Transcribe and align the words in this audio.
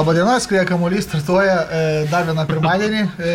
Labadiena, 0.00 0.38
skrieja 0.40 0.64
kamuolys, 0.64 1.04
startuoja 1.04 1.56
e, 1.60 1.80
dar 2.08 2.22
vieną 2.24 2.46
pirmadienį. 2.48 3.00
E, 3.20 3.32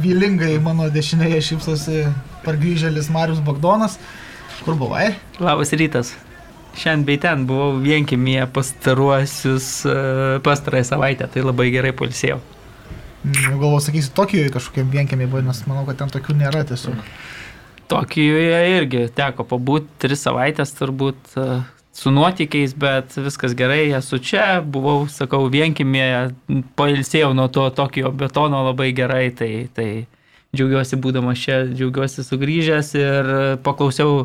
vylingai 0.00 0.54
mano 0.64 0.86
dešinėje 0.88 1.42
šypsosi 1.44 2.04
pargrįžėlis 2.40 3.10
Marius 3.12 3.42
Bagdonas. 3.44 3.98
Kur 4.64 4.78
buvai? 4.80 5.10
Labas 5.44 5.74
rytas. 5.76 6.14
Šiandien 6.72 7.04
bei 7.04 7.20
ten 7.20 7.44
buvau 7.50 7.74
vienkimėje 7.84 8.46
pastaruosius, 8.54 9.66
e, 9.84 9.98
pastarąją 10.46 10.86
savaitę, 10.88 11.28
tai 11.34 11.44
labai 11.44 11.68
gerai 11.74 11.92
polisėjau. 11.98 12.38
Mm, 13.20 13.60
Galvoju, 13.60 13.82
sakysi, 13.90 14.14
Tokijoje 14.16 14.54
kažkokiam 14.56 14.88
vienkėmiai 14.96 15.28
buvo, 15.28 15.44
nes 15.50 15.60
manau, 15.68 15.84
kad 15.90 16.00
ten 16.00 16.14
tokių 16.16 16.38
nėra 16.40 16.64
tiesiog. 16.70 16.96
Tokijoje 17.92 18.64
irgi 18.78 19.04
teko 19.20 19.44
pabūti 19.52 20.00
tris 20.06 20.24
savaitės 20.24 20.72
turbūt 20.80 21.36
e, 21.36 21.50
su 21.92 22.10
nuotykiais, 22.14 22.74
bet 22.78 23.16
viskas 23.18 23.54
gerai, 23.58 23.90
esu 23.98 24.20
čia, 24.22 24.60
buvau, 24.62 25.08
sakau, 25.10 25.48
vienkimėje, 25.52 26.22
pailsėjau 26.78 27.32
nuo 27.36 27.48
to 27.52 27.66
Tokijo 27.74 28.12
betono 28.14 28.62
labai 28.68 28.92
gerai, 28.96 29.28
tai, 29.36 29.50
tai 29.74 29.88
džiaugiuosi 30.54 30.98
būdamas 31.02 31.42
čia, 31.42 31.60
džiaugiuosi 31.72 32.24
sugrįžęs 32.26 32.94
ir 32.98 33.34
paklausiau 33.66 34.24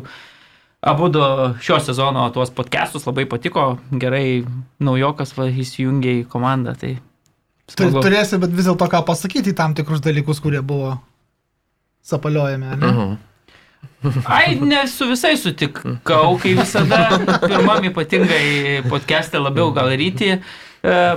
abu 0.86 1.10
du 1.10 1.22
šio 1.62 1.80
sezono 1.82 2.28
tuos 2.34 2.52
podcastus, 2.54 3.06
labai 3.08 3.26
patiko, 3.30 3.74
gerai 3.90 4.44
naujokas 4.78 5.34
va, 5.38 5.48
įsijungė 5.50 6.20
į 6.20 6.24
komandą, 6.30 6.76
tai 6.78 6.96
smagu. 7.72 8.02
turėsi, 8.04 8.38
bet 8.42 8.54
vis 8.54 8.68
dėlto 8.70 8.88
ką 8.92 9.02
pasakyti 9.08 9.56
tam 9.58 9.74
tikrus 9.78 10.04
dalykus, 10.04 10.42
kurie 10.44 10.62
buvo 10.62 10.96
sapaliojami, 12.06 12.76
ne? 12.76 12.92
Mhm. 12.92 13.16
Ai, 14.24 14.54
ne 14.60 14.84
su 14.86 15.08
visais 15.08 15.40
sutikau, 15.42 16.36
kai 16.42 16.54
visada. 16.58 17.00
Pirmam 17.42 17.84
ypatingai 17.90 18.84
podcast'e 18.90 19.40
labiau 19.40 19.72
gal 19.74 19.90
rytį. 19.98 20.30
e, 20.36 20.65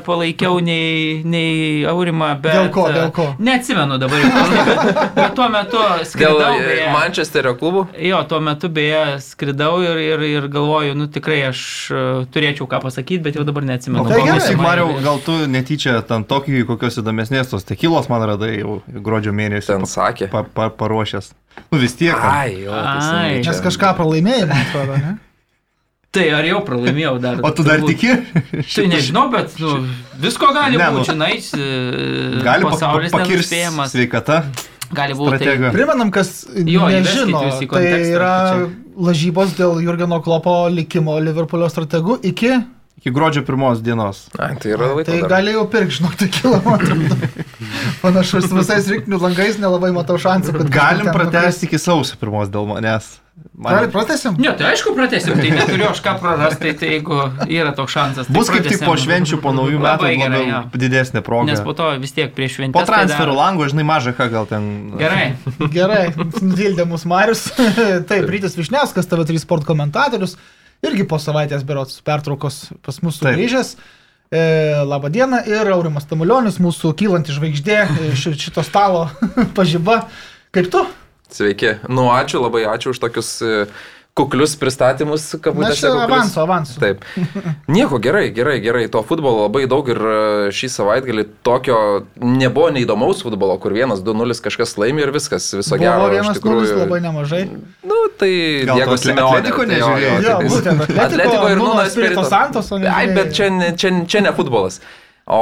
palaikiau 0.05 0.59
nei, 0.63 1.21
nei 1.23 1.83
Aurimą, 1.89 2.29
bet... 2.41 2.53
Dėl 2.55 2.69
ko, 2.73 2.85
e, 2.89 2.93
dėl 2.95 3.11
ko? 3.15 3.25
Neatsimenu 3.39 3.97
dabar, 4.01 4.23
bet, 4.23 5.11
bet 5.15 5.35
tuo 5.37 5.47
metu 5.53 5.77
Dėl 5.81 6.05
skridau. 6.09 6.53
e, 6.57 6.63
beje- 6.65 6.87
Manchesterio 6.93 7.53
klubų? 7.59 7.83
Jo, 8.09 8.21
tuo 8.29 8.39
metu 8.43 8.69
beje 8.73 9.03
skridau 9.25 9.79
ir, 9.85 9.97
ir, 10.03 10.23
ir 10.29 10.47
galvoju, 10.51 10.95
nu 10.97 11.07
tikrai 11.11 11.41
aš 11.51 11.61
e, 11.91 12.03
turėčiau 12.33 12.67
ką 12.71 12.81
pasakyti, 12.87 13.21
bet 13.27 13.37
jau 13.39 13.45
dabar 13.47 13.67
neatsimenu. 13.69 14.03
O 14.03 14.09
tai 14.09 14.21
gerai. 14.23 14.39
Klausyk, 14.39 14.57
man- 14.57 14.65
Mariau, 14.69 14.95
gal 15.05 15.21
tu 15.25 15.35
netyčia 15.49 15.99
tam 16.07 16.23
Tokijui 16.29 16.65
kokios 16.69 16.97
įdomesnės 17.01 17.49
tos 17.53 17.63
tekilos 17.67 18.09
man 18.09 18.25
radai 18.33 18.59
jau 18.61 18.79
gruodžio 18.87 19.31
mėnesį 19.35 19.73
Ten 19.75 19.85
sakė. 19.89 20.27
pa, 20.33 20.43
pa, 20.43 20.69
paruošęs. 20.69 21.31
Nu 21.71 21.79
vis 21.81 21.93
tiek. 21.97 22.13
ten. 22.15 22.29
Ai, 22.31 22.53
jo, 22.63 22.71
teisingai, 22.71 23.33
Ai. 23.37 23.41
čia- 23.43 23.51
Nes 23.53 23.61
kažką 23.65 23.95
pralaimėjai, 23.97 24.45
man 24.47 24.61
atrodo, 24.65 24.97
ne? 25.01 25.17
Tai 26.11 26.23
ar 26.33 26.45
jau 26.47 26.59
pralaimėjau 26.65 27.19
dar? 27.21 27.37
O 27.45 27.51
tu 27.53 27.61
dar 27.63 27.77
Turbūt- 27.83 27.99
tiki? 27.99 28.65
Tai 28.75 28.85
nežinau, 28.89 29.27
bet 29.29 29.53
nu, 29.61 29.75
visko 30.23 30.47
gali 30.55 30.77
Ne, 30.79 30.87
nu, 30.89 31.03
būti, 31.03 31.11
žinai, 31.11 31.35
s- 31.37 31.53
Gali 32.43 32.65
pasaulis 32.65 33.11
pakirsti 33.13 33.59
nenuspėjamas. 33.59 33.93
sveikata. 33.93 34.39
Gali 34.89 35.13
būti. 35.13 35.37
Tai, 35.45 35.69
Primenam, 35.75 36.09
kas 36.09 36.47
Jo, 36.65 36.87
nežino, 36.89 37.43
tai 37.69 37.83
yra 38.09 38.31
kad 38.57 38.69
lažybos 38.97 39.53
dėl 39.59 39.77
Jurgeno 39.85 40.17
Klopo 40.25 40.65
likimo 40.73 41.19
Liverpoolio 41.21 41.69
strategų 41.69 42.17
iki... 42.25 42.55
Iki 42.99 43.13
gruodžio 43.15 43.45
pirmos 43.47 43.79
dienos. 43.83 44.25
Ai, 44.35 44.57
tai 44.59 44.73
yra 44.75 44.89
laiko. 44.91 45.07
Tai 45.07 45.21
dar. 45.21 45.31
gali 45.37 45.53
jau 45.55 45.63
pirkti, 45.71 45.95
žinok, 46.01 46.17
tai 46.19 46.27
kilometrų. 46.35 46.97
Panašus 48.03 48.49
su 48.49 48.57
visais 48.57 48.91
rinkinių 48.91 49.21
langais, 49.23 49.55
nelabai 49.61 49.93
matau 49.95 50.19
šansų, 50.19 50.57
kad 50.59 50.73
Galim 50.73 51.09
pratesti 51.15 51.69
iki 51.69 51.79
sausio 51.79 52.19
pirmos 52.19 52.51
dėl 52.51 52.67
manęs. 52.67 53.07
nukris. 53.07 53.25
Gali 53.59 53.87
pratesim? 53.91 54.35
ne, 54.39 54.51
tai 54.55 54.73
aišku, 54.73 54.91
pratesim, 54.95 55.35
tai 55.39 55.51
neturiu 55.51 55.87
aš 55.89 56.01
ką 56.03 56.13
prarasti, 56.19 56.59
tai, 56.59 56.73
tai 56.79 56.89
jeigu 56.97 57.17
yra 57.47 57.71
toks 57.75 57.95
šansas. 57.95 58.27
Tai 58.27 58.35
Bus 58.35 58.51
kaip 58.51 58.63
tik 58.67 58.79
po 58.81 58.91
pratęsim. 58.91 59.05
švenčių, 59.05 59.39
po 59.43 59.53
naujų 59.55 59.79
metų 59.79 60.05
Labai 60.07 60.11
gerai, 60.19 60.41
jo. 60.49 60.61
didesnė 60.83 61.23
proga. 61.23 61.47
Nes 61.51 61.63
po 61.63 61.75
to 61.75 61.89
vis 62.03 62.15
tiek 62.15 62.31
prieš 62.35 62.57
šventę. 62.59 62.75
Po 62.75 62.83
transferų 62.87 63.35
lango, 63.35 63.67
žinai, 63.71 63.85
mažai 63.87 64.15
ką 64.15 64.29
gal 64.31 64.47
ten. 64.49 64.69
Gerai. 64.99 65.25
Gerai, 65.75 66.05
Dildė 66.39 66.87
mus 66.87 67.07
Marius. 67.07 67.47
Taip, 68.11 68.27
Rytis 68.31 68.59
Višneskas, 68.59 69.07
TV3 69.11 69.43
sport 69.43 69.67
komentatorius. 69.67 70.35
Irgi 70.85 71.05
po 71.07 71.19
savaitės 71.19 71.65
berots 71.67 71.99
pertraukos 72.05 72.69
pas 72.85 73.01
mus 73.03 73.19
sugrįžęs. 73.19 73.73
E, 74.29 74.41
labą 74.85 75.09
dieną 75.09 75.41
ir 75.49 75.71
Aurimas 75.73 76.05
Tamulionis, 76.07 76.59
mūsų 76.61 76.93
kylanti 76.99 77.33
žvaigždė 77.33 77.79
iš 78.11 78.27
šito 78.45 78.63
stalo 78.63 79.07
pažyba. 79.57 80.03
Kaip 80.55 80.69
tu? 80.73 80.83
Sveiki. 81.33 81.75
Nu, 81.89 82.07
ačiū, 82.13 82.41
labai 82.41 82.63
ačiū 82.69 82.93
už 82.93 83.01
tokius 83.01 83.31
e, 83.41 83.65
kuklius 84.19 84.53
pristatymus, 84.59 85.25
kabutėse. 85.43 85.89
avansu, 86.03 86.39
avansu. 86.43 86.77
Taip. 86.83 87.03
Nieko, 87.75 87.99
gerai, 88.03 88.27
gerai, 88.35 88.57
gerai. 88.63 88.85
To 88.91 89.01
futbolo 89.07 89.45
labai 89.47 89.65
daug 89.71 89.87
ir 89.93 89.99
e, 89.99 90.19
šį 90.55 90.69
savaitgalį 90.75 91.25
tokio 91.47 91.79
nebuvo 92.19 92.69
neįdomaus 92.75 93.23
futbolo, 93.25 93.55
kur 93.63 93.75
vienas, 93.77 94.03
du, 94.05 94.15
nulis 94.17 94.43
kažkas 94.45 94.75
laimi 94.81 95.05
ir 95.05 95.13
viskas, 95.15 95.49
viso 95.57 95.79
gero. 95.81 95.97
Buvo 96.03 96.13
vienas 96.15 96.39
tikrųjų. 96.39 96.61
nulis 96.61 96.75
labai 96.83 97.01
nemažai. 97.07 97.43
Nu, 97.87 97.99
tai 98.19 98.31
to 98.67 98.97
Simeone. 98.99 99.39
Atletiko 99.39 99.65
tai 99.65 99.79
tai- 100.39 100.49
būtent, 100.53 100.81
Atletiko, 100.85 101.03
Atletiko 101.07 101.51
ir 101.53 101.61
Nuno 101.63 101.83
Espirito. 101.85 102.23
Santos, 102.29 102.71
o 102.75 102.81
Ai, 102.95 103.07
bet 103.15 103.33
čia, 103.37 103.49
ne- 103.53 103.71
čia, 103.79 103.93
čia 104.09 104.21
ne 104.25 104.35
futbolas. 104.35 104.81
O 105.29 105.41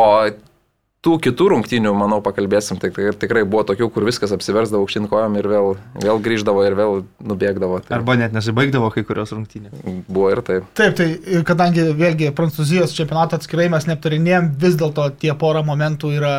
tų 1.06 1.16
kitų 1.24 1.48
rungtynių, 1.54 1.94
manau, 1.98 2.20
pakalbėsim. 2.26 2.80
Tai 2.82 2.90
tai 2.96 3.12
tikrai 3.22 3.44
buvo 3.48 3.64
tokių, 3.70 3.90
kur 3.94 4.06
viskas 4.08 4.34
apsiversdavo 4.36 4.84
aukštyn 4.84 5.08
kojom 5.12 5.38
ir 5.40 5.50
vėl, 5.52 5.72
vėl 6.04 6.22
grįždavo 6.24 6.64
ir 6.68 6.78
vėl 6.78 7.02
nubėgdavo. 7.24 7.82
Tai 7.86 8.00
Arba 8.00 8.18
net 8.20 8.36
nesibaigdavo 8.36 8.90
kai 8.96 9.06
kurios 9.08 9.34
rungtynės. 9.36 9.74
buvo 10.08 10.32
ir 10.34 10.44
taip. 10.46 10.70
Taip, 10.78 10.96
tai 11.00 11.10
ir 11.38 11.46
kadangi 11.48 11.90
vėlgi 11.98 12.34
Prancūzijos 12.38 12.96
čempionatą 12.98 13.40
atskirai 13.40 13.70
mes 13.74 13.88
neaptarinėjom, 13.90 14.56
vis 14.62 14.80
dėlto 14.80 15.12
tie 15.22 15.34
pora 15.38 15.64
momentų 15.66 16.16
yra 16.18 16.38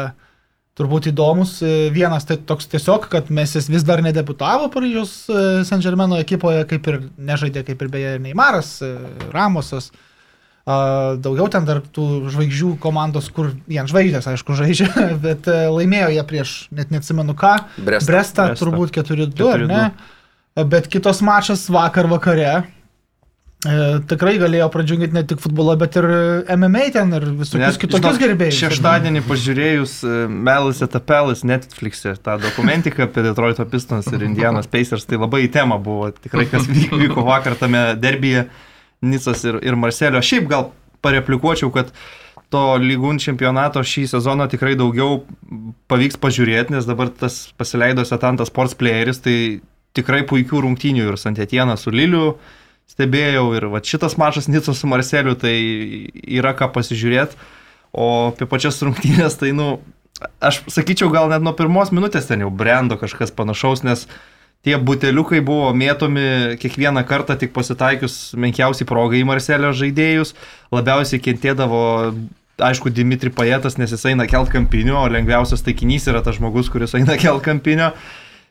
turbūt 0.79 1.09
įdomus. 1.11 1.59
E, 1.63 1.89
Vienas 1.95 2.27
tai 2.27 2.39
toks 2.39 2.69
tiesiog, 2.71 3.09
kad 3.11 3.33
Mesis 3.35 3.67
vis 3.71 3.87
dar 3.87 4.03
nedebutavo 4.05 4.69
Paryžiaus 4.75 5.15
e, 5.27 5.47
Saint 5.67 5.83
Germaino 5.83 6.19
ekipoje, 6.23 6.67
kaip 6.71 6.87
ir 6.91 7.01
nežaidė, 7.19 7.65
kaip 7.67 7.83
ir 7.83 7.91
beje 7.95 8.13
Neimaras, 8.23 8.77
e, 8.87 8.95
Ramosas. 9.35 9.91
A, 9.91 10.08
Daugiau 10.69 11.47
ten 11.49 11.65
dar 11.65 11.79
tų 11.81 12.29
žvaigždžių 12.29 12.75
komandos, 12.83 13.31
kur 13.33 13.55
vien 13.71 13.87
žvaigždės, 13.89 14.27
aišku, 14.35 14.53
žaidžia, 14.59 14.91
bet 15.25 15.49
e, 15.49 15.63
laimėjo 15.73 16.11
jie 16.13 16.25
prieš, 16.29 16.57
net 16.77 16.91
neatsimenu 16.93 17.33
ką, 17.39 17.55
Brestą. 17.79 18.11
Brestą, 18.13 18.49
Brestą. 18.51 18.59
turbūt 18.67 18.93
4-2, 18.99 19.49
ar 19.55 19.65
4:2. 19.65 19.71
ne? 19.73 20.67
Bet 20.69 20.91
kitos 20.93 21.23
mačas 21.25 21.63
vakar 21.73 22.11
vakare 22.11 22.51
e, 22.53 23.79
tikrai 24.11 24.37
galėjo 24.43 24.69
pradžiungti 24.75 25.09
ne 25.17 25.25
tik 25.31 25.41
futbolą, 25.41 25.79
bet 25.81 25.97
ir 26.03 26.07
MMA 26.59 26.85
ten 26.99 27.17
ir 27.17 27.29
visokius 27.41 27.81
kitokius 27.81 28.21
gerbėjus. 28.21 28.61
Šeštadienį 28.67 29.25
pažiūrėjus 29.27 29.97
e, 30.05 30.15
Melis 30.29 30.85
etapelis 30.85 31.47
Netflix'e 31.49 32.13
tą 32.21 32.37
dokumentiką 32.45 33.09
apie 33.09 33.25
Detroito 33.25 33.65
Pistons 33.71 34.11
ir 34.13 34.27
Indianos 34.29 34.69
Pacers, 34.69 35.09
tai 35.09 35.17
labai 35.17 35.47
į 35.49 35.53
temą 35.57 35.81
buvo 35.81 36.11
tikrai, 36.13 36.45
kas 36.51 36.69
vyk- 36.69 36.93
vyko 37.07 37.25
vakar 37.27 37.57
tame 37.57 37.95
derbyje 37.97 38.51
Nicos 39.03 39.45
ir, 39.47 39.61
ir 39.63 39.79
Marselio. 39.79 40.23
Šiaip 40.25 40.49
gal 40.51 40.71
pareplikuočiau, 41.05 41.71
kad 41.75 41.93
to 42.53 42.63
lygūn 42.81 43.21
čempionato 43.23 43.83
šį 43.85 44.07
sezoną 44.15 44.49
tikrai 44.51 44.75
daugiau 44.79 45.23
pavyks 45.91 46.17
pažiūrėti, 46.21 46.75
nes 46.75 46.89
dabar 46.89 47.13
tas 47.13 47.49
pasileido 47.61 48.05
Setantas 48.09 48.49
Sports 48.51 48.77
Playeris, 48.79 49.21
tai 49.25 49.37
tikrai 49.97 50.23
puikių 50.29 50.65
rungtynių 50.65 51.11
ir 51.11 51.21
Santetieną 51.21 51.77
su 51.79 51.93
Liliu 51.95 52.39
stebėjau 52.89 53.53
ir 53.57 53.69
va 53.73 53.83
šitas 53.85 54.17
mačas 54.21 54.49
Nicos 54.49 54.81
su 54.81 54.89
Marceliu, 54.89 55.37
tai 55.39 55.55
yra 56.25 56.55
ką 56.57 56.71
pasižiūrėti. 56.75 57.39
O 57.93 58.09
apie 58.31 58.49
pačias 58.49 58.81
rungtynės, 58.85 59.39
tai, 59.41 59.55
nu, 59.57 59.79
aš 60.45 60.63
sakyčiau, 60.73 61.09
gal 61.13 61.31
net 61.33 61.45
nuo 61.45 61.55
pirmos 61.57 61.93
minutės 61.95 62.29
ten 62.29 62.45
jau 62.45 62.51
brendo 62.53 62.99
kažkas 63.01 63.33
panašaus, 63.35 63.85
nes 63.87 64.07
tie 64.67 64.77
buteliukai 64.83 65.41
buvo 65.45 65.71
mėtomi 65.77 66.59
kiekvieną 66.61 67.05
kartą 67.09 67.39
tik 67.39 67.55
pasitaikius 67.57 68.35
menkiausiai 68.41 68.89
progai 68.89 69.23
į 69.23 69.29
Marcelio 69.29 69.73
žaidėjus. 69.77 70.35
Labiausiai 70.75 71.23
kentėdavo, 71.23 71.83
aišku, 72.59 72.93
Dimitri 72.95 73.31
Pajetas, 73.35 73.79
nes 73.79 73.93
jis 73.95 74.09
eina 74.11 74.27
kelt 74.31 74.51
kampinio, 74.53 74.99
o 75.03 75.11
lengviausias 75.13 75.63
taikinys 75.67 76.09
yra 76.11 76.25
tas 76.27 76.41
žmogus, 76.41 76.71
kuris 76.73 76.97
eina 76.99 77.19
kelt 77.21 77.45
kampinio. 77.47 77.93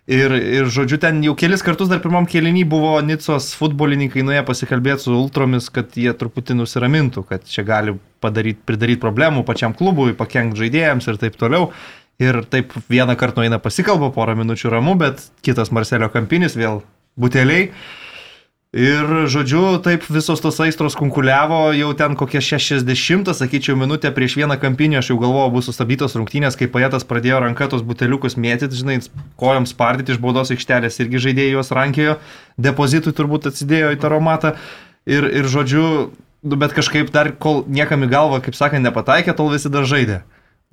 Ir, 0.08 0.32
ir 0.32 0.70
žodžiu, 0.72 0.96
ten 1.04 1.18
jau 1.20 1.34
kelis 1.36 1.60
kartus 1.60 1.90
dar 1.92 2.00
pirmam 2.00 2.24
kelinį 2.32 2.62
buvo 2.72 2.94
Nicos 3.04 3.50
futbolininkai 3.60 4.24
nuėję 4.24 4.46
pasikalbėti 4.48 5.04
su 5.04 5.12
ultromis, 5.12 5.68
kad 5.68 5.98
jie 6.00 6.14
truputį 6.16 6.56
nusiramintų, 6.62 7.26
kad 7.28 7.44
čia 7.52 7.66
gali 7.68 7.98
padaryti, 8.24 8.62
pridaryti 8.64 9.02
problemų 9.04 9.44
pačiam 9.44 9.76
klubui, 9.76 10.14
pakengti 10.16 10.64
žaidėjams 10.64 11.12
ir 11.12 11.20
taip 11.20 11.36
toliau. 11.36 11.74
Ir 12.18 12.42
taip 12.50 12.74
vieną 12.90 13.14
kartą 13.16 13.44
nueina 13.44 13.60
pasikalba, 13.62 14.10
porą 14.14 14.34
minučių 14.40 14.72
ramu, 14.74 14.96
bet 14.98 15.22
kitas 15.46 15.70
Marcelio 15.70 16.10
kampinis 16.10 16.58
vėl 16.58 16.82
buteliai. 17.20 17.70
Ir, 18.78 19.08
žodžiu, 19.32 19.62
taip 19.86 20.04
visos 20.12 20.42
tos 20.44 20.58
aistros 20.62 20.98
kunkuliavo, 21.00 21.72
jau 21.78 21.94
ten 21.98 22.18
kokie 22.20 22.42
60, 22.44 23.32
sakyčiau, 23.38 23.78
minutę 23.80 24.12
prieš 24.14 24.36
vieną 24.42 24.58
kampinį, 24.60 25.00
aš 25.00 25.14
jau 25.14 25.20
galvojau, 25.22 25.54
bus 25.56 25.70
sustabdytos 25.70 26.18
rungtynės, 26.20 26.58
kai 26.60 26.68
paėtas 26.70 27.08
pradėjo 27.08 27.40
ranka 27.46 27.70
tos 27.72 27.86
buteliukus 27.86 28.36
mėtyti, 28.36 28.76
žinai, 28.82 29.00
kojom 29.40 29.70
spardyti 29.70 30.14
iš 30.14 30.20
baudos 30.22 30.52
aikštelės, 30.54 31.00
irgi 31.00 31.24
žaidėjai 31.30 31.56
juos 31.56 31.72
rankėjo, 31.74 32.18
depozitui 32.60 33.16
turbūt 33.16 33.48
atsidėjo 33.54 33.96
į 33.96 34.02
taromatą. 34.04 34.58
Ir, 35.08 35.30
ir, 35.32 35.48
žodžiu, 35.48 35.88
Nu, 36.48 36.56
bet 36.56 36.72
kažkaip 36.72 37.10
dar, 37.12 37.32
kol 37.34 37.64
niekam 37.66 38.06
į 38.06 38.12
galvą, 38.12 38.38
kaip 38.46 38.56
sakant, 38.56 38.86
nepataikė, 38.86 39.34
tol 39.36 39.50
visi 39.52 39.72
dar 39.74 39.88
žaidė. 39.90 40.22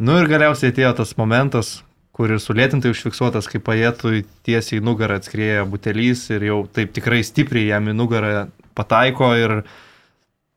Nu 0.03 0.17
ir 0.19 0.27
galiausiai 0.27 0.73
atėjo 0.73 0.91
tas 0.99 1.13
momentas, 1.15 1.77
kur 2.15 2.33
ir 2.35 2.41
sulėtintai 2.43 2.91
užfiksuotas, 2.91 3.47
kai 3.51 3.61
paėtui 3.63 4.25
tiesiai 4.47 4.81
į 4.81 4.85
nugarą 4.87 5.21
atskrieja 5.21 5.63
butelys 5.71 6.27
ir 6.35 6.47
jau 6.49 6.59
taip 6.67 6.91
tikrai 6.97 7.21
stipriai 7.27 7.69
jam 7.69 7.87
į 7.91 7.95
nugarą 7.95 8.49
pataiko 8.75 9.31
ir 9.39 9.61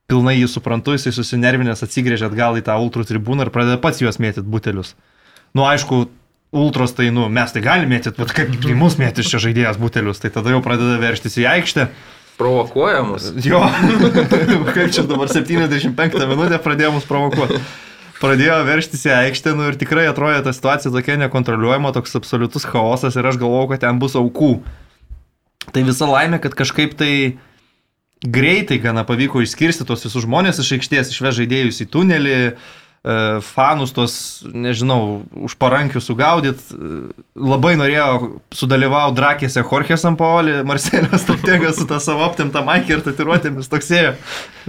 pilnai 0.10 0.40
jį 0.40 0.50
suprantu, 0.50 0.96
jisai 0.96 1.14
susinervinęs 1.14 1.86
atsigrėžė 1.86 2.32
atgal 2.32 2.58
į 2.58 2.66
tą 2.66 2.80
ultrų 2.82 3.06
tribūną 3.12 3.46
ir 3.46 3.54
pradeda 3.54 3.78
pats 3.82 4.02
juos 4.02 4.18
mėtyti 4.24 4.48
butelius. 4.50 4.96
Nu 5.54 5.68
aišku, 5.70 6.08
ultros 6.58 6.98
tai, 6.98 7.12
nu, 7.14 7.28
mes 7.30 7.54
tai 7.54 7.62
galime 7.62 7.94
mėtyti, 7.94 8.18
bet 8.18 8.34
kaip 8.34 8.54
į 8.58 8.78
mus 8.80 8.98
mėtys 8.98 9.30
čia 9.30 9.42
žaidėjas 9.44 9.78
butelius, 9.82 10.24
tai 10.24 10.34
tada 10.34 10.56
jau 10.56 10.64
pradeda 10.66 10.98
verštis 11.04 11.38
į 11.44 11.50
aikštę. 11.52 11.92
Provokuoja 12.42 13.04
mus. 13.06 13.34
Jo, 13.46 13.62
kaip 14.76 14.94
čia 14.94 15.06
dabar 15.10 15.30
75 15.30 16.26
minutę 16.26 16.62
pradėjo 16.64 16.98
mus 16.98 17.06
provokuoti. 17.10 17.62
Pradėjo 18.18 18.58
verštis 18.66 19.06
į 19.06 19.14
aikštę, 19.14 19.54
nu 19.58 19.68
ir 19.70 19.78
tikrai 19.78 20.08
atrodė 20.10 20.40
ta 20.46 20.54
situacija 20.56 20.90
tokia 20.94 21.20
nekontroliuojama, 21.22 21.94
toks 21.94 22.18
absoliutus 22.18 22.66
chaosas 22.66 23.18
ir 23.18 23.28
aš 23.30 23.38
galvojau, 23.38 23.70
kad 23.74 23.84
ten 23.86 24.00
bus 24.02 24.18
aukų. 24.18 24.56
Tai 25.74 25.84
visa 25.86 26.08
laimė, 26.10 26.40
kad 26.42 26.56
kažkaip 26.58 26.96
tai 26.98 27.12
greitai 28.26 28.80
gana 28.82 29.04
pavyko 29.06 29.44
išskirsti 29.46 29.86
tos 29.86 30.08
visus 30.08 30.26
žmonės 30.26 30.64
iš 30.64 30.74
aikštės, 30.80 31.14
išvež 31.14 31.44
žaidėjus 31.44 31.84
į 31.86 31.90
tunelį, 31.94 32.34
e, 32.34 32.54
fanus 33.46 33.94
tos, 33.96 34.14
nežinau, 34.52 35.24
už 35.32 35.56
parankių 35.62 36.02
sugaudyti. 36.04 36.76
Labai 37.38 37.76
norėjo 37.80 38.40
sudalyvauti 38.56 39.18
drakėse 39.20 39.64
Jorge 39.64 39.98
Sampaoli, 40.02 40.60
Marcelio 40.68 41.20
strategas 41.24 41.80
su 41.80 41.88
tą 41.90 42.02
savo 42.04 42.26
aptimtą 42.28 42.66
maikį 42.68 42.98
ir 42.98 43.04
tatiruotėmis 43.06 43.72
toksėjo 43.72 44.16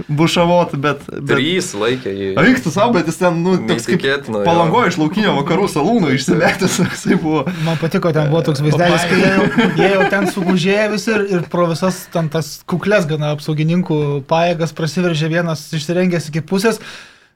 bušavot, 0.07 0.75
bet... 0.79 1.03
bet... 1.09 1.33
Trys 1.33 1.73
laikė 1.77 2.13
jį. 2.13 2.29
Eik 2.39 2.61
tu 2.63 2.71
savo, 2.73 2.93
bet 2.95 3.09
jis 3.09 3.19
ten, 3.19 3.41
nu, 3.43 3.57
toks 3.69 3.89
kaip 3.89 4.29
palangojo 4.31 4.93
iš 4.93 4.99
laukinio 5.01 5.33
vakarų 5.41 5.67
salūno 5.73 6.13
išsimetęs, 6.15 6.79
jisai 6.93 7.19
buvo. 7.19 7.43
Man 7.65 7.79
patiko, 7.81 8.13
ten 8.15 8.31
buvo 8.31 8.43
toks 8.47 8.63
vaizdelis, 8.63 9.05
kai 9.09 9.19
jie 9.19 9.33
jau, 9.35 9.69
jie 9.81 9.91
jau 9.95 10.09
ten 10.13 10.29
sugužėjo 10.31 10.87
visi 10.95 11.13
ir, 11.15 11.25
ir 11.35 11.45
pro 11.51 11.67
visas 11.71 12.05
ten 12.13 12.31
tas 12.31 12.57
kuklės 12.69 13.09
gana 13.09 13.33
apsaugininkų 13.35 14.01
pajėgas 14.29 14.75
prasiveržė 14.77 15.31
vienas 15.35 15.67
išsirengęs 15.75 16.31
iki 16.31 16.45
pusės. 16.45 16.81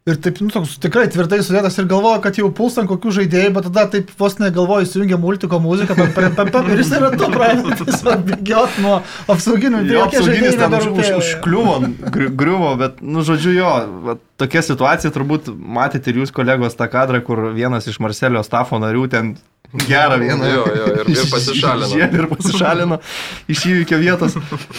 Ir 0.04 0.18
taip, 0.20 0.42
nu, 0.44 0.50
toks 0.52 0.74
tikrai 0.84 1.06
tvirtai 1.08 1.38
sudėtas 1.48 1.78
ir 1.80 1.86
galvoja, 1.88 2.18
kad 2.26 2.36
jau 2.36 2.50
puls 2.52 2.74
ant 2.82 2.90
kokių 2.90 3.14
žaidėjų, 3.22 3.52
bet 3.56 3.68
tada 3.70 3.86
taip 3.94 4.10
vos 4.20 4.34
negalvoju, 4.36 4.84
įsijungia 4.84 5.16
multiko 5.16 5.62
muziką, 5.64 5.96
pam, 5.96 6.10
pam, 6.12 6.34
pam, 6.36 6.50
pam, 6.52 6.68
ir 6.74 6.82
jis 6.82 6.92
yra 6.98 7.12
to 7.16 7.30
tiesiog 7.80 8.26
bėgiot 8.28 8.82
nuo 8.84 8.98
apsauginių. 9.32 9.80
Jo, 9.88 10.02
apsauginis 10.10 10.60
ten 10.60 10.76
už, 10.76 10.90
užkliuvo, 11.22 11.78
gri- 12.12 12.28
griuvo, 12.44 12.74
bet, 12.84 13.00
nu, 13.00 13.24
žodžiu, 13.24 13.56
jo, 13.56 13.72
va, 14.10 14.18
tokia 14.44 14.66
situacija 14.68 15.14
turbūt 15.16 15.48
matėte 15.56 16.12
ir 16.12 16.20
jūs 16.26 16.36
kolegos 16.36 16.76
tą 16.76 16.90
kadrą, 16.92 17.24
kur 17.24 17.46
vienas 17.56 17.88
iš 17.88 18.02
Marcelio 18.04 18.44
stafo 18.44 18.84
narių 18.84 19.08
ten 19.16 19.32
gerą 19.74 20.20
vieną. 20.22 20.46
Jo, 20.54 20.64
jo, 20.78 20.86
ir- 21.02 21.10
ir 21.14 21.30
pasišalino. 21.32 21.88
Žiedė 21.90 22.20
ir 22.22 22.28
pasišalino 22.30 22.98
iš 23.50 23.64
įvykio 23.72 23.98
vietos. 24.02 24.36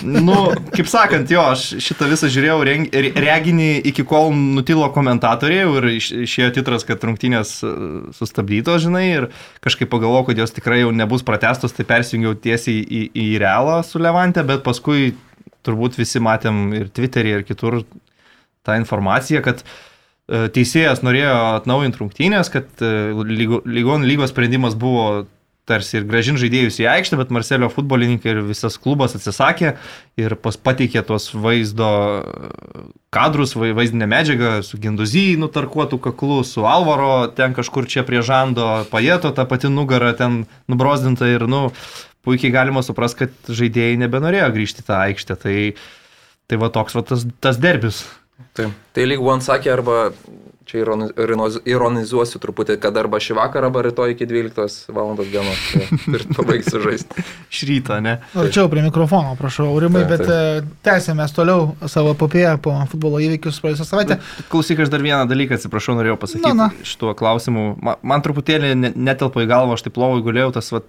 Nu, 0.07 0.37
kaip 0.75 0.87
sakant, 0.91 1.31
jo, 1.35 1.43
aš 1.55 1.65
šitą 1.83 2.07
visą 2.13 2.31
žiūrėjau 2.31 2.59
reng, 2.69 2.89
re- 2.95 3.11
reginį 3.27 3.69
iki 3.91 4.05
kol 4.07 4.31
nutilo 4.35 4.87
komentatoriai 4.95 5.65
ir 5.67 5.89
iš- 5.97 6.13
išėjo 6.27 6.53
titras, 6.61 6.87
kad 6.87 7.03
rungtynės 7.03 7.57
e, 7.67 7.73
sustabdytos, 8.17 8.85
žinai, 8.87 9.05
ir 9.19 9.29
kažkaip 9.67 9.91
pagalvojau, 9.91 10.29
kad 10.31 10.39
jos 10.45 10.55
tikrai 10.55 10.83
jau 10.85 10.93
nebus 10.95 11.27
pratestos, 11.27 11.75
tai 11.75 11.85
persijungiau 11.89 12.35
tiesiai 12.39 12.83
į, 12.85 13.03
į 13.15 13.27
realą 13.43 13.81
su 13.87 13.99
Levante, 14.03 14.43
bet 14.47 14.63
paskui 14.67 15.15
turbūt 15.65 15.97
visi 15.99 16.21
matėm 16.23 16.69
ir 16.77 16.91
Twitter'į, 16.95 17.39
ir 17.41 17.45
kitur 17.49 17.83
tą 18.65 18.79
informaciją, 18.81 19.43
kad 19.45 19.61
e, 19.65 19.73
teisėjas 20.29 21.03
norėjo 21.05 21.33
atnaujinti 21.61 22.01
rungtynės, 22.01 22.51
kad 22.53 22.69
e, 22.81 23.13
lygo- 23.13 23.63
lygon 23.69 24.07
lygos 24.09 24.33
sprendimas 24.33 24.77
buvo 24.79 25.27
tarsi 25.65 25.97
ir 25.97 26.05
gražin 26.05 26.37
žaidėjus 26.37 26.77
į 26.83 26.87
aikštę, 26.93 27.17
bet 27.17 27.31
Marcelio 27.33 27.71
futbolininkai 27.73 28.35
ir 28.35 28.41
visas 28.45 28.75
klubas 28.77 29.15
atsisakė 29.17 29.71
ir 30.21 30.35
pateikė 30.37 31.01
tuos 31.09 31.31
vaizdo 31.33 31.91
e, 32.21 32.83
kadrus, 33.17 33.55
vai- 33.57 33.73
vaizdinę 33.77 34.09
medžiagą 34.09 34.59
su 34.65 34.81
Ginduzyjai 34.81 35.39
nutarkuotų 35.41 36.01
kaklu, 36.05 36.43
su 36.45 36.67
Alvaro 36.69 37.29
ten 37.37 37.57
kažkur 37.57 37.89
čia 37.89 38.05
prie 38.05 38.21
žando, 38.25 38.85
pajeto 38.93 39.33
tą 39.33 39.47
pati 39.49 39.73
nugarą 39.73 40.13
ten 40.17 40.43
nubrozdinta 40.69 41.29
ir, 41.33 41.47
nu, 41.49 41.71
puikiai 42.25 42.53
galima 42.53 42.81
suprasti, 42.85 43.25
kad 43.25 43.53
žaidėjai 43.53 44.01
nebenorėjo 44.05 44.51
grįžti 44.57 44.85
į 44.85 44.89
tą 44.89 45.01
aikštę. 45.05 45.37
Tai, 45.45 45.57
tai 46.49 46.61
va 46.61 46.71
toks 46.73 46.97
va 46.97 47.03
tas, 47.09 47.25
tas 47.45 47.61
derbis. 47.61 48.05
Tai, 48.55 48.69
tai 48.95 49.05
lyg 49.07 49.21
One 49.23 49.43
sakė, 49.43 49.71
arba 49.73 50.11
čia 50.65 50.81
ironi- 50.81 51.11
ironiz- 51.21 51.61
ironizuosiu 51.69 52.41
truputį, 52.41 52.79
kad 52.83 52.97
arba 52.97 53.19
šį 53.23 53.35
vakarą, 53.37 53.69
arba 53.69 53.83
rytoj 53.85 54.15
iki 54.15 54.27
12 54.27 54.89
val. 54.97 55.13
dienos. 55.21 55.61
Tai, 55.75 55.99
ir 56.17 56.25
pabaigsiu 56.39 56.81
žaisti. 56.83 57.25
Iš 57.53 57.61
ryto, 57.69 57.99
ne? 58.03 58.17
Arčiau 58.35 58.71
prie 58.73 58.83
mikrofono, 58.87 59.37
prašau, 59.39 59.69
Aurimai, 59.75 60.03
Taip, 60.07 60.15
bet 60.15 60.33
e, 60.33 60.65
tęsėme 60.89 61.27
toliau 61.37 61.75
savo 61.87 62.15
popėją 62.19 62.57
po 62.65 62.75
futbolo 62.91 63.21
įvykius 63.23 63.61
praėjusią 63.63 63.87
savaitę. 63.93 64.19
Klausyk, 64.51 64.83
aš 64.87 64.91
dar 64.95 65.05
vieną 65.05 65.29
dalyką, 65.31 65.61
atsiprašau, 65.61 65.95
norėjau 66.01 66.19
pasakyti 66.25 66.49
Na, 66.49 66.55
na. 66.65 66.71
šituo 66.83 67.13
klausimu. 67.19 67.69
Man, 67.85 68.01
man 68.03 68.25
truputėlį 68.25 68.73
ne- 68.75 68.95
netelpa 68.97 69.45
į 69.45 69.51
galvą, 69.53 69.77
aš 69.79 69.87
taip 69.87 70.01
lovai 70.01 70.25
guliau, 70.27 70.51
tas 70.57 70.73
va, 70.75 70.81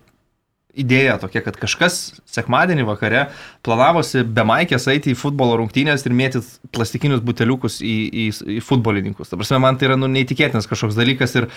idėja 0.76 1.18
tokia, 1.22 1.42
kad 1.46 1.58
kažkas 1.60 1.98
sekmadienį 2.30 2.86
vakare 2.90 3.26
planavosi 3.66 4.26
be 4.28 4.46
maikės 4.48 4.88
eiti 4.92 5.14
į 5.14 5.20
futbolo 5.20 5.58
rungtynės 5.62 6.06
ir 6.06 6.16
mėtyti 6.18 6.72
plastikinius 6.76 7.24
buteliukus 7.26 7.80
į, 7.82 7.96
į, 8.10 8.28
į 8.58 8.62
futbolininkus. 8.66 9.32
Ta 9.32 9.40
prasme, 9.40 9.62
man 9.64 9.80
tai 9.80 9.90
yra 9.90 10.00
nu, 10.00 10.12
neįtikėtinas 10.12 10.70
kažkoks 10.70 10.98
dalykas 11.00 11.36
ir 11.40 11.50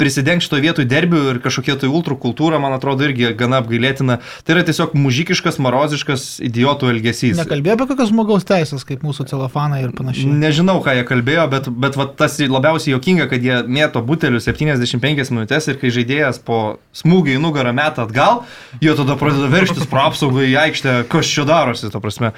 prisidengti 0.00 0.46
šito 0.46 0.60
vietoj 0.62 0.86
derbių 0.88 1.20
ir 1.34 1.40
kažkokia 1.44 1.76
tai 1.80 1.90
ultrų 1.92 2.16
kultūra, 2.22 2.60
man 2.62 2.74
atrodo, 2.76 3.04
irgi 3.06 3.34
gana 3.38 3.60
apgailėtina. 3.60 4.18
Tai 4.44 4.56
yra 4.56 4.64
tiesiog 4.66 4.94
mužikiškas, 4.98 5.60
maroziškas 5.62 6.26
idiotų 6.46 6.90
elgesys. 6.94 7.36
Nekalbėjo 7.40 7.76
apie 7.76 7.88
kokias 7.92 8.12
žmogaus 8.12 8.46
teisės, 8.48 8.86
kaip 8.88 9.04
mūsų 9.06 9.28
celofanai 9.30 9.82
ir 9.84 9.92
panašiai. 9.96 10.32
Nežinau, 10.40 10.78
ką 10.84 10.96
jie 10.98 11.04
kalbėjo, 11.08 11.46
bet, 11.52 11.68
bet 11.84 11.98
va, 12.00 12.08
tas 12.22 12.38
labiausiai 12.40 12.94
jokinga, 12.96 13.28
kad 13.30 13.44
jie 13.44 13.60
mėto 13.68 14.02
butelius 14.06 14.48
75 14.48 15.34
minutės 15.34 15.68
ir 15.70 15.78
kai 15.80 15.92
žaidėjas 15.94 16.40
po 16.46 16.80
smūgį 16.96 17.36
į 17.36 17.44
nugarą 17.44 17.74
metą 17.76 18.08
atgal, 18.08 18.42
jie 18.80 18.96
tada 18.98 19.18
pradeda 19.20 19.52
verštis 19.52 19.88
pro 19.90 20.08
apsaugą 20.08 20.48
į 20.48 20.56
aikštę, 20.66 20.96
kas 21.12 21.30
čia 21.30 21.46
darosi, 21.48 21.92
to 21.92 22.02
prasme. 22.02 22.34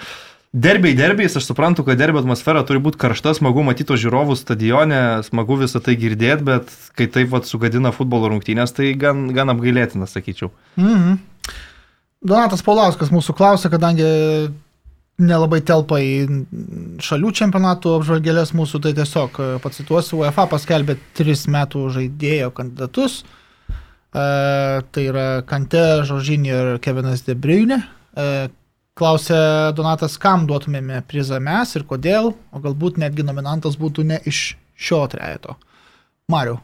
Derbiai 0.52 0.92
derbiais, 0.92 1.32
aš 1.32 1.47
suprantu, 1.49 1.80
kad 1.87 1.97
derbio 1.97 2.21
atmosfera 2.21 2.61
turi 2.68 2.80
būti 2.85 2.99
karšta, 3.00 3.32
smagu 3.38 3.62
matyti 3.64 3.97
žiūrovų 3.97 4.35
stadione, 4.37 5.23
smagu 5.25 5.56
visą 5.62 5.80
tai 5.80 5.94
girdėti, 5.97 6.44
bet 6.44 6.75
kai 6.99 7.06
taip 7.09 7.30
vat, 7.32 7.49
sugadina 7.49 7.88
futbolo 7.97 8.28
rungtynės, 8.28 8.75
tai 8.76 8.90
gan, 9.00 9.30
gan 9.32 9.49
apgailėtina, 9.54 10.04
sakyčiau. 10.11 10.52
Mhm. 10.76 11.16
Donatas 12.23 12.61
Paulauskas 12.62 13.09
mūsų 13.11 13.35
klausė, 13.35 13.73
kadangi 13.73 14.04
nelabai 15.23 15.62
telpa 15.64 15.99
į 16.04 16.44
šalių 17.02 17.32
čempionatų 17.40 17.97
apžvalgėlės 17.97 18.52
mūsų, 18.56 18.80
tai 18.85 18.92
tiesiog 18.97 19.40
e, 19.40 19.50
pacituosiu, 19.62 20.21
UEFA 20.21 20.47
paskelbė 20.52 20.99
tris 21.16 21.47
metų 21.50 21.88
žaidėjo 21.97 22.52
kandidatus. 22.56 23.23
E, 24.12 24.25
tai 24.85 25.04
yra 25.09 25.26
Kante, 25.49 26.02
Žoržinė 26.09 26.52
ir 26.52 26.73
Kevinas 26.85 27.25
De 27.26 27.37
Bruyne. 27.38 27.82
E, 28.12 28.50
klausė 28.99 29.72
Donatas, 29.76 30.18
kam 30.20 30.46
duotumėme 30.49 31.02
prizą 31.08 31.40
mes 31.42 31.76
ir 31.78 31.87
kodėl, 31.88 32.32
o 32.52 32.62
galbūt 32.62 33.00
netgi 33.00 33.25
nominantas 33.26 33.78
būtų 33.80 34.04
ne 34.12 34.20
iš 34.28 34.52
šio 34.76 35.04
trejeto. 35.12 35.56
Mariu, 36.32 36.58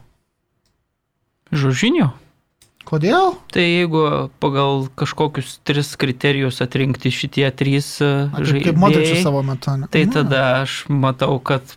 Žužinio? 1.49 2.11
kodėl? 2.89 3.35
Tai 3.53 3.63
jeigu 3.63 4.03
pagal 4.41 4.87
kažkokius 4.97 5.59
tris 5.67 5.91
kriterijus 5.99 6.61
atrinkti 6.65 7.11
šitie 7.13 7.45
trys 7.53 7.99
e, 8.01 8.29
A, 8.29 8.41
Kaip, 8.41 8.77
žaidėjai, 8.79 9.21
savo 9.25 9.43
metu. 9.45 9.75
ne? 9.77 9.89
tai 9.93 10.05
tada 10.09 10.63
aš 10.63 10.83
matau, 10.89 11.37
kad 11.37 11.75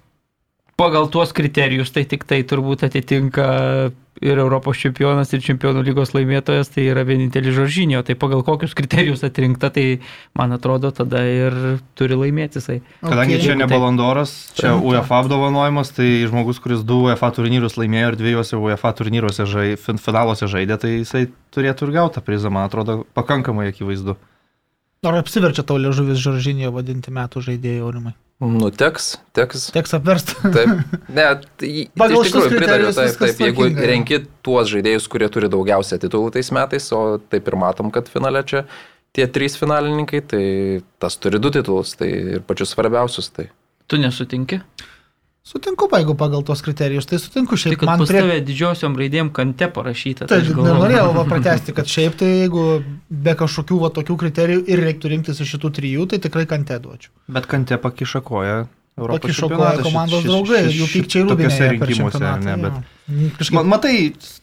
pagal 0.80 1.10
tuos 1.12 1.34
kriterijus 1.36 1.92
tai 1.92 2.06
tik 2.08 2.24
tai 2.28 2.40
turbūt 2.48 2.86
atitinka 2.88 3.92
ir 4.20 4.38
Europos 4.38 4.76
čempionas, 4.76 5.32
ir 5.32 5.40
čempionų 5.42 5.82
lygos 5.86 6.12
laimėtojas, 6.12 6.68
tai 6.74 6.84
yra 6.90 7.04
vienintelis 7.08 7.54
žoržinio. 7.56 8.02
Tai 8.06 8.16
pagal 8.20 8.42
kokius 8.46 8.74
kriterijus 8.76 9.24
atrinkta, 9.26 9.70
tai 9.72 10.02
man 10.38 10.52
atrodo 10.52 10.90
tada 10.94 11.22
ir 11.26 11.56
turi 11.98 12.18
laimėti 12.18 12.60
jisai. 12.60 12.80
Kadangi 13.00 13.38
Okay. 13.38 13.46
čia 13.46 13.54
ne 13.56 13.64
Taip. 13.64 13.78
Balandoras, 13.78 14.34
čia. 14.58 14.74
UEFA 14.76 15.22
apdovanojimas, 15.24 15.94
tai 15.96 16.26
žmogus, 16.28 16.60
kuris 16.60 16.84
du 16.84 17.00
UEFA 17.08 17.32
turnyrus 17.32 17.78
laimėjo 17.80 18.12
ir 18.12 18.18
dviejose 18.20 18.60
UEFA 18.60 18.92
turnyruose 18.98 19.46
žai, 19.48 19.68
fin, 19.80 19.96
finaluose 19.96 20.46
žaidė, 20.50 20.76
tai 20.78 20.90
jisai 21.00 21.30
turėtų 21.54 21.88
ir 21.88 21.96
gauti 21.96 22.20
tą 22.20 22.26
prizą, 22.26 22.52
man 22.52 22.68
atrodo, 22.68 23.06
pakankamai 23.16 23.70
akivaizdu. 23.72 24.18
Ar 25.02 25.16
apsiverčia 25.18 25.64
tau 25.66 25.80
liežuvis 25.82 26.20
Žoržinio 26.22 26.70
vadinti 26.70 27.10
metų 27.10 27.40
žaidėjų 27.42 27.88
aurimai? 27.88 28.12
Nu, 28.42 28.72
teks, 28.74 29.20
teks. 29.36 29.68
Teks 29.70 29.92
apversti. 29.94 30.34
Taip. 30.42 30.70
Ne, 31.16 31.26
tai, 31.60 31.68
Pagal 31.98 32.24
iš 32.24 32.32
tikrųjų 32.32 32.48
pritariu, 32.56 32.88
kriterijus 32.88 32.96
taip, 32.98 33.20
taip. 33.20 33.42
Jeigu 33.44 33.66
renki 33.92 34.18
tuos 34.42 34.70
žaidėjus, 34.72 35.06
kurie 35.12 35.28
turi 35.30 35.50
daugiausia 35.52 36.00
titulų 36.02 36.32
tais 36.34 36.50
metais, 36.54 36.88
o 36.96 37.20
taip 37.30 37.50
ir 37.50 37.56
matom, 37.60 37.92
kad 37.94 38.08
finale 38.10 38.42
čia 38.48 38.64
tie 39.14 39.28
trys 39.30 39.54
finalininkai, 39.60 40.22
tai 40.26 40.44
tas 41.02 41.18
turi 41.20 41.38
du 41.42 41.52
titulus, 41.54 41.94
tai 42.00 42.08
ir 42.38 42.46
pačius 42.48 42.72
svarbiausius. 42.74 43.30
Tai. 43.36 43.46
Tu 43.86 44.00
nesutinki? 44.00 44.62
Sutinku, 45.42 45.88
jeigu 45.90 46.14
pagal 46.14 46.44
tos 46.46 46.60
kriterijus, 46.62 47.06
tai 47.10 47.18
sutinku. 47.18 47.56
Tai 47.56 47.62
Šiaip 47.64 47.80
kad 47.80 47.88
man 47.90 48.04
prie... 48.06 48.20
tave 48.22 48.36
didžiosiom 48.46 48.94
raidėm 48.98 49.32
kante 49.34 49.66
parašyta. 49.74 50.28
Tai 50.30 50.38
aš 50.38 50.52
galvoju- 50.54 50.68
nenorėjau 50.76 51.08
va 51.16 51.24
pratesti, 51.26 51.74
kad 51.78 51.90
šiaip 51.90 52.14
tai 52.20 52.28
jeigu 52.44 52.66
be 53.10 53.34
kažkokių 53.40 53.80
va 53.82 53.90
tokių 53.96 54.16
kriterijų 54.22 54.62
ir 54.70 54.84
reiktų 54.86 55.10
rinktis 55.16 55.42
iš 55.42 55.56
šitų 55.56 55.72
trijų, 55.80 56.06
tai 56.12 56.20
tikrai 56.22 56.46
kante 56.46 56.78
duočiau. 56.84 57.10
Bet 57.26 57.50
kante 57.50 57.78
pakiša 57.82 58.22
koją. 58.22 58.62
Europos 59.00 59.32
čempionate 59.34 59.82
komandos 59.86 60.20
šit- 60.20 60.28
draugai, 60.28 60.58
šit- 60.68 60.74
jų 60.78 60.86
šit- 60.90 61.04
pykčiai 61.06 61.22
tokiuose 61.24 61.60
rūbinėje. 61.64 61.70
rinkimuose, 61.80 62.32
ne? 62.44 62.56
Bet... 62.60 62.74
Kažkaip... 63.38 63.54
Ma, 63.56 63.62
matai, 63.72 63.94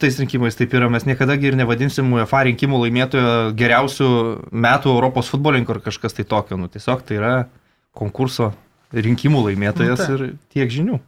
tais 0.02 0.16
rinkimais 0.20 0.58
taip 0.58 0.74
yra, 0.74 0.88
mes 0.90 1.06
niekada 1.06 1.36
ir 1.38 1.54
nevadinsim 1.60 2.10
UEFA 2.18 2.42
rinkimų 2.50 2.80
laimėtojo 2.82 3.36
geriausių 3.60 4.08
metų 4.52 4.96
Europos 4.98 5.30
futbolininkų 5.30 5.76
ar 5.78 5.82
kažkas 5.86 6.18
tai 6.18 6.26
tokio. 6.26 6.58
Nu, 6.58 6.66
tiesiog 6.74 7.06
tai 7.06 7.20
yra 7.22 7.36
konkurso 7.94 8.50
rinkimų 8.94 9.46
laimėtojas 9.50 10.00
Nu, 10.00 10.06
taip. 10.06 10.16
ir 10.18 10.36
tiek 10.56 10.72
žinių. 10.74 11.00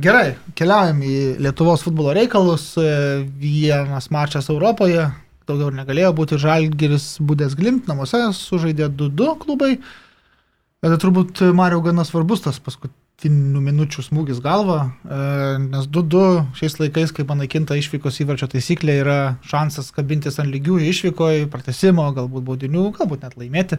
Gerai, 0.00 0.36
keliaujam 0.56 1.02
į 1.04 1.16
Lietuvos 1.44 1.82
futbolo 1.84 2.14
reikalus. 2.16 2.70
E, 2.80 3.20
Vienas 3.40 4.08
mačas 4.14 4.48
Europoje, 4.48 5.10
daugiau 5.48 5.68
negalėjo 5.76 6.14
būti. 6.16 6.38
Žalgiris 6.40 7.18
Budės 7.20 7.52
Glimt 7.58 7.90
namuose 7.90 8.22
sužaidė 8.36 8.88
2-2 8.88 9.34
klubai. 9.42 9.74
Bet 10.80 10.96
turbūt 11.02 11.42
Mario 11.52 11.82
gana 11.84 12.06
svarbus 12.08 12.40
tas 12.46 12.56
paskutinių 12.64 13.60
minučių 13.60 14.06
smūgis 14.06 14.38
galva, 14.40 14.78
e, 15.04 15.58
nes 15.66 15.84
2-2 15.92 16.22
šiais 16.56 16.78
laikais, 16.80 17.12
kai 17.12 17.26
panaikinta 17.28 17.76
išvykos 17.76 18.22
įvarčio 18.24 18.48
taisyklė, 18.54 18.94
yra 19.02 19.18
šansas 19.44 19.92
kabintis 19.92 20.40
ant 20.40 20.48
lygių 20.48 20.78
išvykoje, 20.88 21.50
pratesimo, 21.52 22.08
galbūt 22.16 22.46
baudinių, 22.48 22.86
galbūt 22.96 23.28
net 23.28 23.36
laimėti. 23.36 23.76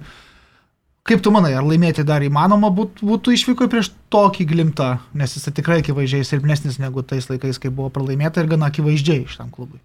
Kaip 1.01 1.24
tu 1.25 1.31
manai, 1.34 1.55
ar 1.58 1.65
laimėti 1.65 2.03
dar 2.05 2.22
įmanoma 2.22 2.70
būt, 2.77 3.00
būtų 3.01 3.34
išvykoje 3.34 3.72
prieš 3.72 3.88
tokį 4.13 4.46
glimtą, 4.51 4.89
nes 5.17 5.34
jis 5.34 5.50
tikrai 5.50 5.79
akivaizdžiai 5.81 6.27
silpnesnis 6.27 6.77
negu 6.81 7.01
tais 7.01 7.25
laikais, 7.31 7.58
kai 7.58 7.72
buvo 7.74 7.89
pralaimėta 7.93 8.43
ir 8.43 8.51
gana 8.51 8.70
akivaizdžiai 8.70 9.25
šitam 9.31 9.50
klubui. 9.53 9.81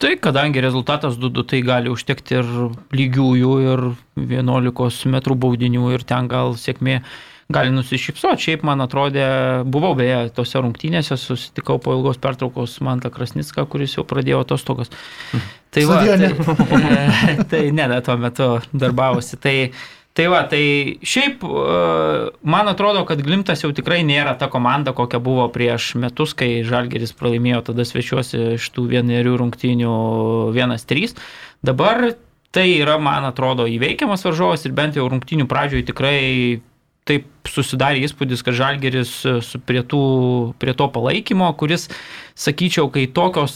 Tai 0.00 0.14
kadangi 0.16 0.62
rezultatas 0.64 1.18
2-2, 1.20 1.44
tai 1.44 1.60
gali 1.60 1.90
užtekti 1.92 2.38
ir 2.40 2.46
lygiųjų, 2.96 3.50
ir 3.68 3.82
11 4.16 5.10
m 5.10 5.20
baudinių, 5.44 5.90
ir 5.92 6.06
ten 6.08 6.30
gal 6.30 6.56
sėkmė 6.56 7.02
gali 7.52 7.70
nusišypsoti. 7.74 8.46
Šiaip 8.46 8.64
man 8.66 8.80
atrodė, 8.80 9.26
buvau 9.68 9.92
beje 9.98 10.30
tose 10.34 10.62
rungtynėse, 10.62 11.18
susitikau 11.20 11.78
po 11.82 11.94
ilgos 11.98 12.18
pertraukos 12.22 12.78
Mantą 12.86 13.10
Krasnicką, 13.12 13.66
kuris 13.70 13.98
jau 13.98 14.06
pradėjo 14.08 14.40
atostogas. 14.46 14.90
Tai, 15.70 15.84
va, 15.90 16.00
tai, 16.08 17.34
tai 17.52 17.62
ne, 17.76 17.86
tuo 18.06 18.16
metu 18.18 18.50
darbavosi. 18.72 19.38
Tai, 19.42 19.56
Tai 20.18 20.26
va, 20.26 20.40
tai 20.50 20.98
šiaip 21.06 21.44
e, 21.46 21.50
man 22.42 22.68
atrodo, 22.68 23.04
kad 23.06 23.20
Glimtas 23.22 23.62
jau 23.62 23.70
tikrai 23.74 24.00
nėra 24.02 24.34
ta 24.40 24.48
komanda, 24.50 24.90
kokia 24.96 25.20
buvo 25.22 25.46
prieš 25.54 25.92
metus, 26.02 26.34
kai 26.34 26.64
Žalgeris 26.66 27.14
pralaimėjo 27.16 27.62
tada 27.70 27.86
svečiuosi 27.86 28.56
iš 28.56 28.66
tų 28.74 28.88
vienerių 28.90 29.36
rungtynių 29.38 29.92
1-3. 30.56 31.14
Dabar 31.62 32.10
tai 32.50 32.66
yra, 32.80 32.98
man 32.98 33.28
atrodo, 33.28 33.68
įveikiamas 33.70 34.26
varžovas 34.26 34.66
ir 34.66 34.74
bent 34.74 34.98
jau 34.98 35.06
rungtynių 35.12 35.46
pradžioje 35.50 35.86
tikrai 35.92 36.18
taip 37.06 37.30
susidarė 37.48 38.02
įspūdis, 38.04 38.42
kad 38.46 38.58
Žalgeris 38.58 39.12
prie, 39.66 39.82
tų, 39.86 40.02
prie 40.62 40.74
to 40.76 40.90
palaikymo, 40.92 41.48
kuris, 41.58 41.88
sakyčiau, 42.38 42.90
kai 42.92 43.06
tokios 43.10 43.54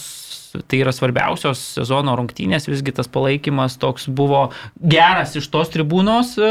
tai 0.69 0.81
yra 0.83 0.93
svarbiausios 0.95 1.61
sezono 1.79 2.15
rungtynės, 2.19 2.69
visgi 2.71 2.95
tas 2.95 3.09
palaikymas 3.11 3.79
toks 3.83 4.07
buvo 4.09 4.47
geras 4.79 5.35
iš 5.39 5.49
tos 5.53 5.73
tribūnos 5.75 6.35
e, 6.39 6.51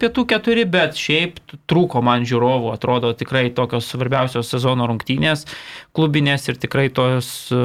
pietų 0.00 0.26
keturi, 0.32 0.66
bet 0.68 0.98
šiaip 0.98 1.38
trūko 1.70 2.02
man 2.04 2.26
žiūrovų, 2.28 2.72
atrodo 2.74 3.12
tikrai 3.18 3.48
tokios 3.54 3.90
svarbiausios 3.92 4.50
sezono 4.50 4.88
rungtynės 4.90 5.46
klubinės 5.96 6.48
ir 6.50 6.60
tikrai 6.62 6.88
tos 6.94 7.30
e, 7.54 7.62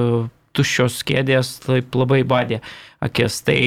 tuščios 0.58 1.02
kėdės 1.08 1.58
taip 1.66 1.96
labai 1.96 2.22
badė 2.28 2.62
akis. 3.02 3.40
Tai, 3.42 3.58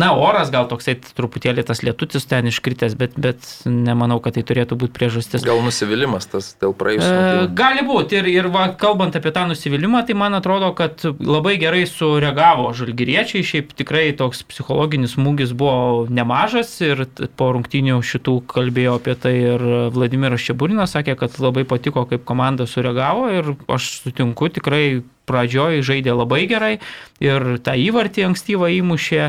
na, 0.00 0.12
oras 0.12 0.50
gal 0.52 0.68
toksai 0.68 0.96
truputėlį 1.00 1.64
tas 1.66 1.80
lietutis 1.86 2.26
ten 2.28 2.50
iškritęs, 2.50 2.96
bet, 3.00 3.16
bet 3.16 3.40
nemanau, 3.64 4.20
kad 4.24 4.36
tai 4.36 4.44
turėtų 4.46 4.76
būti 4.80 4.94
priežastis. 4.98 5.44
Gal 5.46 5.62
nusivylimas 5.64 6.28
tas 6.30 6.52
dėl 6.60 6.74
E, 6.74 6.78
praėjusių. 6.82 7.54
gali 7.56 7.84
būti 7.86 8.18
ir, 8.20 8.28
ir 8.28 8.48
va, 8.52 8.66
kalbant 8.78 9.16
apie 9.16 9.32
tą 9.34 9.46
nusivylimą, 9.48 10.04
tai 10.06 10.16
man 10.18 10.36
atrodo, 10.36 10.70
kad 10.76 11.00
labai 11.18 11.56
gerai 11.62 11.84
sureagavo 11.88 12.72
žalgyriečiai, 12.76 13.44
šiaip 13.46 13.72
tikrai 13.78 14.10
toks 14.18 14.44
psichologinis 14.50 15.16
smūgis 15.16 15.54
buvo 15.56 16.04
nemažas 16.10 16.74
ir 16.84 17.06
po 17.38 17.52
rungtinių 17.56 18.00
šitų 18.04 18.36
kalbėjo 18.50 18.98
apie 19.00 19.16
tai 19.16 19.34
ir 19.54 19.64
Vladimiras 19.94 20.44
Čiaburinas 20.44 20.94
sakė, 20.96 21.16
kad 21.18 21.38
labai 21.40 21.64
patiko, 21.68 22.04
kaip 22.10 22.26
komanda 22.28 22.68
sureagavo 22.68 23.30
ir 23.32 23.54
aš 23.72 23.90
sutinku, 24.04 24.50
tikrai 24.52 25.02
pradžioje 25.28 25.84
žaidė 25.86 26.14
labai 26.16 26.44
gerai 26.50 26.78
ir 27.22 27.58
tą 27.64 27.76
įvartį 27.78 28.28
ankstyvą 28.30 28.70
įmušė. 28.80 29.22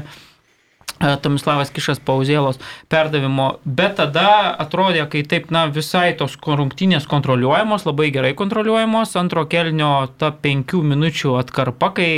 e, 0.95 1.15
Tomislavas 1.21 1.71
Kišas 1.75 1.99
pauzėlos 1.99 2.59
perdavimo, 2.91 3.59
bet 3.65 3.97
tada 3.99 4.55
atrodė, 4.63 5.03
kai 5.11 5.25
taip, 5.27 5.49
na, 5.51 5.65
visai 5.67 6.13
tos 6.15 6.37
rungtynės 6.39 7.07
kontroliuojamos, 7.11 7.87
labai 7.87 8.11
gerai 8.15 8.33
kontroliuojamos, 8.33 9.15
antro 9.19 9.45
kelnio 9.45 10.07
ta 10.17 10.31
penkių 10.31 10.83
minučių 10.93 11.35
atkarpa, 11.41 11.91
kai, 11.99 12.11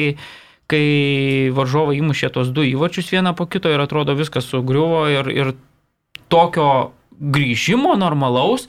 kai 0.70 0.84
varžovai 1.58 1.98
įmušė 2.02 2.30
tos 2.36 2.54
du 2.54 2.68
įvačius 2.68 3.10
vieną 3.16 3.34
po 3.34 3.48
kito 3.50 3.72
ir 3.74 3.82
atrodo 3.82 4.14
viskas 4.20 4.46
sugriuvo 4.52 5.08
ir, 5.10 5.32
ir 5.34 5.56
tokio 6.30 6.92
grįžimo 7.18 7.96
normalaus 7.98 8.68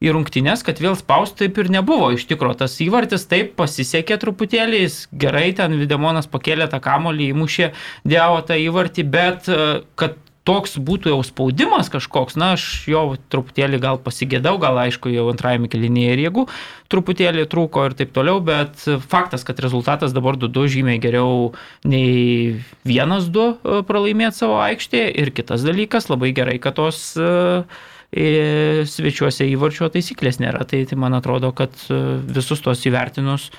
į 0.00 0.14
rungtynės, 0.16 0.64
kad 0.64 0.80
vėl 0.80 0.96
spausti 0.96 1.44
taip 1.44 1.60
ir 1.60 1.68
nebuvo. 1.72 2.08
Iš 2.16 2.24
tikrųjų, 2.30 2.56
tas 2.62 2.78
įvartis 2.80 3.26
taip 3.28 3.52
pasisekė 3.58 4.16
truputėlį, 4.22 4.80
jis 4.86 5.02
gerai 5.12 5.50
ten 5.56 5.76
Videmonas 5.76 6.30
pakėlė 6.30 6.70
tą 6.72 6.80
kamolį, 6.84 7.30
įmušė 7.34 7.70
Dievo 8.08 8.40
tą 8.48 8.56
įvartį, 8.56 9.04
bet 9.12 9.50
e, 9.52 9.60
kad 10.00 10.16
toks 10.48 10.78
būtų 10.80 11.12
jau 11.12 11.18
spaudimas 11.26 11.90
kažkoks, 11.92 12.38
na, 12.40 12.54
aš 12.56 12.64
jo 12.88 13.02
truputėlį 13.32 13.80
gal 13.82 14.00
pasigėdau, 14.00 14.56
gal 14.62 14.80
aišku, 14.86 15.12
jau 15.12 15.26
antrajame 15.30 15.68
kelinėje 15.70 16.16
ir 16.16 16.24
jėgų 16.24 16.46
truputėlį 16.90 17.44
trūko 17.52 17.84
ir 17.90 17.98
taip 17.98 18.16
toliau, 18.16 18.40
bet 18.42 18.80
faktas, 19.12 19.44
kad 19.46 19.60
rezultatas 19.62 20.16
dabar 20.16 20.40
2-2 20.40 20.66
žymiai 20.78 21.02
geriau 21.02 21.52
nei 21.84 22.56
1-2 22.88 23.84
pralaimėti 23.86 24.40
savo 24.40 24.58
aikštėje 24.64 25.12
ir 25.22 25.34
kitas 25.36 25.68
dalykas, 25.68 26.08
labai 26.10 26.32
gerai, 26.34 26.56
kad 26.62 26.80
tos 26.80 27.04
uh, 27.20 27.68
e, 27.68 27.89
svečiuose 28.10 29.46
įvarčio 29.52 29.90
taisyklės 29.92 30.40
nėra. 30.42 30.64
Tai, 30.68 30.82
tai 30.88 30.98
man 30.98 31.14
atrodo, 31.14 31.52
kad 31.56 31.76
e, 31.88 32.00
visus 32.26 32.62
tos 32.64 32.82
įvertinus 32.88 33.50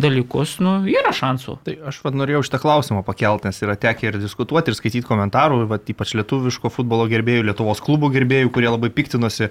dalykus, 0.00 0.54
nu, 0.62 0.78
yra 0.88 1.10
šansų. 1.12 1.56
Tai 1.66 1.74
aš 1.90 2.00
vad 2.04 2.16
norėjau 2.16 2.44
šitą 2.46 2.60
klausimą 2.62 3.02
pakelti, 3.04 3.50
nes 3.50 3.58
yra 3.66 3.76
tekę 3.80 4.08
ir 4.08 4.18
diskutuoti, 4.22 4.70
ir 4.70 4.78
skaityti 4.78 5.06
komentarų, 5.06 5.64
va, 5.68 5.80
ypač 5.82 6.14
lietuviško 6.16 6.70
futbolo 6.72 7.08
gerbėjų, 7.10 7.48
Lietuvos 7.50 7.82
klubų 7.84 8.12
gerbėjų, 8.14 8.52
kurie 8.54 8.70
labai 8.70 8.92
piktinosi 8.94 9.50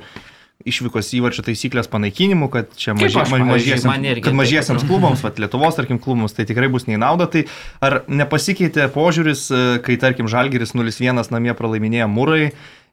išvykos 0.68 1.12
įvarčio 1.16 1.44
taisyklės 1.48 1.88
panaikinimu, 1.92 2.50
kad 2.52 2.72
čia 2.76 2.96
mažie, 2.96 3.22
aš, 3.22 3.32
mažiesiams, 3.48 4.24
kad 4.26 4.36
mažiesiams 4.36 4.84
klubams, 4.88 5.22
va, 5.24 5.32
Lietuvos, 5.40 5.78
tarkim, 5.78 6.00
klubams, 6.04 6.36
tai 6.36 6.48
tikrai 6.50 6.68
bus 6.72 6.88
neįnauda. 6.90 7.30
Tai 7.32 7.46
ar 7.86 8.02
nepasikeitė 8.12 8.90
požiūris, 8.96 9.46
e, 9.52 9.66
kai, 9.86 10.00
tarkim, 10.02 10.32
Žalgeris 10.32 10.76
0-1 10.76 11.32
namie 11.32 11.56
pralaiminėja 11.56 12.10
Mūrai 12.12 12.50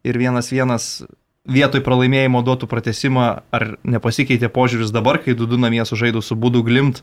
ir 0.06 0.20
1-1 0.20 1.06
vietoj 1.50 1.82
pralaimėjimo 1.86 2.42
duotų 2.46 2.68
pratesimą, 2.70 3.26
ar 3.54 3.66
nepasikeitė 3.86 4.50
požiūris 4.52 4.92
dabar, 4.94 5.20
kai 5.22 5.36
2-2 5.38 5.60
namie 5.62 5.84
sužaidų 5.86 6.22
su 6.24 6.36
Būdu 6.38 6.62
Glimt, 6.66 7.02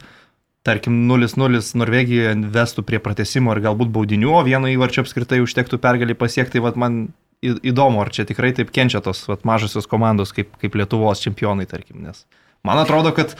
tarkim 0.68 1.04
0-0 1.10 1.64
Norvegijoje 1.80 2.36
vestų 2.54 2.86
prie 2.88 3.00
pratesimo 3.04 3.56
ir 3.56 3.64
galbūt 3.64 3.92
baudinių, 3.96 4.32
o 4.32 4.44
vieno 4.48 4.72
įvarčio 4.72 5.04
apskritai 5.04 5.42
užtektų 5.44 5.80
pergalį 5.84 6.16
pasiekti, 6.20 6.64
vat 6.64 6.80
man 6.80 7.06
įdomu, 7.44 8.00
ar 8.04 8.12
čia 8.16 8.28
tikrai 8.28 8.54
taip 8.56 8.72
kenčia 8.76 9.02
tos 9.04 9.26
vat, 9.28 9.44
mažosios 9.48 9.88
komandos 9.92 10.32
kaip, 10.36 10.54
kaip 10.62 10.78
Lietuvos 10.80 11.24
čempionai, 11.24 11.68
tarkim, 11.70 12.04
nes 12.06 12.24
man 12.64 12.80
atrodo, 12.80 13.12
kad 13.16 13.36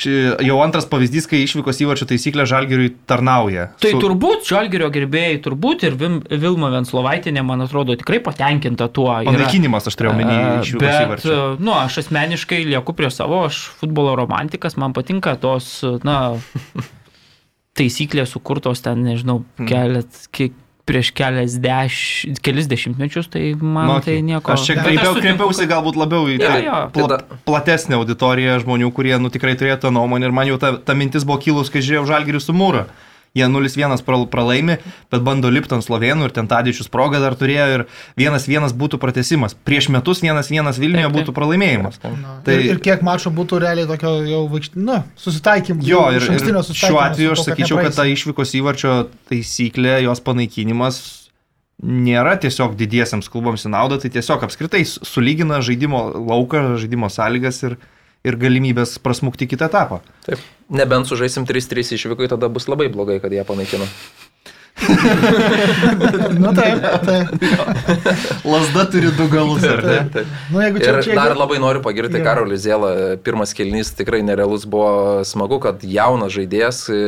ši, 0.00 0.12
jau 0.46 0.56
antras 0.64 0.86
pavyzdys, 0.90 1.28
kai 1.30 1.42
išvykos 1.44 1.78
įvarčio 1.84 2.06
taisyklė 2.10 2.46
Žalgiriui 2.50 2.92
tarnauja. 3.10 3.68
Tai 3.82 3.92
Su... 3.94 4.00
turbūt 4.02 4.48
Žalgirio 4.50 4.88
gerbėjai, 4.94 5.36
turbūt 5.44 5.84
ir 5.86 5.94
Vim, 6.00 6.16
Vilma 6.30 6.70
Venslovaitinė, 6.74 7.44
man 7.46 7.62
atrodo, 7.66 7.94
tikrai 8.00 8.18
patenkinta 8.24 8.88
tuo. 8.90 9.10
Panaikinimas, 9.28 9.86
aš 9.90 9.98
turėjau 10.00 10.16
omeny, 10.16 10.34
A, 10.34 10.58
išvykos 10.64 10.84
Bet, 10.86 11.06
įvarčio. 11.06 11.38
nu, 11.62 11.76
aš 11.78 12.00
asmeniškai 12.04 12.62
lieku 12.72 12.96
prie 12.98 13.10
savo, 13.14 13.44
aš 13.46 13.62
futbolo 13.80 14.16
romantikas, 14.18 14.76
man 14.80 14.92
patinka 14.96 15.36
tos, 15.40 15.70
na, 16.06 16.18
taisyklės 17.78 18.34
sukurtos 18.34 18.82
ten, 18.84 19.02
nežinau, 19.06 19.42
Hmm. 19.58 19.66
kelet, 19.70 20.20
kiek, 20.34 20.52
prieš 20.84 21.10
kelias 21.16 21.54
deš, 21.64 22.26
kelis 22.44 22.66
dešimtmečius, 22.68 23.28
tai 23.32 23.54
man 23.56 23.86
Nu, 23.88 23.94
nu, 23.94 24.00
tai 24.04 24.18
nieko. 24.22 24.52
Aš 24.52 24.66
čia 24.68 24.76
kreipiau, 24.82 25.14
kreipiausi 25.16 25.66
galbūt 25.70 25.96
labiau 25.96 26.28
į 26.28 26.36
Jo, 26.36 26.44
tai 26.44 26.60
jo. 26.66 26.80
pla, 26.92 27.06
Tada- 27.08 27.38
platesnę 27.48 27.96
auditoriją 27.96 28.58
žmonių, 28.64 28.90
kurie 28.92 29.16
nu, 29.18 29.30
tikrai 29.32 29.54
turėjo 29.56 29.78
tą 29.86 29.90
nuomonę 29.96 30.28
ir 30.28 30.32
man 30.36 30.46
jau 30.52 30.58
ta, 30.60 30.74
ta 30.76 30.92
mintis 30.94 31.24
buvo 31.24 31.40
kilus, 31.40 31.72
kai 31.72 31.80
žiūrėjau 31.80 32.06
Žalgirį 32.12 32.40
su 32.44 32.52
Mūra. 32.52 32.84
Jie 33.34 33.46
0-1 33.50 34.02
pral- 34.06 34.26
pralaimi, 34.30 34.76
bet 35.10 35.24
bando 35.26 35.50
lipti 35.50 35.74
ant 35.74 35.84
slovenų 35.84 36.28
ir 36.28 36.34
ten 36.36 36.46
Tadičius 36.50 36.90
progą 36.92 37.18
dar 37.22 37.34
turėjo 37.38 37.66
ir 37.74 37.84
1-1 38.20 38.70
būtų 38.78 39.00
pratesimas. 39.02 39.56
Prieš 39.66 39.90
metus 39.94 40.22
1-1 40.22 40.78
Vilniuje 40.78 41.10
būtų 41.16 41.34
pralaimėjimas. 41.34 41.98
Na, 42.04 42.38
Tai- 42.46 42.54
ir, 42.60 42.76
ir 42.76 42.80
kiek 42.84 43.02
mačų 43.06 43.34
būtų 43.34 43.58
realiai 43.64 43.88
tokio 43.90 44.14
jau 44.28 44.44
vaikšt... 44.52 44.78
nu, 44.78 45.00
susitaikymų. 45.18 45.82
Jo, 45.88 46.06
ir, 46.14 46.22
ir 46.22 46.38
šiuo 46.38 46.62
susitaikymo 46.62 47.02
atveju 47.08 47.34
aš 47.34 47.44
sakyčiau, 47.48 47.82
kad 47.82 47.98
ta 47.98 48.06
išvykos 48.08 48.54
įvarčio 48.60 48.94
taisyklė, 49.30 49.98
jos 50.06 50.22
panaikinimas 50.24 51.02
nėra 51.82 52.36
tiesiog 52.40 52.76
didiesiams 52.78 53.28
klubams 53.28 53.66
į 53.66 53.72
naudą, 53.74 53.98
tai 54.00 54.10
tiesiog 54.14 54.44
apskritai 54.46 54.84
sulygina 54.86 55.58
žaidimo 55.64 56.06
lauką, 56.14 56.76
žaidimo 56.80 57.10
sąlygas 57.10 57.58
ir, 57.66 57.76
ir 58.24 58.36
galimybės 58.40 58.96
prasmukti 59.04 59.46
kitą 59.50 59.68
etapą. 59.70 60.00
Taip. 60.26 60.40
Nebent 60.72 61.06
sužaisim 61.10 61.44
3-3 61.48 61.94
išvykai, 61.98 62.28
tada 62.32 62.48
bus 62.48 62.68
labai 62.72 62.88
blogai, 62.92 63.20
kad 63.20 63.32
jie 63.32 63.44
panaikino. 63.44 63.84
Nu 66.34 66.50
taip, 66.56 66.82
taip. 67.06 67.28
Lasda 68.44 68.84
turi 68.90 69.10
du 69.16 69.26
galus, 69.30 69.62
ar 69.68 69.82
ne? 69.86 69.98
Taip. 70.12 70.26
Nu, 70.50 70.60
jeigu 70.64 70.80
čia, 70.82 70.90
Ir 70.96 71.02
čia 71.06 71.14
dar 71.14 71.30
jeigu- 71.30 71.38
labai 71.44 71.58
noriu 71.62 71.82
pagirti 71.84 72.18
Jo. 72.18 72.24
Karolį 72.26 72.58
Zėlą. 72.64 72.90
Pirmas 73.24 73.54
kelnys 73.54 73.92
tikrai 73.96 74.22
nerealus 74.26 74.66
buvo 74.66 75.22
smagu, 75.24 75.60
kad 75.62 75.84
jaunas 75.86 76.34
žaidėjas 76.34 76.82
e, 76.90 76.98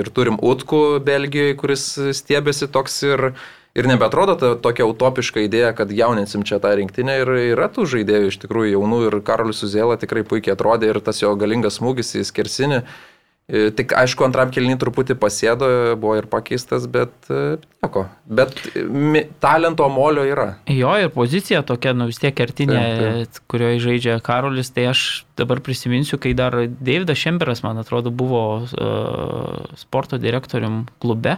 ir 0.00 0.10
turim 0.14 0.38
Utkų 0.38 1.00
Belgijoje, 1.04 1.56
kuris 1.58 1.86
stiebėsi 2.20 2.68
toks 2.72 3.02
ir, 3.10 3.32
ir 3.76 3.88
nebetrodo 3.90 4.36
ta, 4.40 4.54
tokia 4.56 4.86
utopiška 4.88 5.44
idėja, 5.44 5.74
kad 5.76 5.92
jauninsim 5.92 6.46
čia 6.48 6.58
tą 6.62 6.72
rinktinę 6.78 7.18
ir 7.22 7.32
yra 7.52 7.68
tų 7.72 7.84
žaidėjų 7.92 8.30
iš 8.32 8.40
tikrųjų 8.46 8.72
jaunų 8.78 9.02
ir 9.10 9.18
Karolis 9.26 9.60
Zėlą 9.68 9.98
tikrai 10.00 10.24
puikiai 10.26 10.56
atrodė 10.56 10.94
ir 10.94 11.02
tas 11.04 11.20
jo 11.22 11.34
galingas 11.36 11.78
smūgis 11.82 12.16
į 12.16 12.24
skersinį. 12.30 12.80
E, 13.46 13.68
Tik 13.70 13.92
aišku, 13.94 14.24
antram 14.26 14.50
kelnį 14.50 14.74
truputį 14.82 15.14
pasėdo, 15.22 15.68
buvo 16.02 16.16
ir 16.18 16.26
pakeistas, 16.26 16.88
bet 16.90 17.12
e, 17.30 17.60
nieko. 17.84 18.08
Bet 18.26 18.56
e, 18.72 18.82
mi- 18.90 19.22
talento 19.38 19.86
molio 19.92 20.24
yra. 20.26 20.48
Jo 20.66 20.96
ir 20.98 21.12
pozicija 21.14 21.60
tokia, 21.62 21.92
nu 21.94 22.08
vis 22.10 22.18
tiek 22.18 22.34
kertinė, 22.34 22.80
Taip, 22.98 23.38
kurioje 23.46 23.84
žaidžia 23.84 24.16
Karolis, 24.26 24.72
tai 24.74 24.88
aš 24.90 25.04
dabar 25.38 25.62
prisiminsiu, 25.62 26.18
kai 26.18 26.34
dar 26.34 26.58
Davidas 26.66 27.22
Šemberas, 27.22 27.62
man 27.62 27.78
atrodo, 27.78 28.10
buvo 28.10 28.42
uh, 28.64 29.70
sporto 29.78 30.18
direktorium 30.18 30.88
klube, 30.98 31.36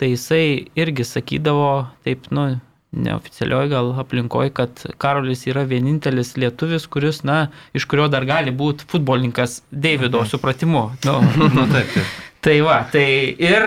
tai 0.00 0.14
jisai 0.14 0.44
irgi 0.80 1.04
sakydavo, 1.04 1.70
taip, 2.06 2.30
nu, 2.32 2.48
neoficialioj 2.90 3.68
gal 3.70 3.92
aplinkoje, 4.02 4.50
kad 4.56 4.82
Karolis 4.98 5.44
yra 5.46 5.62
vienintelis 5.68 6.32
lietuvis, 6.40 6.88
kuris, 6.90 7.22
na, 7.26 7.50
iš 7.76 7.86
kurio 7.90 8.08
dar 8.10 8.26
gali 8.26 8.54
būti 8.54 8.88
futbolininkas 8.90 9.60
Davido 9.70 10.24
supratimu. 10.26 10.88
Nu, 11.06 11.20
Nu, 11.56 11.68
taip, 11.70 11.94
taip. 11.94 12.18
Tai 12.40 12.54
va, 12.64 12.78
tai 12.88 13.04
ir 13.36 13.64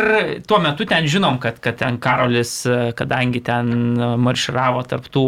tuo 0.49 0.57
metu 0.57 0.87
ten 0.89 1.05
žinom, 1.05 1.37
kad, 1.41 1.59
kad 1.61 1.77
ten 1.77 1.99
Karolis, 2.01 2.55
kadangi 2.97 3.43
ten 3.45 3.69
marširavo 4.25 4.81
tarptų, 4.89 5.25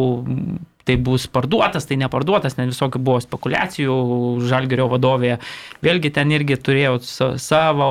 tai 0.86 0.96
bus 1.02 1.26
parduotas, 1.28 1.88
tai 1.90 1.98
neparduotas, 1.98 2.58
net 2.60 2.70
visokių 2.70 3.02
buvo 3.02 3.22
spekulacijų 3.24 3.96
Žalgerio 4.46 4.86
vadovėje. 4.92 5.40
Vėlgi 5.86 6.12
ten 6.14 6.34
irgi 6.36 6.60
turėjau 6.62 7.00
sa- 7.02 7.32
savo 7.42 7.88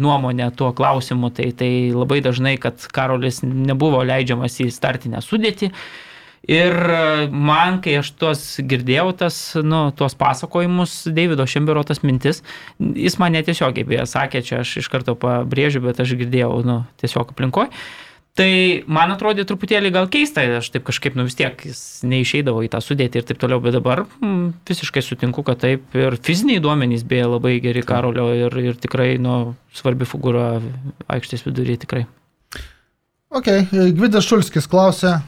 nuomonę 0.00 0.48
tuo 0.56 0.72
klausimu, 0.72 1.30
tai, 1.30 1.50
tai 1.52 1.92
labai 1.92 2.22
dažnai, 2.24 2.56
kad 2.58 2.80
Karolis 2.92 3.42
nebuvo 3.44 4.00
leidžiamas 4.08 4.56
į 4.64 4.70
startinę 4.72 5.20
sudėtį. 5.20 5.72
Ir 6.50 6.74
man, 7.30 7.76
kai 7.84 8.00
aš 8.00 8.08
tuos 8.18 8.40
girdėjau, 8.66 9.12
tas, 9.14 9.36
nu, 9.62 9.92
tuos 9.94 10.16
pasakojimus, 10.18 11.04
Davido 11.14 11.46
Šembero 11.46 11.84
tas 11.86 12.02
mintis, 12.02 12.42
jis 12.82 13.14
man 13.22 13.36
netiesiogiai 13.36 13.86
beje 13.86 14.08
sakė, 14.10 14.42
čia 14.42 14.62
aš 14.64 14.80
iš 14.80 14.88
karto 14.90 15.14
pabrėžiu, 15.14 15.84
bet 15.84 16.00
aš 16.02 16.16
girdėjau, 16.18 16.56
nu, 16.66 16.80
tiesiog 16.98 17.30
aplinkoj. 17.30 17.70
Tai 18.32 18.48
man 18.88 19.10
atrodė 19.12 19.44
truputėlį 19.44 19.90
gal 19.92 20.06
keista, 20.08 20.40
aš 20.56 20.70
taip 20.72 20.86
kažkaip, 20.86 21.18
nu 21.18 21.26
vis 21.26 21.36
tiek, 21.36 21.52
jis 21.68 22.00
neišeidavo 22.08 22.62
į 22.64 22.70
tą 22.72 22.78
sudėtį 22.80 23.20
ir 23.20 23.26
taip 23.28 23.42
toliau, 23.42 23.60
bet 23.60 23.76
dabar 23.76 24.06
mm, 24.06 24.46
visiškai 24.70 25.02
sutinku, 25.04 25.44
kad 25.44 25.60
taip 25.60 25.92
ir 25.98 26.16
fiziniai 26.16 26.62
duomenys 26.64 27.04
beje 27.04 27.26
labai 27.28 27.58
geri 27.60 27.82
Karolio 27.84 28.30
ir, 28.32 28.56
ir 28.56 28.78
tikrai, 28.80 29.18
nu, 29.20 29.52
svarbi 29.76 30.08
figūra 30.08 30.46
aikštės 31.12 31.44
viduryje 31.44 31.82
tikrai. 31.84 32.06
Ok, 33.36 33.52
Gvidas 33.98 34.24
Šulskis 34.24 34.64
klausė, 34.68 35.18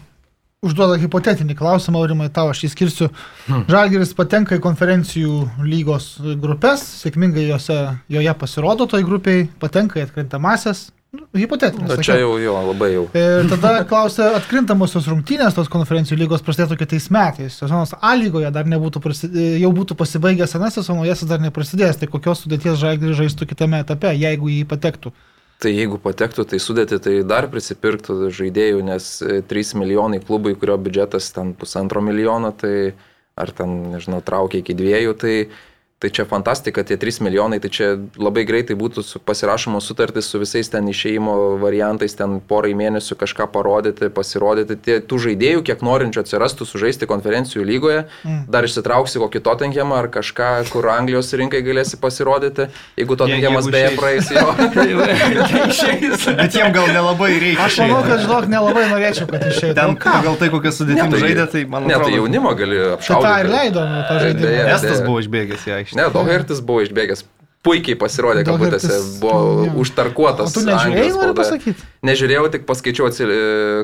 užduoda 0.64 0.96
hipotetinį 1.00 1.58
klausimą, 1.60 2.00
Aurimai, 2.00 2.30
tau 2.32 2.48
aš 2.54 2.64
jį 2.64 2.72
skirsiu. 2.72 3.12
Hmm. 3.44 3.68
Žalgiris 3.68 4.16
patenka 4.16 4.56
į 4.56 4.64
konferencijų 4.64 5.42
lygos 5.60 6.14
grupės, 6.40 6.88
sėkmingai 7.04 7.50
jose, 7.50 7.82
joje 8.08 8.36
pasirodo 8.40 8.88
toj 8.88 9.04
grupiai, 9.04 9.44
patenka 9.60 10.00
į 10.00 10.08
atkrintamasis. 10.08 10.86
Nu, 11.14 11.28
Hipotetinis. 11.38 11.86
Na, 11.86 11.94
sakiau. 11.94 12.06
čia 12.06 12.16
jau, 12.18 12.32
jo, 12.42 12.54
labai 12.68 12.88
jau. 12.90 13.04
Ir 13.14 13.46
tada 13.52 13.74
klausia, 13.86 14.32
atkrintamosios 14.40 15.06
rungtynės 15.10 15.54
tos 15.54 15.70
konferencijų 15.70 16.18
lygos 16.24 16.42
prasidėtų 16.42 16.78
kitais 16.80 17.06
metais. 17.14 17.58
Sezonas 17.60 17.94
A 18.00 18.14
lygoje 18.18 18.50
dar 18.54 18.66
nebūtų, 18.70 19.02
prasidė, 19.04 19.44
jau 19.62 19.70
būtų 19.76 19.94
pasibaigęs 20.00 20.56
senas 20.56 20.74
sezonas, 20.74 21.04
naujasis 21.04 21.30
dar 21.30 21.44
neprasidės. 21.44 22.00
Tai 22.00 22.08
kokios 22.10 22.42
sudėties 22.42 22.80
žalgiris 22.80 23.20
žaistų 23.20 23.46
kitame 23.52 23.84
etape, 23.84 24.10
jeigu 24.18 24.50
jį 24.50 24.64
patektų. 24.72 25.14
Tai 25.62 25.70
jeigu 25.70 26.00
patektų, 26.02 26.48
tai 26.50 26.58
sudėti, 26.60 26.98
tai 27.00 27.14
dar 27.22 27.46
prisipirktų 27.52 28.32
žaidėjų, 28.34 28.80
nes 28.84 29.06
e, 29.22 29.38
3 29.46 29.76
milijonai 29.80 30.18
klubui, 30.24 30.56
kurio 30.58 30.74
biudžetas 30.82 31.30
ten 31.36 31.54
pusantro 31.56 32.02
milijono, 32.04 32.50
tai 32.58 32.96
ar 33.38 33.54
ten, 33.54 33.78
nežinau, 33.94 34.18
traukia 34.26 34.60
iki 34.60 34.74
dviejų, 34.76 35.14
tai, 35.22 35.36
tai 35.98 36.10
čia 36.10 36.24
fantastika, 36.28 36.82
tie 36.84 36.96
3 37.00 37.20
milijonai, 37.24 37.60
tai 37.62 37.70
čia 37.72 37.86
labai 38.20 38.42
greitai 38.44 38.74
būtų 38.76 39.00
pasirašomos 39.24 39.86
sutartys 39.88 40.26
su 40.28 40.36
visais 40.42 40.68
ten 40.68 40.84
išeimo 40.90 41.56
variantais, 41.62 42.12
ten 42.18 42.40
porai 42.44 42.74
mėnesių 42.76 43.16
kažką 43.16 43.46
parodyti, 43.54 44.10
pasirodyti. 44.12 44.76
Tie, 44.84 44.98
tų 45.00 45.16
žaidėjų, 45.24 45.62
kiek 45.64 45.80
norinčių 45.86 46.20
atsirastų 46.24 46.66
sužaisti 46.68 47.06
konferencijų 47.08 47.64
lygoje, 47.64 48.04
Mm. 48.24 48.44
dar 48.52 48.64
išsitrauksi 48.68 49.18
kokį 49.22 49.40
Tottenhamą 49.46 49.96
ar 50.02 50.08
kažką, 50.12 50.68
kur 50.70 50.84
Anglijos 50.92 51.32
rinkai 51.32 51.62
galėsi 51.64 51.96
pasirodyti, 52.00 52.68
jeigu 52.98 53.16
Tottenhamas 53.16 53.64
jeigu 53.64 53.72
beje 53.72 53.96
praeis 53.96 54.28
jo. 54.30 54.44
Bet 56.36 56.54
jiem 56.54 56.72
gal 56.74 56.86
nelabai 56.92 57.32
reikia. 57.40 57.64
Aš 57.64 57.78
manau, 57.80 58.02
kad, 58.04 58.20
žinok, 58.24 58.46
nelabai 58.50 58.84
norėčiau, 58.92 59.26
kad 59.30 59.40
išeitų. 59.48 59.74
Ten 59.78 59.94
Nu 59.94 59.96
ką? 60.00 60.12
pagal 60.20 60.36
tai, 60.40 60.48
kokią 60.52 60.72
sudėtimą 60.74 61.08
Ne, 61.08 61.16
tai- 61.16 61.22
žaidė, 61.24 61.46
tai 61.52 61.64
man 61.64 61.86
Ne, 61.86 61.94
atrodo. 61.94 62.10
tai 62.10 62.18
jaunimo 62.18 62.52
gali 62.58 62.76
Šitą 62.76 62.84
ir 62.84 62.94
apšaudyti. 62.98 63.50
leido 63.54 63.80
nu, 63.88 63.98
tą 64.02 64.08
Tai 64.08 64.18
žaidimą. 64.24 64.74
Estas 64.74 65.00
buvo 65.06 65.18
išbėgęs 65.22 65.62
į 65.68 65.72
aikštę. 65.84 66.00
Ne, 66.00 66.10
Dohertis 66.14 66.64
buvo 66.64 66.82
išbėgęs. 66.84 67.24
Puikiai 67.64 67.96
pasirodė, 67.96 68.42
kad 68.44 68.60
būtėse 68.60 68.96
buvo 69.22 69.36
jo. 69.64 69.68
O 69.72 69.84
užtarkuotas. 69.84 70.52
tu 70.52 70.60
nežiūrėjai, 70.66 71.12
noriu 71.16 71.36
pasakyti? 71.38 71.86
Nežiūrėjau, 72.04 72.48
tik 72.52 72.66
paskaičiau 72.68 73.08
e, 73.08 73.38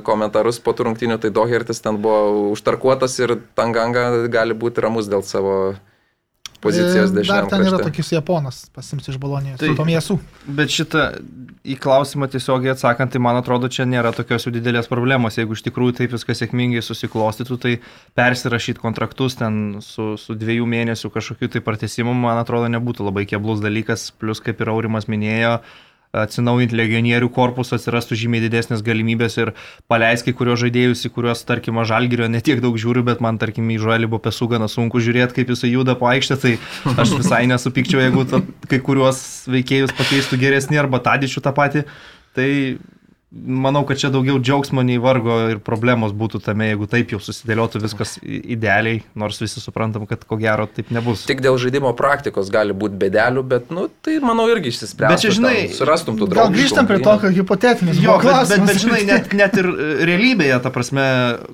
komentarus 0.05 0.61
po 0.61 0.75
turrungtinių, 0.77 1.17
tai 1.23 1.31
Dohertis 1.33 1.81
ten 1.81 1.97
buvo 2.05 2.51
užtarkuotas 2.53 3.17
ir 3.23 3.39
Tanganga 3.57 4.27
gali 4.29 4.53
būti 4.53 4.85
ramus 4.85 5.09
dėl 5.09 5.25
savo 5.25 5.55
pozicijos 6.61 7.11
E, 7.11 7.15
Dar 7.15 7.23
dešiniam 7.23 7.49
ten 7.51 7.61
yra 7.65 7.71
krašte. 7.79 7.85
tokis 7.91 8.13
Japonas, 8.13 8.59
pasims 8.75 9.09
iš 9.09 9.17
Bolonijos. 9.19 9.59
Tai- 9.61 9.75
Tomiesu. 9.77 10.19
Bet 10.47 10.69
šitą 10.69 11.05
į 11.65 11.77
klausimą 11.81 12.29
tiesiogiai 12.33 12.73
atsakant, 12.75 13.13
tai 13.13 13.21
man 13.21 13.37
atrodo, 13.37 13.69
čia 13.69 13.85
nėra 13.85 14.13
tokios 14.17 14.45
jau 14.47 14.53
didelės 14.53 14.89
problemos. 14.89 15.37
Jeigu 15.37 15.53
iš 15.57 15.63
tikrųjų 15.67 15.97
taip 16.01 16.13
viskas 16.17 16.41
sėkmingai 16.41 16.81
susiklostytų, 16.85 17.59
tai 17.61 17.75
persirašyti 18.17 18.81
kontraktus 18.81 19.37
ten 19.41 19.81
su, 19.85 20.17
su 20.17 20.35
dviejų 20.35 20.67
mėnesių 20.67 21.11
kažkokiu 21.13 21.49
tai 21.53 21.61
partesimu, 21.61 22.15
man 22.15 22.39
atrodo, 22.41 22.69
nebūtų 22.73 23.05
labai 23.11 23.27
keblus 23.27 23.61
dalykas. 23.61 24.11
Plus, 24.19 24.41
kaip 24.41 24.61
ir 24.61 24.69
Aurimas 24.73 25.07
minėjo, 25.11 25.61
atsinaujinti 26.17 26.75
legionierių 26.75 27.29
korpusą 27.35 27.79
atsirastų 27.79 28.19
žymiai 28.19 28.43
didesnės 28.43 28.83
galimybės 28.87 29.37
ir 29.39 29.53
paleis 29.91 30.25
kai 30.27 30.35
kurios 30.37 30.59
žaidėjus, 30.63 31.05
į 31.07 31.13
kuriuos, 31.15 31.45
tarkim, 31.47 31.79
žalgirio 31.87 32.27
netiek 32.31 32.63
daug 32.63 32.79
žiūriu, 32.81 33.05
bet 33.07 33.23
man, 33.23 33.39
tarkim, 33.39 33.71
į 33.71 33.79
žalį 33.85 34.11
buvo 34.11 34.25
pesų 34.27 34.51
gana 34.55 34.67
sunku 34.71 35.03
žiūrėti, 35.03 35.37
kaip 35.39 35.53
jisai 35.55 35.73
juda 35.75 35.95
po 35.99 36.11
aikštę, 36.11 36.39
tai 36.43 36.57
aš 36.97 37.15
visai 37.21 37.45
nesupykčiau, 37.51 38.03
jeigu 38.03 38.27
ta, 38.31 38.43
kai 38.71 38.83
kuriuos 38.83 39.23
veikėjus 39.51 39.95
pakeistų 39.99 40.41
geresnį 40.43 40.83
arba 40.83 41.03
tadičių 41.05 41.45
tą 41.47 41.55
patį. 41.55 41.87
Tai 42.35 42.51
manau, 43.31 43.85
kad 43.87 43.99
čia 44.01 44.11
daugiau 44.11 44.41
džiaugsmo 44.43 44.83
nei 44.83 44.99
vargo 44.99 45.37
ir 45.53 45.61
problemos 45.63 46.11
būtų 46.17 46.41
tame, 46.43 46.67
jeigu 46.73 46.89
taip 46.91 47.13
jau 47.15 47.21
susidėliotų 47.23 47.83
viskas 47.85 48.17
idealiai, 48.27 49.05
nors 49.15 49.39
visi 49.43 49.63
suprantam, 49.63 50.07
kad 50.11 50.25
ko 50.27 50.39
gero 50.41 50.67
taip 50.67 50.91
nebus. 50.95 51.23
Tik 51.31 51.43
dėl 51.45 51.59
žaidimo 51.63 51.93
praktikos 51.99 52.51
gali 52.51 52.75
būti 52.75 52.99
bedelių, 53.01 53.45
bet, 53.47 53.71
nu, 53.75 53.87
tai 54.03 54.19
manau 54.25 54.49
irgi 54.51 54.73
išsispręstų. 54.75 55.15
Bet 55.15 55.23
čia, 55.23 55.35
žinai, 55.39 55.55
ten 55.69 55.77
surastum 55.79 56.19
tų 56.19 56.27
draugų. 56.33 56.51
Gal 56.51 56.59
grįžtam 56.59 56.91
prie 56.91 56.99
to, 57.07 57.15
kad 57.23 57.39
hipotetinis 57.39 58.03
Jo, 58.03 58.17
buvo 58.19 58.19
bet, 58.19 58.27
bet, 58.27 58.35
klausimas. 58.35 58.73
bet 58.73 58.83
žinai, 58.85 59.03
net, 59.07 59.37
net 59.39 59.61
ir 59.63 59.71
realybėje, 60.11 60.59
ta 60.67 60.75
prasme, 60.75 61.07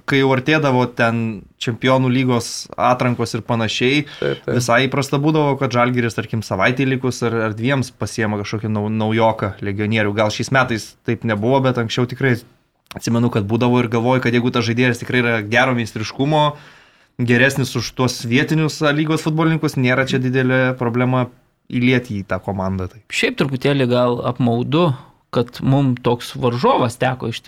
kai 0.09 0.23
jau 0.25 0.33
artėdavo 0.33 0.87
ten 0.97 1.23
čempionų 1.63 2.11
lygos 2.13 2.67
atrankos 2.77 3.33
ir 3.37 3.43
panašiai, 3.47 4.03
Taip, 4.19 4.43
taip. 4.45 4.57
visai 4.59 4.83
įprasta 4.87 5.21
būdavo, 5.23 5.55
kad 5.61 5.73
Žalgiris, 5.73 6.17
tarkim, 6.19 6.43
savaitį 6.45 6.89
likus 6.91 7.23
ar, 7.27 7.37
ar 7.49 7.57
dviems 7.57 7.93
pasiema 7.97 8.39
kažkokį 8.43 8.71
nau, 8.73 8.87
naujoką 8.93 9.55
legionierių. 9.65 10.13
Gal 10.17 10.33
šiais 10.35 10.53
metais 10.55 10.91
taip 11.09 11.25
nebuvo, 11.29 11.63
bet 11.65 11.81
anksčiau 11.81 12.09
tikrai 12.11 12.37
atsimenu, 12.97 13.31
kad 13.33 13.49
būdavo 13.49 13.81
ir 13.83 13.91
galvoju, 13.93 14.25
kad 14.27 14.37
jeigu 14.37 14.53
tas 14.55 14.67
žaidėjas 14.69 15.01
tikrai 15.03 15.23
yra 15.25 15.41
gero 15.45 15.75
meistriškumo, 15.77 16.45
geresnis 17.19 17.73
už 17.79 17.91
tuos 17.97 18.21
vietinius 18.29 18.83
lygos 18.93 19.25
futbolininkus, 19.25 19.79
nėra 19.81 20.05
čia 20.09 20.21
didelė 20.23 20.77
problema 20.79 21.27
įlieti 21.73 22.21
į 22.21 22.27
tą 22.31 22.39
komandą. 22.43 22.91
Tai. 22.93 23.03
Šiaip 23.11 23.39
truputėlį 23.41 23.89
gal 23.91 24.21
apmaudu, 24.29 24.91
kad 25.35 25.59
mums 25.61 25.99
toks 26.07 26.31
varžovas 26.39 26.97
teko 26.97 27.29
iš 27.29 27.41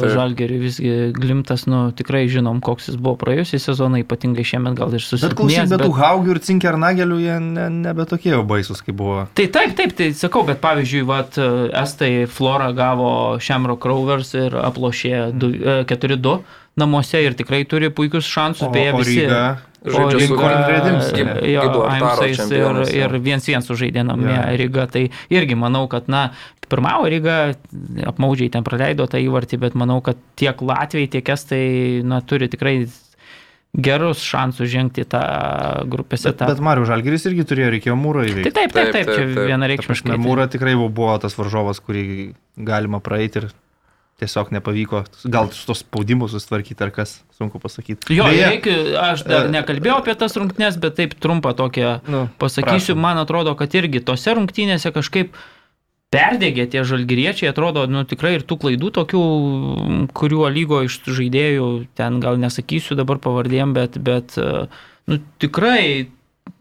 taip. 0.00 0.12
žalgeriui 0.14 0.60
visgi 0.62 0.92
glimtas, 1.12 1.66
nu 1.68 1.90
tikrai 1.92 2.22
žinom, 2.32 2.60
koks 2.64 2.88
jis 2.88 2.96
buvo 2.96 3.16
praėjusią 3.20 3.58
sezoną, 3.60 4.00
ypatingai 4.04 4.44
šiemet 4.46 4.78
gal 4.78 4.94
ir 4.94 5.02
Bet 5.02 5.34
klausyk, 5.36 5.36
susitikęs. 5.36 5.70
bet 5.74 5.84
tų 5.84 5.96
Haugių 5.98 6.30
ir 6.36 6.40
Cinkernagelių 6.46 7.18
jie 7.20 7.36
ne, 7.40 7.66
nebe 7.70 8.06
tokie 8.08 8.30
jau 8.32 8.42
baisus, 8.46 8.80
kaip 8.86 8.96
buvo. 8.96 9.26
Tai 9.34 9.46
taip, 9.52 9.74
taip, 9.76 9.92
tai 9.98 10.10
sakau, 10.16 10.44
bet 10.48 10.60
pavyzdžiui, 10.64 11.02
vat, 11.10 11.36
Estai 11.82 12.26
Flora 12.30 12.70
gavo 12.72 13.38
Shamrock 13.40 13.84
Rovers 13.84 14.32
ir 14.34 14.56
aplošė 14.56 15.32
du- 15.36 15.52
e, 15.54 15.84
4-2 15.84 16.38
namuose 16.80 17.20
ir 17.20 17.34
tikrai 17.34 17.64
turi 17.68 17.90
puikius 17.90 18.24
šansus, 18.24 18.70
beje, 18.72 18.92
visi. 18.96 19.20
Ryga, 19.26 19.58
Žaidžia 19.84 20.26
su 20.28 20.36
Gordon 20.36 20.64
Redims. 20.68 21.12
Gib- 21.16 21.38
jo, 21.48 21.84
Aimsais 21.88 22.40
ir, 22.52 22.80
ir 23.00 23.14
viens 23.24 23.46
viens 23.48 23.64
sužaidė 23.64 24.02
namie 24.04 24.34
Jo. 24.34 24.56
Ryga. 24.60 24.86
Tai 24.92 25.04
irgi 25.32 25.56
manau, 25.56 25.86
kad, 25.88 26.08
na, 26.12 26.30
pirmavo 26.68 27.08
Ryga, 27.08 27.54
apmaudžiai 28.12 28.50
ten 28.52 28.62
praleido 28.66 29.06
tą 29.08 29.18
įvartį, 29.24 29.58
bet 29.58 29.74
manau, 29.74 30.00
kad 30.04 30.20
tiek 30.36 30.60
Latvijai, 30.60 31.08
tiek 31.16 31.28
Estai, 31.32 32.02
na, 32.04 32.20
turi 32.20 32.48
tikrai 32.52 32.86
gerus 33.72 34.18
šansus 34.26 34.66
žengti 34.68 35.04
tą 35.06 35.20
grupės 35.86 36.24
Bet, 36.26 36.34
etapą. 36.34 36.50
bet 36.52 36.60
Mariu 36.66 36.84
Žalgeris 36.88 37.24
irgi 37.30 37.44
turėjo, 37.46 37.68
reikėjo 37.76 37.94
Tai 38.26 38.30
įveikti. 38.32 38.52
taip, 38.52 38.72
taip, 38.72 38.72
Taip, 38.72 38.92
taip, 38.92 39.06
taip, 39.06 39.14
čia 39.16 39.26
taip. 39.34 39.46
vienareikšmiškai. 39.46 40.16
Mūra 40.18 40.48
tikrai 40.50 40.74
buvo- 40.74 40.90
buvo 40.92 41.18
tas 41.22 41.34
varžovas, 41.38 41.78
kurį 41.80 42.34
galima 42.58 42.98
praeiti 43.00 43.38
ir 43.44 43.48
tiesiog 44.20 44.50
nepavyko. 44.54 45.04
Gal 45.32 45.50
su 45.54 45.64
tos 45.68 45.82
spaudimus 45.84 46.34
susitvarkyti 46.36 46.84
ar 46.86 46.92
kas, 46.94 47.18
sunku 47.36 47.60
pasakyti. 47.62 48.12
Jo, 48.14 48.28
Beje, 48.28 48.50
reikia, 48.52 48.76
aš 49.10 49.24
dar 49.28 49.48
e, 49.48 49.54
nekalbėjau 49.54 50.00
apie 50.02 50.16
tas 50.20 50.36
rungtynes, 50.38 50.76
bet 50.82 50.98
taip 51.00 51.16
trumpą 51.20 51.54
tokią 51.58 51.96
nu, 52.10 52.26
pasakysiu, 52.42 52.94
prašom. 52.94 53.02
man 53.06 53.22
atrodo, 53.22 53.56
kad 53.58 53.74
irgi 53.78 54.04
tose 54.04 54.36
rungtynėse 54.36 54.92
kažkaip 54.94 55.34
perdegė 56.10 56.66
tie 56.70 56.82
žalgyriečiai, 56.86 57.52
atrodo, 57.52 57.86
nu 57.86 58.02
tikrai 58.08 58.34
ir 58.38 58.44
tų 58.46 58.58
klaidų 58.64 58.90
tokių, 58.98 59.24
kuriuo 60.18 60.48
lygo 60.50 60.82
iš 60.86 61.00
žaidėjų, 61.06 61.68
ten 61.98 62.18
gal 62.22 62.40
nesakysiu 62.42 62.98
dabar 62.98 63.22
pavardėm, 63.22 63.74
bet, 63.76 63.98
bet 64.02 64.34
e, 64.38 64.66
nu, 65.06 65.20
tikrai 65.42 66.10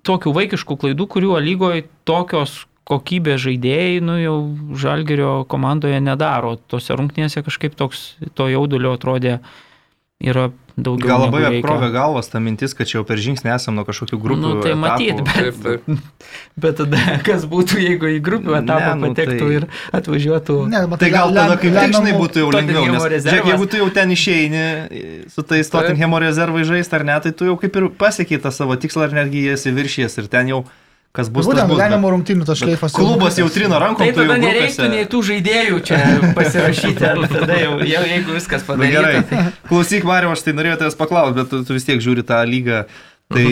tokių 0.05 0.33
vaikiškų 0.37 0.77
klaidų, 0.83 1.09
kuriuo 1.09 1.39
lygoje 1.41 1.87
tokios 2.07 2.61
kokybės 2.89 3.41
žaidėjai, 3.45 3.99
nu 4.02 4.17
jau 4.19 4.36
žalgerio 4.82 5.43
komandoje 5.52 5.99
nedaro. 6.02 6.56
Tose 6.71 6.97
rungtynėse 6.97 7.43
kažkaip 7.45 7.75
toks 7.78 8.15
to 8.34 8.49
jaudulio 8.49 8.95
atrodė 8.97 9.39
yra 10.19 10.49
daugiau. 10.80 11.08
Gal 11.08 11.21
labai 11.28 11.41
apkrovė 11.47 11.89
galvas 11.93 12.28
ta 12.32 12.39
mintis, 12.43 12.73
kad 12.75 12.88
čia 12.89 12.97
jau 12.97 13.06
per 13.08 13.19
žingsnį 13.23 13.54
esam 13.54 13.78
nuo 13.78 13.86
kažkokių 13.88 14.17
grupių. 14.19 14.41
Nu, 14.41 14.49
tai 14.63 14.73
etapų. 14.73 14.82
matyt, 14.82 15.21
bet- 15.28 15.38
Taip, 15.38 15.62
taip. 15.63 16.10
Bet 16.65 16.75
tada 16.82 16.97
kas 17.23 17.45
būtų, 17.47 17.78
jeigu 17.86 18.10
į 18.17 18.19
grupių 18.25 18.58
etapą 18.58 18.89
Ne, 18.95 18.99
nu, 18.99 19.12
patektų 19.13 19.45
tai- 19.45 19.54
ir 19.62 19.67
atvažiuotų. 19.95 20.58
Ne, 20.73 20.82
bet 20.91 20.99
Tai 21.06 21.10
gal 21.13 21.32
tada 21.38 21.56
kaip 21.62 21.78
tik 21.78 21.95
žinai 21.95 22.13
būtų 22.19 22.43
jau 22.43 22.49
lengviau, 22.58 22.84
nes 22.91 23.06
žiūrėk, 23.23 23.47
jeigu 23.54 23.69
tu 23.71 23.80
jau 23.80 23.88
ten 23.95 24.12
išeini 24.17 24.65
su 25.32 25.43
tais 25.47 25.71
Tottenhamo 25.71 26.19
rezervai 26.25 26.65
žaisti 26.67 26.99
ar 26.99 27.08
ne, 27.08 27.15
tai 27.23 27.32
tu 27.32 27.47
jau 27.47 27.56
kaip 27.62 27.80
ir 27.80 27.88
pasiekiai 28.02 28.41
tą 28.43 28.52
savo 28.52 28.75
tikslą 28.75 29.08
ir 29.08 29.15
netgi 29.21 29.45
esi 29.56 29.71
viršies 29.71 30.19
ir 30.19 30.28
ten 30.28 30.52
jau 30.52 30.65
kas 31.19 31.32
bus. 31.34 31.47
Būtent 31.49 31.71
gyvenimo 31.71 32.12
rungtynių 32.15 32.47
tas 32.47 32.62
šleifas. 32.62 32.95
jau 32.95 33.05
Klubas 33.05 33.39
jau 33.39 33.47
trina 33.53 33.82
rankom, 33.82 34.05
Tai 34.05 34.15
tada 34.15 34.39
nereiktų 34.41 34.89
nei 34.93 35.05
tų 35.10 35.21
žaidėjų 35.29 35.82
čia 35.89 35.99
pasirašyti, 36.39 37.05
ar 37.12 37.23
tada 37.32 37.60
jau, 37.60 37.77
jau 37.84 38.03
jeigu 38.08 38.36
viskas 38.38 38.65
gerai, 38.65 38.89
padaryta. 38.89 39.23
Tai... 39.29 39.45
klausyk, 39.69 40.08
Mario, 40.08 40.34
aš 40.36 40.45
tai 40.47 40.55
norėjau 40.58 40.82
tavęs 40.84 40.99
paklausti, 40.99 41.38
bet 41.41 41.51
tu, 41.53 41.62
tu 41.67 41.77
vis 41.77 41.88
tiek 41.88 42.03
žiūri 42.03 42.25
tą 42.27 42.41
lygą. 42.47 42.84
Tai 43.29 43.45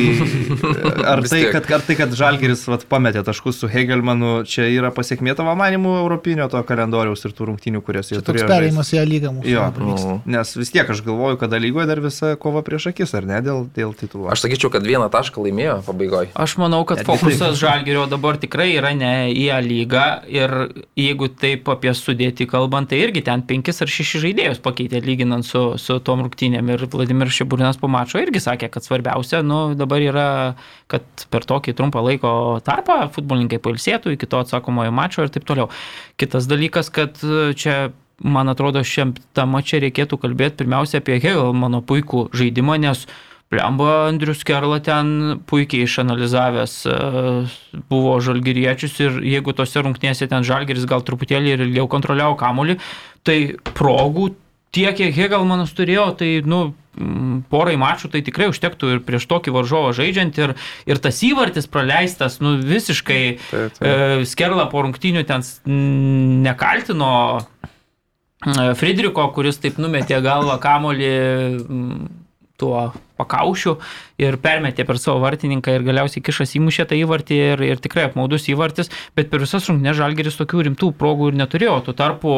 ar 1.11 1.21
tai, 1.29 1.43
kad, 1.51 1.67
ar 1.69 1.83
tai, 1.85 1.95
kad 1.99 2.13
Žalgeris 2.17 2.63
vat, 2.65 2.81
pametė 2.89 3.21
taškus 3.21 3.59
su 3.61 3.67
Hegelmanu, 3.69 4.39
čia 4.49 4.63
yra 4.73 4.89
pasiekmė 4.89 5.35
tavo 5.37 5.51
manimų 5.53 5.91
europinio 5.99 6.47
to 6.49 6.63
kalendoriaus 6.65 7.21
ir 7.27 7.35
tų 7.37 7.51
rungtynių, 7.51 7.83
kurias 7.85 8.09
jau 8.09 8.17
toks 8.17 8.25
turėjo. 8.31 8.47
žaist? 8.47 8.53
perėjimas 8.55 8.89
į 8.89 8.97
A 8.97 9.03
lygą 9.05 9.33
mūsų. 9.35 9.51
Jo, 9.51 9.67
vyksta. 9.75 10.15
Mhm. 10.15 10.33
nes 10.33 10.53
vis 10.57 10.73
tiek 10.73 10.89
aš 10.89 11.03
galvoju, 11.05 11.37
kad 11.43 11.53
A 11.53 11.59
lygoje 11.61 11.85
dar 11.91 12.01
visa 12.01 12.31
kova 12.41 12.63
prieš 12.65 12.87
akis, 12.89 13.13
ar 13.19 13.27
ne, 13.29 13.37
dėl, 13.45 13.67
dėl 13.75 13.93
titulų. 13.99 14.31
Aš 14.33 14.47
sakyčiau, 14.47 14.71
kad 14.73 14.87
vieną 14.89 15.11
tašką 15.13 15.45
laimėjo 15.45 15.77
pabaigoje. 15.85 16.33
Aš 16.33 16.57
manau, 16.57 16.81
kad 16.89 17.03
Netgi 17.03 17.11
fokusas. 17.11 17.61
Žalgerio 17.61 18.07
dabar 18.09 18.41
tikrai 18.41 18.71
yra 18.79 18.95
ne 18.97 19.13
į 19.29 19.45
A 19.53 19.61
lygą 19.61 20.07
ir 20.25 20.55
jeigu 20.97 21.29
taip 21.37 21.69
apie 21.69 21.93
sudėti 21.93 22.49
kalbant, 22.49 22.89
tai 22.89 23.03
irgi 23.05 23.21
ten 23.29 23.45
penkis 23.45 23.85
ar 23.85 23.93
šešis 23.93 24.25
žaidėjus 24.25 24.65
pakeitė 24.65 25.05
lyginant 25.05 25.45
su, 25.45 25.63
su 25.77 26.01
tom 26.01 26.25
rungtynėm 26.25 26.73
ir 26.73 26.89
Vladimir 26.89 27.29
Šiburinas 27.29 27.77
po 27.77 27.93
mačo 27.93 28.17
irgi 28.25 28.41
sakė, 28.41 28.73
kad 28.73 28.81
svarbiausia 28.81 29.45
nu, 29.45 29.66
dabar 29.75 30.03
yra, 30.03 30.27
kad 30.91 31.27
per 31.33 31.45
tokį 31.49 31.75
trumpą 31.77 32.03
laiko 32.05 32.31
tarpą 32.65 33.05
futbolininkai 33.15 33.59
pailsėtų 33.63 34.15
iki 34.15 34.29
to 34.29 34.41
atsakomojo 34.43 34.93
mačo 34.95 35.25
ir 35.25 35.33
taip 35.33 35.47
toliau. 35.47 35.71
Kitas 36.21 36.47
dalykas, 36.49 36.91
kad 36.93 37.19
e, 37.25 37.51
čia 37.57 37.89
man 38.23 38.49
atrodo, 38.49 38.81
šiam 38.85 39.13
tam 39.37 39.57
čia 39.61 39.81
reikėtų 39.83 40.19
kalbėti 40.21 40.63
pirmiausia 40.63 41.01
apie 41.01 41.19
Hegelmano 41.21 41.83
puikų 41.85 42.29
žaidimą, 42.37 42.79
nes 42.81 43.05
Plemba 43.47 44.07
Andrius 44.09 44.43
Kerla 44.43 44.81
ten 44.83 45.39
puikiai 45.47 45.85
išanalizavęs 45.87 46.73
e, 46.83 46.95
buvo 47.87 48.17
žalgyriečius 48.19 48.97
ir 49.05 49.21
jeigu 49.23 49.53
tose 49.55 49.83
rungtynėse 49.85 50.27
ten 50.27 50.43
žalgeris 50.43 50.87
gal 50.89 51.05
truputėlį 51.07 51.53
ir 51.53 51.63
ilgiau 51.69 51.87
kontroliavo 51.87 52.35
kamolį, 52.39 52.75
tai 53.23 53.55
progų 53.77 54.33
tiek, 54.77 54.93
kiek 54.97 55.15
Hegelmanas 55.15 55.73
turėjo, 55.77 56.05
tai, 56.19 56.29
nu, 56.45 56.61
mm, 56.97 57.39
porai 57.51 57.75
mačų 57.79 58.11
tai 58.13 58.21
tikrai 58.25 58.49
užtektų 58.51 58.93
ir 58.93 59.01
prieš 59.07 59.27
tokį 59.31 59.53
varžovą 59.55 59.95
žaidžiant 59.97 60.37
ir, 60.41 60.53
ir 60.89 61.01
tas 61.03 61.21
įvartis 61.25 61.69
praleistas, 61.71 62.39
nu, 62.43 62.57
visiškai 62.61 63.21
Taip, 63.49 63.79
taip. 63.79 63.81
e, 63.81 64.29
Skerla 64.29 64.67
po 64.71 64.85
rungtynių 64.85 65.25
ten 65.27 65.45
nekaltino 66.45 67.11
e, 67.41 68.69
Friedriko, 68.77 69.27
kuris 69.35 69.59
taip 69.63 69.81
numetė 69.81 70.21
galvą 70.25 70.59
kamolį 70.63 71.11
mm, 71.65 72.07
tuo 72.57 72.91
pakaušiu 73.17 73.77
ir 74.21 74.37
permetė 74.41 74.85
per 74.87 74.99
savo 75.01 75.21
vartininką 75.23 75.77
ir 75.77 75.85
galiausiai 75.85 76.23
kišas 76.25 76.55
įmušė 76.57 76.87
tą 76.89 76.97
įvartį 76.97 77.37
ir, 77.53 77.63
ir 77.73 77.81
tikrai 77.81 78.07
apmaudus 78.09 78.49
įvartis, 78.51 78.89
bet 79.17 79.29
per 79.31 79.43
visas 79.45 79.67
rungtynės 79.69 79.99
žalgeris 79.99 80.39
tokių 80.39 80.69
rimtų 80.69 80.91
progų 80.97 81.31
ir 81.31 81.39
neturėjo. 81.41 81.79
Tuo 81.85 81.97
tarpu 81.97 82.31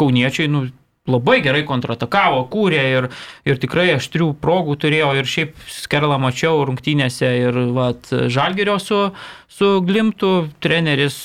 kauniečiai, 0.00 0.48
nu, 0.52 0.66
labai 1.10 1.40
gerai 1.42 1.64
kontratakavo, 1.66 2.44
kūrė 2.52 2.82
ir, 2.96 3.08
ir 3.48 3.58
tikrai 3.62 3.88
aštrių 3.96 4.28
progų 4.42 4.76
turėjo 4.84 5.08
ir 5.18 5.26
šiaip 5.26 5.64
skerlą 5.66 6.20
mačiau 6.22 6.62
rungtynėse 6.68 7.32
ir 7.40 7.58
vat, 7.74 8.12
žalgerio 8.30 8.78
su, 8.82 9.08
su 9.50 9.72
Glimtu 9.86 10.46
treneris 10.62 11.24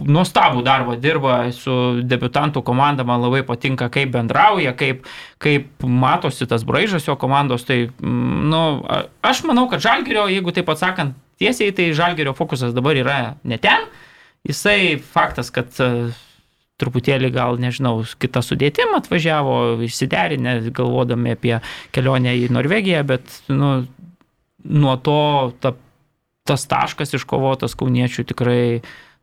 nuostabų 0.00 0.62
darbą 0.64 0.94
dirba 0.96 1.34
su 1.52 1.74
debutantų 2.08 2.62
komanda, 2.64 3.04
man 3.04 3.20
labai 3.20 3.42
patinka, 3.44 3.90
kaip 3.92 4.14
bendrauja, 4.14 4.72
kaip, 4.78 5.04
kaip 5.42 5.84
matosi 5.84 6.48
tas 6.48 6.64
braižas 6.64 7.04
jo 7.08 7.18
komandos. 7.20 7.66
Tai, 7.68 7.82
mm, 7.90 8.48
nu, 8.48 8.62
aš 9.20 9.44
manau, 9.48 9.66
kad 9.68 9.84
Žalgerio, 9.84 10.24
jeigu 10.32 10.54
taip 10.56 10.72
atsakant 10.72 11.18
tiesiai, 11.40 11.74
tai 11.76 11.90
Žalgerio 11.96 12.32
fokusas 12.38 12.72
dabar 12.76 12.96
yra 12.96 13.20
ne 13.44 13.60
ten. 13.60 13.84
Jisai 14.48 14.96
faktas, 14.96 15.52
kad 15.52 15.76
truputėlį 16.80 17.30
gal, 17.34 17.58
nežinau, 17.60 18.00
kitą 18.20 18.42
sudėtimą 18.44 18.98
atvažiavo, 19.02 19.54
išsiderinę, 19.86 20.58
galvodami 20.76 21.36
apie 21.36 21.58
kelionę 21.94 22.34
į 22.40 22.50
Norvegiją, 22.56 23.04
bet 23.08 23.40
nu, 23.52 23.72
nuo 24.64 24.96
to 25.00 25.18
ta, 25.60 25.74
tas 26.48 26.64
taškas 26.70 27.14
iškovotas 27.20 27.76
kauniečių 27.78 28.24
tikrai, 28.32 28.62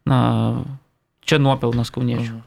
na, 0.08 0.20
čia 1.28 1.42
nuopelnas 1.44 1.92
kauniečių. 1.94 2.38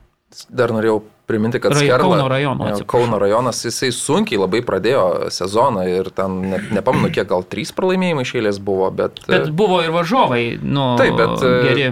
Dar 0.46 0.70
norėjau 0.70 1.01
priminti, 1.27 1.59
kad 1.62 1.75
Rai- 1.75 1.88
Skerla, 1.88 2.07
Kauno 2.07 2.27
rajono, 2.31 2.66
jo, 2.68 2.75
atsiprašau. 2.77 2.90
Kauno 2.90 3.18
rajonas, 3.18 3.64
jisai 3.66 3.90
sunkiai 3.94 4.38
labai 4.38 4.61
pradėjo 4.66 5.31
sezoną 5.35 5.83
ir 5.90 6.11
ten, 6.14 6.37
ne, 6.53 6.61
nepamenu, 6.75 7.11
kiek 7.14 7.27
gal 7.31 7.42
trys 7.51 7.73
pralaimėjimai 7.75 8.23
išėlės 8.27 8.61
buvo, 8.62 8.87
bet, 8.94 9.18
Bet 9.31 9.51
buvo 9.59 9.81
ir 9.83 9.90
varžovai, 9.94 10.44
nu, 10.62 10.92
Taip, 10.99 11.18
bet, 11.18 11.35
e, 11.42 11.51
geri. 11.66 11.88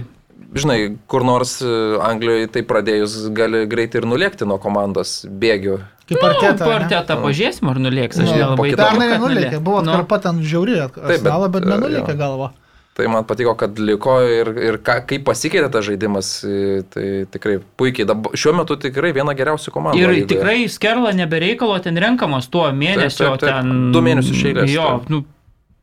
Žinai, 0.54 0.96
kur 1.10 1.24
nors 1.26 1.58
e, 1.62 1.70
Anglijoje 2.04 2.50
tai 2.54 2.62
pradėjus 2.66 3.16
gali 3.36 3.64
greitai 3.70 4.02
ir 4.02 4.08
nulėkti 4.08 4.48
nuo 4.48 4.58
komandos 4.62 5.20
bėgių. 5.28 5.78
Kaip 6.08 6.22
partetą. 6.22 6.64
Nu, 6.64 6.70
partetą 6.72 7.18
pažiūrėsim, 7.20 7.68
ar 7.68 7.82
nulėks, 7.84 8.22
aš 8.22 8.30
Nu, 8.30 8.38
nelabai 8.38 8.70
Pernai 8.78 9.10
nenulėkė, 9.12 9.60
buvo 9.60 9.82
Nu, 9.84 9.92
atkarpa 9.92 10.22
ten 10.24 10.40
žiauri 10.40 10.78
bet, 10.80 10.96
arsenalą, 11.04 11.50
bet 11.52 11.68
e, 11.68 11.70
nenulėkė 11.74 12.16
galva. 12.16 12.54
Tai 12.98 13.06
man 13.12 13.26
patiko, 13.28 13.52
kad 13.54 13.76
liko 13.78 14.16
ir, 14.26 14.48
ir 14.58 14.76
ką, 14.82 14.96
kaip 15.06 15.22
pasikeitė 15.28 15.68
tas 15.70 15.84
žaidimas, 15.86 16.32
e, 16.48 16.80
tai 16.90 17.04
tikrai 17.30 17.60
puikiai. 17.78 18.08
Dab, 18.08 18.32
šiuo 18.34 18.56
metu 18.58 18.74
tikrai 18.80 19.12
viena 19.14 19.36
geriausių 19.38 19.74
komandų. 19.74 20.00
Ir 20.00 20.14
lygoje. 20.16 20.30
tikrai 20.32 20.56
skerla 20.72 21.12
nebereikalo 21.14 21.76
ten 21.84 22.00
renkamas 22.00 22.48
tuo 22.50 22.64
mėnesio, 22.72 23.36
taip, 23.36 23.44
taip. 23.44 23.52
ten... 23.52 23.92
Du 23.94 24.02
mėnesius 24.02 24.40
iš 24.40 24.48
eilės, 24.50 24.72
Jo, 24.72 24.88
taip. 24.96 25.12
nu, 25.12 25.22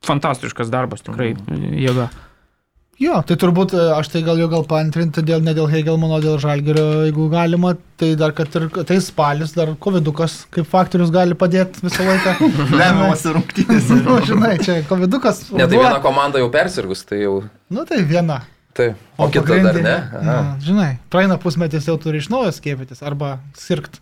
fantastiškas 0.09 0.73
darbas, 0.73 1.05
tikrai 1.05 1.35
jėga. 1.85 2.09
Jo, 2.95 3.17
tai 3.27 3.35
turbūt 3.35 3.73
e, 3.75 3.79
aš 3.91 4.07
tai 4.13 4.21
gal 4.23 4.39
jau 4.39 4.45
gal 4.47 4.61
paantrinti 4.69 5.19
dėl, 5.27 5.41
ne 5.43 5.51
dėl 5.55 5.67
Hegelmano, 5.67 6.21
dėl 6.23 6.37
Žalgerio, 6.39 6.85
jeigu 7.03 7.25
galima, 7.33 7.73
tai 7.99 8.13
dar 8.15 8.31
kad 8.35 8.53
ir 8.55 8.69
tai 8.87 9.01
spalis, 9.03 9.51
dar 9.51 9.73
covidukas 9.83 10.37
kaip 10.55 10.69
faktorius 10.71 11.11
gali 11.11 11.35
padėti 11.35 11.83
visą 11.83 12.05
laiką. 12.07 12.37
Lemiamas 12.79 13.25
rungtynės. 13.27 13.89
nu, 14.05 14.15
žinai, 14.29 14.53
čia 14.63 14.77
covidukas. 14.87 15.41
Ne, 15.51 15.67
tai 15.67 15.81
viena 15.81 15.99
komanda 16.03 16.39
jau 16.39 16.47
persirgus, 16.53 17.03
tai 17.09 17.19
jau... 17.25 17.41
Nu 17.67 17.83
tai 17.89 17.99
viena. 18.07 18.45
Taip. 18.75 18.95
O, 19.17 19.27
o 19.27 19.29
kita 19.31 19.59
dar 19.63 19.81
ne? 19.83 19.97
Aha. 19.99 20.23
Na, 20.23 20.37
žinai, 20.63 20.87
praeina 21.11 21.35
pusmetis 21.39 21.87
jau 21.91 21.97
turi 21.99 22.23
iš 22.23 22.31
naujo 22.31 22.55
skiepytis 22.55 23.03
arba 23.03 23.33
sirgt. 23.59 23.99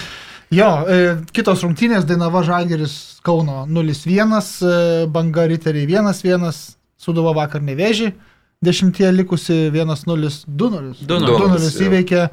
jo, 0.60 0.68
e, 0.84 1.00
kitos 1.32 1.64
rungtynės 1.64 2.04
Dainava 2.08 2.44
Žalgeris 2.44 3.22
Kauno 3.24 3.64
0-1, 3.72 4.36
e, 4.68 4.76
Banga 5.12 5.48
Riteriai 5.48 5.88
1-1, 5.96 6.52
Suduva 7.00 7.32
vakar 7.36 7.64
nevėžį, 7.64 8.12
dešimtie 8.64 9.08
likusi 9.14 9.68
1-0, 9.70 10.34
2-0. 10.48 10.92
2-0 11.08 11.72
įveikė. 11.88 12.28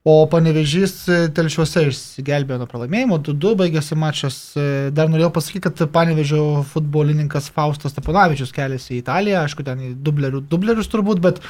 O 0.00 0.14
panevežys 0.32 0.94
e, 1.12 1.16
telšiuose 1.36 1.82
išsigelbėjo 1.90 2.62
nuo 2.62 2.66
pralaimėjimo, 2.70 3.18
2-2 3.20 3.50
baigėsi 3.60 3.98
mačas. 4.00 4.38
E, 4.56 4.88
dar 4.96 5.10
norėjau 5.12 5.28
pasakyti, 5.36 5.66
kad 5.66 5.82
panevežio 5.92 6.44
futbolininkas 6.70 7.50
Faustas 7.52 7.92
Taponavičius 7.98 8.54
keliasi 8.56 8.94
į 8.96 9.02
Italiją, 9.02 9.42
aišku, 9.44 9.66
ten 9.66 9.82
į 9.84 9.90
dublerių, 10.00 10.40
dublerius 10.48 10.88
turbūt, 10.88 11.20
bet 11.20 11.42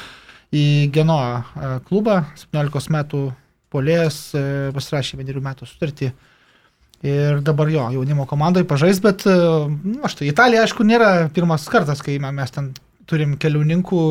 į 0.50 0.64
Genoa 0.96 1.30
e, 1.38 1.70
klubą, 1.86 2.24
17 2.42 2.90
metų 2.96 3.22
polėjas, 3.70 4.18
pasirašė 4.74 5.20
vienerių 5.20 5.44
metų 5.46 5.70
sutartį. 5.70 6.10
Ir 7.06 7.38
dabar 7.46 7.70
jo, 7.70 7.84
jaunimo 7.94 8.26
komandai 8.26 8.64
pažais, 8.66 8.98
bet, 9.00 9.22
na, 9.30 9.68
nu, 9.70 10.10
štai 10.10 10.26
Italija, 10.26 10.66
aišku, 10.66 10.82
nėra 10.84 11.28
pirmas 11.30 11.70
kartas, 11.70 12.02
kai 12.02 12.18
mes 12.18 12.50
ten 12.50 12.72
turim 13.10 13.34
keliauninkų, 13.40 14.04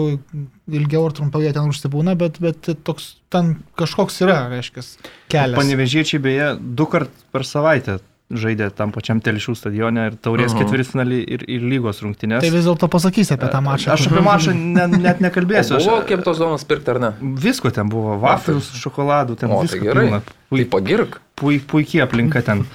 ilgiau 0.80 1.08
ar 1.08 1.16
trumpiau 1.18 1.46
jie 1.46 1.54
ten 1.56 1.72
užsibūna, 1.72 2.18
bet, 2.20 2.42
bet 2.44 2.72
toks 2.88 3.14
ten 3.34 3.56
kažkoks 3.80 4.22
yra, 4.26 4.42
reiškia, 4.52 4.84
kelias. 5.32 5.58
Panevežiečiai 5.60 6.22
beje 6.24 6.54
du 6.60 6.88
kart 6.92 7.26
per 7.34 7.48
savaitę 7.48 8.00
žaidė 8.30 8.70
tam 8.78 8.92
pačiam 8.94 9.20
telšių 9.26 9.56
stadione 9.58 10.06
ir 10.12 10.18
taurės 10.22 10.54
uh 10.54 10.60
-huh. 10.60 10.66
ketvirtfinalį 10.66 11.20
ir, 11.36 11.46
ir 11.50 11.64
lygos 11.66 12.02
rungtynės. 12.04 12.44
Tai 12.46 12.52
vis 12.54 12.66
dėlto 12.66 12.88
pasakysi 12.88 13.34
apie 13.34 13.50
tą 13.50 13.62
mačą. 13.66 13.94
Aš 13.94 14.08
apie 14.08 14.22
mačą 14.26 14.54
ne, 14.54 14.86
net 14.88 15.22
nekalbėsiu. 15.22 15.78
Aš... 15.78 15.88
Buvo 15.90 16.04
kiek 16.06 16.24
tos 16.24 16.38
zonos 16.38 16.66
pirkti 16.66 16.92
ar 16.94 17.00
ne? 17.00 17.14
Visko 17.22 17.72
ten 17.72 17.90
buvo, 17.90 18.20
vaflius, 18.22 18.70
šokoladų, 18.84 19.36
ten 19.36 19.50
o, 19.50 19.62
visko. 19.62 19.78
Tai 19.78 19.88
gerai. 19.88 20.06
Pilna. 20.06 20.22
Pui, 20.50 20.62
tai 20.62 20.70
pagirk. 20.70 21.22
Pui, 21.36 21.60
puikiai 21.60 22.06
aplinka 22.06 22.42
ten. 22.42 22.66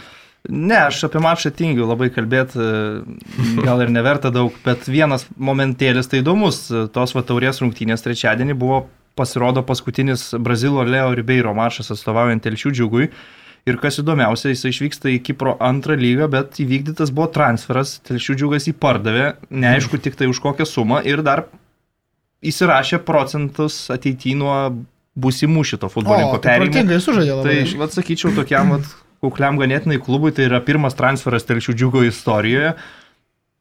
Ne, 0.49 0.77
aš 0.77 1.07
apie 1.07 1.23
mačą 1.25 1.49
tingiu 1.57 1.87
labai 1.89 2.11
kalbėti, 2.13 2.61
gal 3.65 3.81
ir 3.81 3.93
neverta 3.93 4.29
daug, 4.35 4.53
bet 4.67 4.85
vienas 4.93 5.25
momentėlis 5.41 6.11
tai 6.11 6.21
įdomus. 6.21 6.67
Tos 6.93 7.15
va 7.17 7.23
taurės 7.25 7.63
rungtynės 7.63 8.05
trečiadienį 8.05 8.57
buvo 8.61 8.83
pasirodo 9.17 9.63
paskutinis 9.65 10.35
Brazilo 10.37 10.85
Leo 10.85 11.15
Ribeiro 11.17 11.55
mačas 11.57 11.89
atstovaujant 11.95 12.45
Telšių 12.45 12.75
džiugui. 12.77 13.09
Ir 13.65 13.79
kas 13.81 13.97
įdomiausia, 14.03 14.51
jis 14.53 14.67
išvyksta 14.69 15.09
į 15.15 15.23
Kipro 15.25 15.55
antrą 15.65 15.97
lygą, 15.97 16.29
bet 16.29 16.59
įvykdytas 16.61 17.15
buvo 17.15 17.31
transferas, 17.33 17.97
Telšių 18.05 18.37
džiugas 18.43 18.69
jį 18.69 18.75
pardavė, 18.77 19.31
neaišku 19.49 20.03
tik 20.05 20.19
tai 20.21 20.29
už 20.29 20.43
kokią 20.45 20.67
sumą 20.69 21.01
ir 21.09 21.25
dar 21.25 21.47
įsirašė 22.45 23.01
procentus 23.07 23.87
ateityje 23.95 24.37
nuo 24.43 24.59
būsimų 25.17 25.65
šito 25.65 25.89
futbolininko 25.89 26.43
perėjimo. 26.45 26.75
Tai 26.75 26.85
labai. 27.31 27.57
Tai, 27.65 27.81
vad 27.81 27.97
sakyčiau, 27.97 28.35
tokiam 28.37 28.75
vat, 28.75 28.93
kukliam 29.25 29.59
ganėtinai 29.61 29.99
klubui, 30.03 30.35
tai 30.35 30.51
yra 30.51 30.61
pirmas 30.65 30.97
transferas 30.99 31.49
telšių 31.49 31.75
džiugo 31.75 32.05
istorijoje. 32.09 32.75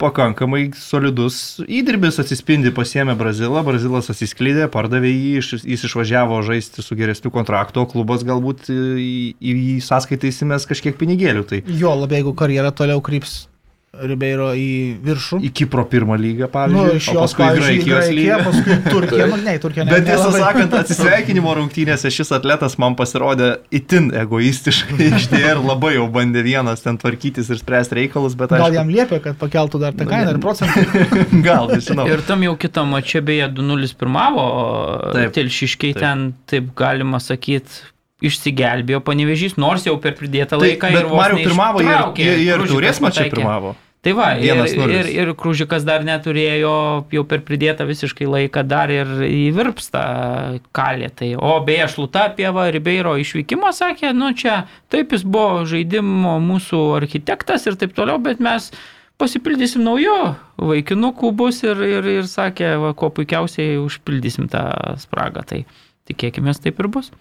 Pakankamai 0.01 0.65
solidus 0.75 1.61
įdirbis 1.63 2.17
atsispindi 2.19 2.73
pasiemė 2.75 3.13
Brazilą, 3.15 3.61
Brazilas 3.63 4.09
atsisklydė, 4.11 4.65
pardavė 4.73 5.11
jį, 5.13 5.59
jis 5.69 5.85
išvažiavo 5.87 6.41
žaisti 6.43 6.83
su 6.83 6.97
geresniu 6.99 7.31
kontraktu, 7.31 7.85
o 7.85 7.87
klubas 7.87 8.25
galbūt 8.27 8.67
į, 8.73 9.37
į 9.37 9.79
sąskaitą 9.85 10.27
įsimės 10.33 10.67
kažkiek 10.67 10.99
pinigėlių. 10.99 11.47
Tai... 11.47 11.63
Jo, 11.69 11.93
labai 12.03 12.19
jeigu 12.19 12.35
karjera 12.41 12.73
toliau 12.75 13.05
kryps 13.05 13.43
Ribeiro 13.93 14.47
į 14.57 14.69
viršų. 15.05 15.37
Į 15.45 15.49
Kipro 15.53 15.83
pirmą 15.85 16.15
lygą, 16.17 16.47
pavyzdžiui. 16.49 16.85
Nu, 16.89 16.97
iš 16.97 17.07
jo 17.13 17.21
paskui 17.21 17.49
Graikijos 17.59 18.07
lygą. 18.09 18.37
Paskui 18.47 18.77
Turkija, 18.87 19.27
nu, 19.29 19.37
ne, 19.45 19.53
Turkija 19.61 19.85
ne. 19.85 19.93
Bet 19.93 20.07
tiesą 20.07 20.31
sakant, 20.33 20.73
atsisveikinimo 20.79 21.53
rungtynėse 21.59 22.09
šis 22.15 22.33
atletas 22.33 22.79
man 22.81 22.97
pasirodė 22.97 23.51
itin 23.69 24.09
egoistiškai 24.23 24.97
išdė 25.11 25.43
ir 25.51 25.61
labai 25.61 25.93
jau 25.99 26.07
bandė 26.15 26.41
vienas 26.47 26.81
ten 26.81 26.97
tvarkytis 26.97 27.53
ir 27.53 27.61
spręsti 27.61 27.99
reikalus. 27.99 28.33
Gal 28.49 28.73
jam 28.73 28.89
liepė, 28.89 29.21
kad 29.27 29.37
pakeltų 29.37 29.83
dar 29.85 29.93
tą 29.93 30.09
kainą 30.09 30.33
ir 30.33 30.41
procentą? 30.41 31.05
Gal, 31.47 31.69
nežinau. 31.69 32.09
Ir 32.09 32.25
tam 32.25 32.41
jau 32.49 32.57
kitam 32.57 32.89
mačią 32.97 33.21
beje 33.29 33.53
2-0 33.61 33.93
pirmavo, 34.01 34.49
telšiškiai 35.37 35.93
ten, 36.01 36.31
taip 36.49 36.73
galima 36.81 37.21
sakyti, 37.21 37.92
išsigelbėjo 38.23 39.01
panevežys, 39.05 39.57
nors 39.61 39.87
jau 39.87 39.95
per 40.01 40.17
pridėtą 40.19 40.57
tai, 40.57 40.73
laiką. 40.73 40.91
Bet 40.95 41.09
Mario 41.11 41.41
pirmavo 41.41 41.83
ir, 41.83 41.97
ir, 42.23 42.45
ir 42.47 42.69
turės 42.69 43.01
mačią 43.03 43.29
pirmavo. 43.33 43.75
Tai 44.03 44.11
va, 44.17 44.33
ir, 44.35 44.59
ir, 44.67 45.07
ir 45.15 45.29
Krūžikas 45.39 45.85
dar 45.87 46.01
neturėjo 46.03 46.71
jau 47.15 47.21
per 47.23 47.39
pridėtą 47.47 47.85
visiškai 47.87 48.27
laiką 48.27 48.65
dar 48.67 48.91
ir 48.91 49.07
įvirpsta 49.23 50.01
kalė. 50.75 51.07
Tai, 51.15 51.29
o 51.39 51.53
beje, 51.63 51.87
šluta 51.93 52.25
apie 52.27 52.49
va, 52.51 52.65
Ribeiro 52.75 53.13
išvykimą 53.21 53.71
sakė, 53.71 54.11
nu 54.17 54.33
čia 54.35 54.65
taip 54.91 55.15
jis 55.15 55.23
buvo 55.23 55.63
žaidimo 55.71 56.35
mūsų 56.43 56.81
architektas 56.97 57.63
ir 57.69 57.79
taip 57.79 57.95
toliau, 57.95 58.19
bet 58.19 58.43
mes 58.43 58.73
pasipildysim 59.23 59.87
naujo 59.87 60.33
vaikinukų 60.59 61.31
bus 61.39 61.63
ir, 61.63 61.79
ir, 61.87 62.13
ir 62.19 62.27
sakė, 62.27 62.73
va, 62.83 62.91
kuo 62.91 63.07
puikiausiai 63.15 63.79
užpildysim 63.79 64.51
tą 64.51 64.65
spragą. 64.99 65.47
Tai 65.47 65.63
tikėkime, 66.11 66.51
taip 66.59 66.83
ir 66.83 66.91
bus. 66.91 67.13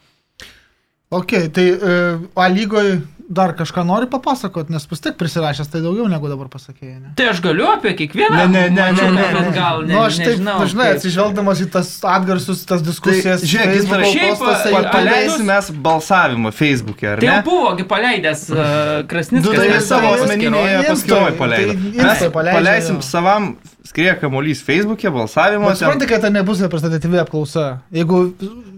Ok, 1.13 1.35
tai 1.53 1.67
uh, 1.77 2.23
A 2.35 2.49
lygoje 2.49 3.01
dar 3.33 3.55
kažką 3.57 3.85
nori 3.87 4.07
papasakot, 4.11 4.69
nes 4.73 4.85
vis 4.91 5.01
tiek 5.03 5.15
prisirašęs 5.17 5.71
tai 5.73 5.81
daugiau 5.85 6.09
negu 6.11 6.29
dabar 6.29 6.51
pasakėjai. 6.53 6.99
Ne? 6.99 7.13
Tai 7.17 7.31
aš 7.33 7.41
galiu 7.45 7.69
apie 7.71 7.95
kiekvieną. 7.97 8.43
Ne, 8.43 8.47
ne, 8.51 8.65
ne, 8.75 8.89
ne, 8.97 9.07
ne, 9.15 9.27
ne. 9.39 9.53
gal 9.57 9.85
ne. 9.87 9.95
Nu, 9.95 10.03
aš 10.05 10.19
taip 10.21 10.35
nežinau, 10.35 10.57
dažnai 10.61 10.89
kaip... 10.91 11.01
atsižvelgdamas 11.01 11.63
į 11.65 11.69
tas 11.77 11.93
atgarsus, 12.13 12.65
tas 12.69 12.85
diskusijas. 12.85 13.45
Tai, 13.45 13.51
žiūrėk, 13.53 13.75
jis 13.79 13.89
dar 13.89 14.05
šiaip 14.11 14.45
tai 14.45 14.85
paleisim 14.91 15.49
mes 15.49 15.71
balsavimą 15.89 16.53
Facebook'e, 16.59 17.09
ar 17.15 17.23
tai 17.23 17.31
ne? 17.31 17.37
Tai 17.39 17.47
buvogi 17.49 17.89
paleidęs 17.95 18.47
uh, 18.53 18.65
Krasnis. 19.09 19.47
Nu, 19.47 19.57
tai 19.57 19.81
savo 19.87 20.13
asmeninėje 20.19 20.85
paskyroje 20.91 21.37
paleido. 21.41 21.79
Mes 22.03 22.27
paleisim 22.37 23.01
savam 23.07 23.55
skrieja 23.87 24.15
kamuolys 24.21 24.63
Facebook'e, 24.65 25.11
balsavimo. 25.11 25.75
Suprantate, 25.75 26.07
kad 26.11 26.21
tai 26.23 26.31
nebus 26.31 26.61
reprezentatyvi 26.63 27.19
apklausa. 27.23 27.67
Jeigu, 27.91 28.23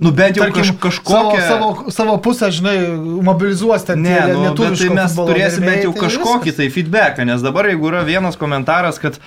nu 0.00 0.12
bent 0.12 0.38
jau 0.38 0.46
tarkim, 0.46 0.76
kažkokią... 0.80 1.40
Savo, 1.40 1.70
savo, 1.76 1.94
savo 1.98 2.18
pusę, 2.24 2.50
žinai, 2.54 2.76
mobilizuos 3.24 3.84
ten. 3.84 4.02
Ne, 4.04 4.18
nu, 4.32 4.50
bet 4.56 4.78
tai 4.80 4.90
mes 4.96 5.16
turėsime 5.18 5.70
bent 5.70 5.88
jau 5.88 5.94
tai 5.94 6.04
kažkokį 6.06 6.56
tai 6.60 6.68
feedbacką, 6.72 7.28
nes 7.28 7.44
dabar 7.44 7.68
jeigu 7.68 7.90
yra 7.92 8.04
vienas 8.08 8.40
komentaras, 8.40 9.00
kad 9.02 9.20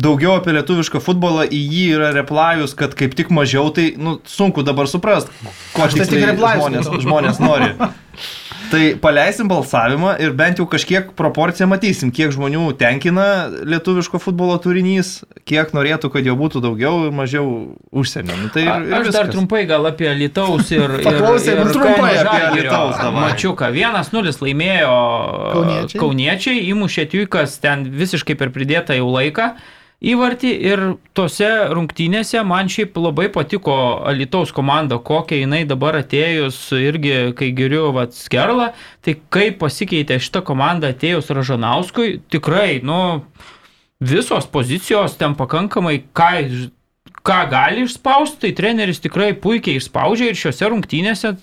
daugiau 0.00 0.40
apie 0.40 0.56
lietuvišką 0.56 1.02
futbolą, 1.02 1.46
į 1.46 1.60
jį 1.62 1.84
yra 1.98 2.10
replajus, 2.16 2.74
kad 2.78 2.96
kaip 2.98 3.14
tik 3.14 3.30
mažiau, 3.34 3.70
tai 3.74 3.92
nu, 3.94 4.18
sunku 4.26 4.66
dabar 4.66 4.90
suprast, 4.90 5.30
ko 5.76 5.86
tai 5.86 6.02
tiksliai 6.02 6.34
žmonės, 6.34 6.90
žmonės 7.06 7.42
nori. 7.42 7.74
Tai 8.70 8.82
paleisim 9.02 9.48
balsavimą 9.50 10.14
ir 10.22 10.32
bent 10.36 10.58
jau 10.58 10.66
kažkiek 10.70 11.10
proporciją 11.18 11.68
matysim, 11.70 12.10
kiek 12.14 12.32
žmonių 12.34 12.64
tenkina 12.80 13.26
lietuviško 13.66 14.20
futbolo 14.22 14.56
turinys, 14.62 15.20
kiek 15.48 15.74
norėtų, 15.76 16.10
kad 16.14 16.26
jo 16.26 16.34
būtų 16.38 16.62
daugiau 16.64 17.04
ir 17.08 17.14
mažiau 17.14 17.46
užsienio. 17.94 18.38
Nu, 18.40 18.50
tai 18.54 18.64
ir, 18.64 18.88
ir 18.88 18.96
Aš 18.98 19.06
viskas. 19.06 19.18
dar 19.18 19.30
trumpai 19.34 19.62
gal 19.70 19.86
apie 19.90 20.10
Lietuvos 20.18 20.72
ir... 20.74 20.98
Paklausėm 21.04 21.60
ir, 21.60 21.62
ir 21.68 21.76
trumpai 21.76 22.10
apie 22.22 22.42
Lietuvos. 22.58 23.04
Mačiuką, 23.20 23.70
1-0 23.76 24.34
laimėjo 24.48 24.98
kauniečiai, 25.54 26.02
kauniečiai 26.02 26.66
įmušė 26.72 27.08
Tjuikas 27.12 27.60
ten 27.62 27.88
visiškai 27.94 28.36
per 28.40 28.52
pridėtą 28.54 28.98
jau 28.98 29.10
laiką 29.12 29.52
įvartį 30.12 30.50
ir 30.68 30.82
tose 31.16 31.48
rungtynėse 31.72 32.42
man 32.46 32.68
šiaip 32.72 32.96
labai 33.00 33.30
patiko 33.32 33.74
Alitaus 34.08 34.52
komanda, 34.54 34.98
kokia 34.98 35.40
jinai 35.40 35.62
dabar 35.68 35.98
atėjus 36.00 36.58
irgi, 36.76 37.32
kai 37.38 37.50
geriu 37.56 37.88
vat, 37.96 38.16
skerlą, 38.16 38.72
tai 39.04 39.16
kaip 39.34 39.60
pasikeitė 39.62 40.20
šita 40.22 40.44
komanda 40.46 40.92
atėjus 40.94 41.32
Ražanauskui, 41.34 42.18
tikrai, 42.32 42.80
nu, 42.84 43.24
visos 44.04 44.48
pozicijos 44.50 45.16
ten 45.20 45.36
pakankamai, 45.38 46.02
ką, 46.16 46.32
ką 47.24 47.40
gali 47.52 47.86
išspausti, 47.88 48.42
tai 48.44 48.52
treneris 48.56 49.02
tikrai 49.04 49.32
puikiai 49.36 49.80
išspaudžia 49.80 50.32
ir 50.32 50.38
šiuose 50.38 50.70
rungtynėse 50.74 51.36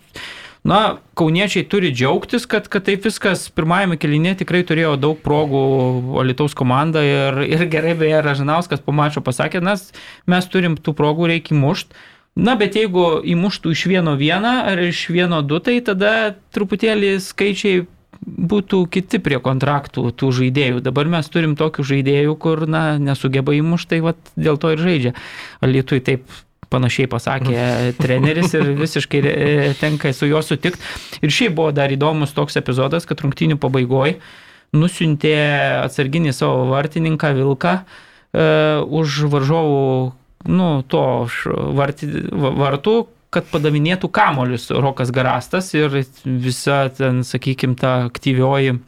Na, 0.62 1.00
kauniečiai 1.18 1.66
turi 1.66 1.90
džiaugtis, 1.90 2.46
kad, 2.46 2.68
kad 2.70 2.86
taip 2.86 3.08
viskas 3.08 3.48
pirmajame 3.50 3.98
kelinė 3.98 4.36
tikrai 4.38 4.62
turėjo 4.68 4.94
daug 5.02 5.18
progų 5.24 5.62
Alitaus 6.22 6.54
komanda 6.58 7.02
ir, 7.02 7.40
ir 7.50 7.66
gerai 7.72 7.96
beje 7.98 8.20
Ražanauskas 8.22 8.84
po 8.86 8.94
mačo 8.94 9.24
pasakė, 9.26 9.64
nes 9.66 9.88
mes 10.30 10.50
turim 10.54 10.78
tų 10.78 10.94
progų 10.98 11.32
reikia 11.34 11.58
mušti. 11.58 11.98
Na, 12.38 12.54
bet 12.56 12.78
jeigu 12.78 13.24
įmuštų 13.28 13.74
iš 13.74 13.88
vieno 13.92 14.14
vieną 14.16 14.54
ar 14.70 14.80
iš 14.86 15.08
vieno 15.12 15.42
du, 15.44 15.58
tai 15.60 15.82
tada 15.84 16.38
truputėlį 16.56 17.18
skaičiai 17.26 17.82
būtų 18.22 18.86
kiti 18.94 19.20
prie 19.20 19.42
kontraktų 19.42 20.06
tų 20.16 20.30
žaidėjų. 20.38 20.86
Dabar 20.86 21.10
mes 21.10 21.28
turim 21.34 21.58
tokių 21.60 21.84
žaidėjų, 21.90 22.38
kur, 22.40 22.64
na, 22.70 23.02
nesugeba 23.02 23.58
įmušti, 23.58 23.96
tai 23.96 24.02
vat, 24.06 24.32
dėl 24.38 24.62
to 24.62 24.72
ir 24.76 24.86
žaidžia. 24.86 25.14
Alitui 25.66 26.00
taip 26.06 26.30
panašiai 26.72 27.10
pasakė 27.12 27.66
treneris 28.02 28.56
ir 28.58 28.72
visiškai 28.80 29.22
e, 29.28 29.50
tenka 29.80 30.14
su 30.16 30.30
juo 30.30 30.42
sutikti. 30.46 30.82
Ir 31.22 31.34
šiaip 31.34 31.58
buvo 31.60 31.74
dar 31.76 31.92
įdomus 31.94 32.36
toks 32.38 32.60
epizodas, 32.62 33.08
kad 33.10 33.22
rungtinių 33.24 33.60
pabaigoje 33.62 34.20
nusintė 34.72 35.36
atsarginį 35.84 36.32
savo 36.36 36.70
vartininką 36.70 37.34
Vilką 37.36 37.74
uh, 37.82 38.86
už 38.88 39.26
varžovų 39.34 39.82
nu, 40.48 40.70
to 40.88 41.02
varti, 41.76 42.08
va- 42.32 42.54
vartų, 42.56 42.96
kad 43.32 43.48
padavinėtų 43.52 44.10
kamolius 44.12 44.70
Rokas 44.72 45.12
Garastas 45.16 45.74
ir 45.76 46.02
visa 46.24 46.86
ten, 46.96 47.22
sakykime, 47.28 47.78
ta 47.80 48.06
aktyvioji 48.08 48.80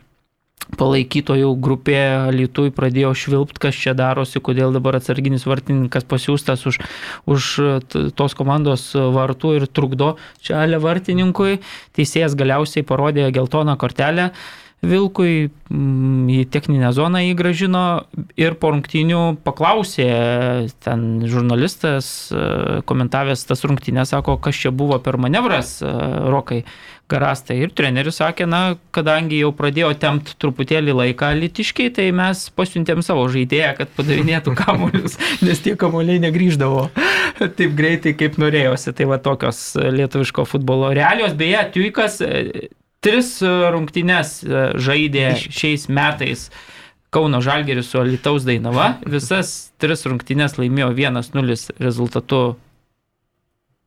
palaikytojų 0.79 1.51
grupė 1.63 1.99
Lietuvai 2.33 2.73
pradėjo 2.75 3.13
švilpt, 3.17 3.59
kas 3.61 3.77
čia 3.77 3.93
darosi, 3.97 4.41
kodėl 4.43 4.73
dabar 4.75 4.97
atsarginis 4.99 5.45
vartininkas 5.49 6.07
pasiūstas 6.09 6.65
už, 6.69 6.79
už 7.29 7.51
tos 8.17 8.37
komandos 8.37 8.91
vartų 8.95 9.55
ir 9.59 9.69
trukdo 9.69 10.15
čia 10.41 10.63
ale 10.63 10.81
vartininkui. 10.81 11.59
Teisėjas 11.97 12.37
galiausiai 12.39 12.85
parodė 12.87 13.29
geltoną 13.35 13.77
kortelę. 13.79 14.31
Vilkui 14.83 15.47
mm, 15.71 16.27
į 16.27 16.39
techninę 16.51 16.89
zoną 16.91 17.21
įgražino 17.29 18.03
ir 18.35 18.57
po 18.59 18.73
rungtynių 18.73 19.21
paklausė 19.45 20.07
ten 20.83 21.05
žurnalistas, 21.23 22.09
e, 22.35 22.81
komentavęs 22.89 23.45
tas 23.47 23.63
rungtynės, 23.63 24.11
sako, 24.11 24.35
kas 24.43 24.59
čia 24.59 24.73
buvo 24.75 24.99
per 24.99 25.15
manevras, 25.23 25.77
e, 25.79 25.93
Rokai 26.33 26.65
Garastai. 27.11 27.57
Ir 27.65 27.73
treneris 27.75 28.17
sakė, 28.21 28.45
na, 28.49 28.61
kadangi 28.95 29.41
jau 29.41 29.51
pradėjo 29.55 29.91
tempt 29.99 30.33
truputėlį 30.41 30.95
laiką 30.97 31.33
litiškiai, 31.35 31.91
tai 31.93 32.07
mes 32.15 32.45
pasiuntėm 32.55 33.03
savo 33.05 33.25
žaidėją, 33.31 33.73
kad 33.81 33.91
padavinėtų 33.97 34.55
kamuolius, 34.61 35.19
nes 35.43 35.61
tie 35.63 35.75
kamuoliai 35.79 36.21
negryždavo 36.23 36.87
taip 37.57 37.75
greitai, 37.77 38.15
kaip 38.17 38.39
norėjosi. 38.41 38.95
Tai 38.97 39.09
va 39.11 39.19
tokios 39.23 39.61
lietuviško 39.75 40.47
futbolo 40.49 40.93
realijos. 40.95 41.35
Beje, 41.37 41.65
Tuikas 41.75 42.19
e, 42.23 42.69
tris 43.03 43.35
rungtynes 43.43 44.39
e, 44.43 44.67
žaidė 44.81 45.33
šiais 45.43 45.89
metais. 45.91 46.47
Kauno 47.13 47.43
Žalgeris 47.45 47.91
su 47.91 47.99
Alitaus 48.01 48.45
Dainava. 48.47 48.95
Visas 49.05 49.73
tris 49.81 50.07
rungtynės 50.07 50.55
laimėjo 50.57 50.89
1-0 50.97 51.57
rezultatu 51.83 52.45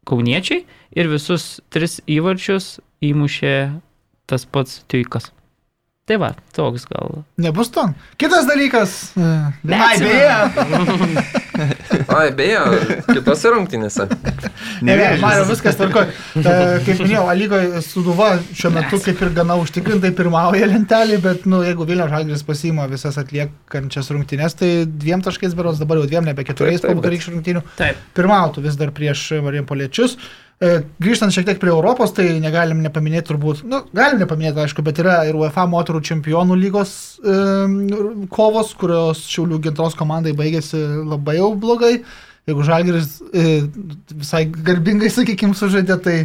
kauniečiai 0.07 0.65
ir 0.97 1.11
visus 1.13 1.59
tris 1.75 2.01
įvarčius 2.07 2.77
įmušė 3.05 3.57
tas 4.31 4.47
pats 4.49 4.83
Tuikas. 4.91 5.31
Tai 6.07 6.17
va, 6.23 6.29
toks 6.55 6.85
gal. 6.87 7.25
Nebus 7.43 7.67
to. 7.75 7.83
Kitas 8.21 8.45
dalykas. 8.47 8.93
e, 9.19 9.23
Ai, 9.27 9.51
Neatsimenu. 9.67 10.13
beje. 10.15 11.47
Ai, 12.17 12.29
beje, 12.37 12.61
kitose 13.09 13.51
rungtynėse. 13.51 14.07
Ne, 14.87 14.95
ne, 15.01 15.09
Mario, 15.19 15.49
viskas 15.49 15.75
tvarko. 15.81 16.05
Kaip 16.37 17.03
minėjau, 17.03 17.25
Alygoje 17.33 17.83
Suduva 17.83 18.29
šiuo 18.53 18.71
metu 18.77 19.01
kaip 19.03 19.25
ir 19.27 19.33
gana 19.41 19.57
užtikrintai 19.59 20.13
pirmauja 20.15 20.69
lentelį, 20.71 21.19
bet, 21.27 21.47
nu, 21.51 21.65
jeigu 21.67 21.89
Vilnius 21.89 22.13
Žalgiris 22.15 22.47
pasiima 22.47 22.87
visas 22.93 23.19
atliekančias 23.25 24.13
rungtynės, 24.15 24.55
tai 24.63 24.71
dviem 24.87 25.27
taškais 25.27 25.59
beros, 25.59 25.83
dabar 25.83 25.99
jau 26.05 26.07
dviem, 26.07 26.29
nebe 26.31 26.47
keturiais 26.47 26.87
po 26.87 26.95
vakarykščių 27.01 27.35
rungtynių. 27.35 27.67
Taip. 27.83 27.99
Pirmautų 28.15 28.63
vis 28.69 28.79
dar 28.79 28.95
prieš 28.95 29.33
Marijampoliečius. 29.43 30.21
Grįžtant 30.57 31.35
šiek 31.35 31.45
tiek 31.45 31.59
prie 31.61 31.69
Europos, 31.69 32.15
tai 32.17 32.31
negalim 32.41 32.79
nepaminėti 32.81 33.29
turbūt, 33.29 33.59
nu, 33.69 33.83
galim 33.97 34.23
nepaminėti, 34.23 34.63
aišku, 34.63 34.81
bet 34.87 35.03
yra 35.03 35.19
ir 35.29 35.37
UEFA 35.37 35.67
moterų 35.69 36.01
čempionų 36.09 36.57
lygos 36.57 36.93
e, 37.21 37.35
kovos, 38.33 38.71
kurios 38.81 39.21
Šiaulių 39.29 39.59
gintros 39.67 39.99
komandai 39.99 40.33
baigėsi 40.39 40.81
labai 41.05 41.37
jau 41.37 41.51
blogai. 41.61 41.93
Jeigu 42.49 42.65
Žalgiris 42.65 43.19
e, 43.37 43.45
visai 44.15 44.47
garbingai, 44.49 45.13
sakykime, 45.13 45.53
sužaidė, 45.59 45.99
tai 46.01 46.17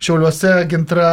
Šiauliuose 0.00 0.54
gintra 0.70 1.10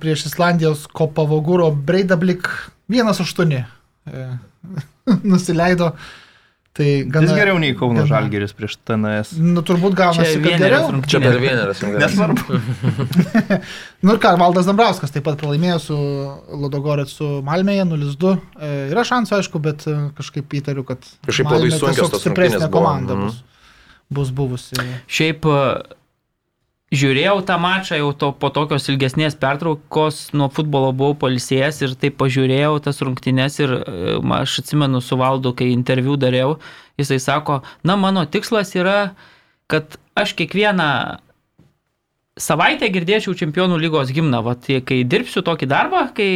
prieš 0.00 0.30
Islandijos 0.30 0.86
Kopavoguro 0.96 1.68
Breidablik 1.76 2.48
1-8 2.88 3.52
e, 3.60 4.24
nusileido. 5.34 5.92
Tai 6.72 6.86
Gana, 7.10 7.26
Vis 7.26 7.32
geriau 7.34 7.58
nei 7.58 7.72
Kauno 7.74 8.04
gana- 8.04 8.06
Žalgeris 8.06 8.52
prieš 8.54 8.76
TNS. 8.86 9.32
Nu, 9.42 9.60
turbūt 9.66 9.96
gaunasi, 9.98 10.36
kad 10.44 10.60
geriau. 10.62 11.00
Čia 11.02 11.18
per 11.24 11.34
rungtynės. 11.34 11.80
Nesvarbu. 11.98 12.60
Nu 14.06 14.14
ir 14.14 14.20
ką, 14.22 14.30
Valdas 14.40 14.68
Dambrauskas 14.68 15.10
taip 15.12 15.26
pat 15.26 15.36
pralaimėjo 15.42 15.78
su 15.82 15.96
Lodogorėt 16.62 17.10
su 17.12 17.26
Malmėje 17.44 17.84
0-2. 17.90 18.30
E, 18.56 18.70
yra 18.94 19.02
šansų, 19.04 19.34
aišku, 19.40 19.60
bet 19.66 19.82
e, 19.90 19.96
kažkaip 20.16 20.54
įtariu, 20.60 20.86
kad 20.88 21.02
Kažkaip 21.26 21.50
labai 21.50 21.68
sunkios 21.74 21.98
tiesiog 21.98 22.14
tos 22.14 22.22
stipresnė 22.24 22.70
komanda 22.72 23.18
Mhm. 23.18 23.26
bus, 23.26 23.42
bus 24.20 24.30
buvusi. 24.30 24.78
Šiaip 25.10 25.44
e, 25.50 25.58
žiūrėjau 26.90 27.38
tą 27.46 27.56
mačą 27.62 27.98
jau 28.00 28.10
to, 28.18 28.30
po 28.34 28.50
tokios 28.50 28.88
ilgesnės 28.90 29.36
pertraukos 29.38 30.32
nuo 30.34 30.48
futbolo 30.50 30.90
buvau 30.96 31.16
palsėjęs 31.22 31.82
ir 31.86 31.96
taip 32.02 32.16
pažiūrėjau 32.18 32.80
tas 32.82 32.98
rungtynes 33.06 33.58
ir 33.62 33.74
e, 33.78 34.16
aš 34.40 34.60
atsimenu 34.64 35.02
su 35.04 35.18
Valdu, 35.20 35.54
kai 35.54 35.70
interviu 35.70 36.18
dariau, 36.18 36.58
jisai 36.98 37.20
sako, 37.22 37.60
na 37.86 37.96
mano 38.00 38.26
tikslas 38.26 38.74
yra, 38.74 39.12
kad 39.70 40.00
aš 40.18 40.34
kiekvieną 40.38 40.90
savaitę 42.40 42.90
girdėčiau 42.90 43.36
čempionų 43.38 43.78
lygos 43.78 44.10
gimną, 44.14 44.42
va, 44.42 44.56
tai 44.58 44.80
kai 44.82 45.04
dirbsiu 45.06 45.44
tokį 45.46 45.70
darbą, 45.70 46.08
kai 46.16 46.30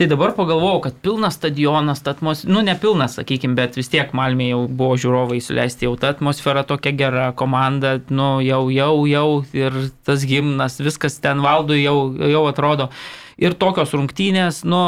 Tai 0.00 0.06
dabar 0.08 0.30
pagalvojau, 0.32 0.78
kad 0.80 0.94
pilnas 1.04 1.34
stadionas, 1.36 2.00
ta 2.00 2.14
atmosfera, 2.14 2.48
nu 2.54 2.62
ne 2.64 2.72
pilnas, 2.80 3.18
sakykime, 3.18 3.52
bet 3.52 3.74
vis 3.76 3.90
tiek 3.92 4.14
Malmė 4.16 4.46
jau 4.46 4.60
buvo 4.64 4.94
žiūrovai 5.02 5.36
įsileisti, 5.42 5.84
jau 5.84 5.98
ta 6.00 6.14
atmosfera 6.14 6.62
tokia 6.64 6.94
gera, 6.96 7.26
komanda, 7.36 7.98
nu 8.08 8.30
jau, 8.40 8.62
jau, 8.72 8.94
jau 9.04 9.26
ir 9.52 9.76
tas 10.08 10.24
gimnas, 10.24 10.78
viskas 10.80 11.20
ten 11.20 11.44
valdui 11.44 11.82
jau, 11.82 11.98
jau 12.16 12.46
atrodo. 12.48 12.88
Ir 13.36 13.58
tokios 13.60 13.92
rungtynės, 13.92 14.62
nu, 14.64 14.80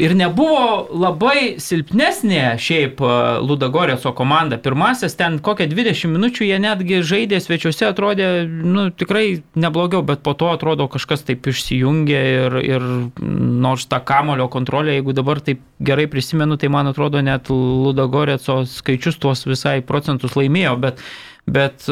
ir 0.00 0.14
nebuvo 0.16 0.88
labai 0.94 1.56
silpnesnė 1.62 2.56
šiaip 2.62 3.00
e, 3.02 3.12
Ludagorėso 3.44 4.12
komanda. 4.16 4.58
Pirmasis 4.62 5.16
ten 5.18 5.38
kokią 5.44 5.68
20 5.70 6.12
minučių 6.14 6.48
jie 6.48 6.58
netgi 6.62 7.00
žaidė 7.06 7.40
svečiuose, 7.42 7.88
atrodė, 7.90 8.28
nu, 8.48 8.88
tikrai 8.90 9.42
neblogiau, 9.58 10.04
bet 10.06 10.24
po 10.24 10.34
to 10.38 10.52
atrodo 10.54 10.88
kažkas 10.92 11.26
taip 11.28 11.48
išsijungė 11.52 12.22
ir, 12.36 12.58
ir 12.64 12.88
nors 13.22 13.88
tą 13.90 14.02
kamulio 14.04 14.48
kontrolę, 14.52 14.96
jeigu 14.98 15.16
dabar 15.16 15.42
taip 15.44 15.62
gerai 15.82 16.08
prisimenu, 16.10 16.58
tai 16.60 16.72
man 16.72 16.90
atrodo 16.92 17.22
net 17.24 17.50
Ludagorėso 17.52 18.62
skaičius 18.68 19.20
tuos 19.22 19.46
visai 19.48 19.80
procentus 19.86 20.36
laimėjo, 20.38 20.76
bet, 20.82 21.02
bet 21.46 21.88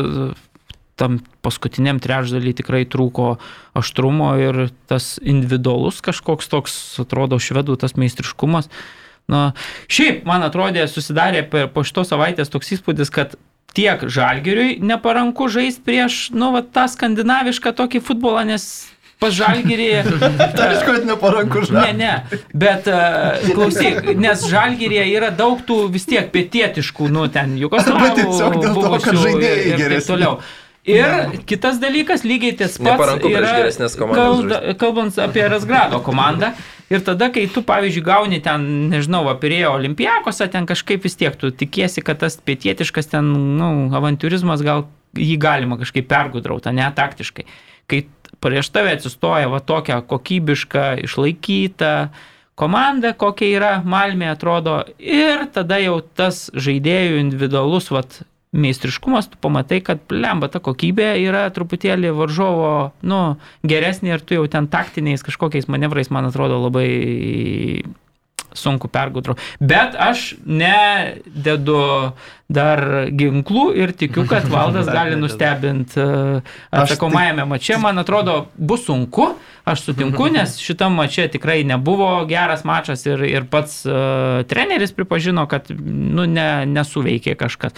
tam 1.01 1.19
paskutiniam 1.45 2.01
trečdalį 2.03 2.55
tikrai 2.61 2.85
trūko 2.89 3.35
aštrumo 3.79 4.35
ir 4.41 4.67
tas 4.91 5.17
individualus 5.23 6.03
kažkoks 6.05 6.51
toks, 6.53 6.81
atrodo, 7.03 7.41
švedų 7.41 7.79
tas 7.81 7.97
meistriškumas. 7.97 8.71
Na, 9.31 9.53
šiaip, 9.91 10.25
man 10.27 10.43
atrodė, 10.43 10.85
susidarė 10.91 11.45
per, 11.49 11.69
po 11.71 11.85
šitos 11.87 12.11
savaitės 12.11 12.51
toks 12.51 12.75
įspūdis, 12.77 13.13
kad 13.15 13.37
tiek 13.77 14.03
žalgeriui 14.11 14.79
neparanku 14.83 15.47
žaisti 15.53 15.85
prieš, 15.87 16.23
nu, 16.35 16.51
va, 16.57 16.65
tą 16.67 16.89
skandinavišką 16.91 17.73
tokį 17.79 18.03
futbolą, 18.03 18.43
nes 18.49 18.67
pas 19.21 19.35
žalgerį... 19.37 19.89
Aišku, 20.01 20.89
kad 20.97 21.07
neparanku 21.07 21.63
Ne, 21.77 21.93
ne, 21.97 22.41
bet 22.57 22.89
uh, 22.91 23.37
klausyk, 23.53 24.15
nes 24.19 24.47
žalgyrėje 24.51 25.07
yra 25.13 25.31
daug 25.37 25.61
tų 25.67 25.85
vis 25.93 26.09
tiek 26.09 26.33
pietietiškų, 26.33 27.11
nu 27.13 27.29
ten 27.33 27.55
Jugoslavų, 27.61 28.01
Bet 28.09 28.19
tiesiog 28.23 28.59
dėl 28.65 28.81
to, 28.81 28.97
kad 29.05 29.21
žaidėjai 29.27 29.77
geresni. 29.77 30.09
toliau. 30.09 30.41
Ir 30.93 31.41
kitas 31.49 31.81
dalykas, 31.83 32.27
lygiai 32.27 32.57
tas 32.59 32.77
pats 32.81 33.25
yra, 33.31 33.55
kalda, 34.15 34.61
kalbant 34.81 35.19
apie 35.23 35.47
Rasgrado 35.51 36.03
komandą. 36.05 36.53
Ir 36.91 37.05
tada, 37.07 37.29
kai 37.31 37.45
tu, 37.47 37.63
pavyzdžiui, 37.63 38.03
gauni 38.03 38.41
ten, 38.43 38.65
nežinau, 38.91 39.23
apirėjo 39.31 39.77
olimpijakose, 39.77 40.49
ten 40.51 40.67
kažkaip 40.67 41.05
vis 41.07 41.15
tiek 41.21 41.37
tu 41.39 41.53
tikiesi, 41.55 42.03
kad 42.03 42.19
tas 42.25 42.35
pietietiškas 42.43 43.13
ten, 43.13 43.29
nu, 43.61 43.69
avantūrizmas 43.95 44.65
gal 44.67 44.89
jį 45.15 45.37
galima 45.43 45.79
kažkaip 45.79 46.09
pergudrauta, 46.11 46.73
ne 46.75 46.89
taktiškai. 46.97 47.47
Kai 47.91 48.03
prieš 48.43 48.73
tave 48.75 48.97
atsistoja 48.97 49.51
va 49.53 49.61
tokia 49.63 50.01
kokybiška, 50.07 50.97
išlaikyta 51.07 52.11
komanda, 52.59 53.15
kokia 53.17 53.55
yra 53.55 53.73
Malmė 53.87 54.33
atrodo, 54.35 54.81
ir 54.99 55.47
tada 55.55 55.79
jau 55.81 56.01
tas 56.03 56.49
žaidėjų 56.55 57.23
individualus, 57.23 57.91
vat, 57.95 58.21
meistriškumas, 58.53 59.29
tu 59.31 59.39
pamatai, 59.41 59.79
kad 59.85 60.03
lemba 60.11 60.49
ta 60.51 60.59
kokybė 60.63 61.13
yra 61.23 61.45
truputėlį 61.55 62.11
varžovo, 62.19 62.71
nu, 63.07 63.21
geresnė 63.63 64.17
ir 64.17 64.25
tu 64.27 64.39
jau 64.39 64.47
ten 64.51 64.67
taktiniais 64.71 65.23
kažkokiais 65.27 65.71
manevrais, 65.71 66.11
man 66.11 66.27
atrodo, 66.31 66.59
labai 66.65 66.89
sunku 68.57 68.89
pergudro. 68.89 69.35
Bet 69.61 69.95
aš 69.99 70.35
nededu 70.45 72.13
dar 72.51 72.83
ginklų 73.15 73.65
ir 73.79 73.93
tikiu, 73.95 74.25
kad 74.31 74.49
valdas 74.55 74.89
gali 74.91 75.17
nustebinti 75.21 76.01
Aš 76.01 76.83
atsakomajame 76.85 77.45
mače. 77.47 77.79
Man 77.83 77.99
atrodo, 78.03 78.47
bus 78.59 78.85
sunku, 78.89 79.31
aš 79.71 79.85
sutinku, 79.89 80.27
nes 80.37 80.57
šitam 80.63 80.97
mače 80.99 81.29
tikrai 81.37 81.63
nebuvo 81.69 82.13
geras 82.31 82.65
mačas 82.67 83.07
ir, 83.07 83.23
ir 83.29 83.47
pats 83.51 83.85
uh, 83.87 84.41
treneris 84.51 84.93
pripažino, 84.97 85.47
kad 85.51 85.71
nu, 85.79 86.27
ne, 86.27 86.67
nesuveikė 86.67 87.37
kažkas. 87.39 87.77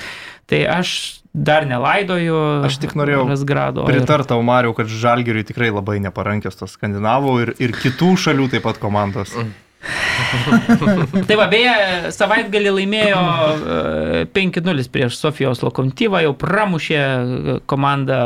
Tai 0.48 0.62
aš 0.80 0.94
dar 1.32 1.64
nelaidoju. 1.68 2.38
Aš 2.68 2.76
tik 2.82 2.92
norėjau 2.98 3.24
Rasgrado. 3.30 3.84
ir- 3.88 4.00
Pritartau 4.02 4.40
Mariu, 4.44 4.74
kad 4.76 4.88
Žalgiriui 4.90 5.46
tikrai 5.48 5.70
labai 5.72 5.98
neparankios 6.04 6.58
tos 6.60 6.74
skandinavų 6.76 7.36
ir, 7.44 7.52
ir 7.68 7.72
kitų 7.76 8.10
šalių 8.20 8.50
taip 8.52 8.66
pat 8.68 8.80
komandos. 8.82 9.32
tai 11.28 11.36
va, 11.38 11.46
beje, 11.50 11.72
savaitgalį 12.14 12.70
laimėjo 12.76 13.18
e, 13.18 13.22
5-0 14.34 14.86
prieš 14.94 15.18
Sofijos 15.18 15.62
lokomotyvą, 15.64 16.18
jau 16.26 16.34
pramušė 16.38 17.00
e, 17.00 17.56
komanda 17.70 18.18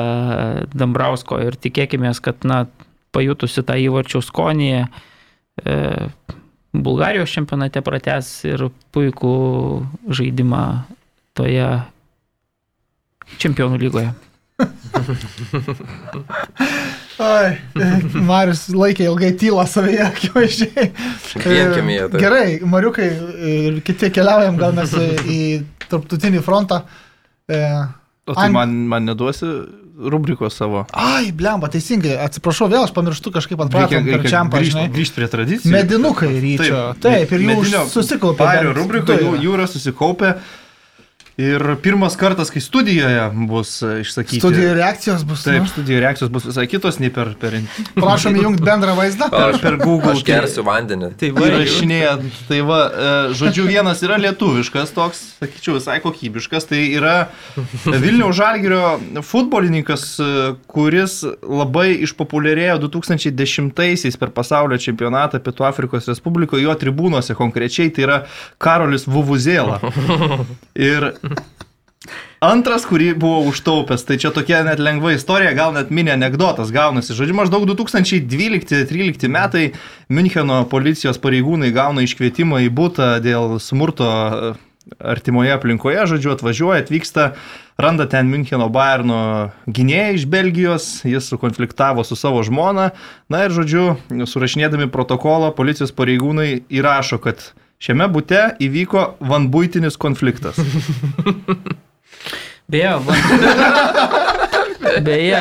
Dambrausko 0.77 1.35
ir 1.47 1.53
tikėkime, 1.61 2.13
kad, 2.23 2.37
na, 2.49 2.57
pajutusi 3.17 3.65
tą 3.65 3.75
įvarčių 3.87 4.21
skonį, 4.25 4.71
e, 5.65 5.77
Bulgarijos 6.77 7.33
čempionate 7.33 7.81
pratęs 7.81 8.29
ir 8.45 8.67
puikų 8.93 9.37
žaidimą 10.13 10.65
toje 11.39 11.71
čempionų 13.41 13.81
lygoje. 13.87 14.13
Ai, 17.23 17.57
Marius 18.31 18.67
laikė 18.77 19.07
ilgai 19.09 19.33
tylą 19.41 19.65
savyje, 19.71 20.03
akivaizdžiai. 20.11 20.89
Tai. 21.33 22.21
Gerai, 22.21 22.49
Mariukai 22.69 23.09
ir 23.53 23.81
kiti 23.87 24.11
keliaujam, 24.13 24.59
gal 24.61 24.75
mes 24.77 24.93
į 25.25 25.41
tarptautinį 25.89 26.43
frontą. 26.45 26.83
E, 27.49 27.63
O 28.27 28.35
tai 28.35 28.49
An- 28.49 28.53
man, 28.57 28.71
man 28.91 29.05
neduosi 29.07 29.47
rubrikos 29.97 30.57
savo. 30.59 30.83
Ai, 30.93 31.31
blemba, 31.33 31.71
teisingai, 31.73 32.17
atsiprašau, 32.27 32.69
vėl 32.69 32.85
aš 32.85 32.93
pamirštu 32.93 33.31
kažkaip 33.33 33.63
atpratom 33.65 34.05
per 34.05 34.19
reikia 34.19 34.33
čiampą, 34.33 34.59
grįžt, 34.61 34.75
žinai. 34.75 34.89
grįžt 34.93 35.17
prie 35.17 35.29
tradicijų. 35.33 35.73
Medinukai 35.73 36.33
ryčio. 36.43 36.81
Taip, 37.01 37.33
ir 37.33 37.45
jų 37.47 37.85
susikaupė. 37.95 38.43
Pario 38.43 38.75
du 38.77 38.85
jų, 38.91 39.55
yra. 39.55 39.69
susikaupę. 39.71 40.35
Ir 41.37 41.61
pirmas 41.83 42.15
kartas, 42.17 42.49
kai 42.49 42.63
studijoje 42.65 43.25
bus 43.45 43.71
e, 43.85 43.91
išsakyti. 44.01 44.39
Studijų 44.41 44.71
reakcijos 44.79 45.25
bus. 45.29 45.43
Taip, 45.45 45.67
nu. 45.67 45.69
studijų 45.69 45.99
reakcijos 46.01 46.31
bus 46.33 46.47
visai 46.49 46.65
kitos 46.65 46.97
nei 46.97 47.11
per, 47.13 47.35
per, 47.37 47.59
Prašom 47.93 48.39
įjungti 48.41 48.65
bendrą 48.65 48.95
vaizdą. 48.97 49.29
Aš, 49.29 49.59
per 49.61 49.77
Google. 49.83 50.15
aš 50.15 50.23
gersiu 50.25 50.65
vandenį. 50.65 51.11
Tai 51.21 51.29
va, 51.37 51.51
Įrašinėjant, 51.51 52.39
tai 52.49 52.61
va, 52.65 52.79
e, 52.89 53.11
žodžiu, 53.37 53.67
vienas 53.69 54.01
yra 54.07 54.17
lietuviškas 54.23 54.95
toks, 54.97 55.21
sakyčiau, 55.43 55.75
visai 55.77 55.99
kokybiškas, 56.01 56.71
tai 56.73 56.81
yra 56.97 57.19
Vilniaus 57.85 58.41
Žalgirio 58.41 59.21
futbolininkas, 59.21 60.07
e, 60.17 60.31
kuris 60.73 61.19
labai 61.45 61.99
išpopuliarėjo 62.09 62.79
2010-aisiais 62.87 64.17
per 64.17 64.33
pasaulio 64.33 64.81
čempionatą 64.81 65.45
Pietų 65.45 65.69
Afrikos 65.69 66.09
Respublikoje, 66.09 66.65
jo 66.65 66.81
tribūnose 66.81 67.37
konkrečiai, 67.37 67.93
tai 67.93 68.09
yra 68.09 68.19
Karolis 68.57 69.05
Vuvuzėla. 69.05 69.83
Ir 70.89 71.11
Antras, 72.45 72.85
kurį 72.85 73.15
buvo 73.17 73.41
užtaupęs, 73.49 74.05
tai 74.05 74.19
čia 74.21 74.31
tokia 74.35 74.61
net 74.67 74.81
lengva 74.83 75.15
istorija, 75.17 75.55
gal 75.57 75.73
net 75.75 75.89
mini 75.95 76.13
anegdotas 76.13 76.69
gaunasi. 76.75 77.17
Žodžiu, 77.17 77.35
maždaug 77.39 77.65
2012-2013 77.71 79.33
metai 79.33 79.65
Müncheno 80.13 80.61
policijos 80.71 81.19
pareigūnai 81.23 81.73
gauna 81.75 82.05
iškvietimą 82.05 82.61
į 82.67 82.71
būtą 82.77 83.09
dėl 83.25 83.57
smurto 83.63 84.07
e, 84.07 84.53
artimoje 85.01 85.57
aplinkoje, 85.57 86.05
žodžiu, 86.13 86.35
atvažiuoja, 86.37 86.85
atvyksta, 86.85 87.31
randa 87.81 88.05
ten 88.11 88.29
Müncheno 88.31 88.69
Bayerno 88.71 89.51
gynėją 89.65 90.21
iš 90.21 90.29
Belgijos, 90.31 90.91
jis 91.09 91.33
sukonfliktavo 91.33 92.05
su 92.05 92.21
savo 92.21 92.45
žmona, 92.47 92.91
na 93.33 93.47
ir, 93.49 93.57
žodžiu, 93.57 93.97
surašinėdami 94.29 94.93
protokolą, 94.93 95.55
policijos 95.57 95.97
pareigūnai 95.97 96.67
įrašo, 96.69 97.19
kad 97.25 97.49
šiame 97.83 98.09
būte 98.13 98.43
įvyko 98.63 99.07
vanbuitinis 99.21 99.99
konfliktas. 100.01 100.59
Beje, 102.67 102.97
va, 103.07 103.15
beje, 105.07 105.41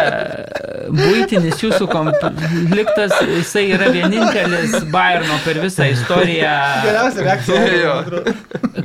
būtinis 0.96 1.62
jūsų 1.64 1.88
konfliktas, 1.92 3.16
jisai 3.38 3.64
yra 3.76 3.90
vienintelis 3.94 4.76
Bayerno 4.94 5.38
per 5.46 5.60
visą 5.64 5.88
istoriją 5.92 6.54
Geriausia 6.86 7.26
reakcija. 7.26 7.96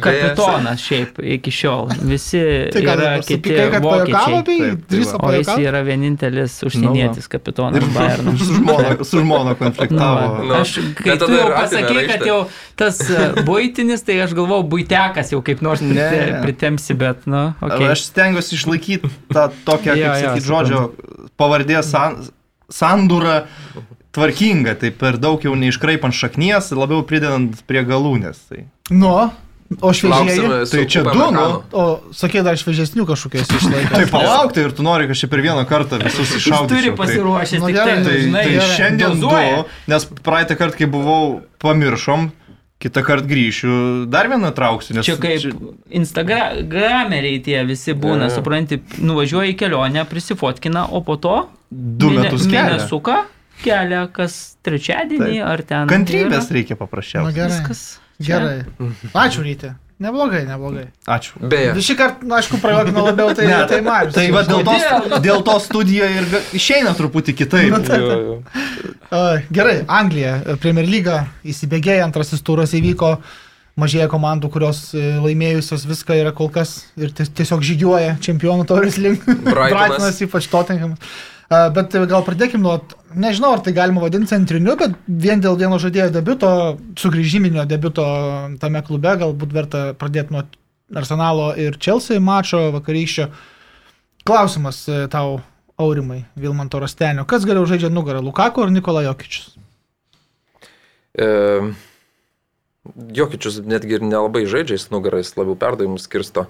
Kapitonas 0.01 0.81
šiaip 0.85 1.19
iki 1.37 1.51
šiol. 1.53 1.89
Visi 2.07 2.41
Tai 2.73 2.83
yra 2.85 2.95
dabar 2.97 3.25
kiti 3.27 3.51
supykai, 3.51 3.81
vokiečiai. 3.85 4.43
tai 4.47 4.59
Taip, 4.61 4.85
tai. 4.91 5.03
O 5.21 5.33
jis 5.35 5.51
yra 5.65 5.83
vienintelis 5.87 6.57
užsienietis 6.67 7.29
kapitonas 7.31 7.85
Bayerno. 7.97 8.37
Su 8.39 8.55
žmona, 8.57 8.97
su 9.05 9.21
žmona 9.25 9.55
konfliktavo. 9.59 10.27
Nu, 10.41 10.49
Nu, 10.51 10.55
aš, 10.63 10.73
kai 10.99 11.15
tu 11.21 11.29
jau 11.31 11.49
pasakei, 11.53 12.07
kad 12.09 12.25
jau 12.27 12.39
tas 12.79 12.99
e, 13.13 13.27
būtinis, 13.47 14.01
tai 14.07 14.17
aš 14.25 14.33
galvojau, 14.35 14.65
būtekas 14.73 15.31
jau 15.35 15.43
kaip 15.47 15.61
nors 15.63 15.83
Ne, 15.85 15.93
prite, 15.95 16.23
ne. 16.33 16.41
pritemsi, 16.45 16.97
bet, 16.99 17.27
nu, 17.31 17.43
Okay. 17.61 17.77
okay. 17.77 17.91
Aš 17.93 18.03
stengiuosi 18.09 18.55
išlaikyti 18.57 19.09
tą 19.33 19.47
tokią, 19.67 19.95
kaip 19.95 20.17
sakyti, 20.21 20.45
žodžio 20.51 20.83
pavardės 21.41 21.91
san, 21.95 22.19
sandūrą 22.71 23.45
tvarkingą, 24.15 24.75
tai 24.81 24.91
per 24.91 25.19
daug 25.23 25.43
jau 25.47 25.55
neiškraipant 25.59 26.15
šaknies, 26.17 26.73
labiau 26.75 27.05
pridedant 27.07 27.55
prie 27.71 27.85
galūnės. 27.87 28.43
Tai, 28.51 28.65
Nu, 28.91 29.31
o 29.81 29.93
su 29.95 30.09
Tai 30.73 30.81
čia 30.91 31.05
du, 31.07 31.27
nu. 31.31 31.45
O 31.71 31.85
sakai, 32.17 32.43
dar 32.43 32.59
šviežesnių 32.59 33.05
kažkokiais 33.07 33.53
išlaikė. 33.55 33.93
tai 34.01 34.09
palauk, 34.11 34.51
tai 34.57 34.65
ir 34.67 34.75
tu 34.75 34.83
nori, 34.83 35.07
kad 35.07 35.21
čia 35.21 35.31
per 35.31 35.45
vieną 35.47 35.63
kartą 35.71 36.01
visus 36.03 36.33
iššaudyti. 36.41 36.75
turi 36.75 36.91
pasiruošęs, 36.99 37.63
Nu, 37.63 37.71
tik 37.71 37.79
gerai, 37.79 37.95
tai, 38.03 38.09
Tai, 38.11 38.19
žinai, 38.27 38.45
tai 38.49 38.67
šiandien 38.75 39.15
dozuoja. 39.15 39.61
du, 39.63 39.79
nes 39.95 40.09
praeitą 40.27 40.59
kartą, 40.59 40.81
kai 40.83 40.91
buvau, 40.91 41.41
pamiršom, 41.63 42.33
kitą 42.81 43.03
kartą 43.05 43.29
grįšiu, 43.29 43.73
dar 44.09 44.29
vieną 44.33 44.51
trauksiu. 44.57 44.95
Nes 44.97 45.05
Čia 45.07 45.17
kaip 45.21 45.45
Instagrameriai 45.93 47.41
tie 47.45 47.61
visi 47.69 47.93
būna, 47.95 48.27
Jo, 48.27 48.31
jo. 48.31 48.37
supranti, 48.39 48.81
nuvažiuoja 49.05 49.53
į 49.53 49.57
kelionę, 49.61 50.05
prisifotkina, 50.09 50.87
o 50.91 51.03
po 51.05 51.17
to 51.21 51.35
du 51.71 52.11
metus 52.17 52.47
kelia. 52.47 52.65
mėnesuką 52.71 53.19
kelia 53.63 54.07
kas 54.13 54.57
trečiadienį 54.65 55.37
Taip. 55.37 55.47
ar 55.53 55.63
ten. 55.69 55.89
Kantrybės 55.91 56.49
yra 56.49 56.57
reikia 56.57 56.77
Nu, 56.79 56.81
paprasčiausiai. 56.87 57.35
gerai. 57.37 57.61
Viskas. 57.61 58.01
Gerai. 58.21 58.65
Ačiū 59.15 59.45
ryti. 59.45 59.75
Neblogai, 60.01 60.47
neblogai. 60.49 60.87
Ačiū. 61.13 61.37
Beje, 61.53 61.75
Šį 61.85 61.95
kartą, 61.99 62.25
nu, 62.25 62.33
aišku, 62.39 62.57
prajuokino 62.63 63.03
labiau, 63.05 63.35
tai, 63.37 63.45
Ne, 63.51 63.59
tai 63.69 63.81
Marius. 63.85 64.15
Tai 64.17 64.25
va 64.33 64.43
dėl 64.49 64.63
to, 64.65 65.19
dėl 65.27 65.43
to 65.45 65.57
studija 65.61 66.07
ir 66.09 66.25
išeina 66.57 66.95
truputį 66.97 67.35
kitaip. 67.37 67.69
Nu, 67.75 67.83
tai- 67.85 67.99
jo, 68.01 68.17
jo. 68.25 68.39
Ai, 69.13 69.43
Gerai, 69.53 69.85
Anglija, 69.87 70.39
Premier 70.63 70.87
lyga 70.89 71.27
įsibėgėjo, 71.45 72.05
antrasis 72.07 72.41
turas 72.47 72.73
įvyko, 72.73 73.19
mažėja 73.81 74.09
komandų, 74.13 74.49
kurios 74.53 74.81
e, 74.97 75.05
laimėjusios 75.21 75.85
viską 75.89 76.17
yra 76.23 76.33
kol 76.37 76.49
kas 76.53 76.87
ir 76.97 77.13
ties- 77.17 77.29
tiesiog 77.37 77.61
žygiuoja 77.65 78.17
čempionų 78.25 78.65
taurės 78.73 78.97
link. 78.99 79.25
Brightonas. 79.45 80.19
Ypač 80.25 80.49
Tottenham. 80.53 80.97
Bet 81.51 81.95
e, 81.99 82.05
gal 82.07 82.23
pradėkime 82.23 82.63
nuo, 82.63 82.77
nežinau, 83.19 83.57
ar 83.57 83.63
tai 83.67 83.73
galima 83.75 84.05
vadinti 84.05 84.31
centriniu, 84.31 84.77
bet 84.79 84.95
vien 85.07 85.41
dėl 85.43 85.57
vieno 85.59 85.81
žaidėjo 85.83 86.13
debiuto, 86.15 86.51
sugrįžiminio 87.01 87.65
debiuto 87.67 88.05
tame 88.63 88.83
klube, 88.87 89.17
galbūt 89.19 89.57
verta 89.57 89.81
pradėti 89.99 90.37
nuo 90.37 90.45
Arsenalo 90.95 91.49
ir 91.59 91.79
Chelsea 91.83 92.23
mačo 92.23 92.69
vakarykščio. 92.77 93.27
Klausimas 94.31 94.85
e, 94.87 95.03
tau, 95.11 95.41
Aurimai, 95.81 96.21
Vilmanto 96.39 96.79
Rastenio. 96.79 97.25
Kas 97.27 97.47
geriau 97.49 97.67
žaidžia 97.67 97.91
nugarą, 97.91 98.23
Lukaku 98.23 98.63
ar 98.63 98.71
Nikola 98.71 99.03
Jokičius? 99.09 99.57
E, 101.19 101.29
Jokičius 103.19 103.59
netgi 103.67 103.99
ir 103.99 104.07
nelabai 104.07 104.45
žaidžia, 104.47 104.79
jis 104.79 104.91
nugarais 104.95 105.35
labiau 105.35 105.59
perdavimus 105.59 106.07
skirsto. 106.07 106.47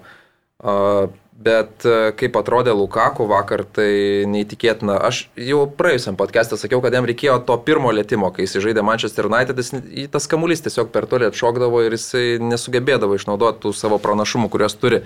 A, 0.61 1.09
Bet 1.41 1.85
e, 1.87 2.11
kaip 2.17 2.35
atrodė 2.37 2.73
Lukaku 2.75 3.25
vakar, 3.29 3.63
tai 3.65 4.27
neįtikėtina. 4.29 4.99
Aš 5.07 5.23
jau 5.39 5.63
praėjusiam 5.77 6.17
podcast'e 6.19 6.59
sakiau, 6.59 6.81
kad 6.83 6.93
jam 6.93 7.07
reikėjo 7.07 7.39
to 7.47 7.57
pirmo 7.65 7.93
lėtimo, 7.95 8.29
kai 8.35 8.45
jis 8.45 8.59
žaidė 8.61 8.83
Manchester 8.85 9.29
United, 9.29 9.57
jis, 9.57 9.71
tas 10.13 10.29
kamuolys 10.29 10.61
tiesiog 10.65 10.91
per 10.93 11.07
toli 11.09 11.29
atšokdavo 11.29 11.85
ir 11.87 11.95
jisai 11.97 12.25
nesugebėdavo 12.43 13.17
išnaudoti 13.17 13.63
tų 13.63 13.71
savo 13.77 13.97
pranašumų, 14.03 14.51
kuriuos 14.53 14.77
turi. 14.81 15.01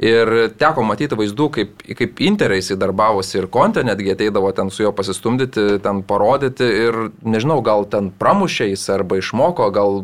Ir 0.00 0.30
teko 0.56 0.80
matyti 0.88 1.16
vaizdų, 1.18 1.46
kaip, 1.52 1.82
kaip 1.96 2.20
Interai 2.24 2.62
jisai 2.62 2.78
darbavosi 2.80 3.36
ir 3.36 3.48
Konte 3.52 3.84
netgi 3.84 4.14
ateidavo 4.14 4.48
ten 4.56 4.72
su 4.72 4.86
juo 4.86 4.94
pasistumdyti, 4.96 5.80
ten 5.84 6.00
parodyti 6.08 6.64
ir 6.64 7.00
nežinau, 7.20 7.58
gal 7.64 7.84
ten 7.88 8.08
pramušė 8.20 8.70
jis 8.70 8.86
arba 8.96 9.20
išmoko, 9.20 9.68
gal 9.76 10.00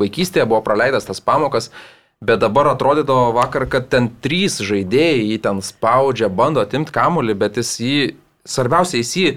vaikystėje 0.00 0.44
buvo 0.50 0.60
praleidęs 0.66 1.08
tas 1.08 1.24
pamokas, 1.24 1.70
bet 2.20 2.40
dabar 2.42 2.72
atrodydavo 2.72 3.32
vakar, 3.36 3.68
kad 3.70 3.88
ten 3.92 4.10
trys 4.22 4.58
žaidėjai 4.64 5.20
jį 5.32 5.38
ten 5.44 5.62
spaudžia, 5.62 6.30
bando 6.30 6.62
atimti 6.64 6.94
kamuolį, 6.94 7.36
bet 7.38 7.60
jis 7.60 7.76
jį, 7.82 8.00
svarbiausia, 8.48 9.02
jis 9.02 9.14
jį 9.16 9.30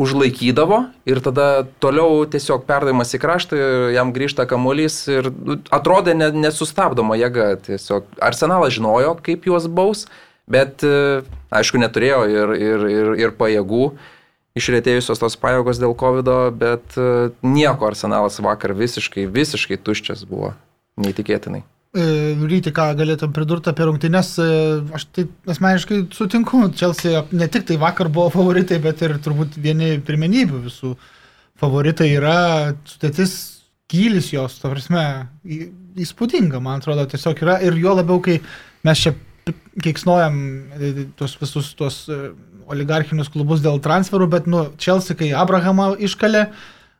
užlaikydavo 0.00 0.80
ir 1.08 1.20
tada 1.24 1.66
toliau 1.82 2.24
tiesiog 2.30 2.64
perdavimas 2.68 3.12
į 3.16 3.20
kraštą, 3.20 3.58
jam 3.92 4.14
grįžta 4.16 4.46
kamuolys 4.48 5.02
ir 5.12 5.28
nu, 5.32 5.58
atrodė 5.72 6.14
ne, 6.16 6.30
nesustabdoma 6.46 7.18
jėga. 7.20 7.52
Tiesiog 7.66 8.08
Arsenalas 8.24 8.76
žinojo, 8.76 9.16
kaip 9.24 9.44
juos 9.48 9.68
baus, 9.68 10.06
bet 10.50 10.84
e, 10.86 11.20
aišku 11.52 11.80
neturėjo 11.82 12.22
ir, 12.32 12.56
ir, 12.56 12.88
ir, 12.94 13.12
ir 13.26 13.36
pajėgų. 13.36 13.90
Išrėtėjusios 14.58 15.20
tos 15.22 15.36
pajėgos 15.38 15.78
dėl 15.78 15.92
COVID, 15.96 16.32
bet 16.58 16.96
e, 16.96 17.30
nieko 17.44 17.90
Arsenalas 17.92 18.40
vakar 18.42 18.74
visiškai, 18.76 19.28
visiškai 19.30 19.78
tuščias 19.84 20.24
buvo. 20.28 20.54
Neįtikėtinai. 21.00 21.62
E, 21.90 22.02
Ryti, 22.46 22.70
ką 22.70 22.92
galėtum 22.94 23.32
pridurti 23.34 23.72
apie 23.72 23.86
rungtynes, 23.88 24.28
e, 24.38 24.50
aš 24.94 25.08
tai 25.10 25.24
asmeniškai 25.50 26.04
sutinku, 26.14 26.60
Chelsea 26.78 27.24
ne 27.34 27.48
tik 27.50 27.64
tai 27.66 27.80
vakar 27.82 28.06
buvo 28.14 28.28
favoritai, 28.30 28.78
bet 28.84 29.02
ir 29.02 29.16
turbūt 29.18 29.56
vieni 29.58 29.96
pirmenybių 30.06 30.60
visų 30.68 30.92
favoritai 31.58 32.12
yra 32.14 32.36
sudėtis 32.86 33.34
gylis 33.90 34.30
jos, 34.30 34.60
ta 34.62 34.70
prasme, 34.70 35.02
įspūdinga, 35.98 36.62
man 36.62 36.78
atrodo, 36.78 37.08
tiesiog 37.10 37.42
yra. 37.42 37.58
Ir 37.66 37.74
jo 37.82 37.96
labiau, 37.98 38.22
kai 38.22 38.38
mes 38.86 39.02
čia 39.02 39.16
keiksnojam 39.82 40.38
e, 40.78 40.92
tuos 41.18 41.34
visus 41.42 41.72
tuos 41.74 42.04
oligarchinius 42.70 43.32
klubus 43.34 43.66
dėl 43.66 43.82
transferų, 43.82 44.30
bet, 44.30 44.46
nu, 44.46 44.68
Chelsea, 44.78 45.18
kai 45.18 45.32
Abrahamą 45.34 45.96
iškalė, 45.98 46.52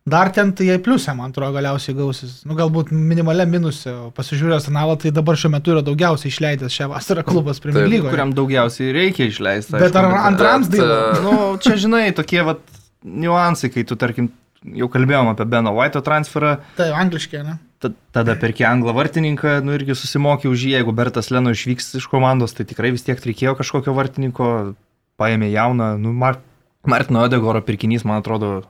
dar 0.07 0.30
ten 0.34 0.53
tai 0.57 0.66
jai 0.70 0.78
pliusė, 0.82 1.12
man 1.16 1.30
atrodo, 1.30 1.53
galiausiai 1.59 1.94
gausis. 1.98 2.40
Nu, 2.48 2.57
galbūt 2.59 2.90
minimalia 2.94 3.44
minusė, 3.46 3.92
pasižiūrėjęs 4.16 4.64
Arsenalą, 4.64 4.96
tai 5.03 5.12
dabar 5.14 5.36
šiuo 5.38 5.53
metu 5.53 5.74
yra 5.74 5.82
daugiausiai 5.86 6.32
išleidęs 6.32 6.74
šią 6.74 6.88
vasarą 6.94 7.24
klubas 7.26 7.61
Premier 7.62 7.84
Taip, 7.86 7.92
lygoje. 7.94 8.11
Kuriam 8.14 8.32
daugiausiai 8.34 8.92
reikia 8.96 9.28
išleisti. 9.30 9.76
Bet 9.78 9.96
ar 10.01 10.09
antrams 10.26 10.70
dainų? 10.72 10.88
e, 10.90 11.24
Nu, 11.26 11.38
čia 11.62 11.76
žinai, 11.80 12.07
tokie 12.16 12.42
vat 12.46 12.62
niuansai, 13.05 13.70
kai 13.72 13.84
tu, 13.88 13.96
tarkim, 14.01 14.30
jau 14.76 14.88
kalbėjom 14.92 15.30
apie 15.32 15.46
Beno 15.48 15.72
White'o 15.76 16.03
transferą, 16.05 16.57
Tai 16.76 16.90
angliškai, 17.05 17.44
ne? 17.46 17.59
ta- 17.80 17.92
tada 18.12 18.34
perki 18.36 18.64
anglą 18.68 18.92
vartininką, 18.96 19.61
nu 19.64 19.72
irgi 19.72 19.94
susimokė 19.96 20.51
už 20.51 20.66
jį, 20.66 20.74
jeigu 20.78 20.92
Bertas 20.92 21.30
Leno 21.32 21.53
išvyks 21.55 21.94
iš 21.96 22.09
komandos, 22.12 22.53
tai 22.53 22.66
tikrai 22.68 22.90
vis 22.92 23.07
tiek 23.07 23.16
reikėjo 23.20 23.55
kažkokio 23.57 23.94
vartininko, 23.96 24.74
paėmė 25.20 25.48
jauną, 25.53 25.94
nu, 26.01 26.12
Mar 26.12 26.40
Martino 26.84 27.20
Odegoro 27.24 27.61
pirkinys, 27.64 28.05
man 28.09 28.20
atrodo, 28.20 28.64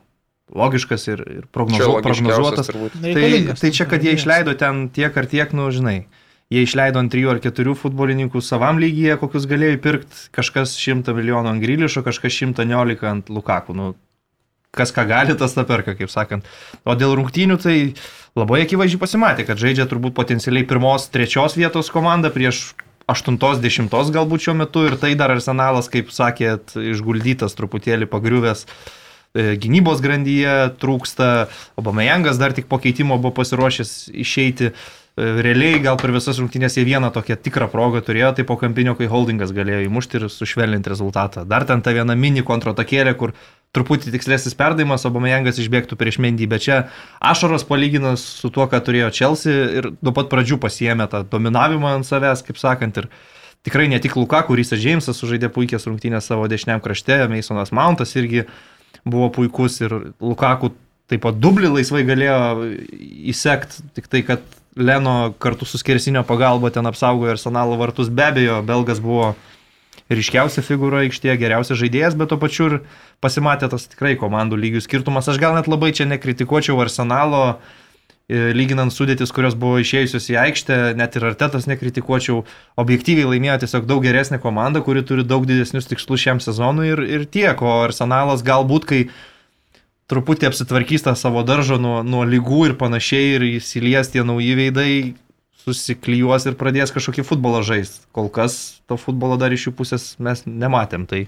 logiškas 0.56 1.06
ir, 1.12 1.22
ir 1.24 1.44
Čia 1.44 1.52
prognozuo, 1.54 2.00
prognozuotas. 2.04 2.70
Tai, 2.70 2.90
Reikalingas. 3.02 3.62
tai 3.62 3.70
čia, 3.76 3.86
kad 3.90 4.04
jie 4.04 4.16
išleido 4.16 4.54
ten 4.58 4.88
tiek 4.94 5.16
ar 5.16 5.28
tiek, 5.30 5.54
nu, 5.56 5.68
žinai, 5.74 6.04
jie 6.50 6.64
išleido 6.66 7.02
ant 7.02 7.12
trijų 7.12 7.34
ar 7.34 7.40
keturių 7.42 7.76
futbolininkų 7.78 8.42
savam 8.44 8.80
lygyje, 8.82 9.16
kokius 9.22 9.48
galėjo 9.50 9.78
įpirkti, 9.78 10.28
kažkas 10.34 10.74
šimtą 10.80 11.14
milijonų 11.16 11.54
ant 11.54 11.64
Grilišo, 11.64 12.04
kažkas 12.06 12.34
šimtą 12.40 12.66
niolika 12.68 13.10
ant 13.12 13.30
Lukaku. 13.30 13.76
Nu, 13.78 13.92
kas 14.74 14.94
ką 14.94 15.06
gali, 15.10 15.38
tas 15.38 15.54
tą 15.56 15.64
perka, 15.68 15.94
kaip 15.98 16.10
sakant. 16.12 16.46
O 16.84 16.94
dėl 16.98 17.14
rungtynių 17.18 17.58
tai 17.62 17.76
labai 18.38 18.64
akivaizdžiai 18.66 19.02
pasimatė, 19.02 19.46
kad 19.48 19.58
žaidžia 19.58 19.88
turbūt 19.90 20.14
potencialiai 20.18 20.66
pirmos, 20.68 21.08
trečios 21.14 21.58
vietos 21.58 21.90
komanda 21.94 22.30
prieš 22.34 22.70
aštuntos, 23.10 23.58
dešimtos 23.62 24.12
galbūt 24.14 24.46
šiuo 24.46 24.54
metu 24.60 24.84
ir 24.86 24.94
tai 25.00 25.16
dar 25.18 25.32
arsenalas, 25.34 25.90
kaip 25.90 26.12
sakėt, 26.14 26.76
išguldytas 26.78 27.56
truputėlį 27.58 28.06
pagriuvęs 28.10 28.66
gynybos 29.34 30.00
grandyje 30.02 30.72
trūksta, 30.82 31.50
Obamejangas 31.78 32.40
dar 32.40 32.54
tik 32.56 32.66
po 32.70 32.80
keitimo 32.82 33.18
buvo 33.18 33.34
pasiruošęs 33.36 34.10
išeiti. 34.10 34.72
E, 34.72 35.28
Realiai 35.44 35.78
gal 35.82 35.98
per 36.00 36.10
visas 36.14 36.38
rungtynės 36.40 36.78
jie 36.78 36.84
vieną 36.88 37.12
tokią 37.14 37.36
tikrą 37.44 37.68
progą 37.70 38.02
turėjo, 38.06 38.32
tai 38.34 38.46
po 38.48 38.56
kampinio, 38.58 38.96
kai 38.98 39.10
holdingas 39.10 39.54
galėjo 39.54 39.84
įmušti 39.86 40.18
ir 40.18 40.28
sušvelninti 40.32 40.90
rezultatą. 40.90 41.44
Dar 41.46 41.66
ten 41.68 41.82
ta 41.82 41.94
viena 41.94 42.16
mini 42.18 42.42
kontratakėlė, 42.46 43.14
kur 43.20 43.34
truputį 43.76 44.14
tikslesnis 44.16 44.56
perdavimas, 44.58 45.06
Obamejangas 45.06 45.60
išbėgtų 45.62 45.98
prieš 45.98 46.18
Mendy, 46.22 46.48
bet 46.50 46.66
čia 46.66 46.80
Ašaros 47.22 47.66
palyginas 47.68 48.24
su 48.40 48.50
tuo, 48.50 48.66
ką 48.70 48.82
turėjo 48.86 49.12
Chelsea 49.14 49.68
ir 49.78 49.92
nuo 50.00 50.14
pat 50.16 50.30
pradžių 50.32 50.58
pasiemė 50.62 51.06
tą 51.12 51.22
dominavimą 51.30 51.94
ant 52.00 52.08
savęs, 52.08 52.42
kaip 52.46 52.58
sakant, 52.58 52.98
ir 52.98 53.10
tikrai 53.66 53.86
ne 53.92 54.02
tik 54.02 54.18
Luka, 54.18 54.42
kuris 54.48 54.74
Džeimsas 54.74 55.22
sužaidė 55.22 55.52
puikias 55.54 55.86
rungtynės 55.86 56.26
savo 56.32 56.50
dešiniam 56.50 56.82
krašte, 56.82 57.22
Masonas 57.30 57.70
Mountas 57.76 58.16
irgi 58.18 58.46
buvo 59.04 59.30
puikus 59.34 59.80
ir 59.82 59.94
Lukaku 60.20 60.72
taip 61.10 61.24
pat 61.24 61.38
dublį 61.42 61.72
laisvai 61.74 62.04
galėjo 62.06 62.40
įsekti, 63.32 63.86
tik 63.98 64.10
tai, 64.10 64.24
kad 64.26 64.58
Leno 64.78 65.32
kartu 65.42 65.66
su 65.66 65.80
skersinio 65.80 66.22
pagalba 66.22 66.70
ten 66.70 66.86
apsaugojo 66.86 67.32
arsenalo 67.34 67.74
vartus, 67.80 68.08
be 68.08 68.22
abejo, 68.28 68.60
Belgas 68.62 69.00
buvo 69.02 69.32
ryškiausia 70.10 70.62
figūra 70.62 71.04
aikštėje, 71.04 71.34
geriausias 71.40 71.78
žaidėjas, 71.80 72.16
bet 72.18 72.30
to 72.30 72.38
pačiu 72.40 72.68
ir 72.68 72.76
pasimatė 73.22 73.68
tas 73.70 73.88
tikrai 73.90 74.16
komandų 74.18 74.58
lygių 74.62 74.82
skirtumas. 74.84 75.28
Aš 75.30 75.40
gal 75.42 75.54
net 75.58 75.70
labai 75.70 75.90
čia 75.94 76.06
nekritikuočiau 76.10 76.78
arsenalo, 76.82 77.42
e, 77.58 77.79
lyginant 78.30 78.94
sudėtis, 78.94 79.32
kurios 79.34 79.56
buvo 79.58 79.80
išėjusios 79.82 80.28
į 80.30 80.36
aikštę, 80.44 80.78
net 80.98 81.16
ir 81.18 81.26
artetas 81.32 81.66
nekritikuočiau, 81.70 82.44
objektyviai 82.80 83.28
laimėjo 83.32 83.60
tiesiog 83.64 83.88
daug 83.90 84.04
geresnė 84.04 84.38
komanda, 84.42 84.82
kuri 84.86 85.02
turi 85.06 85.24
daug 85.26 85.48
didesnius 85.48 85.90
tikslus 85.90 86.22
šiam 86.22 86.42
sezonui 86.42 86.92
ir, 86.92 87.02
ir 87.18 87.26
tiek, 87.26 87.62
o 87.62 87.80
arsenalas 87.84 88.44
galbūt, 88.46 88.86
kai 88.86 89.00
truputį 90.10 90.50
apsitvarkys 90.50 91.06
tą 91.06 91.14
savo 91.18 91.42
daržą 91.46 91.78
nuo, 91.82 92.00
nuo 92.06 92.22
lygų 92.26 92.70
ir 92.70 92.76
panašiai 92.78 93.34
ir 93.36 93.46
įsilies 93.56 94.12
tie 94.14 94.24
nauji 94.26 94.56
veidai, 94.58 94.92
susiklyjuos 95.60 96.46
ir 96.48 96.56
pradės 96.60 96.92
kažkokį 96.94 97.24
futbolą 97.28 97.60
žaisti. 97.66 98.04
Kol 98.16 98.30
kas 98.32 98.82
to 98.90 98.96
futbolo 99.00 99.36
dar 99.40 99.52
iš 99.54 99.68
jų 99.68 99.74
pusės 99.78 100.06
mes 100.22 100.42
nematėm. 100.46 101.06
Tai 101.10 101.24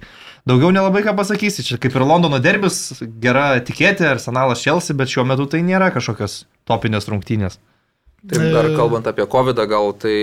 daugiau 0.48 0.72
nelabai 0.74 1.04
ką 1.06 1.14
pasakysi. 1.18 1.64
Čia 1.66 1.80
kaip 1.82 1.96
ir 1.96 2.06
Londono 2.06 2.40
derbis, 2.42 3.02
gera 3.22 3.52
etiketė, 3.60 4.08
arsenalas 4.14 4.64
Chelsea, 4.64 4.96
bet 4.96 5.12
šiuo 5.12 5.26
metu 5.28 5.46
tai 5.50 5.62
nėra 5.66 5.92
kažkokios 5.94 6.44
topinės 6.68 7.10
rungtynės. 7.12 7.58
Taip, 8.22 8.48
dar 8.54 8.70
E, 8.70 8.76
kalbant 8.78 9.06
apie 9.10 9.26
COVID, 9.26 9.58
gal 9.68 9.92
tai 9.98 10.16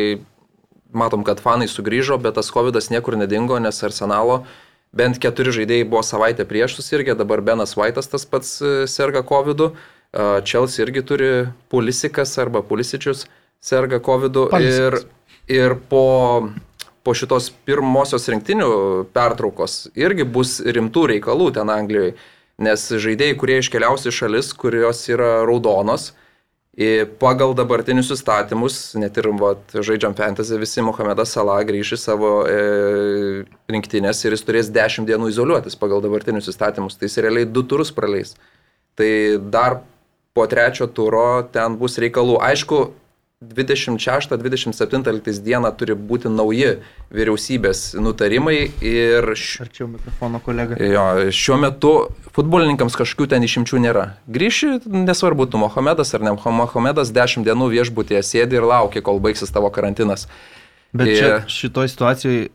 matom, 0.95 1.24
kad 1.28 1.41
fanai 1.43 1.68
sugrįžo, 1.70 2.18
bet 2.22 2.38
tas 2.39 2.51
COVID 2.51 2.80
niekur 2.91 3.20
nedingo, 3.20 3.60
nes 3.60 3.84
Arsenalo 3.84 4.43
bent 4.95 5.20
keturi 5.22 5.53
žaidėjai 5.53 5.86
buvo 5.86 6.01
savaitę 6.01 6.47
prieš 6.49 6.80
susirgę, 6.80 7.14
dabar 7.16 7.43
Benas 7.45 7.76
Vaitas 7.78 8.10
tas 8.10 8.26
pats 8.26 8.62
e, 8.62 8.88
serga 8.88 9.22
COVID, 9.22 9.60
-u. 9.60 9.72
E, 10.14 10.41
Chelsea 10.41 10.86
irgi 10.86 11.05
turi 11.05 11.47
Pulisikas 11.70 12.38
arba 12.38 12.64
Pulisičius 12.64 13.28
serga 13.60 13.99
COVID 13.99 14.39
ir, 14.62 14.97
ir 15.51 15.76
po, 15.89 16.49
po 17.03 17.16
šitos 17.16 17.51
pirmosios 17.68 18.30
rinktinių 18.32 18.70
pertraukos 19.16 19.89
irgi 19.99 20.28
bus 20.28 20.60
rimtų 20.64 21.10
reikalų 21.16 21.51
ten 21.60 21.72
Anglijoje, 21.74 22.16
nes 22.60 22.88
žaidėjai, 23.03 23.38
kurie 23.39 23.60
iškeliaus 23.62 24.07
į 24.07 24.16
šalis, 24.16 24.53
kurios 24.57 25.05
yra 25.12 25.39
raudonos, 25.47 26.12
pagal 27.20 27.53
dabartinius 27.57 28.12
įstatymus, 28.16 28.95
net 28.95 29.18
ir 29.20 29.28
vat, 29.39 29.74
žaidžiam 29.74 30.16
fantasy, 30.16 30.55
visi 30.60 30.84
Mohamedas 30.86 31.34
Salah 31.36 31.60
grįš 31.68 31.93
į 31.97 31.99
savo 31.99 32.30
e, 32.47 33.43
rinktinės 33.68 34.24
ir 34.24 34.36
jis 34.36 34.45
turės 34.47 34.70
10 34.72 35.07
dienų 35.10 35.32
izoliuotis 35.34 35.76
pagal 35.76 35.99
dabartinius 36.05 36.47
įstatymus. 36.47 36.95
Tai 36.95 37.10
jis 37.10 37.20
realiai 37.20 37.49
du 37.49 37.66
turus 37.68 37.91
praleis. 37.91 38.38
Tai 38.95 39.12
dar 39.51 39.82
po 40.34 40.45
trečio 40.47 40.88
turo 40.88 41.43
ten 41.51 41.76
bus 41.76 41.99
reikalų. 41.99 42.39
Aišku, 42.47 42.80
26-27 43.39 45.39
dieną 45.43 45.71
turi 45.79 45.93
būti 45.95 46.27
nauji 46.27 46.73
vyriausybės 47.15 47.93
nutarimai 48.03 48.65
ir 48.83 49.23
š... 49.31 49.61
Arčiau 49.63 49.87
mikrofono 49.87 50.41
kolega. 50.43 50.75
Jo, 50.83 51.05
šiuo 51.31 51.55
metu 51.61 51.91
futbolininkams 52.35 52.97
kažkokių 52.99 53.29
ten 53.31 53.45
išimčių 53.47 53.79
nėra. 53.85 54.03
Grįši, 54.27 54.73
nesvarbu, 54.91 55.47
tu 55.47 55.55
Mohamedas 55.61 56.11
ar 56.17 56.25
ne 56.27 56.33
Mohamedas, 56.35 57.13
10 57.15 57.47
dienų 57.47 57.69
viešbutėje 57.77 58.25
sėdi 58.27 58.59
ir 58.59 58.67
laukia, 58.67 58.99
kol 59.07 59.23
baigsis 59.23 59.55
tavo 59.55 59.71
karantinas. 59.71 60.27
Bet 60.91 61.07
čia 61.15 61.31
Ir- 61.37 61.47
šitoje 61.47 61.87
situacijoje 61.95 62.49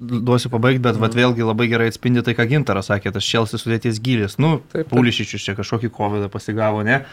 duosiu 0.00 0.52
pabaigti, 0.52 0.84
bet 0.84 1.00
vat, 1.00 1.16
vėlgi 1.16 1.48
labai 1.48 1.70
gerai 1.72 1.88
atspindi 1.94 2.20
tai, 2.24 2.36
ką 2.36 2.44
Gintaras 2.52 2.92
sakė, 2.92 3.08
tas 3.16 3.24
Čelsis 3.24 3.64
sudėties 3.64 3.96
gilis. 4.04 4.36
Nu, 4.36 4.58
Taip, 4.68 4.84
taip. 4.84 4.92
Pulišičius 4.92 5.48
čia 5.48 5.56
kažkokį 5.56 5.88
kovidą 5.96 6.28
pasigavo, 6.32 6.84
ne? 6.84 7.06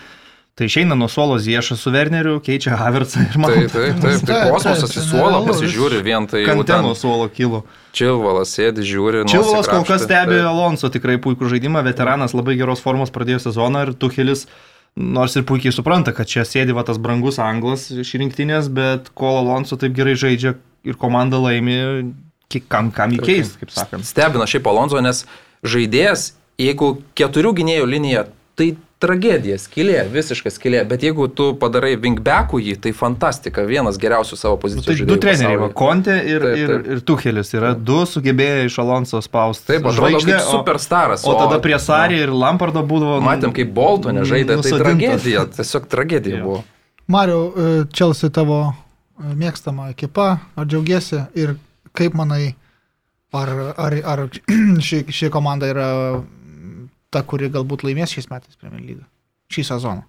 Tai 0.57 0.65
išeina 0.65 0.95
nuo 0.97 1.05
suolo 1.05 1.35
Ziešą 1.37 1.75
su 1.77 1.91
Werneriu, 1.93 2.39
keičia 2.41 2.79
Havertzą 2.79 3.27
ir 3.27 3.35
man. 3.37 3.51
Tai 3.53 3.65
taip, 3.69 3.73
taip, 3.73 3.99
tai 4.01 4.13
Taip, 4.25 4.53
kosmosas 4.55 4.89
taip, 4.89 5.03
į 5.03 5.03
suolą 5.05 5.41
pasižiūri, 5.45 5.99
vien 6.01 6.25
tai 6.31 6.41
ten 6.65 6.81
nuo 6.81 6.95
suolo 6.97 7.27
kilo. 7.29 7.59
Čilvalas 7.93 8.55
sėdi, 8.57 8.81
žiūri. 8.81 9.21
Čilvalas 9.29 9.69
kol 9.69 9.85
kas 9.85 10.07
stebi 10.07 10.39
Taip. 10.39 10.47
Alonso 10.49 10.89
tikrai 10.89 11.19
puikų 11.21 11.51
žaidimą, 11.53 11.83
veteranas 11.85 12.33
labai 12.33 12.55
geros 12.57 12.81
formos 12.81 13.13
pradėjo 13.13 13.43
sezoną 13.45 13.83
ir 13.85 13.93
Tuhelis 14.01 14.47
nors 14.97 15.37
ir 15.37 15.45
puikiai 15.45 15.75
supranta, 15.75 16.09
kad 16.17 16.25
čia 16.25 16.41
sėdi 16.41 16.73
va 16.73 16.81
tas 16.87 16.97
brangus 16.97 17.37
anglas 17.37 17.91
iš 17.93 18.15
rinktinės, 18.17 18.71
bet 18.73 19.11
kol 19.13 19.37
Alonso 19.43 19.77
taip 19.77 19.93
gerai 19.93 20.17
žaidžia 20.17 20.55
ir 20.87 20.97
komanda 20.97 21.37
laimi, 21.37 21.77
kam, 22.65 22.89
kam 22.95 23.13
įkeis, 23.13 23.53
kaip 23.61 23.77
sakant. 23.77 24.09
Stebina 24.09 24.49
šiaip 24.49 24.65
Alonso, 24.73 24.97
nes 25.05 25.21
žaidėjas, 25.61 26.31
jeigu 26.57 26.95
keturių 27.17 27.53
gynėjų 27.61 27.87
linija, 27.93 28.25
tai 28.57 28.71
tragedija, 29.03 29.57
skilė, 29.61 29.99
visiška 30.09 30.49
skilė, 30.49 30.79
bet 30.89 31.03
jeigu 31.05 31.27
tu 31.29 31.51
padarai 31.61 31.93
wingbackų 32.01 32.59
jį, 32.65 32.75
tai 32.81 32.93
fantastika, 32.97 33.61
vienas 33.67 33.99
geriausių 34.01 34.37
savo 34.39 34.55
Nu, 34.57 34.61
pozicijų 34.63 35.03
tai 35.03 35.07
du 35.09 35.17
treneriai, 35.21 35.59
va. 35.61 35.67
Konte 35.77 36.15
ir, 36.17 36.41
Taip, 36.41 36.57
ir, 36.57 36.71
taip. 36.73 36.87
ir 36.95 37.03
Tuhelis 37.05 37.53
yra 37.53 37.73
du 37.77 37.99
sugebėję 38.09 38.65
iš 38.69 38.79
Alonso 38.81 39.21
spausti. 39.21 39.67
Taip, 39.75 39.85
kaip 39.85 40.41
superstaras. 40.47 41.25
O, 41.27 41.35
o 41.35 41.37
tada 41.37 41.59
prie 41.63 41.77
Sarį 41.81 42.23
ir 42.25 42.33
Lampardo 42.33 42.81
būdavo. 42.81 43.19
nu, 43.21 43.25
Matėm, 43.27 43.53
kaip 43.53 43.69
Boltonė 43.77 44.25
žaidė, 44.25 44.57
tai 44.57 44.63
nusadintas. 44.63 44.85
tragedija, 44.87 45.45
tiesiog 45.59 45.87
tragedija 45.93 46.41
buvo. 46.43 46.63
Mariu, 47.07 47.41
e, 47.53 47.75
Chelsea 47.93 48.29
tavo 48.33 48.61
e, 48.73 48.73
mėgstama 49.37 49.91
ekipa, 49.93 50.39
ar 50.57 50.65
džiaugiesi 50.65 51.21
ir 51.37 51.53
kaip 51.95 52.17
manai, 52.17 52.55
ar, 53.33 53.53
ar, 53.77 53.95
ar 54.03 54.25
ši, 54.87 55.05
ši 55.13 55.29
komanda 55.33 55.69
yra 55.69 55.87
ta, 57.13 57.23
kuri 57.23 57.49
galbūt 57.53 57.85
laimės 57.87 58.13
šiais 58.15 58.29
metais 58.31 58.59
Premier 58.59 58.83
League, 58.83 59.05
šį 59.53 59.65
sezoną? 59.71 60.05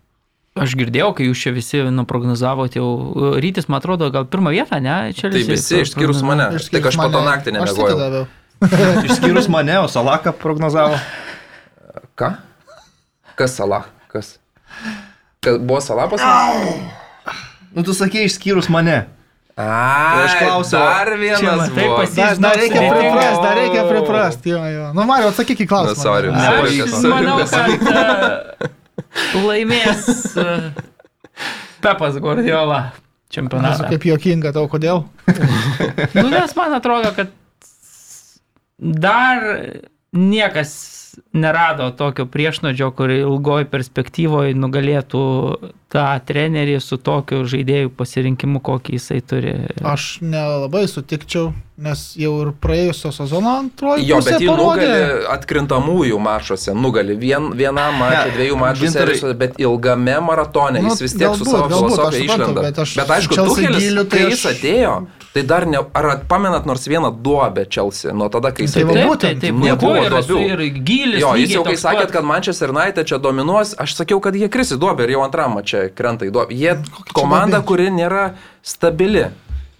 Aš 0.59 0.74
girdėjau, 0.74 1.12
kai 1.14 1.28
jūs 1.28 1.38
čia 1.44 1.53
visi 1.55 1.84
nuprognozavote, 1.94 2.80
jau 2.80 3.36
rytis, 3.38 3.68
man 3.70 3.78
atrodo, 3.78 4.09
gal 4.11 4.26
pirmą 4.26 4.51
vietą, 4.57 4.80
ne? 4.82 5.12
Čia 5.14 5.30
Tai 5.30 5.44
visi 5.46 5.82
išskyrus 5.84 6.24
mane. 6.26 6.49
Tik 6.59 6.88
aš 6.90 6.99
po 6.99 7.07
to 7.14 7.22
naktį 7.22 7.55
nemegojau. 7.55 8.26
Išskyrus 9.07 9.46
mane, 9.55 9.76
o 9.78 9.86
Salaką 9.86 10.32
prognozavo. 10.34 10.99
Ką? 12.18 12.32
Kas 13.38 13.55
Salah? 13.55 13.86
Kas? 14.11 14.40
Kad 15.40 15.62
buvo 15.62 15.80
salapas? 15.80 16.20
Nu, 17.70 17.84
tu 17.86 17.94
sakei 17.94 18.26
išskyrus 18.26 18.66
mane. 18.72 19.07
A, 19.59 20.23
aš 20.23 20.35
klausiau, 20.39 20.79
Dar 20.87 21.09
vienas 21.19 21.43
matai, 21.43 21.85
buvo. 21.89 21.97
pas 21.99 22.13
jį- 22.15 22.39
Dar, 22.39 22.55
reikia 22.61 22.79
Žinok, 22.83 22.95
priprast, 22.95 23.41
dar 23.43 23.57
reikia 23.59 23.81
o- 23.83 23.89
priprast. 23.91 24.47
Jo, 24.47 24.61
jo. 24.71 24.85
Nu, 24.95 25.03
Mario, 25.09 25.33
atsakyk 25.33 25.59
į 25.65 25.67
Na, 25.67 25.71
klausimą. 25.73 26.03
sorry. 26.03 26.31
Ne. 26.31 26.45
Sorry, 26.47 26.83
Aš 26.83 26.91
sorry. 26.91 27.11
manau, 27.11 27.39
kad 27.43 27.67
e, 28.63 29.41
laimės 29.43 30.37
e, 30.39 30.73
Pepas 31.83 32.15
Guardiola 32.23 32.79
Nesu 32.93 33.35
čempionatą. 33.35 33.89
kaip 33.91 34.03
juokinga, 34.13 34.53
tau 34.55 34.69
kodėl? 34.71 35.03
Nu, 36.15 36.29
nes 36.31 36.55
man 36.57 36.73
atrodo, 36.79 37.11
kad 37.17 37.29
dar 38.79 39.43
niekas 40.15 40.71
nerado 41.33 41.91
tokio 41.97 42.27
priešnodžio, 42.27 42.91
kur 42.97 43.11
ilgoj 43.11 43.64
perspektyvoje 43.71 44.55
nugalėtų 44.55 45.23
tą 45.89 46.05
trenerį 46.29 46.77
su 46.85 46.99
tokiu 47.01 47.45
žaidėjų 47.49 47.89
pasirinkimu, 47.97 48.61
kokį 48.61 48.99
jisai 48.99 49.21
turi. 49.25 49.55
Aš 49.89 50.19
nelabai 50.21 50.83
sutikčiau, 50.91 51.55
nes 51.81 52.03
jau 52.21 52.33
ir 52.43 52.51
praėjusio 52.61 53.09
sezono 53.16 53.55
antroji. 53.62 54.05
Jo, 54.11 54.19
bet 54.21 54.41
jį 54.43 54.51
parodė- 54.51 54.89
nugali 54.91 55.25
atkrintamųjų 55.33 56.19
mačuose, 56.21 56.75
nugali 56.77 57.16
vien, 57.16 57.51
vienam 57.57 57.97
mačui, 58.03 58.29
Ne, 58.31 58.37
dviejų 58.37 58.59
mačų 58.61 58.85
Gintarai- 58.85 59.16
serijose, 59.16 59.39
bet 59.39 59.57
ilgame 59.59 60.19
maratone 60.21 60.83
Nu, 60.83 60.91
jis 60.91 61.01
vis 61.07 61.14
tiek 61.14 61.35
su 61.35 61.45
galbūt, 61.45 61.51
savo 61.55 61.69
galbūt, 61.69 61.89
filosofija 61.89 62.21
aš 62.21 62.37
išlenda. 62.37 62.61
bet 62.69 62.79
aš 62.85 62.95
Bet 62.97 63.09
aišku, 63.16 63.35
giliu, 63.79 64.05
tai 64.05 64.19
kai 64.19 64.27
aš- 64.27 64.31
jis 64.35 64.45
atėjo, 64.53 65.07
tai 65.39 65.47
dar 65.47 65.66
ne, 65.70 65.80
ar 65.95 66.09
pamenat 66.28 66.66
nors 66.68 66.84
vieną 66.91 67.11
duobę 67.22 67.64
Chelsea, 67.70 68.12
nuo 68.12 68.28
tada, 68.32 68.51
kai 68.53 68.66
jis 68.66 68.74
Tai 68.76 68.84
atėjo. 68.86 69.09
būtent, 69.12 69.41
taip, 69.47 69.55
nebuvo 69.55 69.95
buvo 69.95 70.05
ir, 70.05 70.16
duobių. 70.18 70.39
ir 70.51 70.62
gilis. 70.91 71.20
Jo, 71.22 71.32
jis 71.39 71.55
jau 71.57 71.64
kai 71.66 71.76
sakėt, 71.80 72.09
pat. 72.11 72.16
kad 72.18 72.24
Manchester 72.28 72.74
United 72.74 73.07
čia 73.09 73.18
dominuos, 73.22 73.74
aš 73.78 73.95
sakiau, 74.03 74.20
kad 74.24 74.34
jie 74.39 74.49
kris 74.53 74.74
į 74.74 74.80
duobę 74.82 75.07
ir 75.07 75.14
jau 75.16 75.22
antram 75.26 75.59
čia 75.64 75.86
krenta 75.95 76.26
į 76.28 76.32
duobę. 76.34 76.55
Jie 76.59 76.76
komanda, 77.14 77.62
kuri 77.62 77.91
nėra 77.95 78.32
stabili. 78.62 79.28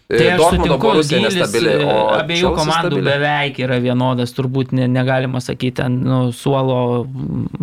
Tai 0.09 0.25
aš 0.25 0.39
Dortmundo 0.41 0.77
sutinku, 0.79 0.93
Gilis 1.05 1.35
nestabili, 1.37 1.73
e, 1.75 1.85
o 1.85 1.97
abiejų 2.17 2.51
komandų 2.57 2.95
stabili. 2.97 3.03
beveik 3.11 3.59
yra 3.61 3.77
vienodas, 3.85 4.31
turbūt 4.33 4.71
ne, 4.73 4.87
negalima 4.89 5.43
sakyti, 5.45 5.75
ten 5.83 5.99
nu, 6.01 6.21
suolo 6.33 6.79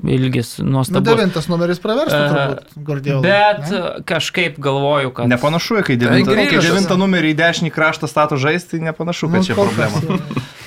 ilgis 0.05 0.59
Nu, 0.59 0.75
nuostabus. 0.75 1.07
devintas 1.09 1.47
numeris 1.49 1.81
praverstų 1.81 2.19
E, 2.19 2.27
turbūt, 2.29 2.75
Guardiola. 2.85 3.21
Bet 3.25 3.63
ne? 3.71 3.79
e, 3.79 4.03
kažkaip 4.05 4.59
galvoju, 4.61 5.09
kad... 5.17 5.31
Nepanašu, 5.33 5.81
kai 5.87 5.97
devintą, 5.97 6.35
Grilišas. 6.37 6.53
kai 6.61 6.69
devintą 6.69 6.99
numerį 7.01 7.33
į 7.33 7.39
dešinį 7.41 7.73
kraštą 7.73 8.07
stato 8.13 8.37
žaisti, 8.37 8.75
tai 8.77 8.85
nepanašu, 8.91 9.25
kad 9.33 9.41
Nu, 9.41 9.47
čia 9.49 9.57
kas, 9.57 9.65
problema. 9.65 10.05
jo. 10.05 10.19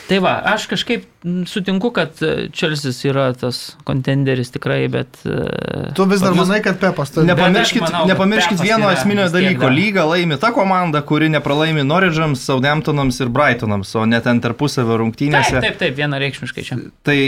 Tai 0.08 0.18
va, 0.24 0.30
aš 0.54 0.64
kažkaip 0.70 1.02
sutinku, 1.50 1.90
kad 1.92 2.16
Čelsis 2.56 3.02
yra 3.04 3.26
tas 3.36 3.58
kontenderis 3.84 4.48
tikrai, 4.54 4.86
bet... 4.88 5.18
e, 5.28 5.90
Tu 5.96 6.06
vis 6.08 6.22
dar 6.24 6.36
manai, 6.38 6.62
kad 6.64 6.78
Pepas 6.80 7.12
tai... 7.12 7.26
Nepamirškit, 7.28 7.84
manau, 7.84 8.06
nepamirškit 8.08 8.62
vieno 8.64 8.88
esminio 8.94 9.26
dalyko. 9.32 9.68
Lyga 9.74 10.06
laimi 10.08 10.38
ta 10.40 10.48
komanda, 10.56 11.02
kuri 11.04 11.28
nepralaimi 11.34 11.84
Norridžams, 11.84 12.46
Southamptonams 12.48 13.20
ir 13.20 13.28
Brightonams, 13.34 13.92
o 14.00 14.06
net 14.08 14.24
ten 14.24 14.40
tarpusavio 14.44 14.94
Taip, 14.94 15.02
rungtynėse. 15.02 15.60
taip, 15.60 15.76
taip, 15.82 15.94
vienareikšmiškai 16.00 16.64
čia. 16.70 16.80
Tai 17.04 17.18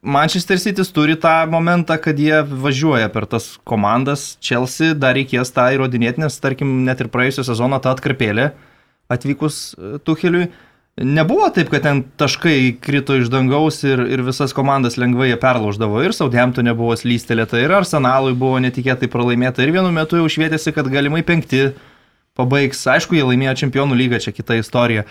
Manchester 0.00 0.56
City 0.56 0.86
turi 0.96 1.18
tą 1.20 1.44
momentą, 1.52 1.98
kad 2.00 2.16
jie 2.18 2.40
važiuoja 2.48 3.10
per 3.12 3.28
tas 3.28 3.58
komandas. 3.68 4.38
Chelsea 4.40 4.94
dar 4.96 5.12
reikės 5.18 5.52
tą 5.52 5.68
įrodinėti, 5.76 6.24
nes 6.24 6.40
tarkim 6.40 6.86
net 6.88 7.04
ir 7.04 7.12
praėjusią 7.12 7.44
sezoną 7.52 7.82
tą 7.84 7.92
atkarpėlę 7.92 8.50
atvykus 9.10 9.74
e, 9.76 9.98
Tuheliui. 10.06 10.48
Nebuvo 11.00 11.46
taip, 11.48 11.70
kad 11.72 11.80
ten 11.86 12.02
taškai 12.20 12.74
krito 12.84 13.14
iš 13.16 13.30
dangaus 13.32 13.78
ir, 13.88 14.02
ir 14.12 14.20
visas 14.20 14.52
komandas 14.52 14.98
lengvai 15.00 15.30
perlauždavo. 15.40 16.02
Ir 16.04 16.12
Southamptonė 16.12 16.74
buvo 16.76 16.92
slystelėta, 16.98 17.56
ir 17.56 17.72
Arsenalui 17.72 18.34
buvo 18.36 18.58
netikėtai 18.60 19.08
pralaimėta. 19.08 19.64
Ir 19.64 19.72
vienu 19.78 19.88
metu 19.96 20.20
jau 20.20 20.28
švietėsi, 20.28 20.74
kad 20.76 20.90
galimai 20.92 21.22
penkti 21.24 21.70
pabaigs. 22.36 22.84
Aišku, 22.84 23.16
jie 23.16 23.24
laimėjo 23.24 23.56
čempionų 23.62 23.96
lygą, 23.96 24.20
čia 24.26 24.34
kita 24.36 24.60
istorija. 24.60 25.06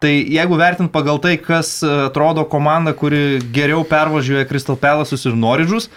Tai 0.00 0.12
jeigu 0.12 0.60
vertint 0.60 0.92
pagal 0.92 1.22
tai, 1.24 1.34
kas 1.40 1.78
e, 1.84 1.88
atrodo 2.10 2.44
komanda, 2.48 2.92
kuri 2.96 3.40
geriau 3.52 3.80
pervažiuoja 3.88 4.48
Crystal 4.48 4.76
Palace'us 4.80 5.24
ir 5.28 5.40
Noridžus, 5.40 5.90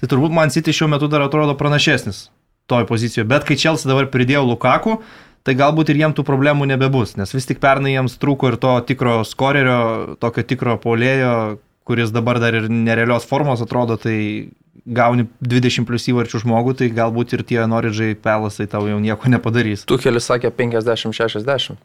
tai 0.00 0.08
turbūt 0.08 0.32
Man 0.32 0.52
City 0.52 0.72
šiuo 0.72 0.88
metu 0.92 1.08
dar 1.12 1.24
atrodo 1.28 1.56
pranašesnis 1.60 2.26
toj 2.68 2.84
pozicijoje. 2.88 3.24
Bet 3.28 3.44
kai 3.48 3.56
Chelsea 3.56 3.88
dabar 3.88 4.10
pridėjo 4.12 4.44
Lukaku, 4.44 4.98
tai 5.48 5.56
galbūt 5.56 5.88
ir 5.88 6.02
jiem 6.02 6.12
tų 6.12 6.26
problemų 6.28 6.68
nebebus, 6.68 7.14
nes 7.16 7.32
vis 7.32 7.48
tik 7.48 7.62
pernai 7.62 7.94
jiems 7.94 8.18
trūko 8.20 8.52
ir 8.52 8.58
to 8.60 8.74
tikro 8.90 9.22
skorerio, 9.24 10.18
tokio 10.20 10.44
tikro 10.44 10.76
polėjo, 10.82 11.56
kuris 11.88 12.12
dabar 12.12 12.36
dar 12.42 12.58
ir 12.58 12.68
nerealios 12.68 13.24
formos 13.24 13.62
atrodo, 13.64 13.96
tai 13.96 14.18
gauni 14.84 15.24
20 15.40 15.88
plus 15.88 16.04
įvarčių 16.12 16.42
žmogų, 16.44 16.74
tai 16.80 16.90
galbūt 16.92 17.32
ir 17.36 17.44
tie 17.48 17.62
Noridžai 17.64 18.12
Pelasai 18.20 18.68
tau 18.68 18.84
jau 18.90 19.00
nieko 19.00 19.32
nepadarys. 19.32 19.86
Tuchelis 19.88 20.28
sakė 20.28 20.52
50-60. 20.52 21.80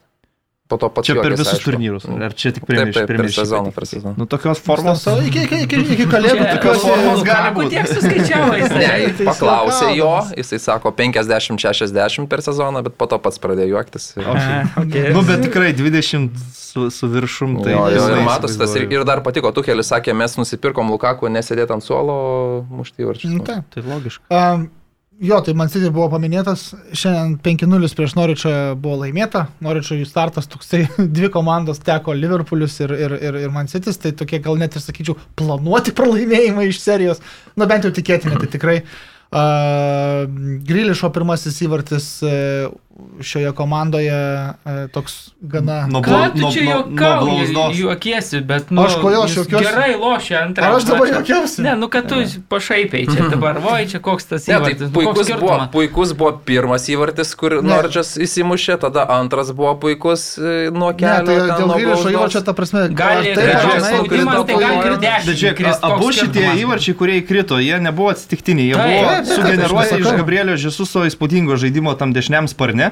Po 0.71 0.77
to 0.79 0.87
pats 0.87 1.09
Čia 1.09 1.17
per 1.17 1.33
juokėsi, 1.33 1.43
visus 1.43 1.57
aišku. 1.57 1.71
turnyrus. 1.73 2.05
Ar 2.07 2.33
čia 2.39 2.49
tik 2.55 2.63
prieš 2.63 2.93
taip, 2.95 3.09
per 3.11 3.27
sezoną, 3.35 3.71
per 3.75 3.85
sezoną. 3.85 4.13
Nu, 4.15 4.25
tokios 4.31 4.61
formos. 4.63 5.01
Formos. 5.03 5.27
Iki, 5.27 5.41
iki, 5.43 5.57
iki, 5.67 5.79
iki 5.97 6.05
kalėdų 6.07 6.45
tokios 6.53 6.85
formos 6.85 7.19
gali 7.27 7.49
Lukaku 7.49 7.57
būt. 7.59 7.73
Tiek 7.73 7.89
suskaičiavo 7.91 8.53
jis. 8.61 8.71
Ne, 8.71 8.87
tai 9.19 9.25
paklausė 9.27 9.89
jo, 9.97 10.11
jisai 10.39 10.59
sako 10.63 10.93
50-60 10.95 12.29
per 12.31 12.43
sezoną, 12.47 12.83
bet 12.87 12.95
po 12.95 13.09
to 13.11 13.19
pats 13.19 13.41
pradėjo 13.43 13.75
juoktis. 13.75 14.13
Okay. 14.83 15.11
Nu, 15.13 15.21
bet 15.27 15.43
tikrai 15.45 15.71
20 15.75 16.31
su, 16.73 16.89
su 16.91 17.07
viršum. 17.11 17.57
Tai 17.63 17.71
jo, 17.71 17.83
jo, 17.93 18.05
ir 18.15 18.21
matosi 18.25 18.57
tas 18.59 18.73
ir, 18.79 18.87
ir 18.91 19.03
dar 19.07 19.21
patiko, 19.25 19.51
Tuchelis 19.55 19.91
sakė, 19.91 20.15
mes 20.17 20.35
nusipirkom 20.39 20.89
Lukaku 20.93 21.29
nesėdėti 21.31 21.75
ant 21.75 21.85
suolo, 21.85 22.15
mušti 22.71 23.05
įvarčius. 23.05 23.35
Nu, 23.35 23.43
taip. 23.45 23.67
Tai 23.73 23.83
logiška. 23.85 24.25
Um, 24.31 24.65
jo, 25.23 25.39
tai 25.45 25.53
man 25.57 25.71
City 25.71 25.89
buvo 25.93 26.09
paminėtas, 26.11 26.65
šiandien 26.99 27.37
5-0 27.45 27.89
prieš 27.97 28.15
Noričą 28.17 28.51
buvo 28.79 28.99
laimėta, 29.03 29.45
Noričio 29.63 29.97
jų 29.97 30.07
startas 30.09 30.49
toksai, 30.51 30.83
dvi 31.17 31.31
komandos 31.33 31.81
teko 31.85 32.15
Liverpoolis 32.17 32.75
ir, 32.83 32.95
ir, 33.05 33.17
ir, 33.29 33.39
ir 33.45 33.55
Man 33.55 33.71
City, 33.71 33.95
tai 33.95 34.13
tokie 34.19 34.41
gal 34.43 34.59
net 34.59 34.75
ir 34.75 34.83
sakyčiau 34.83 35.17
planuoti 35.39 35.95
pralaimėjimai 35.97 36.67
iš 36.69 36.83
serijos, 36.83 37.23
nu 37.55 37.69
bent 37.69 37.87
jau 37.87 37.93
tikėtini, 37.95 38.37
tai 38.43 38.51
tikrai. 38.57 38.77
Uh, 39.33 40.27
Grilišo 40.61 41.07
pirmasis 41.09 41.55
įvartis 41.65 42.05
uh, 42.21 42.67
šioje 43.21 43.51
komandoje 43.57 44.13
uh, 44.13 44.71
toks 44.93 45.31
gana... 45.41 45.87
Nuo 45.89 46.01
Ką 46.05 46.29
tu 46.35 46.51
čia 46.53 46.63
juokauji, 46.63 47.53
blauzdos. 47.53 47.77
juokiesi, 47.79 48.41
bet 48.45 48.69
nu, 48.71 48.83
Aš 48.85 48.97
kodėl 49.01 49.23
aš 49.25 49.37
juokiuosi? 49.39 49.65
Gerai 49.65 49.95
lošia 49.97 50.41
antrą. 50.45 50.67
Ar 50.67 50.77
aš 50.77 50.85
dabar 50.87 51.01
mačą. 51.07 51.13
juokiausi? 51.17 51.61
Ne, 51.65 51.73
nu 51.81 51.89
kad 51.89 52.05
tu 52.11 52.19
pašaipiai 52.51 53.07
čia 53.09 53.29
dabar, 53.33 53.57
voi, 53.63 53.87
čia 53.89 53.97
koks 54.03 54.29
tas 54.29 54.45
Ne, 54.47 54.59
tai 54.59 54.73
įvartis. 54.75 54.91
nu, 54.91 54.93
koks 54.93 55.17
puikus 55.25 55.31
buvo, 55.41 55.57
puikus 55.73 56.13
buvo 56.19 56.31
pirmas 56.45 56.85
įvartis, 56.93 57.33
kur 57.39 57.57
Ne. 57.61 57.65
Nordžas 57.73 58.13
įsimušė, 58.27 58.77
tada 58.85 59.07
antras 59.17 59.49
buvo 59.55 59.73
puikus 59.81 60.37
e, 60.37 60.69
nuo 60.69 60.91
Ne, 60.93 60.97
kelio. 61.01 61.25
tai 61.25 61.57
ten 61.57 61.65
dėl 61.73 61.73
blauzdos. 61.89 62.11
įvarčio, 62.13 62.43
ta 62.45 62.53
prasme, 62.53 62.85
Gali, 62.93 63.33
tai 63.33 63.47
ne, 63.47 63.53
tai 63.53 64.53
koks 64.53 65.81
abu 65.81 66.11
šitie 66.13 66.45
įvarčiai, 66.61 66.95
kurie 66.97 67.17
įkrito, 67.21 67.57
jie 67.63 67.79
nebuvo 67.81 68.11
atsitiktiniai, 68.13 68.69
jie 68.69 68.77
buvo 68.77 69.35
sugeneruoti 69.35 69.99
iš. 70.01 70.09
Gabrielio 70.19 70.55
Žesuso 70.59 71.05
įspūdingo 71.09 71.57
žaidimo 71.59 71.93
tam 71.99 72.13
dešiniam 72.15 72.47
sparne, 72.51 72.82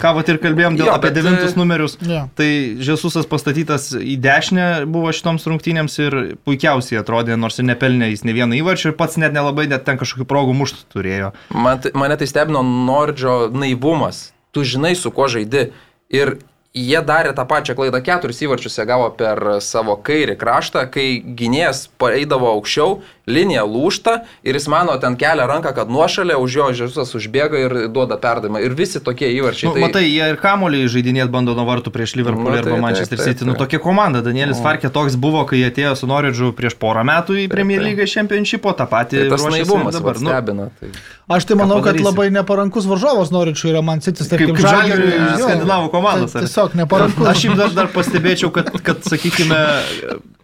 ką 0.00 0.12
vat 0.16 0.30
ir 0.32 0.40
kalbėjom 0.42 0.78
dėl 0.78 0.90
Jo, 0.90 0.96
apie 0.96 1.10
bet, 1.10 1.18
devintus 1.18 1.54
e, 1.54 1.58
numerius. 1.58 1.96
Jo. 2.04 2.24
Tai 2.38 2.48
Žesusas 2.88 3.28
pastatytas 3.30 3.90
į 3.96 4.16
dešinę 4.22 4.66
buvo 4.92 5.12
šitoms 5.16 5.46
rungtynėms 5.48 5.98
ir 6.02 6.18
puikiausiai 6.48 7.00
atrodė, 7.02 7.38
nors 7.40 7.60
ir 7.60 7.68
nepelnė 7.70 8.10
jis 8.12 8.26
ne 8.28 8.36
vieną 8.36 8.58
įvarčių 8.60 8.92
ir 8.92 8.98
pats 8.98 9.20
net 9.22 9.36
nelabai 9.36 9.68
net 9.70 9.86
ten 9.88 10.00
kažkokių 10.00 10.28
progų 10.28 10.56
muštų 10.58 10.90
turėjo. 10.96 11.32
Man, 11.54 11.84
mane 11.96 12.18
tai 12.20 12.28
stebino 12.30 12.64
Nordžio 12.66 13.46
naivumas. 13.54 14.30
Tu 14.56 14.64
žinai, 14.64 14.94
su 14.96 15.12
kuo 15.12 15.28
žaidi. 15.32 15.70
Ir 16.14 16.38
jie 16.76 17.00
darė 17.04 17.32
tą 17.36 17.46
pačią 17.48 17.76
klaidą. 17.76 18.02
Keturis 18.04 18.42
įvarčius 18.44 18.76
jie 18.78 18.86
gavo 18.88 19.08
per 19.16 19.40
savo 19.64 19.96
kairį 20.06 20.36
kraštą, 20.40 20.84
kai 20.92 21.22
gynėjas 21.24 21.86
paeidavo 22.00 22.52
aukščiau, 22.52 23.00
linija 23.26 23.64
lūšta 23.66 24.20
ir 24.46 24.54
jis 24.54 24.68
mano 24.70 24.94
ten 25.02 25.16
kelia 25.18 25.46
ranką, 25.50 25.72
kad 25.74 25.90
nuošalė 25.90 26.36
už 26.38 26.56
jo 26.58 26.66
žiesusas 26.80 27.10
užbėga 27.18 27.62
ir 27.64 27.74
duoda 27.90 28.18
perdavimą. 28.22 28.62
Ir 28.62 28.76
visi 28.78 29.02
tokie 29.02 29.28
įvarčiai. 29.34 29.68
Nu, 29.70 29.74
tai... 29.74 29.84
Matai, 29.86 30.04
jie 30.06 30.28
ir 30.30 30.38
kamolį 30.42 30.84
žaidinėti 30.92 31.32
bando 31.34 31.56
nuo 31.58 31.66
vartų 31.66 31.92
prieš 31.94 32.14
Liverpoolį 32.20 32.46
Nu, 32.46 32.50
nu, 32.50 32.54
tai 32.54 32.62
arba 32.62 32.76
taip, 32.76 32.84
Manchester 32.86 33.18
taip, 33.18 33.26
City. 33.26 33.48
Nu, 33.48 33.56
taip. 33.56 33.64
tokia 33.66 33.82
komanda. 33.82 34.22
Danielis 34.22 34.62
Farkė 34.62 34.92
toks 34.94 35.18
buvo, 35.18 35.42
kai 35.48 35.64
atėjo 35.66 35.96
su 35.98 36.10
Noridžu 36.10 36.52
prieš 36.56 36.78
porą 36.78 37.02
metų 37.06 37.40
į 37.42 37.48
Premier. 37.50 37.82
League 37.82 38.06
Championshipo, 38.10 38.72
tą 38.78 38.86
patį. 38.90 39.24
tai 39.24 39.34
tas 39.34 39.46
naivumas 39.50 39.98
dabar. 39.98 40.22
Nu, 40.22 40.30
stebina. 40.30 40.70
Tai... 40.78 40.94
Aš 41.26 41.48
tai 41.48 41.56
manau, 41.58 41.80
kad 41.82 41.98
labai 41.98 42.28
neparankus 42.30 42.86
varžovas 42.86 43.32
Noričiui 43.34 43.72
yra 43.72 43.82
Man 43.82 43.98
City, 44.04 44.22
Kaip- 44.22 44.46
kaip 44.46 44.60
Žalgiriui 44.62 45.16
skandinavų 45.40 45.90
komandos, 45.90 46.30
Tai 46.30 46.38
ar 46.38 46.44
ne? 46.44 46.50
tiesiog 46.52 46.76
neparankus. 46.78 47.26
Aš 47.32 47.40
šiaip 47.42 47.56
dar, 47.58 47.72
dar 47.74 47.90
pastebėčiau, 47.90 48.52
kad, 48.54 48.70
kad, 48.86 49.02
sakykime, 49.10 49.58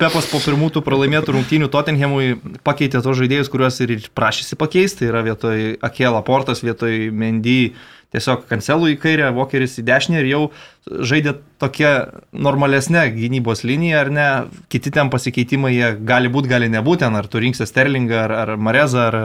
Pepas 0.02 0.26
po 0.26 0.40
pirmų 0.42 0.72
tų 0.74 0.82
pralaimėtų 0.82 1.36
rungtynių 1.36 1.68
Tottenhamui 1.70 2.32
pakeitė 2.72 3.02
tos 3.04 3.20
žaidėjus, 3.20 3.50
kuriuos 3.52 3.80
ir 3.84 3.98
prašysi 4.16 4.58
pakeisti. 4.58 5.08
Yra 5.10 5.22
vietoj 5.26 5.76
Akela 5.84 6.22
Portas, 6.26 6.64
vietoj 6.64 7.10
Mendy, 7.14 7.74
tiesiog 8.12 8.46
kancelų 8.50 8.92
į 8.92 8.98
kairę, 9.02 9.30
Vokeris 9.36 9.78
į 9.80 9.86
dešinę 9.88 10.20
ir 10.20 10.28
jau 10.30 10.42
žaidė 10.88 11.36
tokia 11.62 11.92
normalesnė 12.32 13.06
gynybos 13.14 13.64
linija, 13.68 14.02
ar 14.02 14.12
ne? 14.12 14.26
Kiti 14.72 14.92
ten 14.94 15.12
pasikeitimai 15.12 15.72
jie 15.74 15.94
gali 16.08 16.32
būti, 16.32 16.50
gali 16.52 16.68
nebūti, 16.72 17.08
ar 17.08 17.30
tu 17.30 17.42
rinksi 17.42 17.68
Sterlingą, 17.68 18.26
ar, 18.26 18.36
ar 18.44 18.54
Marezą, 18.60 19.06
ar 19.08 19.18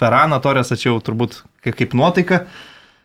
Ferraną, 0.00 0.40
Torres 0.42 0.72
atšiau 0.74 1.00
turbūt 1.04 1.42
kaip, 1.64 1.76
kaip 1.78 1.96
nuotaika. 1.96 2.44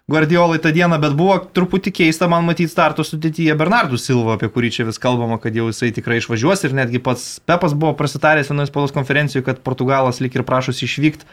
Guardiolai 0.08 0.60
tą 0.60 0.72
dieną, 0.72 1.02
bet 1.04 1.16
buvo 1.20 1.34
truputį 1.52 1.92
keista 1.92 2.30
man 2.32 2.46
matyti 2.48 2.72
starto 2.72 3.04
sudėtyje 3.04 3.52
Bernardų 3.60 3.98
Silva, 4.00 4.38
apie 4.38 4.48
kurį 4.48 4.70
čia 4.72 4.86
vis 4.88 5.02
kalbama, 5.04 5.36
kad 5.44 5.52
jau 5.52 5.66
jisai 5.68 5.90
tikrai 5.92 6.22
išvažiuos 6.22 6.64
ir 6.64 6.76
netgi 6.78 7.02
pats 7.04 7.42
Pepas 7.44 7.76
buvo 7.76 7.92
prasitaręs 8.00 8.48
vienoje 8.48 8.70
spaudos 8.70 8.96
konferencijoje, 8.96 9.44
kad 9.50 9.60
Portugalas 9.66 10.22
lik 10.24 10.40
ir 10.40 10.46
prašosi 10.48 10.88
išvykti, 10.88 11.28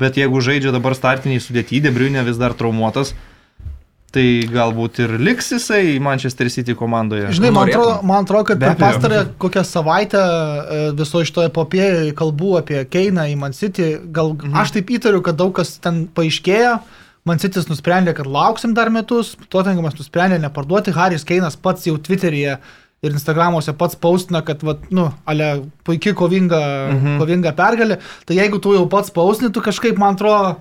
bet 0.00 0.16
jeigu 0.16 0.40
žaidžia 0.40 0.72
dabar 0.72 0.96
startiniai 0.96 1.44
sudėtyje, 1.44 1.84
Debriunė 1.84 2.24
vis 2.24 2.40
dar 2.40 2.56
traumuotas, 2.56 3.12
tai 4.16 4.24
galbūt 4.48 5.04
ir 5.04 5.14
liks 5.20 5.52
jisai 5.58 6.00
Manchester 6.00 6.48
City 6.48 6.72
komandoje. 6.80 7.28
Žinai, 7.28 7.52
man 7.52 7.68
atrodo, 7.68 8.00
man 8.08 8.24
atrodo 8.24 8.48
kad 8.54 8.64
per 8.64 8.80
pastarąją 8.80 9.30
kokią 9.36 9.68
savaitę 9.68 10.24
e, 10.24 10.82
viso 10.96 11.20
iš 11.20 11.36
to 11.36 11.44
epopėjoje 11.44 12.16
kalbų 12.16 12.56
apie 12.64 12.86
Keiną 12.88 13.28
į 13.34 13.40
Man 13.44 13.52
City, 13.52 13.98
gal 14.08 14.32
mhm. 14.32 14.56
aš 14.64 14.78
taip 14.78 14.96
įtariu, 14.96 15.20
kad 15.20 15.36
daug 15.36 15.52
kas 15.60 15.76
ten 15.76 16.06
paaiškėjo. 16.16 16.78
Man 16.78 17.03
City's 17.40 17.70
nusprendė, 17.70 18.12
kad 18.16 18.28
lauksim 18.28 18.74
dar 18.76 18.90
metus, 18.92 19.32
Tottenhamas 19.48 19.96
nusprendė 19.96 20.36
neparduoti, 20.42 20.92
Haris 20.92 21.24
Keinas 21.24 21.56
pats 21.56 21.86
jau 21.88 21.96
Twitter'yje 21.96 22.58
ir 23.04 23.12
Instagramuose 23.12 23.72
pats 23.76 23.96
paustina, 24.00 24.42
kad, 24.44 24.60
vat, 24.64 24.84
nu, 24.92 25.06
ale 25.28 25.48
puikiai 25.88 26.16
kovinga, 26.16 26.60
mhm. 26.92 27.18
kovinga 27.20 27.54
pergalė. 27.56 27.98
Tai 28.28 28.36
jeigu 28.36 28.60
tu 28.60 28.74
jau 28.76 28.84
pats 28.92 29.12
paustini, 29.12 29.52
tu 29.52 29.64
kažkaip, 29.64 29.96
man 30.00 30.18
atrodo, 30.18 30.58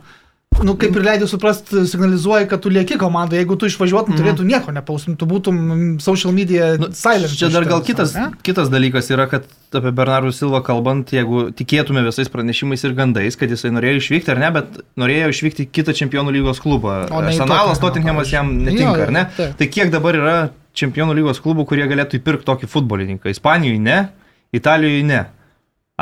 nu, 0.62 0.76
kaip 0.80 0.96
ir 1.00 1.06
leidai 1.06 1.28
suprasti, 1.30 1.84
signalizuoji, 1.90 2.48
kad 2.52 2.62
tu 2.64 2.72
lieki 2.74 2.98
komandoje. 3.02 3.42
Jeigu 3.42 3.58
tu 3.60 3.68
išvažiuotum, 3.70 4.16
turėtų 4.20 4.46
nieko 4.48 4.74
nepausinti, 4.76 5.18
tu 5.20 5.28
būtum 5.30 5.58
mm, 5.58 5.92
social 6.04 6.34
media 6.36 6.74
nu, 6.80 6.92
silent. 6.98 7.34
Čia 7.40 7.50
dar 7.54 7.66
gal 7.70 7.84
kitas, 7.86 8.14
ne? 8.18 8.30
kitas 8.46 8.72
dalykas 8.74 9.10
yra, 9.14 9.26
kad 9.32 9.48
apie 9.74 9.94
Bernardų 9.96 10.34
Silvą 10.38 10.62
kalbant, 10.66 11.14
jeigu 11.16 11.48
tikėtume 11.58 12.04
visais 12.06 12.30
pranešimais 12.32 12.86
ir 12.86 12.96
gandais, 12.98 13.38
kad 13.40 13.52
jisai 13.52 13.74
norėjo 13.74 14.02
išvykti 14.04 14.34
ar 14.36 14.42
ne, 14.44 14.52
bet 14.60 14.82
norėjo 15.02 15.32
išvykti 15.34 15.68
kitą 15.74 15.96
čempionų 15.98 16.36
lygos 16.38 16.62
klubą. 16.64 17.04
O 17.10 17.22
Arsenalas, 17.24 17.82
Tottenhamas 17.82 18.34
jam 18.34 18.54
netinka, 18.62 18.98
Jo, 19.00 19.08
ar 19.08 19.16
ne? 19.16 19.28
taip. 19.38 19.56
Tai 19.60 19.70
kiek 19.74 19.94
dabar 19.94 20.20
yra 20.20 20.36
čempionų 20.78 21.18
lygos 21.22 21.42
klubų, 21.44 21.66
kurie 21.70 21.88
galėtų 21.90 22.20
įpirkti 22.20 22.48
tokį 22.50 22.70
futbolininką? 22.70 23.34
Ispanijoje 23.34 23.82
ne, 23.82 24.02
Italijoje 24.54 25.08
ne. 25.10 25.24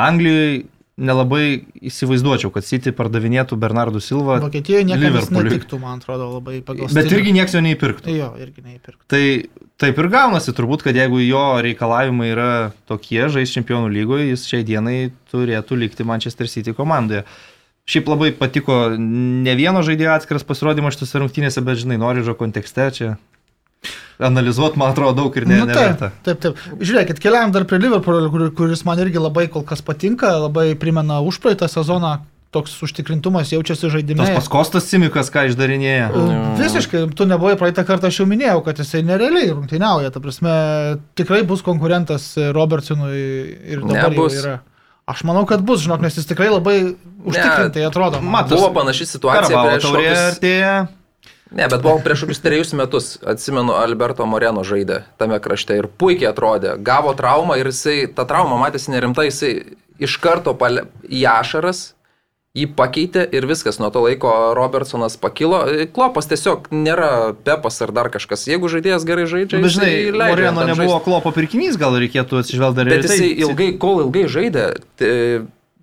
Anglijoje 0.00 0.62
nelabai 1.02 1.44
įsivaizduočiau, 1.82 2.52
kad 2.54 2.66
City 2.66 2.92
pardavinėtų 2.96 3.58
Bernardų 3.60 4.02
Silvą. 4.04 4.38
Vokietijoje 4.44 4.86
niekas 4.88 5.30
netiktų, 5.34 5.80
man 5.82 6.00
atrodo, 6.00 6.28
labai 6.36 6.60
pagal. 6.64 6.86
Bet 6.88 7.08
stilių. 7.08 7.18
irgi 7.18 7.34
nieks 7.38 7.56
jo 7.56 7.62
neįpirktų. 7.66 8.14
Jo, 8.14 8.30
irgi 8.40 8.64
neįpirktų. 8.66 9.02
Tai 9.12 9.22
taip 9.82 9.98
ir 9.98 10.10
gaunasi 10.12 10.54
turbūt, 10.56 10.84
kad 10.86 10.98
jeigu 10.98 11.20
jo 11.24 11.44
reikalavimai 11.66 12.30
yra 12.32 12.50
tokie, 12.90 13.24
žais 13.34 13.54
čempionų 13.54 13.90
lygoje, 13.92 14.30
jis 14.30 14.46
šiai 14.50 14.66
dienai 14.68 14.98
turėtų 15.32 15.80
likti 15.82 16.06
Manchester 16.06 16.50
City 16.50 16.76
komandoje. 16.76 17.26
Šiaip 17.90 18.06
labai 18.06 18.30
patiko 18.38 18.94
ne 18.94 19.56
vieno 19.58 19.82
žaidėjo 19.82 20.14
atskiras 20.14 20.46
pasirodymas 20.46 20.94
šitose 20.94 21.18
rungtynėse, 21.18 21.64
bet 21.66 21.82
žinai, 21.82 21.98
Norižo 21.98 22.36
kontekste 22.38 22.86
čia 22.94 23.14
analizuoti, 24.22 24.78
man 24.78 24.92
atrodo, 24.92 25.16
daug 25.22 25.36
ir 25.38 25.46
ne, 25.48 25.60
nu, 25.62 25.66
taip, 25.66 25.76
neverta. 25.76 26.10
taip, 26.26 26.42
taip. 26.42 26.60
Žiūrėkit, 26.82 27.22
keliam 27.22 27.54
dar 27.54 27.66
prie 27.68 27.80
Liverpoolio, 27.82 28.30
kur, 28.32 28.48
kuris 28.56 28.84
man 28.88 29.00
irgi 29.02 29.22
labai 29.22 29.48
kol 29.52 29.64
kas 29.66 29.82
patinka, 29.84 30.30
labai 30.44 30.72
primena 30.78 31.20
užpraeitą 31.26 31.68
sezoną, 31.70 32.18
toks 32.52 32.74
užtikrintumas 32.84 33.50
jaučiasi 33.54 33.88
žaidime. 33.94 34.26
Tas 34.26 34.36
pats 34.36 34.50
Kostas 34.52 34.88
Simikas, 34.90 35.30
ką 35.32 35.46
išdarinėja. 35.48 36.10
E, 36.12 36.40
Visiškai, 36.60 37.06
tu 37.16 37.24
nebuvai 37.28 37.54
praeitą 37.60 37.84
kartą, 37.88 38.10
aš 38.12 38.20
jau 38.20 38.26
minėjau, 38.28 38.58
kad 38.66 38.82
jisai 38.82 39.00
nerealiai 39.08 39.54
rungtyniauja, 39.54 40.12
ta 40.12 40.20
prasme, 40.20 40.52
tikrai 41.18 41.40
bus 41.48 41.64
konkurentas 41.64 42.34
Robertsonui 42.52 43.22
ir 43.72 43.80
dabar 43.86 44.04
jau 44.04 44.12
Nebus. 44.12 44.36
yra. 44.42 44.58
Aš 45.08 45.24
manau, 45.26 45.42
kad 45.48 45.64
bus, 45.66 45.80
žinok, 45.82 46.04
nes 46.04 46.14
jis 46.14 46.28
tikrai 46.28 46.52
labai 46.52 46.76
užtikrintai 47.24 47.88
atrodo. 47.88 48.20
man. 48.22 48.46
Buvo 48.52 48.68
panaši 48.76 49.08
situacija 49.16 49.48
Karabalo 49.48 49.72
prieš 49.72 49.88
taurė 49.88 50.12
artėja. 50.28 50.74
Ne, 51.54 51.66
bet 51.68 51.82
buvo 51.84 51.98
prieš 52.04 52.24
kokius 52.24 52.40
trejus 52.40 52.72
metus, 52.78 53.06
atsimenu, 53.28 53.74
Alberto 53.76 54.24
Moreno 54.26 54.64
žaidė 54.64 55.02
tame 55.20 55.36
krašte 55.42 55.76
ir 55.76 55.88
puikiai 56.00 56.30
atrodė. 56.32 56.76
Gavo 56.80 57.12
traumą 57.18 57.58
ir 57.60 57.68
jisai, 57.68 58.06
ta 58.08 58.24
trauma 58.28 58.56
matėsi 58.60 58.92
nerimta, 58.94 59.26
jisai 59.28 59.76
iš 60.02 60.16
karto 60.22 60.54
pale, 60.58 60.86
į 61.04 61.26
ašaras, 61.28 61.92
jį 62.56 62.66
pakeitė 62.76 63.22
ir 63.32 63.46
viskas. 63.48 63.78
Nuo 63.80 63.88
to 63.92 64.02
laiko 64.04 64.32
Robertsonas 64.56 65.14
pakilo. 65.20 65.62
Klopas 65.96 66.28
tiesiog 66.28 66.66
nėra 66.72 67.32
Pepas 67.46 67.78
ar 67.84 67.92
dar 67.96 68.10
kažkas. 68.12 68.44
Jeigu 68.48 68.68
žaidėjas 68.72 69.06
gerai 69.08 69.24
žaidžia, 69.30 69.60
Bet 69.62 69.72
žinai, 69.76 69.94
Moreno 70.12 70.66
nebuvo 70.68 70.98
žaist. 70.98 71.06
klopo 71.06 71.32
pirkinys, 71.32 71.78
gal 71.80 71.96
reikėtų 71.96 72.42
atsižvelgti 72.42 72.80
dar 72.80 72.90
Bet 72.92 73.04
į 73.04 73.08
tai. 73.08 73.16
jisai 73.16 73.30
ilgai, 73.46 73.70
kol 73.80 74.02
ilgai 74.04 74.24
žaidė, 74.28 74.66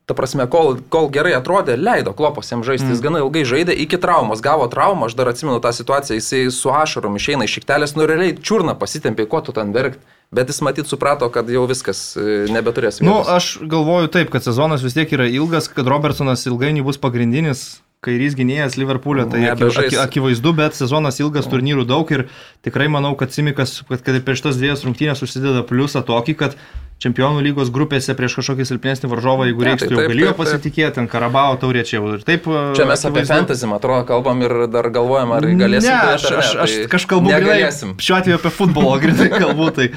ta 0.09 0.15
prasme, 0.17 0.47
kol, 0.49 0.79
kol 0.89 1.07
gerai 1.13 1.35
atrodė, 1.37 1.77
leido 1.77 2.11
klopas 2.17 2.49
jam 2.51 2.63
žaisti, 2.65 2.87
Mm. 2.89 2.93
jis 2.97 3.01
gana 3.05 3.21
ilgai 3.21 3.43
žaidė, 3.45 3.75
iki 3.85 3.99
traumos, 4.01 4.41
gavo 4.41 4.65
traumą, 4.71 5.05
aš 5.07 5.13
dar 5.19 5.29
atsimenu 5.29 5.61
tą 5.61 5.69
situaciją, 5.77 6.17
jisai 6.17 6.47
su 6.51 6.71
ašarom 6.73 7.15
išeina 7.21 7.45
iš 7.45 7.59
šiktelės, 7.59 7.93
nu 7.95 8.07
realiai 8.09 8.33
čiurna 8.41 8.73
pasitempė, 8.79 9.27
ko 9.29 9.41
tu 9.45 9.53
ten 9.53 9.69
verkt, 9.75 9.99
bet 10.33 10.49
jis 10.49 10.61
matyt 10.65 10.89
suprato, 10.89 11.29
kad 11.29 11.45
jau 11.49 11.67
viskas 11.69 12.17
e, 12.17 12.47
nebeturės. 12.49 12.99
Nu, 13.05 13.19
vietos. 13.21 13.29
aš 13.37 13.45
galvoju 13.69 14.09
taip, 14.13 14.33
kad 14.33 14.41
sezonas 14.45 14.81
vis 14.85 14.97
tiek 14.97 15.13
yra 15.13 15.29
ilgas, 15.29 15.69
kad 15.69 15.85
Robertsonas 15.87 16.45
ilgainiui 16.49 16.83
bus 16.89 16.97
pagrindinis 17.01 17.79
kairys 17.99 18.31
gynėjas 18.37 18.77
Liverpoolio, 18.79 19.25
tai 19.27 19.41
aki, 19.43 19.59
Nebežais. 19.59 19.89
aki, 19.91 19.97
akivaizdu, 19.99 20.53
bet 20.55 20.77
sezonas 20.77 21.17
ilgas, 21.19 21.49
turnyrų 21.51 21.83
daug 21.89 22.07
ir 22.15 22.29
tikrai 22.63 22.87
manau, 22.87 23.11
kad 23.19 23.33
Simikas, 23.35 23.81
kad, 23.89 23.99
kad 24.05 24.21
prieš 24.23 24.45
tas 24.45 24.55
dviejas 24.55 24.85
rungtynės 24.87 25.19
užsideda 25.25 25.65
pliusą 25.67 25.99
tokį, 26.07 26.35
kad 26.39 26.55
čempionų 26.99 27.43
lygos 27.45 27.69
grupėse 27.73 28.13
prieš 28.17 28.35
kažkokį 28.39 28.65
silpnesnį 28.67 29.09
varžovą, 29.11 29.47
jeigu 29.49 29.63
Ne, 29.63 29.69
reiks, 29.71 29.83
tai 29.85 29.89
jau 29.93 29.99
taip, 30.01 30.11
galėjo 30.11 30.29
taip, 30.29 30.35
taip. 30.35 30.41
pasitikėti, 30.43 30.93
ten 30.97 31.07
Karabao 31.11 31.55
taurė 31.61 31.83
čia 31.87 31.97
jau 31.97 32.13
ir 32.17 32.25
taip. 32.27 32.47
Čia 32.75 32.87
mes 32.89 33.05
apie 33.07 33.23
fantasy, 33.29 33.67
man 33.69 33.79
atrodo, 33.79 34.03
kalbam 34.09 34.43
ir 34.43 34.55
dar 34.71 34.89
galvojam, 34.93 35.31
ar 35.37 35.47
galėsim. 35.47 35.89
Ne, 35.89 36.15
aš, 36.15 36.25
aš, 36.41 36.49
aš 36.65 36.75
tai 36.75 36.89
kažkaip 36.91 37.13
kalbu 37.15 37.31
negalėsim. 37.31 37.93
grinai, 37.95 38.07
šiuo 38.07 38.17
atveju 38.19 38.39
apie 38.39 38.51
futbolą, 38.57 38.97
grinai 39.03 39.29
kalbu, 39.35 39.69
tai 39.77 39.87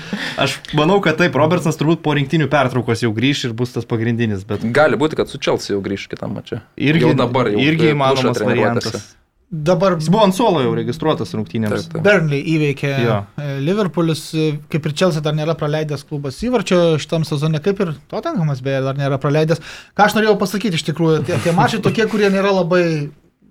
aš 0.47 0.59
manau, 0.79 1.01
kad 1.05 1.19
taip, 1.21 1.39
Robertsonas 1.43 1.81
turbūt 1.81 2.05
po 2.07 2.15
rinktinių 2.19 2.47
pertraukos 2.53 3.03
jau 3.03 3.11
grįš 3.17 3.49
ir 3.51 3.57
bus 3.59 3.75
tas 3.75 3.89
pagrindinis, 3.89 4.47
bet 4.49 4.63
Gali 4.75 5.01
būti, 5.01 5.19
kad 5.19 5.33
su 5.33 5.43
Chelsea 5.43 5.75
jau 5.75 5.83
grįž 5.85 6.07
kitam 6.13 6.39
mačiui. 6.39 6.63
irgi, 6.79 7.09
jau 7.09 7.17
dabar 7.19 7.51
jau 7.51 7.59
irgi 7.61 7.91
įmanomas 7.97 8.39
treniruotėse. 8.39 9.03
Dabar 9.53 9.99
Jis 9.99 10.09
buvo 10.09 10.23
ant 10.25 10.33
suolo 10.33 10.63
jau 10.65 10.71
registruotas 10.73 11.35
rungtynėms. 11.37 11.85
Taip, 11.85 11.91
taip. 11.93 12.05
Burnley 12.07 12.41
įveikė 12.55 12.93
Jo. 13.05 13.17
e, 13.37 13.49
Liverpoolis, 13.61 14.23
e, 14.33 14.47
kaip 14.73 14.87
ir 14.89 14.95
Chelsea 14.97 15.21
dar 15.25 15.37
nėra 15.37 15.53
praleidęs 15.61 16.07
klubas 16.09 16.39
įvarčio 16.41 16.79
šitam 17.03 17.27
sezone, 17.29 17.61
kaip 17.61 17.83
ir 17.85 17.91
Tottenhamas 18.09 18.63
beje 18.65 18.81
dar 18.87 18.97
nėra 18.97 19.19
praleidęs. 19.21 19.61
Ką 19.93 20.07
aš 20.07 20.17
norėjau 20.17 20.39
pasakyti 20.41 20.81
iš 20.81 20.87
tikrųjų, 20.89 21.19
tie, 21.29 21.37
tie 21.45 21.53
mačai 21.53 21.83
tokie, 21.85 22.09
kurie 22.09 22.33
nėra 22.33 22.55
labai 22.63 22.87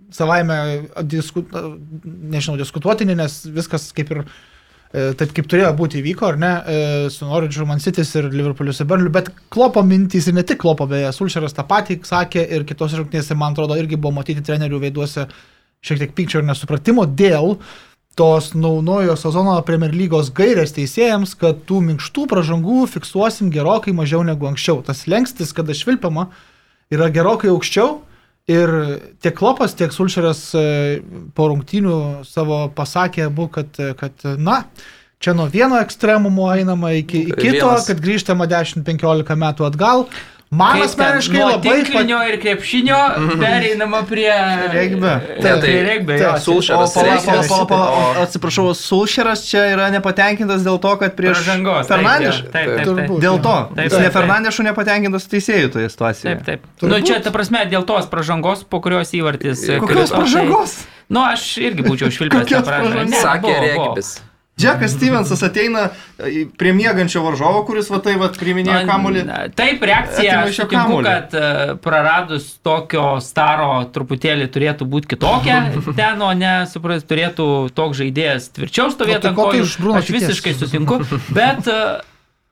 savaime 0.10 0.58
disku, 1.06 1.46
nežinau, 1.54 2.58
diskutuotini, 2.58 3.14
nes 3.22 3.38
viskas 3.54 3.92
kaip 3.94 4.12
ir 4.18 4.24
e, 4.26 5.14
taip 5.22 5.38
kaip 5.38 5.54
turėjo 5.54 5.70
būti 5.78 6.02
įvyko, 6.02 6.34
ar 6.34 6.42
ne, 6.42 6.52
e, 6.66 6.82
su 7.14 7.30
Norwich, 7.30 7.62
Man 7.70 7.86
City 7.86 8.02
ir 8.02 8.34
Liverpooliu 8.34 8.74
ir 8.74 8.90
Burnley, 8.90 9.14
bet 9.14 9.30
klopo 9.54 9.86
mintys 9.86 10.34
ir 10.34 10.40
ne 10.42 10.50
tik 10.50 10.66
klopo, 10.66 10.90
beje, 10.90 11.14
Sulšeras 11.14 11.54
tą 11.54 11.70
patį 11.70 12.02
sakė 12.10 12.50
ir 12.58 12.66
kitose 12.66 12.98
rungtynėse, 12.98 13.38
man 13.38 13.54
atrodo, 13.54 13.78
irgi 13.78 14.02
buvo 14.02 14.18
matyti 14.18 14.42
trenerių 14.50 14.82
veiduose 14.90 15.30
šiek 15.86 16.02
tiek 16.02 16.14
pykčio 16.18 16.42
ir 16.42 16.48
nesupratimo 16.48 17.06
dėl 17.06 17.58
tos 18.20 18.52
naujojo 18.54 19.16
sezono 19.18 19.56
Premier 19.66 19.94
lygos 19.96 20.30
gairės 20.36 20.76
teisėjams, 20.76 21.34
kad 21.40 21.64
tų 21.68 21.80
minkštų 21.88 22.28
pražangų 22.30 22.86
fiksuosim 22.92 23.50
gerokai 23.54 23.94
mažiau 23.96 24.22
negu 24.28 24.50
anksčiau. 24.50 24.82
Tas 24.86 25.06
lengstis, 25.10 25.54
kada 25.56 25.76
švilpiama, 25.78 26.28
yra 26.94 27.10
gerokai 27.14 27.52
aukščiau. 27.54 28.02
Ir 28.52 28.72
tiek 29.24 29.36
Klopas, 29.38 29.76
tiek 29.78 29.94
Sulšeras 29.94 30.42
e, 30.58 30.64
po 31.38 31.46
rungtynių 31.52 32.26
savo 32.28 32.66
pasakė 32.76 33.28
abu, 33.30 33.46
kad, 33.54 33.78
kad 34.00 34.26
na, 34.42 34.64
čia 35.22 35.36
nuo 35.38 35.46
vieno 35.48 35.78
ekstremumo 35.80 36.50
einama 36.52 36.92
iki, 36.98 37.22
iki 37.30 37.38
kito, 37.38 37.70
kad 37.88 38.02
grįžtama 38.02 38.50
10-15 38.52 39.38
metų 39.46 39.70
atgal. 39.70 40.08
Man 40.52 40.74
Kaip 40.76 40.82
ten 40.84 41.06
asmeniškai 41.08 41.38
nuo 41.40 41.46
labai 41.48 41.74
tinklinio 41.80 42.18
ir 42.28 42.36
krepšinio 42.44 42.98
pereinama 43.40 44.02
prie 44.04 44.32
Regbio. 44.74 45.14
Taip, 45.40 45.62
tai- 45.64 45.76
taip, 46.04 46.10
Sulšeras 46.44 46.96
atsiprašau, 48.26 48.74
Sulšeras 48.76 49.46
čia 49.48 49.62
yra 49.72 49.88
nepatenkintas 49.96 50.66
dėl 50.68 50.76
to, 50.84 50.92
kad 51.00 51.16
prieš 51.16 51.40
Pražangos. 51.40 51.88
taip, 51.88 52.04
Fernandešu. 52.04 52.44
jo. 52.44 52.52
Taip, 52.52 52.66
taip, 52.68 52.76
taip. 52.76 52.88
Turbūt. 52.88 53.22
Dėl 53.24 53.40
to, 53.40 53.54
Taip, 53.76 53.86
jis 53.86 53.94
taip, 53.94 54.02
ne 54.02 54.10
taip. 54.10 54.18
Fernandešu 54.18 54.66
nepatenkintas 54.68 55.28
teisėjų 55.32 55.70
toje 55.78 55.88
situacijoje. 55.94 56.36
Taip, 56.36 56.44
taip. 56.46 56.66
Turbūt. 56.82 56.92
Nu, 56.92 57.00
čia, 57.08 57.22
ta 57.24 57.32
prasme, 57.32 57.64
dėl 57.72 57.86
tos 57.88 58.12
pražangos, 58.12 58.66
po 58.68 58.82
kurios 58.84 59.16
įvartis. 59.16 59.64
Kokios 59.80 60.12
tai- 60.12 60.20
pažangos? 60.20 60.76
Nu, 61.08 61.24
aš 61.32 61.48
irgi 61.64 61.88
būčiau 61.88 62.12
švilpęs 62.12 62.52
pražangos? 62.68 63.24
Sakė. 63.24 63.56
Rekibis. 63.72 64.20
Džekas 64.62 64.94
Stevensas 64.96 65.42
ateina 65.46 65.88
prie 66.60 66.74
mėgančio 66.78 67.24
varžovo, 67.26 67.64
kuris 67.68 67.90
va 67.92 68.02
tai 68.04 68.16
va 68.22 68.30
priminėjo 68.36 68.84
kamuolį. 68.90 69.24
Taip, 69.58 69.84
reakcija, 69.90 70.42
aš 70.46 70.62
kamuolį. 70.72 71.10
kad 71.10 71.36
e, 71.38 71.76
praradus 71.82 72.48
tokio 72.66 73.06
staro 73.24 73.72
truputėlį 73.94 74.48
turėtų 74.54 74.88
būti 74.92 75.16
kitokia 75.16 75.64
ten, 76.00 76.22
o 76.22 76.32
ne, 76.38 76.54
supras, 76.72 77.06
turėtų 77.08 77.48
toks 77.78 78.02
žaidėjas 78.02 78.52
tvirčiau 78.56 78.92
stovėti 78.94 79.28
tai 79.30 79.36
ko 79.38 79.50
Bruno 79.82 80.00
Aš 80.02 80.14
visiškai 80.14 80.56
sutinku, 80.58 81.02
bet 81.36 81.68
e, 81.72 81.82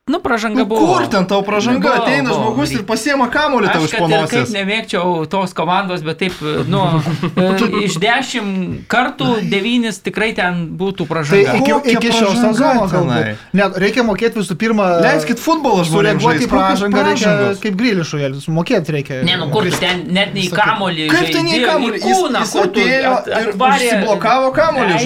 nu, 0.10 0.20
pražanga 0.24 0.64
Nu, 0.64 0.66
buvo. 0.70 0.88
kur 0.98 1.08
ten 1.12 1.28
tau 1.30 1.44
pražanga? 1.46 1.86
Buvo, 1.86 2.02
Ateina 2.04 2.30
buvo. 2.30 2.40
žmogus 2.50 2.74
ir 2.76 2.84
pasiema 2.90 3.30
kamuolį 3.32 3.70
tau 3.72 3.84
Aš 3.86 3.94
iš 3.94 4.00
panosės. 4.02 4.54
nemėgčiau 4.56 5.26
tos 5.30 5.54
komandos, 5.58 6.02
bet 6.06 6.20
taip, 6.24 6.36
nu, 6.68 6.82
e, 7.38 7.86
iš 7.86 8.00
dešimt 8.02 8.88
kartų 8.92 9.30
devynis 9.52 10.02
tikrai 10.04 10.32
ten 10.38 10.66
būtų 10.80 11.06
Tai 11.06 11.10
pražanga. 11.14 11.56
iki, 11.62 11.72
Kokia 11.72 11.96
iki 11.96 12.12
šio 12.18 12.32
sezono 12.36 12.88
galbūt. 12.92 13.46
Net 13.54 13.78
reikia 13.80 14.04
mokėti 14.08 14.42
visų 14.42 14.58
pirma. 14.60 14.90
Leiskit 15.06 15.40
futbolą 15.42 15.86
žmonėms 15.88 16.24
Sureaguoti 16.24 16.48
į 16.48 16.52
pražangą 16.52 17.06
reikia 17.10 17.36
kaip 17.64 17.78
grilišų, 17.80 18.22
mokėti 18.54 18.96
reikia. 18.98 19.22
Ne, 19.28 19.38
nu 19.40 19.50
kur 19.54 19.68
tu 19.70 19.78
ten 19.80 20.06
net 20.10 20.34
nei 20.34 20.50
Sakai, 20.50 20.74
kamolį. 20.74 21.08
Kaip 21.14 21.32
ten 21.34 21.48
į 21.50 21.62
kamuolį? 21.66 22.02
Jis, 22.02 22.24
jis 22.40 22.56
atėjo 22.64 23.14
ir 23.30 23.52
užsiblokavo 23.56 24.52
kamuolį 24.56 25.00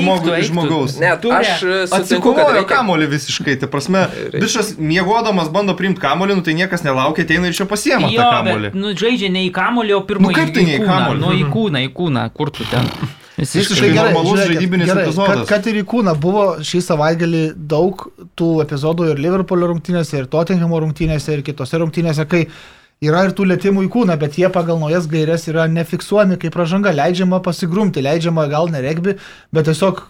žmogaus. 0.48 0.98
Net 1.02 1.26
aš 1.26 1.52
e, 1.64 1.78
sutinku, 1.92 1.92
kad 1.92 2.00
Atsikovojo 2.00 2.54
reikia... 2.58 2.70
kamuolį 2.76 3.10
visiškai. 3.14 3.58
Tai 3.62 3.70
prasme, 3.72 4.06
bišas 4.34 4.74
miegodamas 4.94 5.50
bando 5.54 5.74
priimti 5.80 6.02
kamuolį, 6.04 6.38
nu 6.40 6.46
tai 6.46 6.54
niekas 6.62 6.86
nelaukia, 6.86 7.26
ateina 7.26 7.50
ir 7.50 7.58
čia 7.58 7.66
pasiema 7.70 8.08
Jo, 8.14 8.22
tą 8.22 8.30
bet, 8.30 8.54
kamuolį. 8.54 8.72
nu, 8.78 8.94
žaidžia 9.02 9.34
ne 9.34 9.44
į 9.48 9.52
kamolį, 9.56 9.98
o 9.98 10.06
pirmą 10.08 10.30
Nu, 10.30 10.38
kaip 10.38 10.54
tai 10.56 10.64
ne 10.70 10.78
į 10.78 10.86
kamuolį? 10.86 11.22
Nu, 11.26 11.34
į 11.42 11.50
kūną, 11.54 11.82
į 11.90 11.92
kūną, 11.98 12.30
kur 12.38 12.54
tu 12.54 12.70
ten. 12.72 12.88
Visiškai 13.34 13.80
Tai 13.80 13.88
gerai, 13.90 14.12
normalus 14.14 14.30
žiūrėkit, 14.30 14.54
žaidybinis 14.54 14.88
gerai, 14.92 15.04
epizodas. 15.08 15.40
Kad, 15.40 15.48
kad 15.50 15.68
ir 15.72 15.80
į 15.82 15.84
kūną 15.90 16.12
buvo 16.22 16.44
šį 16.70 16.82
savaitgalį 16.86 17.42
daug 17.72 18.04
tų 18.38 18.50
epizodų 18.62 19.08
ir 19.10 19.22
Liverpoolio 19.24 19.72
rungtynėse, 19.72 20.20
ir 20.22 20.28
Tottenhamo 20.30 20.78
rungtynėse, 20.84 21.34
ir 21.34 21.42
kitose 21.48 21.80
rungtynėse, 21.82 22.28
kai 22.30 22.44
yra 23.04 23.24
ir 23.26 23.34
tų 23.36 23.48
lėtimų 23.50 23.88
į 23.88 23.90
kūną, 23.96 24.20
bet 24.22 24.38
jie 24.38 24.52
pagal 24.54 24.78
naujas 24.80 25.10
gairias 25.12 25.48
yra 25.50 25.66
nefiksuojami 25.68 26.38
kaip 26.46 26.54
pražanga, 26.54 26.94
leidžiama 26.94 27.42
pasigrumti, 27.44 28.06
leidžiama 28.06 28.46
gal 28.54 28.70
ne 28.72 28.84
regbi, 28.86 29.18
bet 29.52 29.66
tiesiog, 29.68 30.06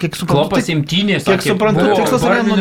kiek 0.00 0.16
suprantu, 0.16 0.48
Klopas 0.48 0.66
tik- 0.66 0.74
imtynės. 0.76 1.24
Kiek 1.24 1.42
suprantu, 1.44 1.86
tikslas 1.96 2.22
yra 2.24 2.42
nu, 2.44 2.56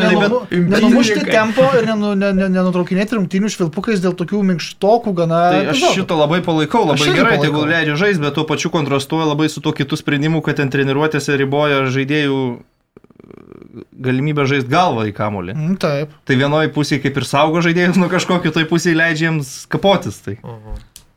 nenumušti 0.51 1.26
tempo 1.28 1.65
ir 1.80 1.86
nenu- 1.88 2.15
ne- 2.15 2.32
ne- 2.34 2.49
nenutraukinėti 2.53 3.17
rungtynių 3.20 3.51
švilpukais 3.51 3.99
dėl 4.03 4.15
tokių 4.15 4.39
minkštokų 4.53 5.13
gana. 5.17 5.41
Tai 5.51 5.59
aš 5.67 5.78
epizodų. 5.78 5.95
šitą 5.99 6.17
labai 6.20 6.39
palaikau, 6.45 6.86
labai 6.88 6.99
Aš 6.99 7.13
gerai, 7.13 7.36
palaikau. 7.38 7.45
tegul 7.45 7.67
leidžia 7.67 7.95
žaisti, 7.99 8.22
bet 8.24 8.34
tuo 8.39 8.45
pačiu 8.47 8.72
kontrastuoja 8.72 9.28
labai 9.34 9.49
su 9.51 9.61
tuo 9.61 9.74
kitų 9.76 9.99
sprendimu, 9.99 10.41
kad 10.41 10.55
ten 10.57 10.70
treniruotėse 10.72 11.36
riboja 11.38 11.86
žaidėjų 11.91 12.39
e, 12.59 13.84
galimybę 13.99 14.45
žaisti 14.47 14.70
galvą 14.72 15.03
į 15.11 15.13
kamolį. 15.13 15.53
Mm, 15.55 15.76
Taip. 15.80 16.09
Tai 16.26 16.36
vienoje 16.39 16.72
pusėje 16.74 17.03
kaip 17.03 17.17
ir 17.20 17.26
saugo 17.28 17.61
žaidėjus 17.61 17.97
nuo 17.99 18.09
kažko, 18.09 18.39
kitoje 18.41 18.65
pusėje 18.65 18.95
leidžia 18.95 19.28
jiems 19.30 19.67
kapotis. 19.70 20.17
Tai 20.24 20.38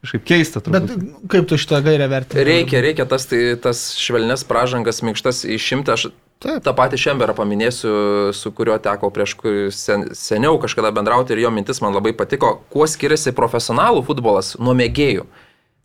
kažkaip 0.02 0.24
keista 0.26 0.60
Bet 0.66 0.88
turbūt. 0.90 1.28
kaip 1.30 1.46
tu 1.48 1.58
šitą 1.60 1.78
gairę 1.84 2.08
vertini? 2.10 2.44
Reikia, 2.44 2.80
reikia 2.82 3.06
tas, 3.08 3.26
tai, 3.30 3.54
tas 3.62 3.94
švelnes 3.98 4.44
pražangas, 4.48 5.02
minkštas 5.02 5.44
išimti. 5.44 5.92
Aš 5.94 6.08
Taip. 6.42 6.58
tą 6.66 6.72
patį 6.74 6.98
Šemberą 6.98 7.36
paminėsiu, 7.38 8.32
su 8.34 8.50
kuriuo 8.50 8.78
teko 8.82 9.12
prieš 9.14 9.36
kur- 9.38 9.70
sen, 9.70 10.08
seniau 10.18 10.58
kažkada 10.58 10.90
bendrauti 10.90 11.30
ir 11.36 11.38
jo 11.44 11.50
mintis 11.54 11.78
man 11.80 11.94
labai 11.94 12.12
patiko, 12.18 12.56
kuo 12.70 12.86
skiriasi 12.90 13.30
profesionalų 13.32 14.02
futbolas 14.08 14.56
nuo 14.58 14.74
mėgėjų. 14.74 15.22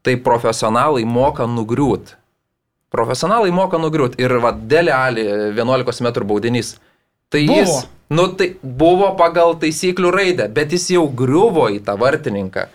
Tai 0.01 0.15
profesionalai 0.25 1.05
moka 1.05 1.45
nugriūt. 1.45 2.15
Profesionalai 2.89 3.51
moka 3.51 3.77
nugriūt. 3.77 4.15
Ir 4.17 4.33
vad 4.41 4.67
Dele 4.67 4.91
Ali 4.95 5.25
11 5.53 6.01
m 6.01 6.11
baudinys. 6.25 6.77
Tai 7.29 7.41
Buvo. 7.45 7.59
jis, 7.59 7.87
nu 8.09 8.27
tai 8.39 8.55
buvo 8.63 9.09
pagal 9.19 9.53
taisyklių 9.59 10.11
raidę, 10.15 10.47
bet 10.53 10.71
jis 10.71 10.87
jau 10.95 11.05
griuvo 11.11 11.67
į 11.69 11.81
tą 11.83 11.97
vartininką. 11.99 12.67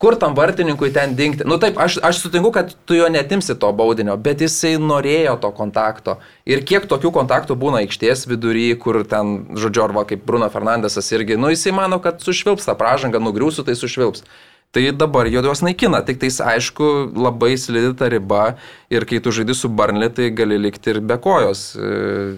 Kur 0.00 0.16
tam 0.16 0.32
vartininkui 0.32 0.88
ten 0.96 1.12
dingti? 1.12 1.44
Nu 1.44 1.58
taip, 1.60 1.76
aš, 1.76 1.98
aš 2.00 2.22
sutinku, 2.22 2.48
kad 2.54 2.70
tu 2.88 2.96
jo 2.96 3.08
netimsi 3.12 3.52
to 3.60 3.68
baudinio, 3.76 4.14
bet 4.16 4.40
jisai 4.40 4.78
norėjo 4.80 5.34
to 5.42 5.50
kontakto. 5.58 6.14
Ir 6.48 6.62
kiek 6.64 6.86
tokių 6.88 7.10
kontaktų 7.12 7.56
būna 7.60 7.82
aikštės 7.84 8.24
vidury, 8.30 8.70
kur 8.80 9.02
ten, 9.04 9.34
žodžiu, 9.60 9.82
arba 9.84 10.06
kaip 10.08 10.22
Bruno 10.24 10.48
Fernandesas 10.48 11.12
irgi, 11.12 11.36
nu 11.36 11.52
jisai 11.52 11.74
mano, 11.76 12.00
kad 12.00 12.24
sušvilps 12.24 12.70
tą 12.70 12.78
pražangą, 12.80 13.20
nugriūsiu, 13.20 13.66
tai 13.66 13.76
sušvilps. 13.76 14.24
Tai 14.72 14.86
dabar 14.94 15.28
jo 15.28 15.42
juos 15.44 15.60
naikina, 15.66 16.00
tik 16.06 16.20
tais 16.22 16.40
aišku, 16.40 17.10
labai 17.18 17.56
slidi 17.58 17.90
ta 17.98 18.08
riba 18.08 18.54
ir 18.88 19.04
kai 19.04 19.18
tu 19.20 19.34
žaidži 19.34 19.58
su 19.58 19.68
Barnley, 19.68 20.08
tai 20.14 20.30
gali 20.30 20.56
likti 20.62 20.94
ir 20.94 21.00
be 21.04 21.20
kojos. 21.20 21.74
E, 21.74 22.36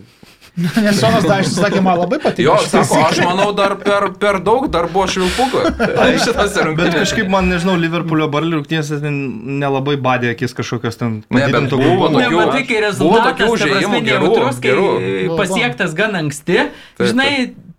Nes 0.53 0.99
Sonas 1.01 1.25
Daišas 1.25 1.55
sakė, 1.57 1.81
man 1.81 1.97
labai 1.97 2.19
patiko. 2.21 2.51
Jo, 2.51 2.57
sako, 2.69 2.99
aš 3.07 3.21
manau, 3.25 3.49
dar 3.57 3.73
per, 3.81 4.11
per 4.21 4.37
daug 4.45 4.67
dar 4.73 4.85
buvo 4.93 5.07
švilpukų. 5.09 5.63
Šitas 6.27 6.59
Bet 6.77 6.93
kažkaip 6.93 7.31
man, 7.33 7.49
nežinau, 7.49 7.79
Liverpoolio 7.81 8.29
barlių 8.33 8.61
ten 8.69 9.17
nelabai 9.63 9.97
badė 9.97 10.35
akis 10.37 10.53
kažkokios 10.59 11.01
ten 11.01 11.17
Ne, 11.23 11.47
bet 11.47 11.57
padidinto 11.57 11.81
buvo 11.81 12.11
tokių- 12.13 12.25
Nematai, 12.27 12.63
kai 12.69 12.83
rezultatas, 12.85 13.41
tokių 13.41 13.51
užėjimų 13.57 14.03
gerų, 14.11 14.33
gerų. 14.69 14.89
Pasiektas 15.41 15.97
gan 15.97 16.21
anksti, 16.21 16.59
Taip, 16.69 17.07
žinai, 17.09 17.33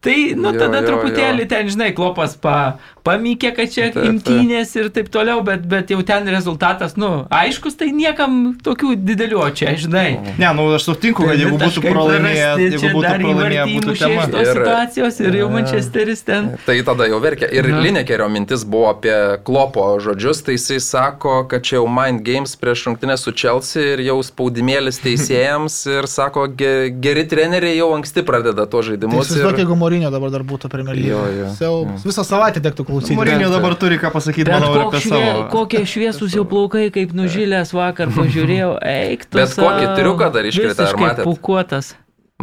tai, 0.03 0.17
nu, 0.36 0.49
Jo, 0.49 0.59
tada 0.65 0.82
jo, 0.82 0.88
truputėlį 0.89 1.45
jo. 1.45 1.49
ten, 1.53 1.69
žinai, 1.69 1.91
klopas 1.95 2.34
pa, 2.41 2.57
pamykė, 3.03 3.49
kad 3.57 3.67
čia 3.73 3.89
Taip, 3.89 3.95
taip. 3.97 4.05
imtynės 4.13 4.69
ir 4.79 4.87
taip 4.95 5.09
toliau, 5.11 5.41
bet, 5.43 5.65
bet 5.67 5.89
jau 5.91 5.99
ten 6.07 6.27
rezultatas, 6.31 6.95
nu, 6.95 7.25
aiškus, 7.33 7.75
tai 7.79 7.89
niekam 7.91 8.53
tokių 8.63 8.93
didelių, 9.03 9.39
o 9.43 9.49
čia, 9.51 9.73
žinai. 9.75 10.35
Ne, 10.39 10.49
nu 10.55 10.69
aš 10.77 10.85
sutinku, 10.87 11.25
kad 11.27 11.35
jeigu 11.39 11.57
būtų 11.59 11.83
pralaimėję, 11.83 12.47
jeigu 12.63 12.91
būtų 12.95 13.01
dar 13.03 13.19
pralaimėję, 13.19 13.65
būtų 13.75 13.95
tema. 13.99 14.23
Iš 14.23 14.31
tos 14.31 14.47
Ir- 14.47 14.53
situacijos 14.61 15.19
ir 15.27 15.37
jau 15.41 15.49
Manchesteris 15.51 16.23
ten. 16.23 16.47
Tai 16.65 16.77
tada 16.87 17.09
jau 17.11 17.19
verkia. 17.23 17.49
Ir 17.51 17.67
Na. 17.73 17.81
Linekerio 17.83 18.29
mintis 18.31 18.63
buvo 18.63 18.87
apie 18.93 19.17
klopo 19.43 19.83
žodžius, 19.99 20.43
tai 20.47 20.55
jisai 20.55 20.79
sako, 20.79 21.43
kad 21.51 21.61
čia 21.67 21.81
jau 21.81 21.87
mind 21.91 22.23
games 22.23 22.55
prieš 22.55 22.85
rungtynę 22.87 23.17
su 23.19 23.33
Chelsea 23.35 23.93
ir 23.97 24.05
jau 24.07 24.17
spaudimėlis 24.23 25.01
teisėjams 25.03 25.75
ir 25.91 26.07
sako, 26.07 26.47
ge, 26.55 26.71
geri 27.03 27.27
treneriai 27.27 27.75
jau 27.81 27.91
anksti 27.97 28.23
pradeda 28.23 28.63
to 28.65 28.79
Tai 28.79 28.87
žaidimus. 28.87 29.27
įsivaizduok, 29.27 29.53
Ir... 29.59 29.63
jeigu 29.65 29.75
Morinio 29.83 30.09
dabar 30.13 30.31
dar 30.31 30.47
būtų 30.47 30.71
Premier 30.71 30.95
Jo, 30.95 31.19
League. 31.27 31.39
jo. 31.43 31.51
Siaubas. 31.59 32.05
Visą 32.07 32.23
savaitę 32.23 32.61
tektų 32.63 32.85
klausyti. 32.85 32.92
Mūrinio 33.01 33.49
dabar 33.53 33.75
turi 33.79 33.97
ką 34.01 34.11
pasakyti, 34.13 34.45
Bet 34.49 34.55
manau, 34.61 34.87
apie 34.89 34.99
švie, 35.03 35.17
savo. 35.23 35.47
kokie 35.53 35.81
šviesus 35.89 36.35
jau 36.37 36.43
plaukai, 36.49 36.87
kaip 36.93 37.13
nužylęs 37.17 37.73
vakar 37.75 38.11
pažiūrėjau, 38.17 38.77
eik 38.83 39.25
tu. 39.29 39.37
Bet 39.41 39.55
kokį 39.57 39.87
triuką 39.97 40.29
dar 40.35 40.47
iškrėtė, 40.49 40.77
ar 40.77 40.87
Visiškai 40.87 41.05
matėt? 41.07 41.25
Pukuotas. 41.27 41.93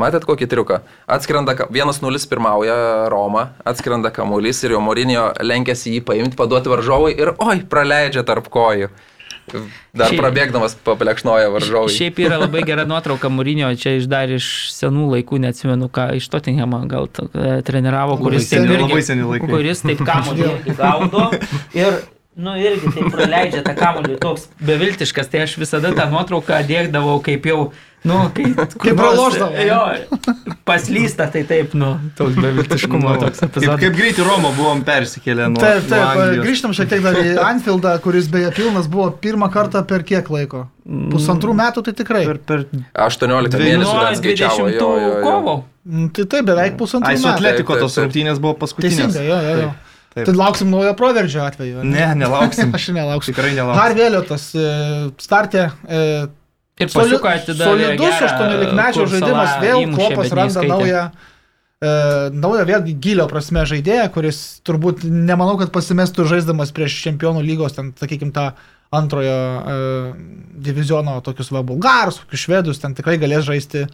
Matėt 0.00 0.24
kokį 0.24 0.46
triuką? 0.48 0.80
Atskrenda 1.10 1.52
ka- 1.58 1.66
1-0 1.68 2.28
pirmauja 2.30 2.76
Roma, 3.12 3.50
atskrenda 3.68 4.08
kamuolys 4.14 4.62
ir 4.64 4.72
jo 4.76 4.80
Morinio 4.80 5.26
lenkėsi 5.44 5.96
jį 5.98 6.04
paimti, 6.08 6.36
paduoti 6.38 6.70
varžovui 6.72 7.16
ir 7.20 7.34
oi, 7.36 7.58
praleidžia 7.68 8.22
tarp 8.24 8.48
kojų. 8.54 8.88
Dar 9.52 10.08
Šiaip- 10.10 10.20
prabėgdamas 10.22 10.76
paplekšnoja 10.86 11.48
varžovui. 11.50 11.90
Šiaip 11.94 12.20
yra 12.22 12.38
labai 12.40 12.62
gera 12.68 12.84
nuotrauka 12.86 13.28
Mūrinio, 13.32 13.72
čia 13.80 13.96
iš 13.98 14.06
dar 14.10 14.30
iš 14.30 14.46
senų 14.76 15.08
laikų, 15.16 15.40
neatsimenu, 15.42 15.88
ką 15.90 16.08
iš 16.20 16.28
Tottenhamo 16.30 16.84
gal 16.90 17.08
e, 17.10 17.58
treniravo, 17.66 18.16
kuris 18.22 18.46
seni- 18.48 18.68
taip 18.68 18.76
irgi- 18.78 18.88
labai 18.88 19.02
seni 19.02 19.26
laikai. 19.26 19.50
Kuris 19.50 19.82
taip 19.82 20.02
kamuolį 20.06 20.76
gaudo 20.78 21.26
ir, 21.74 22.00
nu, 22.36 22.54
irgi 22.56 22.92
taip 22.94 23.10
praleidžia 23.12 23.62
tą 23.66 23.74
kamuolį, 23.76 24.18
toks 24.22 24.46
beviltiškas, 24.62 25.28
tai 25.32 25.42
aš 25.48 25.56
visada 25.60 25.90
tą 25.96 26.06
nuotrauką 26.12 26.62
dėkdavau 26.70 27.18
kaip 27.26 27.46
jau, 27.50 27.72
nu, 28.08 28.18
kai... 28.34 28.46
Kaip 28.56 28.96
pralošdavo. 28.96 29.64
Jo, 29.66 29.80
paslysta, 30.68 31.26
tai 31.32 31.42
taip, 31.48 31.74
nu, 31.78 31.90
toks 32.18 32.36
beviltiškumo, 32.40 33.14
toks 33.20 33.40
Kaip, 33.42 33.50
epizodas. 33.50 33.80
kaip 33.82 33.96
greitai 33.98 34.26
Romą 34.26 34.52
buvom 34.56 34.82
persikėlę 34.86 35.48
nuo, 35.52 35.60
Taip, 35.60 35.82
nuo 35.84 35.90
taip, 35.90 36.06
Anglijos. 36.14 36.44
grįžtam 36.46 36.74
šiek 36.76 36.90
tiek 36.92 37.02
dar 37.04 37.18
į 37.20 37.34
Anfieldą, 37.44 37.94
kuris 38.04 38.28
beje 38.32 38.52
pilnas 38.56 38.88
buvo 38.92 39.10
pirmą 39.24 39.50
kartą 39.52 39.82
per 39.88 40.04
kiek 40.08 40.30
laiko? 40.32 40.66
Pusantrų 41.12 41.52
metų 41.60 41.84
tai 41.86 41.92
tikrai. 42.00 42.24
Per, 42.26 42.40
per... 42.48 42.64
18 43.06 43.52
Dviejų- 43.52 43.68
mėnesių 43.68 43.92
Nuo 43.94 44.06
ten 44.08 44.18
skaičiavo. 44.22 44.64
20 44.70 44.80
jo, 44.80 44.88
jo, 44.98 45.12
jo. 45.12 45.20
kovo. 45.26 45.54
Mm, 45.90 46.08
Tai 46.16 46.24
taip, 46.34 46.48
beveik 46.50 46.74
pusantrų 46.80 47.12
Ai, 47.12 47.20
su 47.20 47.28
metų. 47.28 47.36
Atletiko 47.38 47.72
Taip, 47.72 47.78
taip, 47.78 47.86
tos 47.86 47.94
taip. 47.94 48.04
rungtynės 48.08 48.40
buvo 48.42 48.56
paskutinės. 48.64 48.96
Teisingai, 49.14 49.28
jo, 49.28 49.38
jo, 49.46 49.54
jo. 49.66 49.70
Taip. 50.10 50.26
Tai 50.26 50.34
lauksim 50.34 50.72
naujo 50.74 50.90
proveržio 50.98 51.44
atveju. 51.46 51.78
ar 51.80 51.86
Ne, 51.86 52.06
nelauksim. 52.18 52.72
Aš 52.76 52.88
nelauksiu. 52.96 53.30
Tikrai 53.32 53.52
nelauksim. 53.54 53.78
Harvey 53.80 54.06
Elliotas 54.08 54.48
e, 54.58 54.64
startė. 55.22 55.68
e, 55.86 56.26
Ir 56.80 56.92
pasiuko 56.92 57.28
atidavė. 57.30 57.66
Solidus 57.66 58.00
gerą 58.00 58.30
18-mečio 58.30 59.04
kursą, 59.04 59.18
žaidimas, 59.18 59.54
vėl 59.60 59.84
Klopas 59.94 60.34
randa 60.38 60.64
naują. 60.66 61.04
E, 61.80 61.92
naują 62.36 62.66
vėlgi 62.68 62.96
gilio 63.00 63.24
prasme 63.28 63.64
žaidėją, 63.68 64.10
kuris 64.12 64.40
turbūt 64.68 65.06
nemanau, 65.08 65.56
kad 65.60 65.72
pasimestų 65.72 66.26
žaisdamas 66.28 66.74
prieš 66.76 66.98
čempionų 67.06 67.44
lygos, 67.44 67.76
ten, 67.76 67.94
sakykime, 67.96 68.34
tą 68.36 68.50
antrojo 68.92 69.32
e, 69.32 69.78
diviziono 70.66 71.18
tokius 71.24 71.52
va 71.54 71.62
bulgarus, 71.64 72.20
tokius 72.20 72.44
švedus, 72.44 72.82
ten 72.82 72.96
tikrai 72.98 73.16
galės 73.22 73.46
žaisti 73.48 73.86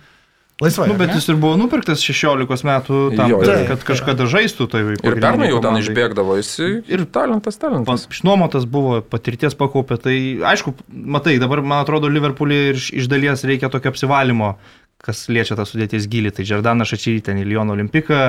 laisvai. 0.62 0.88
Nu, 0.88 0.96
bet 0.98 1.12
ne? 1.12 1.18
jis 1.18 1.28
ir 1.28 1.38
buvo 1.40 1.56
nupirktas 1.60 2.02
16 2.04 2.66
metų 2.68 3.00
tam, 3.18 3.32
Jo, 3.32 3.40
kad, 3.44 3.62
kad 3.70 3.84
kažkada 3.90 4.28
žaistų 4.30 4.68
tai 4.72 4.82
Ir 4.94 5.18
pernai 5.20 5.50
jau 5.50 5.60
ten 5.64 5.78
išbėgdavo, 5.82 6.38
jis 6.40 6.52
ir 6.88 7.04
talentas, 7.12 7.60
talentas. 7.60 8.06
Išnuomotas 8.12 8.64
buvo, 8.70 9.02
patirties 9.04 9.56
pakaupė, 9.58 10.00
tai 10.00 10.16
aišku, 10.54 10.76
matai, 10.88 11.36
dabar 11.42 11.64
man 11.64 11.84
atrodo 11.84 12.10
Liverpoolį 12.12 12.60
ir 12.70 12.80
iš, 12.80 12.90
iš 13.02 13.10
dalies 13.12 13.44
reikia 13.48 13.70
tokio 13.72 13.92
apsivalymo, 13.92 14.54
kas 15.02 15.26
liečia 15.28 15.56
tą 15.58 15.66
sudėties 15.68 16.06
gilį. 16.10 16.32
Tai 16.34 16.46
Žardana 16.48 16.86
Šačiai 16.88 17.20
ten 17.24 17.38
į 17.40 17.44
Lyono 17.46 17.74
olimpiką, 17.76 18.20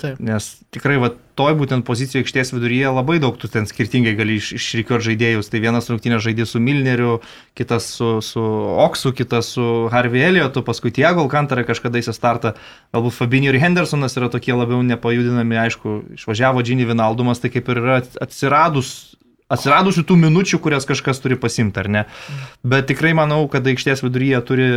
Taip. 0.00 0.18
nes 0.24 0.46
tikrai 0.74 0.96
va, 1.02 1.10
toj 1.38 1.56
būtent 1.60 1.84
pozicijoje 1.86 2.24
aikštės 2.24 2.52
viduryje 2.54 2.92
labai 2.94 3.18
daug 3.22 3.36
tu 3.40 3.50
ten 3.50 3.68
skirtingai 3.68 4.14
gali 4.18 4.38
iš, 4.40 4.54
išrikiuoti 4.58 5.10
žaidėjus. 5.10 5.50
Tai 5.52 5.62
vienas 5.62 5.90
rungtynės 5.92 6.24
žaidė 6.24 6.46
su 6.48 6.62
Milneriu, 6.64 7.18
kitas 7.58 7.88
su, 7.98 8.10
su 8.24 8.44
Oksu, 8.86 9.14
kitas 9.16 9.52
su 9.56 9.66
Harvey 9.92 10.24
Elliotu, 10.26 10.64
paskui 10.66 10.94
Tiago 10.94 11.26
Alcantarą 11.26 11.66
kažkada 11.68 12.00
į 12.00 12.08
startą. 12.08 12.54
Galbūt 12.96 13.18
Fabinho 13.18 13.52
ir 13.52 13.60
Hendersonas 13.62 14.16
yra 14.18 14.30
tokie 14.32 14.56
labiau 14.56 14.82
nepajudinami, 14.86 15.60
aišku, 15.66 15.98
išvažiavo 16.18 16.64
Gini 16.66 16.88
Vinaldumas, 16.88 17.42
tai 17.42 17.52
kaip 17.54 17.68
ir 17.68 17.82
yra 17.84 18.00
atsiradus 18.24 19.14
atsiradusių 19.52 20.04
tų 20.08 20.16
minučių, 20.22 20.58
kurias 20.62 20.86
kažkas 20.88 21.20
turi 21.22 21.36
pasimti, 21.40 21.76
ar 21.82 21.90
ne. 21.92 22.02
Bet 22.64 22.88
tikrai 22.88 23.12
manau, 23.16 23.44
kad 23.52 23.66
aikštės 23.68 24.02
viduryje 24.02 24.40
turi 24.48 24.68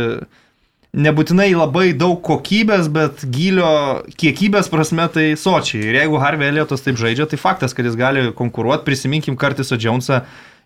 nebūtinai 0.96 1.50
labai 1.52 1.92
daug 1.96 2.20
kokybės, 2.24 2.88
bet 2.92 3.24
gilio 3.28 4.02
kiekybės 4.20 4.70
prasme 4.72 5.08
tai 5.12 5.26
sočiai. 5.36 5.84
Ir 5.90 5.98
jeigu 6.00 6.20
Harvey 6.22 6.48
Elliotas 6.48 6.84
taip 6.84 7.00
žaidžia, 7.00 7.28
tai 7.28 7.40
faktas, 7.40 7.74
kad 7.76 7.88
jis 7.88 7.98
gali 7.98 8.28
konkuruoti. 8.36 8.86
Prisiminkim 8.86 9.36
Kartisą 9.40 9.76
Džonsą, 9.80 10.22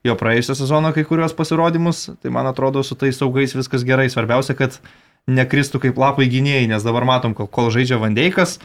jo 0.06 0.16
praėjusią 0.18 0.56
sezoną 0.58 0.92
kai 0.94 1.06
kurios 1.08 1.34
pasirodymus. 1.36 2.08
Tai 2.22 2.34
man 2.34 2.50
atrodo, 2.50 2.84
su 2.86 2.98
tais 2.98 3.18
saugais 3.18 3.56
viskas 3.56 3.86
gerai. 3.86 4.08
Svarbiausia, 4.12 4.56
kad 4.58 4.78
nekristų 5.30 5.82
kaip 5.86 5.98
lapai 5.98 6.28
gynėjai, 6.30 6.68
nes 6.70 6.86
dabar 6.86 7.06
matom, 7.08 7.34
kol, 7.38 7.50
kol 7.50 7.70
žaidžia 7.74 8.00
Vandeikas, 8.02 8.58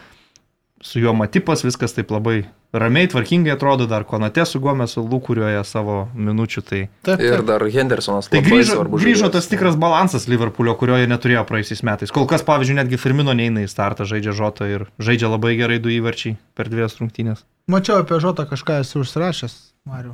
su 0.82 1.00
juo 1.02 1.14
Matipas 1.18 1.64
viskas 1.66 1.94
taip 1.96 2.12
labai 2.14 2.46
ramiai, 2.78 3.08
tvarkingai 3.10 3.54
atrodo, 3.56 3.88
dar 3.90 4.04
Konate 4.06 4.44
su 4.46 4.60
Gomesu 4.62 5.02
lūkurioje 5.02 5.64
savo 5.66 6.08
minučių. 6.14 6.62
Tai, 6.68 6.82
Taip, 7.08 7.22
Ir 7.24 7.38
taip. 7.40 7.46
dar 7.48 7.64
Hendersonas. 7.74 8.28
tai 8.30 8.42
grįžo, 8.46 8.84
grįžo 8.92 9.30
tas 9.34 9.48
tikras 9.50 9.76
balansas 9.80 10.28
Liverpoolio, 10.30 10.76
kurio 10.78 10.98
jie 11.00 11.08
neturėjo 11.10 11.46
praeisiais 11.50 11.82
metais. 11.88 12.12
Kol 12.14 12.28
kas, 12.30 12.44
pavyzdžiui, 12.46 12.76
netgi 12.82 13.00
Firmino 13.02 13.34
neina 13.34 13.64
į 13.66 13.72
startą, 13.72 14.06
žaidžia 14.06 14.36
Žotą 14.38 14.68
ir 14.70 14.86
žaidžia 15.00 15.32
labai 15.32 15.56
gerai 15.58 15.80
du 15.80 15.90
įvarčiai 15.90 16.36
per 16.54 16.70
dviejas 16.70 17.00
rungtynės. 17.02 17.46
Mačiau 17.72 18.04
apie 18.04 18.20
Žotą 18.22 18.46
kažką 18.52 18.82
esu 18.84 19.02
užsirašęs, 19.02 19.56
Mariu. 19.88 20.14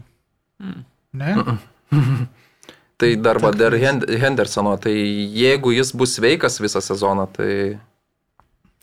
Mm. 0.61 0.85
Ne? 1.13 1.35
Tai 2.97 3.15
dar 3.19 3.39
va, 3.41 3.49
dar 3.51 3.73
Hen- 3.75 4.05
Hendersono, 4.21 4.77
tai 4.77 4.93
jeigu 5.35 5.73
jis 5.73 5.91
bus 5.97 6.13
sveikas 6.19 6.59
visą 6.61 6.79
sezoną, 6.79 7.25
tai... 7.35 7.79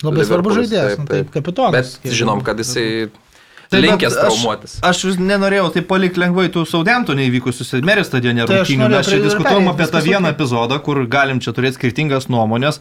Labai 0.02 0.24
svarbus 0.24 0.56
žaidėjas, 0.56 0.94
taip, 0.96 0.98
nu, 0.98 1.06
taip, 1.06 1.26
taip. 1.26 1.32
kapitonas. 1.34 1.98
Bet 2.02 2.14
žinom, 2.16 2.40
kad 2.44 2.58
jisai 2.58 3.10
Tai 3.70 3.78
linkęs 3.84 4.16
aš- 4.16 4.22
traumuotis. 4.24 4.72
Aš 4.82 5.04
vis 5.06 5.16
nenorėjau 5.22 5.68
taip 5.76 5.86
palikti 5.86 6.18
lengvai 6.18 6.48
tų 6.50 6.64
Saudemtonė 6.66 7.28
įvykusius 7.30 7.76
Merės 7.86 8.08
stadione 8.10 8.42
Tai 8.46 8.56
aš 8.64 8.66
rungtynių. 8.66 8.82
norėjau 8.82 8.98
Mes 8.98 9.06
čia 9.12 9.20
diskutuojam 9.22 9.68
apie 9.70 9.86
tą 9.86 10.00
vieną 10.02 10.32
epizodą, 10.34 10.80
kur 10.82 11.06
galim 11.06 11.38
čia 11.38 11.52
turėti 11.52 11.78
skirtingas 11.78 12.26
nuomonės. 12.26 12.80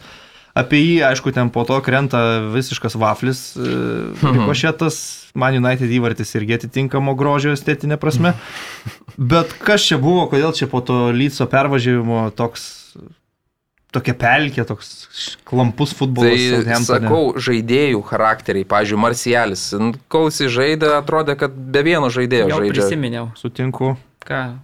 Apie 0.52 0.80
jį, 0.82 0.96
aišku, 1.12 1.30
ten 1.32 1.48
po 1.54 1.62
to 1.64 1.78
krenta 1.80 2.40
visiškas 2.50 2.96
vaflis, 2.98 3.54
Mhm. 3.56 4.34
rikošėtas, 4.42 4.96
Man 5.38 5.54
United 5.54 5.86
įvartis 5.94 6.34
irgi 6.34 6.56
atitinkamo 6.58 7.14
grožio 7.14 7.52
estetinė 7.54 7.94
prasme. 7.96 8.34
Bet 9.16 9.52
kas 9.62 9.84
čia 9.86 9.96
buvo, 9.98 10.26
kodėl 10.26 10.50
čia 10.56 10.66
po 10.66 10.80
to 10.80 11.12
Lyco 11.14 11.46
pervažiavimo 11.46 12.32
toks, 12.34 12.79
tokia 13.92 14.14
pelkė, 14.14 14.64
toks 14.68 14.90
klampus 15.48 15.92
futbolas. 15.98 16.38
Tai 16.66 16.78
sakau, 16.86 17.34
žaidėjų 17.36 18.00
charakteriai, 18.06 18.64
pavyzdžiui, 18.70 19.00
Marcialis, 19.02 19.64
kol 20.08 20.30
jis 20.30 20.46
žaidė, 20.54 20.94
atrodė, 21.00 21.36
kad 21.40 21.50
be 21.54 21.82
vieno 21.86 22.08
žaidėjo 22.12 22.48
Jau 22.52 22.60
žaidžia. 22.62 22.80
prisiminiau, 22.86 23.28
Sutinku. 23.36 23.96
ką 24.26 24.58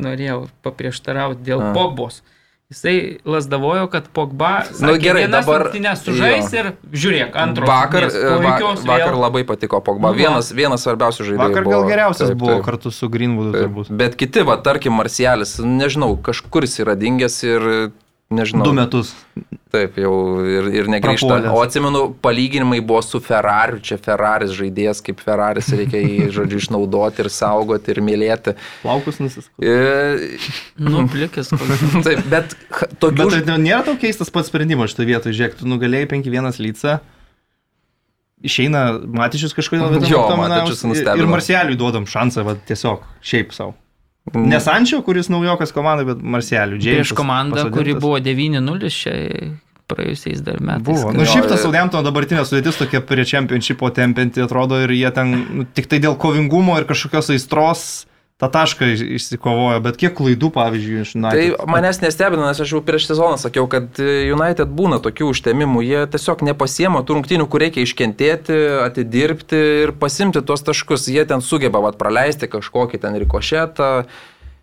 norėjau 0.00 0.48
paprieštarauti 0.62 1.42
dėl 1.44 1.60
A. 1.70 1.72
Pogbos. 1.74 2.22
Jisai 2.70 3.18
lasdavojo, 3.26 3.88
kad 3.90 4.04
Pogba 4.14 4.62
Nu, 4.78 4.92
gerai, 5.02 5.24
dabar- 5.26 5.72
sužais 5.74 6.52
jo. 6.52 6.58
ir 6.60 6.68
žiūrėk, 6.94 7.32
antro. 7.34 7.66
Vakar, 7.66 8.04
rungtynės 8.06 8.14
va, 8.22 8.36
puikios 8.44 8.84
vakar 8.86 9.10
vėl. 9.10 9.20
labai 9.24 9.42
patiko 9.42 9.80
Pogba. 9.82 10.12
Nu, 10.12 10.14
va. 10.14 10.18
Vienas, 10.20 10.52
vienas 10.54 10.84
svarbiausių 10.86 11.26
žaidėjų. 11.32 11.48
Vakar 11.50 11.64
buvo. 11.66 11.72
gal 11.74 11.88
geriausias 11.90 12.28
Taip, 12.30 12.38
buvo 12.38 12.54
taip. 12.54 12.64
kartu 12.68 12.92
su 12.94 13.08
Greenwoodu 13.10 13.52
Taip. 13.56 13.64
turbūt. 13.66 13.90
Bet 13.90 14.14
kiti, 14.14 14.44
va, 14.46 14.54
tarkim, 14.62 14.92
Marcialis, 14.94 15.56
nežinau, 15.58 16.14
kažkur 16.22 16.62
jis 16.62 16.78
yra 16.86 16.94
dingęs 16.94 17.42
ir, 17.42 17.90
nežinau. 18.34 18.64
Du 18.66 18.72
metus. 18.76 19.12
Taip, 19.70 19.96
jau 20.00 20.12
ir, 20.46 20.66
ir 20.80 20.88
negrįžta. 20.90 21.28
Prapuolęs. 21.28 21.52
O 21.54 21.60
atsimenu, 21.62 22.00
palyginimai 22.24 22.80
buvo 22.82 23.02
su 23.06 23.20
Ferrari, 23.22 23.78
čia 23.86 23.98
Ferraris 24.02 24.50
žaidėjas, 24.56 25.02
kaip 25.06 25.20
Ferraris 25.22 25.68
reikia 25.74 26.00
jį, 26.02 26.28
žodžiu, 26.36 26.58
išnaudoti 26.62 27.22
ir 27.24 27.30
saugoti 27.34 27.94
ir 27.94 28.00
mylėti. 28.06 28.56
Plaukus 28.82 29.20
nusiskų. 29.22 29.62
E, 29.62 30.40
Nu, 30.80 31.04
plikis. 31.12 31.52
taip, 32.06 32.24
bet 32.32 32.56
tokių... 33.02 33.28
Bet 33.30 33.46
tai 33.50 33.58
nėra 33.62 33.84
tau 33.86 33.94
keistas 34.00 34.30
pats 34.34 34.50
sprendimas 34.50 34.90
šitoje 34.94 35.10
vietoje. 35.12 35.36
Žiūrėk, 35.38 35.58
tu 35.60 35.70
nugalėjai 35.70 36.10
5-1 36.16 36.60
lycą. 36.66 36.98
Išeina 38.40 38.84
Matičius 39.04 39.52
kažkodėl 39.52 39.98
Jo, 39.98 40.00
vienam 40.00 40.22
aptaminaus 40.24 40.48
Matičius 40.64 40.82
ir- 40.86 40.88
nustebino. 40.94 41.26
Ir 41.26 41.28
Marseliui 41.28 41.76
duodam 41.76 42.06
šansą, 42.08 42.46
va, 42.46 42.54
tiesiog 42.70 43.02
šiaip 43.20 43.52
savo. 43.52 43.74
Mm. 44.28 44.46
Ne 44.52 44.60
Sančio, 44.60 45.00
kuris 45.02 45.30
naujokas 45.32 45.72
komandai, 45.74 46.04
bet 46.12 46.20
Marseliui. 46.22 46.80
Prieš 46.82 47.14
komandą, 47.16 47.64
kuri 47.72 47.96
pasodintas. 47.96 48.02
buvo 48.04 48.18
9-0 48.20 48.92
čia 48.94 49.14
praėjusiais 49.90 50.42
dar 50.46 50.60
metais. 50.62 50.86
Buvo. 50.86 51.14
Nu, 51.16 51.26
šiaip 51.26 51.48
tas 51.50 51.64
Saudemtono 51.64 52.04
dabartinė 52.06 52.44
sudėtis 52.46 52.78
tokia 52.78 53.00
prie 53.06 53.24
čempionšipo 53.26 53.90
tempinti 53.96 54.44
atrodo 54.44 54.78
ir 54.84 54.92
jie 54.94 55.10
ten 55.16 55.34
nu, 55.34 55.66
tik 55.66 55.90
tai 55.90 55.98
dėl 56.04 56.14
kovingumo 56.20 56.76
ir 56.78 56.86
kažkokios 56.88 57.32
aistros 57.34 57.86
tą 58.40 58.48
tašką 58.48 58.86
iš- 58.94 59.04
išsikovojo, 59.18 59.80
bet 59.84 59.98
kiek 60.00 60.14
klaidų, 60.16 60.48
pavyzdžiui, 60.54 61.00
iš 61.04 61.12
Tai 61.12 61.20
United. 61.20 61.66
manęs 61.68 62.00
nestebina, 62.00 62.46
nes 62.48 62.60
aš 62.64 62.72
jau 62.72 62.80
prieš 62.84 63.10
sezoną 63.10 63.36
sakiau, 63.36 63.66
kad 63.68 64.00
e, 64.00 64.32
United 64.32 64.72
būna 64.72 64.96
tokių 65.04 65.28
užtemimų, 65.34 65.82
jie 65.84 66.00
tiesiog 66.14 66.40
nepasiema 66.48 67.02
tų 67.04 67.18
rungtynių, 67.20 67.46
kur 67.52 67.60
reikia 67.60 67.84
iškentėti, 67.84 68.56
atidirbti 68.86 69.60
ir 69.84 69.92
pasimti 69.92 70.40
tuos 70.40 70.64
taškus. 70.64 71.08
Jie 71.12 71.24
ten 71.28 71.44
sugeba 71.44 71.82
vat, 71.84 71.98
praleisti 72.00 72.48
kažkokį 72.48 73.00
ten 73.04 73.14
rikošetą. 73.20 73.90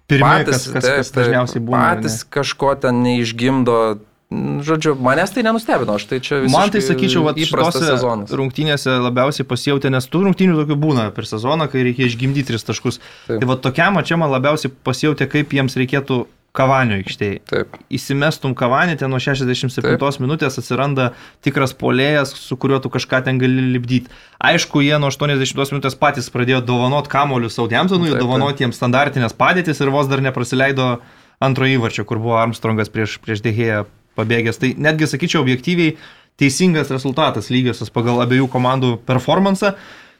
Pirmie, 0.07 0.45
kas, 0.47 0.69
kas, 0.71 0.85
kas 0.87 1.11
dažniausiai 1.11 1.61
būna. 1.61 1.83
Patys 1.99 2.21
kažko 2.23 2.73
ten 2.79 3.03
neišgimdo. 3.03 3.99
Žodžiu, 4.27 4.97
manęs 4.99 5.31
tai 5.31 5.43
nenustebino, 5.47 5.95
aš 5.95 6.03
tai 6.09 6.17
čia 6.19 6.41
Man 6.51 6.67
tai 6.67 6.81
visiškai 6.81 7.07
sakyčiau, 7.07 7.29
šitose 7.47 7.83
sezonas. 7.85 8.31
rungtynėse 8.35 8.97
labiausiai 8.99 9.47
pasijauti, 9.47 9.87
nes 9.93 10.03
tų 10.03 10.25
rungtynių 10.25 10.57
tokių 10.57 10.75
būna 10.81 11.05
per 11.15 11.23
sezoną, 11.29 11.69
kai 11.71 11.85
reikia 11.87 12.09
išgimdyti 12.09 12.49
tris 12.51 12.67
taškus. 12.67 12.99
Taip. 12.99 13.39
Tai 13.39 13.47
va 13.47 13.55
tokiam 13.55 13.95
čia 14.03 14.19
man 14.19 14.33
labiausiai 14.33 14.73
pasijauti, 14.83 15.29
kaip 15.31 15.55
jiems 15.55 15.79
reikėtų 15.79 16.25
kavanio 16.57 16.97
aikštėje. 16.99 17.39
Taip. 17.47 17.77
Įsimestum 17.93 18.51
kavanį, 18.57 18.97
ten 18.99 19.13
nuo 19.13 19.19
67 19.23 19.95
Taip. 19.95 20.19
minutės 20.19 20.59
atsiranda 20.59 21.11
tikras 21.45 21.71
polėjas, 21.77 22.33
su 22.35 22.57
kuriuo 22.59 22.81
tu 22.83 22.91
kažką 22.91 23.21
ten 23.23 23.39
gali 23.39 23.69
lipdyti. 23.77 24.11
Aišku, 24.43 24.81
jie 24.83 24.97
nuo 24.99 25.11
80 25.13 25.71
minutės 25.71 25.95
patys 25.95 26.27
pradėjo 26.33 26.65
dovanoti 26.67 27.13
kamolius 27.13 27.55
Saudemtonui, 27.55 28.11
dovanoti 28.19 28.65
jiems 28.65 28.75
standartinės 28.75 29.37
padėtis 29.37 29.79
ir 29.79 29.93
vos 29.93 30.09
dar 30.11 30.19
neprasileido 30.25 30.97
antro 31.39 31.69
įvarčio, 31.69 32.03
kur 32.09 32.19
buvo 32.19 32.41
Armstrongas 32.41 32.91
prieš, 32.91 33.21
prieš 33.23 33.45
dėhėją 33.45 33.85
pabėgęs. 34.17 34.59
Tai 34.61 34.73
netgi 34.87 35.09
sakyčiau 35.09 35.43
objektyviai 35.45 35.95
teisingas 36.37 36.91
rezultatas 36.93 37.51
lygiosios 37.53 37.93
pagal 37.93 38.21
abiejų 38.25 38.49
komandų 38.53 38.97
performansą. 39.07 39.75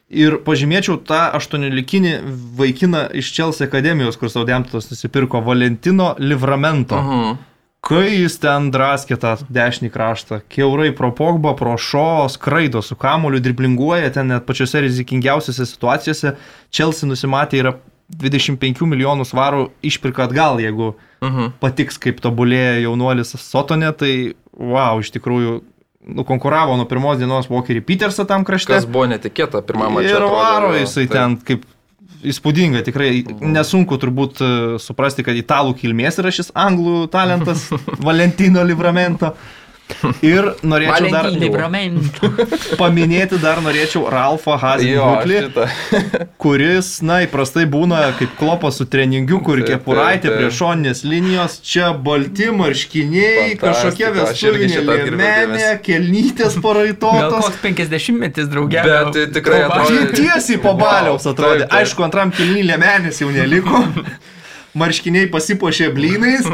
Ir 0.08 0.38
pažymėčiau 0.45 1.02
tą 1.04 1.26
aštuoniolikinį 1.36 2.14
vaikiną 2.56 3.10
iš 3.20 3.34
Chelsea 3.36 3.68
akademijos, 3.68 4.16
kur 4.16 4.32
Saudemtonas 4.32 4.88
nusipirko 4.93 5.41
Valentino 5.43 6.14
Livramento. 6.24 7.02
Mhm. 7.02 7.38
Kai 7.88 8.08
jis 8.10 8.39
ten 8.41 8.72
draskė 8.74 9.16
tą 9.22 9.36
dešinį 9.54 9.91
kraštą, 9.93 10.39
keurai 10.52 10.89
pro 10.95 11.12
Pogba, 11.16 11.54
pro 11.56 11.76
Šo, 11.80 12.26
skraido 12.32 12.82
su 12.84 12.98
kamuoliu, 13.00 13.39
driblinguoja 13.43 14.10
ten 14.16 14.28
net 14.32 14.48
pačiose 14.48 14.82
rizikingiausiose 14.84 15.68
situacijose. 15.70 16.34
Chelsea 16.74 17.08
nusimatė 17.08 17.62
yra 17.62 17.76
25 18.10 18.86
milijonų 18.88 19.26
svarų 19.28 19.70
išpirka 19.84 20.28
atgal, 20.30 20.60
jeigu 20.64 20.93
Mhm. 21.22 21.47
patiks, 21.60 21.97
kaip 21.97 22.20
tobulėja 22.22 22.76
jaunuolis 22.84 23.34
Sotone, 23.41 23.89
tai 23.97 24.36
wow, 24.53 24.99
iš 25.01 25.10
tikrųjų 25.16 25.62
nukonkuravo 26.08 26.76
nuo 26.78 26.86
pirmos 26.86 27.18
dienos 27.18 27.49
Walkerį 27.49 27.82
Petersą 27.84 28.26
tam 28.30 28.45
krašte. 28.45 28.72
Kas 28.72 28.86
buvo 28.86 29.08
netikėta 29.10 29.64
pirmame 29.66 29.97
mače. 29.97 30.14
Ir 30.14 30.22
varo 30.22 30.70
jisai 30.78 31.08
taip. 31.08 31.12
ten 31.18 31.36
kaip 31.41 31.66
įspūdinga, 32.24 32.84
tikrai 32.86 33.26
nesunku 33.41 33.97
turbūt 34.01 34.39
e, 34.41 34.51
suprasti, 34.80 35.26
kad 35.26 35.36
italų 35.38 35.76
kilmės 35.78 36.18
yra 36.22 36.32
šis 36.34 36.51
anglų 36.58 37.08
talentas 37.14 37.68
Valentino 38.08 38.64
Livramento. 38.64 39.34
Ir 40.26 40.52
norėčiau 40.68 41.10
dar 41.14 41.30
paminėti, 42.82 43.40
dar 43.42 43.62
norėčiau 43.66 44.08
Ralfą 44.12 44.58
Hazenhutlį, 44.62 45.40
kuris, 46.44 46.90
na, 47.06 47.22
įprastai 47.26 47.66
būna 47.72 48.02
kaip 48.20 48.36
klopas 48.40 48.80
su 48.82 48.88
treningiu, 48.90 49.40
kur 49.46 49.62
Taip, 49.62 49.72
kepuraitė 49.72 50.34
prie 50.36 50.52
šoninės 50.54 51.04
linijos, 51.08 51.60
čia 51.66 51.94
balti 51.94 52.50
marškiniai, 52.54 53.56
šitą 53.56 54.28
atkreipiau 54.28 55.16
liemenė, 55.16 55.70
kelnytės 55.86 56.56
Gal 56.58 56.66
paraitotos. 56.66 57.48
koks 57.48 57.62
50 57.64 58.22
metis 58.22 58.52
draugė. 58.52 58.84
Bet 58.86 59.14
tai 59.16 59.28
tikrai 59.40 59.64
tiesiai 60.14 60.62
po 60.62 60.76
baliaus 60.78 61.28
Wow, 61.28 61.34
atrodė. 61.34 61.68
Aišku, 61.74 62.04
antram 62.06 62.32
kilny 62.36 62.64
liemenės 62.68 63.22
jau 63.24 63.32
neliko. 63.34 63.84
Marškiniai 64.78 65.30
pasipuošė 65.34 65.92
blynais, 65.96 66.48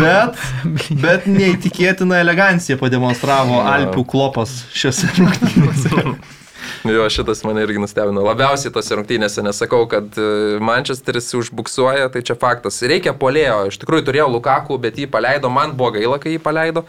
bet, 0.00 0.40
bet 1.04 1.28
neįtikėtina 1.30 2.22
elegancija 2.24 2.78
pademonstravo 2.80 3.62
Alpių 3.66 4.06
klopas 4.08 4.62
šiose 4.76 5.12
rungtynėse. 5.18 6.02
Jo, 6.86 7.08
šitas 7.10 7.42
mane 7.46 7.62
irgi 7.62 7.80
nustebino. 7.82 8.22
Labiausiai 8.26 8.72
tose 8.74 8.94
rungtynėse 8.98 9.42
nesakau, 9.42 9.84
kad 9.90 10.18
e, 10.18 10.26
Manchesteris 10.62 11.32
užbuksuoja, 11.38 12.08
tai 12.14 12.22
čia 12.26 12.36
faktas. 12.38 12.78
Reikia 12.86 13.14
polėjo. 13.16 13.64
Iš 13.70 13.80
tikrųjų 13.82 14.06
turėjau 14.06 14.28
Lukaku, 14.30 14.78
bet 14.82 14.98
jį 15.00 15.08
paleido. 15.10 15.50
Man 15.52 15.74
buvo 15.78 15.96
gaila, 15.96 16.20
kai 16.22 16.36
jį 16.36 16.42
paleido. 16.42 16.84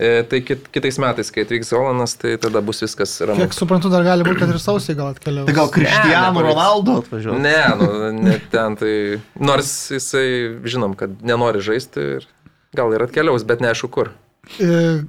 E, 0.00 0.22
tai 0.26 0.40
kit, 0.42 0.64
kitais 0.74 0.98
metais, 0.98 1.30
kai 1.30 1.44
atvyks 1.46 1.70
Holanas, 1.76 2.16
tai 2.18 2.34
tada 2.40 2.62
bus 2.64 2.82
viskas 2.82 3.14
ramu. 3.22 3.44
Kiek 3.44 3.54
suprantu, 3.54 3.90
dar 3.92 4.04
gali 4.06 4.26
būti, 4.26 4.40
kad 4.40 4.50
ir 4.50 4.58
sausiai 4.62 4.98
gal 4.98 5.12
atkeliaus. 5.12 5.46
Tai 5.46 5.56
gal 5.60 5.70
Cristiano 5.74 6.32
nepavyks. 6.32 6.48
Ronaldo 6.48 6.96
atvažiuoja? 7.04 7.42
Ne, 7.44 7.58
nu, 7.78 8.10
ne 8.18 8.36
ten 8.50 8.78
tai. 8.80 8.94
Nors 9.38 9.72
jisai, 9.94 10.26
žinom, 10.66 10.96
kad 10.98 11.20
nenori 11.22 11.62
žaisti 11.62 12.08
ir 12.18 12.28
gal 12.76 12.94
ir 12.96 13.04
atkeliaus, 13.06 13.46
bet 13.46 13.62
neaišku 13.62 13.92
kur. 13.92 14.10
E, 14.58 15.02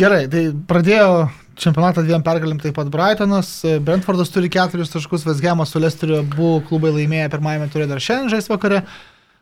Gerai, 0.00 0.24
tai 0.32 0.46
pradėjo 0.70 1.28
čempionatą 1.60 2.04
dviem 2.06 2.22
pergalėm 2.24 2.60
taip 2.62 2.76
pat 2.78 2.88
Brightonas, 2.92 3.50
e, 3.66 3.76
Brentfordas 3.84 4.30
turi 4.32 4.48
keturis 4.52 4.92
taškus, 4.94 5.26
Vesgemas 5.28 5.74
su 5.74 5.82
Lesteriu 5.82 6.20
abu 6.22 6.60
klubai 6.68 6.94
laimėjo 6.94 7.28
pirmajame 7.34 7.68
turė 7.72 7.88
dar 7.90 8.00
šiandien 8.00 8.32
žais 8.32 8.48
vakare. 8.48 8.84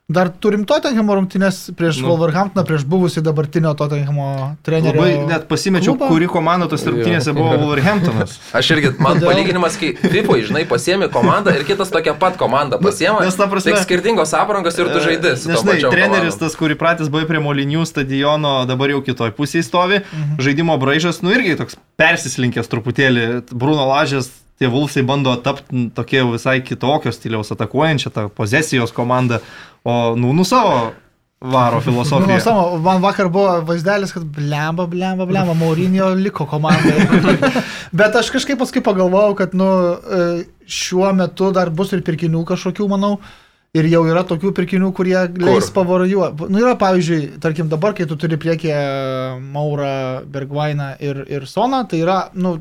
Dar 0.09 0.31
turim 0.41 0.63
Tottenhamo 0.65 1.13
rungtynės 1.19 1.67
prieš 1.77 1.99
Nu. 2.01 2.07
nu. 2.09 2.15
Wolverhamptoną, 2.17 2.63
prieš 2.65 2.87
buvusį 2.89 3.21
dabartinio 3.21 3.75
Tottenhamo 3.77 4.57
trenerio. 4.65 5.03
Labai 5.05 5.27
net 5.29 5.43
pasimečiau, 5.51 5.99
klubą. 5.99 6.09
kuri 6.09 6.25
komanda 6.33 6.65
tos 6.67 6.81
rungtynėse 6.89 7.35
buvo 7.37 7.51
Wolverhamptonas. 7.63 8.39
Aš 8.57 8.71
irgi, 8.73 8.95
man 8.97 9.19
Kodėl? 9.21 9.29
palyginimas, 9.29 9.77
kai 9.77 9.91
FIFA, 10.01 10.39
žinai, 10.49 10.63
pasiemi 10.71 11.11
komandą 11.13 11.53
ir 11.53 11.67
kitas 11.69 11.93
tokia 11.93 12.15
pat 12.17 12.39
komanda 12.41 12.81
pasiema. 12.81 13.21
nes 13.21 13.37
ta 13.37 13.45
prasme- 13.53 13.77
Tik 13.77 13.85
skirtingos 13.85 14.33
aprangos 14.33 14.79
ir 14.81 14.89
tu 14.89 14.97
žaidži. 15.05 15.37
su 15.37 15.53
Nes, 15.53 15.61
žinai, 15.61 15.77
treneris 15.93 16.33
komandom. 16.33 16.41
tas, 16.41 16.57
kurį 16.57 16.79
pratęs 16.81 17.13
buvai 17.13 17.29
prie 17.29 17.45
Molinių 17.45 17.85
stadiono, 17.85 18.65
dabar 18.65 18.89
jau 18.89 19.05
kitoj 19.05 19.37
pusėje 19.37 19.69
stovi. 19.69 20.01
Mhm. 20.09 20.41
Žaidimo 20.41 20.81
braižas, 20.81 21.21
nu 21.21 21.37
irgi 21.37 21.53
toks 21.61 21.77
persislinkęs 22.01 22.65
truputėlį. 22.73 23.43
Bruno 23.53 23.85
Lažės, 23.93 24.33
tie 24.59 24.71
Vulsai 24.71 25.03
bando 25.07 25.35
tapti 25.43 25.89
tokie 25.95 26.23
visai 26.33 26.61
kitokio 26.67 27.13
stiliaus 27.15 27.53
atakuojančią, 27.55 28.11
tą 28.15 28.29
pozesijos 28.35 28.93
komandą, 28.93 29.39
o 29.85 30.15
nu, 30.19 30.33
nu 30.33 30.45
savo 30.45 30.91
varo 31.41 31.77
Nu, 31.79 31.81
filosofiją. 31.87 32.41
savo, 32.43 32.79
man 32.83 33.03
vakar 33.03 33.29
buvo 33.31 33.61
vaizdelis, 33.63 34.11
kad 34.13 34.25
blemba, 34.25 34.87
blemba, 34.91 35.27
blemba, 35.27 35.55
Maurinio 35.55 36.09
liko 36.19 36.47
komandai. 36.51 37.05
Bet 37.99 38.17
aš 38.19 38.33
kažkaip 38.35 38.59
paskui 38.59 38.83
pagalvojau, 38.83 39.37
kad 39.39 39.55
nu, 39.55 39.69
e, 39.95 40.25
šiuo 40.67 41.13
metu 41.15 41.53
dar 41.55 41.71
bus 41.71 41.93
ir 41.95 42.03
pirkinių 42.03 42.43
kažkokių, 42.49 42.89
manau. 42.91 43.19
Ir 43.77 43.85
jau 43.85 44.01
yra 44.09 44.23
tokių 44.25 44.51
pirkinių, 44.57 44.89
kurie 44.97 45.19
leis 45.45 45.69
pavarojuoti. 45.77 46.47
Nu 46.49 46.59
yra, 46.63 46.73
pavyzdžiui, 46.81 47.37
tarkim 47.39 47.69
dabar, 47.69 47.93
kai 47.95 48.07
tu 48.09 48.17
turi 48.17 48.39
priekį 48.41 48.73
Maurą, 49.53 50.25
Bergvainą 50.25 50.95
ir, 51.05 51.21
ir 51.29 51.45
Soną, 51.47 51.83
tai 51.87 52.01
yra, 52.01 52.17
nu, 52.35 52.57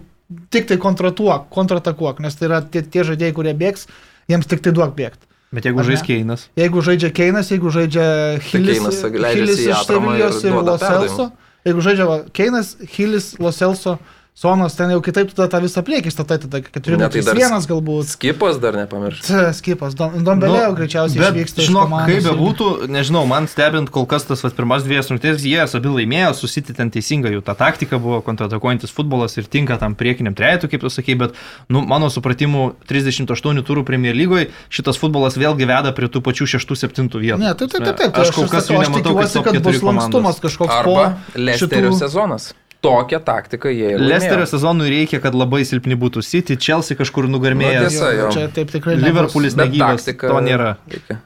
tik 0.54 0.68
tai 0.70 0.78
kontratuok, 0.82 1.48
kontratakuok, 1.54 2.22
nes 2.24 2.36
tai 2.36 2.50
yra 2.50 2.62
tie, 2.62 2.84
tie 2.84 3.06
žaidėjai, 3.08 3.36
kurie 3.36 3.56
bėgs, 3.58 3.88
jiems 4.32 4.50
tik 4.50 4.64
tai 4.66 4.74
duok 4.76 4.96
bėgti. 4.98 5.24
Bet 5.56 5.64
jeigu 5.64 5.84
žais 5.88 6.04
Keinas. 6.04 6.50
Jeigu 6.60 6.82
žaidžia 6.84 7.10
Keinas, 7.16 7.52
jeigu 7.54 7.72
žaidžia 7.72 8.08
Hilis, 8.50 8.82
Keinas 8.82 8.98
leidžiasi 9.00 9.40
Hilis 9.40 9.62
iš 9.64 9.70
ir 9.70 9.86
Sevilijos 9.88 10.42
ir 10.44 10.52
duoda 10.52 10.74
Loselso, 10.76 11.28
jeigu 11.64 11.84
žaidžia 11.86 12.08
va, 12.10 12.18
Keinas, 12.36 12.74
Hilis, 12.98 13.30
Loselso, 13.40 13.96
Sonas, 14.38 14.76
ten 14.78 14.92
jau 14.94 15.00
kitaip 15.02 15.32
tada 15.34 15.48
tą 15.50 15.60
visą 15.64 15.82
priekį 15.82 16.12
statai, 16.14 16.36
tada 16.38 16.60
4 16.62 16.98
Ne, 17.02 17.08
tai 17.10 17.22
galbūt. 17.66 18.12
Skipas 18.12 18.60
dar 18.62 18.76
nepamiršti. 18.78 19.26
T, 19.26 19.46
Skipas, 19.58 19.96
Dombelėjo 19.98 20.68
nu, 20.70 20.76
greičiausiai 20.78 21.24
išvyksta 21.24 21.64
iš 21.64 21.72
žinok, 21.72 21.88
komandos. 21.88 22.12
kaip 22.12 22.28
bebūtų, 22.28 22.68
nežinau, 22.94 23.24
man 23.26 23.50
stebint 23.50 23.90
kol 23.90 24.06
kas 24.06 24.28
tas 24.30 24.46
vat, 24.46 24.54
pirmas 24.54 24.86
dviejas 24.86 25.10
rungtynės, 25.10 25.42
jie 25.42 25.58
abi 25.66 25.94
laimėjo, 25.96 26.36
susiti 26.38 26.76
ten 26.78 26.94
teisinga 26.94 27.32
jų 27.34 27.42
ta 27.48 27.56
taktika 27.58 27.98
buvo, 27.98 28.20
kontratakuojantis 28.28 28.94
futbolas 28.94 29.40
ir 29.42 29.50
tinka 29.50 29.80
tam 29.82 29.98
priekiniam 29.98 30.38
trejetui, 30.38 30.70
kaip 30.70 30.86
tu 30.86 30.94
sakei, 30.94 31.18
bet, 31.18 31.34
nu, 31.74 31.82
mano 31.82 32.12
supratimu, 32.14 32.68
38 32.86 33.66
turų 33.66 33.88
Premier 33.90 34.14
lygoje 34.14 34.52
šitas 34.70 35.02
futbolas 35.02 35.34
vėlgi 35.42 35.66
veda 35.66 35.96
prie 35.98 36.12
tų 36.14 36.22
pačių 36.22 36.46
6-7 36.54 37.10
vietų. 37.10 37.42
Ne, 37.42 37.58
taip, 37.58 37.74
taip, 37.74 37.90
taip. 37.90 37.98
taip. 38.06 38.22
Aš 38.22 38.36
kol 38.38 38.46
kas 38.54 38.70
aš 38.70 38.86
nematau, 38.86 39.18
kad 39.18 39.62
bus 39.66 39.82
lankstumas 39.82 40.46
kažkoks 40.46 40.86
po 40.86 40.98
Lesterio 41.34 41.90
šitų- 41.90 42.00
sezonas. 42.06 42.52
Tokią 42.88 43.20
taktiką 43.28 43.70
jie 43.76 43.92
ir 43.96 44.00
Lesterio 44.02 44.46
sezonui 44.50 44.88
reikia, 44.94 45.20
kad 45.24 45.36
labai 45.36 45.62
silpni 45.68 45.98
būtų 46.00 46.24
City, 46.24 46.56
Chelsea 46.58 46.96
kažkur 46.98 47.28
Nu, 47.28 47.38
nugarmėjęs. 47.38 47.90
tiesa. 47.94 48.12
jo. 48.16 48.30
Čia 48.32 48.48
taip 48.56 48.72
tikrai. 48.72 48.96
Liverpoolis 49.02 49.56
negyvas, 49.60 50.06
taktika 50.08 50.32
to 50.32 50.42
nėra. 50.46 50.70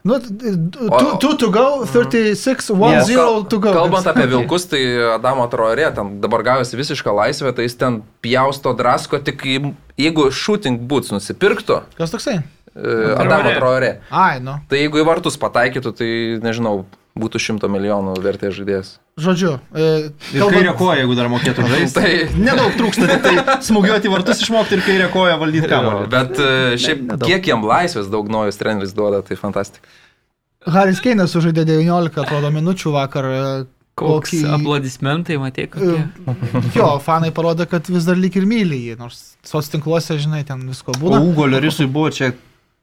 Nu, 0.03 0.17
2 0.19 1.37
to 1.37 1.49
go, 1.53 1.85
36, 1.85 2.71
1-0 2.73 3.47
to 3.49 3.59
go. 3.59 3.73
Kalbant 3.73 4.07
apie 4.07 4.25
vilkus, 4.31 4.65
tai 4.71 4.81
Adamo 5.15 5.47
Traorė, 5.51 5.91
ten 5.95 6.17
dabar 6.23 6.43
gavosi 6.43 6.77
visišką 6.79 7.13
laisvę, 7.15 7.53
tai 7.55 7.67
jis 7.67 7.77
ten 7.77 8.01
pjausto 8.25 8.73
drasko, 8.77 9.19
tik 9.23 9.43
jeigu 9.97 10.31
shooting 10.31 10.79
boots 10.89 11.11
nusipirktų, 11.13 11.81
Kas 11.97 12.11
toksai? 12.13 12.39
e, 12.75 13.15
Adamo 13.19 13.51
Traorė, 13.57 13.97
Ai, 14.09 14.39
nu. 14.39 14.57
tai 14.69 14.83
jeigu 14.85 15.01
į 15.01 15.05
vartus 15.05 15.37
pataikytų, 15.37 15.91
tai 15.97 16.09
nežinau, 16.43 16.85
būtų 17.19 17.39
šimto 17.43 17.67
milijonų 17.67 18.13
vertės 18.23 18.53
žaidėjas. 18.55 18.93
Žodžiu. 19.19 19.57
e, 19.75 19.87
Ir 20.33 20.39
kalbant- 20.39 20.53
kairė 20.55 20.75
koja, 20.79 20.99
jeigu 21.01 21.15
dar 21.19 21.27
mokėtų 21.33 21.65
žaisti. 21.67 21.99
Tai- 21.99 22.39
Nedaug 22.39 22.77
trūksta, 22.79 23.17
tai 23.21 23.33
smūgiuoti 23.67 24.11
vartus 24.13 24.41
išmokti 24.45 24.77
ir 24.79 24.85
kairė 24.85 25.09
koja 25.11 25.35
valdyti 25.41 25.67
kamuolį. 25.67 26.07
Bet 26.13 26.39
e, 26.39 26.77
šiaip 26.79 27.03
nedaug. 27.09 27.27
kiek 27.27 27.51
jam 27.51 27.65
laisvės 27.67 28.07
daug 28.13 28.31
naujus 28.31 28.57
treneris 28.61 28.93
duoda, 28.95 29.19
tai 29.27 29.35
fantastika. 29.35 29.83
Haris 30.71 30.99
Keinas 31.01 31.33
sužaidė 31.35 31.65
19, 31.65 32.21
atrodo, 32.23 32.51
minučių 32.53 32.91
vakar. 32.95 33.25
e, 33.25 33.45
Koks 34.01 34.31
kokį- 34.31 34.45
aplodismentai, 34.55 35.35
matai, 35.37 35.65
kokie. 35.67 35.99
E, 35.99 36.35
Jo, 36.79 36.93
fanai 37.03 37.29
parodė, 37.35 37.67
kad 37.69 37.85
vis 37.91 38.05
dar 38.07 38.15
lyg 38.15 38.37
ir 38.39 38.45
myli 38.47 38.77
jį, 38.87 38.93
nors 38.97 39.35
soc 39.43 39.67
tinkluose, 39.67 40.15
žinai, 40.17 40.45
ten 40.47 40.63
visko 40.69 40.95
O 40.95 40.99
būna. 41.01 41.19
Ugo 41.21 41.45
Lorisui 41.45 41.89
buvo 41.91 42.07
čia 42.09 42.31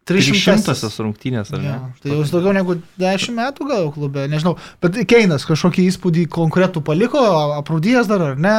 300 0.08 0.56
300 0.64 1.04
rungtynės, 1.04 1.52
ar 1.52 1.62
ne? 1.62 1.68
Ja, 1.68 1.80
tai 2.02 2.14
jau 2.14 2.22
daugiau 2.32 2.54
negu 2.56 2.78
10 3.00 3.36
metų 3.36 3.68
gal 3.68 3.90
klube, 3.94 4.24
nežinau. 4.32 4.56
Bet 4.82 4.96
Keinas 5.10 5.44
kažkokį 5.48 5.84
įspūdį 5.92 6.28
konkretų 6.32 6.82
paliko, 6.86 7.20
aprūdijęs 7.58 8.08
dar 8.10 8.30
ar 8.32 8.40
ne. 8.40 8.56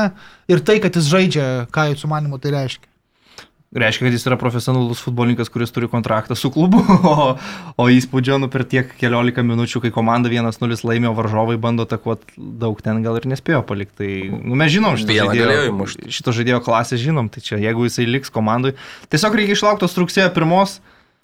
Ir 0.49 0.61
tai, 0.65 0.79
kad 0.83 0.95
jis 0.97 1.09
žaidžia, 1.09 1.49
ką 1.73 1.91
jūsų 1.93 2.11
manimu 2.13 2.41
tai 2.41 2.53
reiškia. 2.55 2.89
Reiškia, 3.69 4.07
kad 4.07 4.15
jis 4.15 4.23
yra 4.25 4.35
profesionalus 4.41 5.01
futbolininkas, 5.05 5.49
kuris 5.53 5.69
turi 5.69 5.85
kontraktą 5.91 6.33
su 6.33 6.49
klubu, 6.49 6.79
o, 7.11 7.35
o 7.77 7.85
įspūdžio 7.93 8.39
nu 8.41 8.47
per 8.49 8.63
tiek 8.65 8.95
keliolika 8.97 9.43
minučių, 9.45 9.83
kai 9.83 9.91
komanda 9.93 10.31
1-0 10.33 10.79
laimėjo, 10.89 11.11
varžovai 11.19 11.59
bando 11.61 11.85
atakuoti 11.85 12.33
daug 12.63 12.81
ten 12.81 13.03
gal 13.05 13.19
ir 13.19 13.27
nespėjo 13.29 13.61
palikti. 13.69 13.99
Tai 13.99 14.39
nu, 14.41 14.57
mes 14.57 14.73
žinom 14.73 14.97
šito 14.97 15.13
Vieną 15.13 15.35
galėjo 15.37 15.67
žaidėjo, 15.69 16.09
šito 16.17 16.33
žaidėjo 16.39 16.63
klasę, 16.65 16.97
žinom, 16.97 17.29
tai 17.29 17.45
čia 17.45 17.61
jeigu 17.61 17.85
jisai 17.85 18.07
liks 18.09 18.33
komandai, 18.33 18.73
tiesiog 19.13 19.37
reikia 19.37 19.59
išlaukti 19.59 19.85
tos 19.85 19.97
rugsėjo 20.01 20.33
pirmos, 20.33 20.79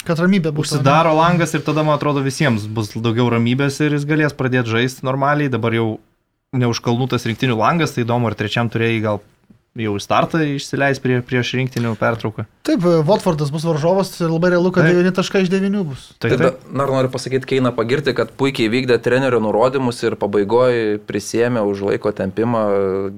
Kad 0.06 0.20
ramybė 0.22 0.52
bus. 0.54 0.70
užsidaro 0.70 1.14
langas 1.18 1.56
ir 1.58 1.64
tada, 1.66 1.86
man 1.86 1.98
atrodo, 1.98 2.22
visiems 2.26 2.68
bus 2.68 2.92
daugiau 2.94 3.30
ramybės 3.34 3.80
ir 3.82 3.96
jis 3.98 4.06
galės 4.06 4.36
pradėti 4.38 4.74
žaisti 4.76 5.06
normaliai. 5.08 5.50
Dabar 5.50 5.74
jau 5.74 5.88
neužkalnutas 6.56 7.26
rinktinių 7.26 7.58
langas, 7.58 7.96
tai 7.96 8.06
įdomu, 8.06 8.30
ar 8.30 8.38
trečiam 8.38 8.70
turėjai 8.72 9.00
gal 9.04 9.24
jau 9.76 9.92
į 9.98 10.02
startą 10.04 10.40
išsileis 10.56 11.02
prie, 11.04 11.18
prieš 11.26 11.56
rinktinių 11.60 11.96
pertrauką. 12.00 12.46
Taip, 12.68 12.86
Watfordas 13.08 13.52
bus 13.52 13.66
varžovas 13.68 14.14
ir 14.22 14.32
labai 14.32 14.54
realu, 14.54 14.72
kad 14.76 14.88
Taip. 14.88 15.02
9 15.02 15.18
taškai 15.18 15.42
iš 15.44 15.52
9 15.52 15.82
bus. 15.90 16.06
Tai, 16.16 16.32
Tai 16.32 16.38
da, 16.40 16.52
dar 16.70 16.94
noriu 16.96 17.12
pasakyti, 17.12 17.50
Keina 17.50 17.74
pagirti, 17.76 18.14
kad 18.16 18.32
puikiai 18.40 18.72
vykdė 18.72 19.02
trenerio 19.04 19.42
nurodymus 19.44 20.00
ir 20.06 20.16
pabaigoje 20.22 21.02
prisėmė 21.10 21.66
už 21.68 21.84
laiko 21.90 22.14
tempimą 22.16 22.64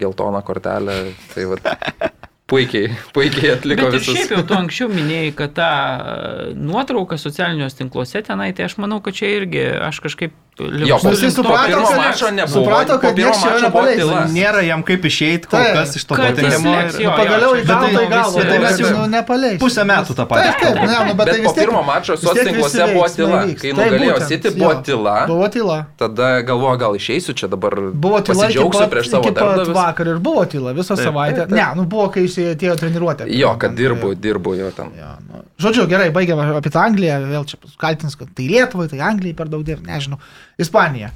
geltoną 0.01 0.41
kortelę. 0.47 0.97
Tai 1.35 1.45
va, 1.51 1.61
puikiai, 2.47 2.95
puikiai 3.13 3.53
atliko 3.57 3.89
visus. 3.91 4.15
šiaip 4.15 4.33
jau 4.37 4.43
tu 4.47 4.55
anksčiau 4.57 4.89
minėjai, 4.91 5.31
kad 5.37 5.55
ta 5.57 5.69
e, 5.71 6.49
nuotrauka 6.55 7.19
socialiniuose 7.19 7.81
tinkluose 7.81 8.23
tenai, 8.27 8.53
tai 8.57 8.67
aš 8.69 8.77
manau, 8.83 9.01
kad 9.03 9.17
čia 9.17 9.33
irgi 9.41 9.65
aš 9.89 10.01
kažkaip... 10.07 10.35
Jo, 10.57 10.97
to, 10.97 11.11
suprato, 11.29 11.77
kad- 11.85 12.49
suprato, 12.49 12.97
kad 12.97 13.13
nieks 13.15 13.38
čia 13.43 13.49
nepaleis. 13.61 14.31
Nėra 14.34 14.61
jam 14.65 14.81
kaip 14.84 15.03
išeiti 15.05 15.45
kol 15.51 15.61
kas 15.61 15.95
iš 15.95 16.03
to 16.09 16.15
jis 16.17 16.63
jo, 16.97 17.11
Nu, 17.11 17.11
pagaliau 17.13 17.51
į 17.53 17.61
žinau, 17.61 17.89
į 17.93 18.07
visi- 18.09 18.47
tai 18.49 18.57
mes 18.63 18.79
jau 18.81 19.05
nepaleis. 19.11 19.59
Pusę 19.61 19.84
metų 19.85 20.15
tą 20.17 20.25
patį. 20.25 20.41
Taip, 20.47 20.57
taip, 20.61 20.75
ne, 20.81 20.97
nu, 21.05 21.13
bet, 21.13 21.17
Bet 21.17 21.27
tai 21.27 21.41
vis 21.41 21.51
tiek- 21.53 21.61
pirmo 21.67 21.84
mačo 21.85 22.13
visi 22.17 22.79
buvo 22.93 23.07
tyla. 23.17 23.39
Kai 23.61 23.71
nugalėjo 23.77 24.17
City, 24.27 24.49
buvo 24.57 24.73
tyla. 24.81 25.15
Buvo 25.27 25.47
tyla. 25.47 25.77
Tada 25.97 26.41
galvoju, 26.41 26.77
gal 26.79 26.93
išeisiu 26.97 27.34
čia 27.38 27.47
dabar. 27.47 27.73
Buvo 27.93 28.17
tyla 28.21 28.49
pat, 28.71 28.89
prieš 28.89 29.09
savo 29.13 29.29
darbdavius. 29.29 29.75
vakar 29.77 30.07
ir 30.07 30.17
buvo 30.19 30.45
tyla 30.45 30.73
visą 30.73 30.97
savaitę. 30.97 31.45
Ne, 31.51 31.65
nu 31.75 31.85
buvo, 31.85 32.09
kai 32.09 32.21
jis 32.25 32.38
atėjo 32.55 32.75
treniruotę. 32.81 33.29
Jo, 33.29 33.53
kad 33.59 33.75
dirbu, 33.77 34.13
tai- 34.15 34.21
dirbu 34.25 34.55
jo 34.57 34.71
ten. 34.71 34.89
Jo, 34.97 35.13
nu. 35.29 35.43
Žodžiu, 35.59 35.88
gerai, 35.89 36.09
baigiame 36.11 36.41
apie 36.57 36.69
tą 36.69 36.81
Angliją, 36.85 37.21
vėl 37.29 37.45
čia 37.45 37.57
kaltins, 37.77 38.15
kad 38.17 38.27
tai 38.35 38.47
Lietuvai, 38.47 38.88
tai 38.89 38.99
Anglijai 38.99 39.35
per 39.35 39.47
daug 39.47 39.63
dirb, 39.63 39.81
nežinau. 39.85 40.17
Ispanija. 40.57 41.11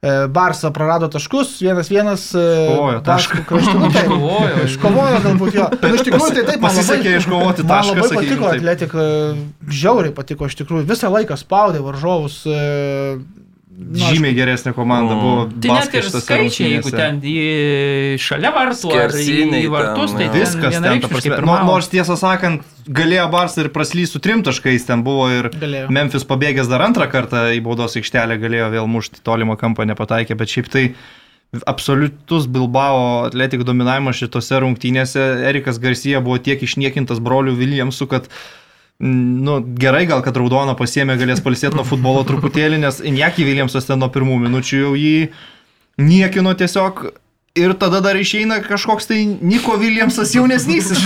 E, 0.00 0.12
Barsa 0.32 0.70
prarado 0.72 1.08
taškus, 1.12 1.58
vienas 1.60 1.90
vienas. 1.92 2.22
e, 2.34 2.40
Iškovojo 2.40 3.00
tašką. 3.04 3.42
Kraštinu, 3.48 3.90
taip. 3.92 4.06
Iškovojo. 4.08 4.62
Iškovojo 4.64 5.18
galbūt 5.26 5.58
jo. 5.58 5.66
Nu, 5.82 5.90
iš 5.98 6.04
tikrųjų, 6.08 6.30
tai 6.38 6.44
taip 6.48 6.60
man 6.62 6.70
Pasisekė 6.70 7.04
labai, 7.10 7.18
iškovoti 7.20 7.66
man 7.66 7.72
tašką. 7.74 7.96
labai 7.98 8.08
sakykim 8.08 8.40
patiko 8.40 8.48
atletika, 8.54 9.04
žiauriai 9.68 10.14
patiko 10.16 10.48
iš 10.48 10.56
tikrųjų. 10.62 10.86
Visą 10.88 11.12
laiką 11.12 11.36
spaudė 11.36 11.82
varžovus. 11.84 12.38
Nu, 13.80 14.10
žymiai 14.12 14.34
geresnė 14.36 14.74
komanda 14.76 15.14
Mm. 15.14 15.20
buvo. 15.24 15.44
Tai 15.56 15.76
net 15.78 15.94
ir 15.96 16.08
skaičiai, 16.12 16.68
jeigu 16.76 16.90
ten 16.92 17.20
į 17.24 18.18
šalia 18.20 18.50
vartų 18.52 18.90
ar 18.92 19.14
į, 19.16 19.62
vartus, 19.72 20.12
ten, 20.12 20.18
tai 20.18 20.26
jo. 20.26 20.32
ten 20.32 20.40
Viskas 20.42 20.76
ten, 20.76 21.00
ta 21.00 21.08
prasme. 21.08 21.38
Nu, 21.46 21.54
nors 21.64 21.88
tiesą 21.88 22.16
sakant, 22.20 22.66
galėjo 22.86 23.24
Barsą 23.32 23.64
ir 23.64 23.70
praslys 23.72 24.12
su 24.12 24.20
trim 24.20 24.44
taškais, 24.44 24.84
ten 24.84 25.02
buvo 25.06 25.30
ir 25.32 25.48
Galėjo. 25.54 25.88
Memphis 25.88 26.28
pabėgęs 26.28 26.68
dar 26.68 26.84
antrą 26.84 27.08
kartą 27.10 27.48
į 27.56 27.62
baudos 27.64 27.96
aikštelę, 27.96 28.36
galėjo 28.42 28.68
vėl 28.76 28.86
mušti 28.86 29.24
tolimą 29.24 29.56
kampą, 29.56 29.88
nepataikė, 29.88 30.36
bet 30.36 30.52
šiaip 30.52 30.68
tai 30.68 30.84
absoliutus 31.66 32.46
Bilbao 32.46 33.24
atletik 33.26 33.64
dominavimas 33.66 34.20
šitose 34.20 34.60
rungtynėse. 34.62 35.24
Erikas 35.48 35.80
Garcia 35.82 36.20
buvo 36.22 36.38
tiek 36.38 36.60
išniekintas 36.62 37.18
brolių 37.18 37.56
Williamsų, 37.58 38.06
kad 38.12 38.28
mm, 38.28 38.59
Nu, 39.00 39.64
gerai, 39.80 40.04
gal 40.04 40.20
kad 40.20 40.36
raudoną 40.36 40.74
pasiemė, 40.76 41.16
galės 41.16 41.40
palsėti 41.40 41.78
nuo 41.78 41.86
futbolo 41.88 42.20
truputėlį, 42.28 42.82
nes 42.82 43.00
Injaki 43.00 43.46
Williamsas 43.48 43.88
ten 43.88 43.96
nuo 44.02 44.10
pirmų 44.12 44.36
minučių 44.42 44.80
jau 44.82 44.92
jį 44.98 45.30
niekino 46.04 46.52
tiesiog. 46.52 47.06
Ir 47.58 47.72
tada 47.80 47.98
dar 48.04 48.14
išeina 48.14 48.60
kažkoks 48.62 49.08
tai 49.08 49.24
Niko 49.26 49.74
Williamsas 49.80 50.36
jaunesnysis. 50.36 51.00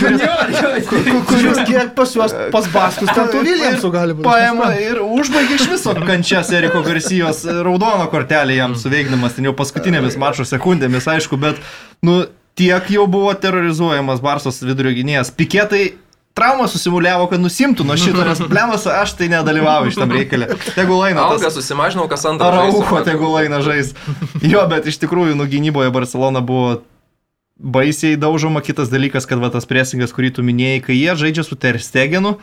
Kuris 1.30 1.62
kiek 1.64 1.94
pas 1.96 2.10
juos, 2.18 2.34
pas 2.52 2.66
Baskus, 2.74 3.14
ten 3.14 3.30
tų 3.32 3.46
Williamsų 3.46 3.90
gali 3.94 4.18
būti. 4.18 4.26
Paima 4.26 4.74
ir 4.76 5.00
užbaigė 5.00 5.56
iš 5.56 5.70
viso 5.70 5.94
kančias 6.02 6.50
Eriko 6.52 6.82
Garcijos 6.84 7.46
raudono 7.46 8.10
kortelį 8.12 8.58
jam 8.58 8.76
suveikdamas, 8.76 9.38
ten 9.38 9.48
jau 9.48 9.54
paskutinėmis 9.56 10.18
mačo 10.20 10.44
sekundėmis, 10.44 11.08
aišku, 11.14 11.38
bet, 11.40 11.62
nu, 12.04 12.24
tiek 12.58 12.90
jau 12.92 13.06
buvo 13.10 13.32
terrorizuojamas 13.38 14.20
Barsos 14.22 14.60
vidurio 14.66 14.92
gynėjas. 14.98 15.32
Piketai 15.34 15.94
traumą 16.34 16.66
susimuliavo, 16.70 17.28
kad 17.30 17.38
nusimtų 17.42 17.84
nuo 17.86 17.94
šito, 18.00 18.24
nes 18.26 18.40
blemas 18.52 18.86
aš 18.90 19.12
tai 19.18 19.28
nedalyvauju 19.32 19.94
šitam 19.94 20.10
reikalė. 20.14 20.48
Tegul 20.74 21.04
eina. 21.06 21.28
Algą 21.28 21.46
tas- 21.46 21.54
susimažinau, 21.60 22.08
kas 22.10 22.26
antrą. 22.26 22.48
Araucho 22.50 23.02
tegul 23.06 23.36
eina 23.42 23.60
žais. 23.64 23.92
Jo, 24.42 24.64
bet 24.70 24.88
iš 24.90 24.98
tikrųjų, 25.04 25.36
nu 25.38 25.46
gynyboje 25.50 25.92
Barcelona 25.94 26.42
buvo 26.44 26.80
baisiai 27.54 28.18
daužoma. 28.18 28.60
Kitas 28.66 28.90
dalykas, 28.90 29.28
kad 29.30 29.38
va, 29.38 29.50
tas 29.54 29.66
presingas, 29.70 30.10
kurį 30.14 30.32
tu 30.38 30.42
minėjai, 30.46 30.82
kai 30.88 30.96
jie 30.98 31.14
žaidžia 31.22 31.46
su 31.46 31.54
Terstegenu, 31.54 32.34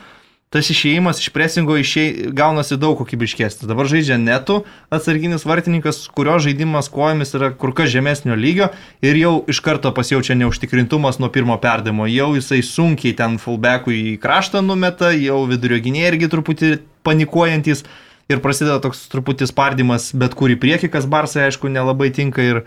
tas 0.52 0.68
išėjimas 0.68 1.22
iš 1.24 1.30
presingo 1.32 1.78
išėj, 1.80 2.34
gaunasi 2.36 2.76
daug 2.80 2.98
kokybiškesnis. 3.00 3.70
Dabar 3.70 3.88
žaidžia 3.88 4.18
netu 4.20 4.62
atsarginis 4.92 5.46
vartininkas, 5.48 6.04
kurio 6.12 6.36
žaidimas 6.44 6.92
kojomis 6.92 7.32
yra 7.38 7.54
kur 7.56 7.72
kas 7.78 7.92
žemesnio 7.94 8.36
lygio 8.36 8.68
ir 9.00 9.20
jau 9.20 9.34
iš 9.52 9.64
karto 9.64 9.94
pasijaučia 9.96 10.36
neužtikrintumas 10.42 11.22
nuo 11.24 11.32
pirmo 11.32 11.56
perdimo. 11.64 12.10
Jau 12.12 12.34
jisai 12.36 12.60
sunkiai 12.68 13.16
ten 13.16 13.40
fullbackui 13.40 13.96
į 14.12 14.14
kraštą 14.22 14.60
numeta, 14.66 15.14
jau 15.16 15.46
vidurio 15.48 15.80
gynėjai 15.88 16.14
irgi 16.14 16.32
truputį 16.36 16.74
panikuojantis 17.08 17.86
ir 18.32 18.44
prasideda 18.44 18.82
toks 18.84 19.08
truputį 19.12 19.48
spardimas 19.48 20.12
bet 20.12 20.36
kur 20.36 20.52
į 20.52 20.60
priekį, 20.60 20.92
kas 20.92 21.08
Barsai 21.08 21.48
aišku 21.48 21.72
nelabai 21.72 22.12
tinka 22.12 22.44
ir 22.44 22.64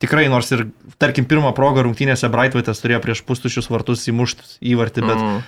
tikrai 0.00 0.30
nors 0.32 0.48
ir, 0.56 0.70
tarkim, 0.96 1.28
pirmą 1.28 1.52
progą 1.56 1.84
rungtynėse 1.84 2.32
Brightwaitas 2.32 2.80
turėjo 2.80 3.04
prieš 3.04 3.24
pustušius 3.28 3.68
vartus 3.68 4.08
įmušti 4.08 4.56
įvartį, 4.72 5.04
bet 5.04 5.18
mm. 5.20 5.40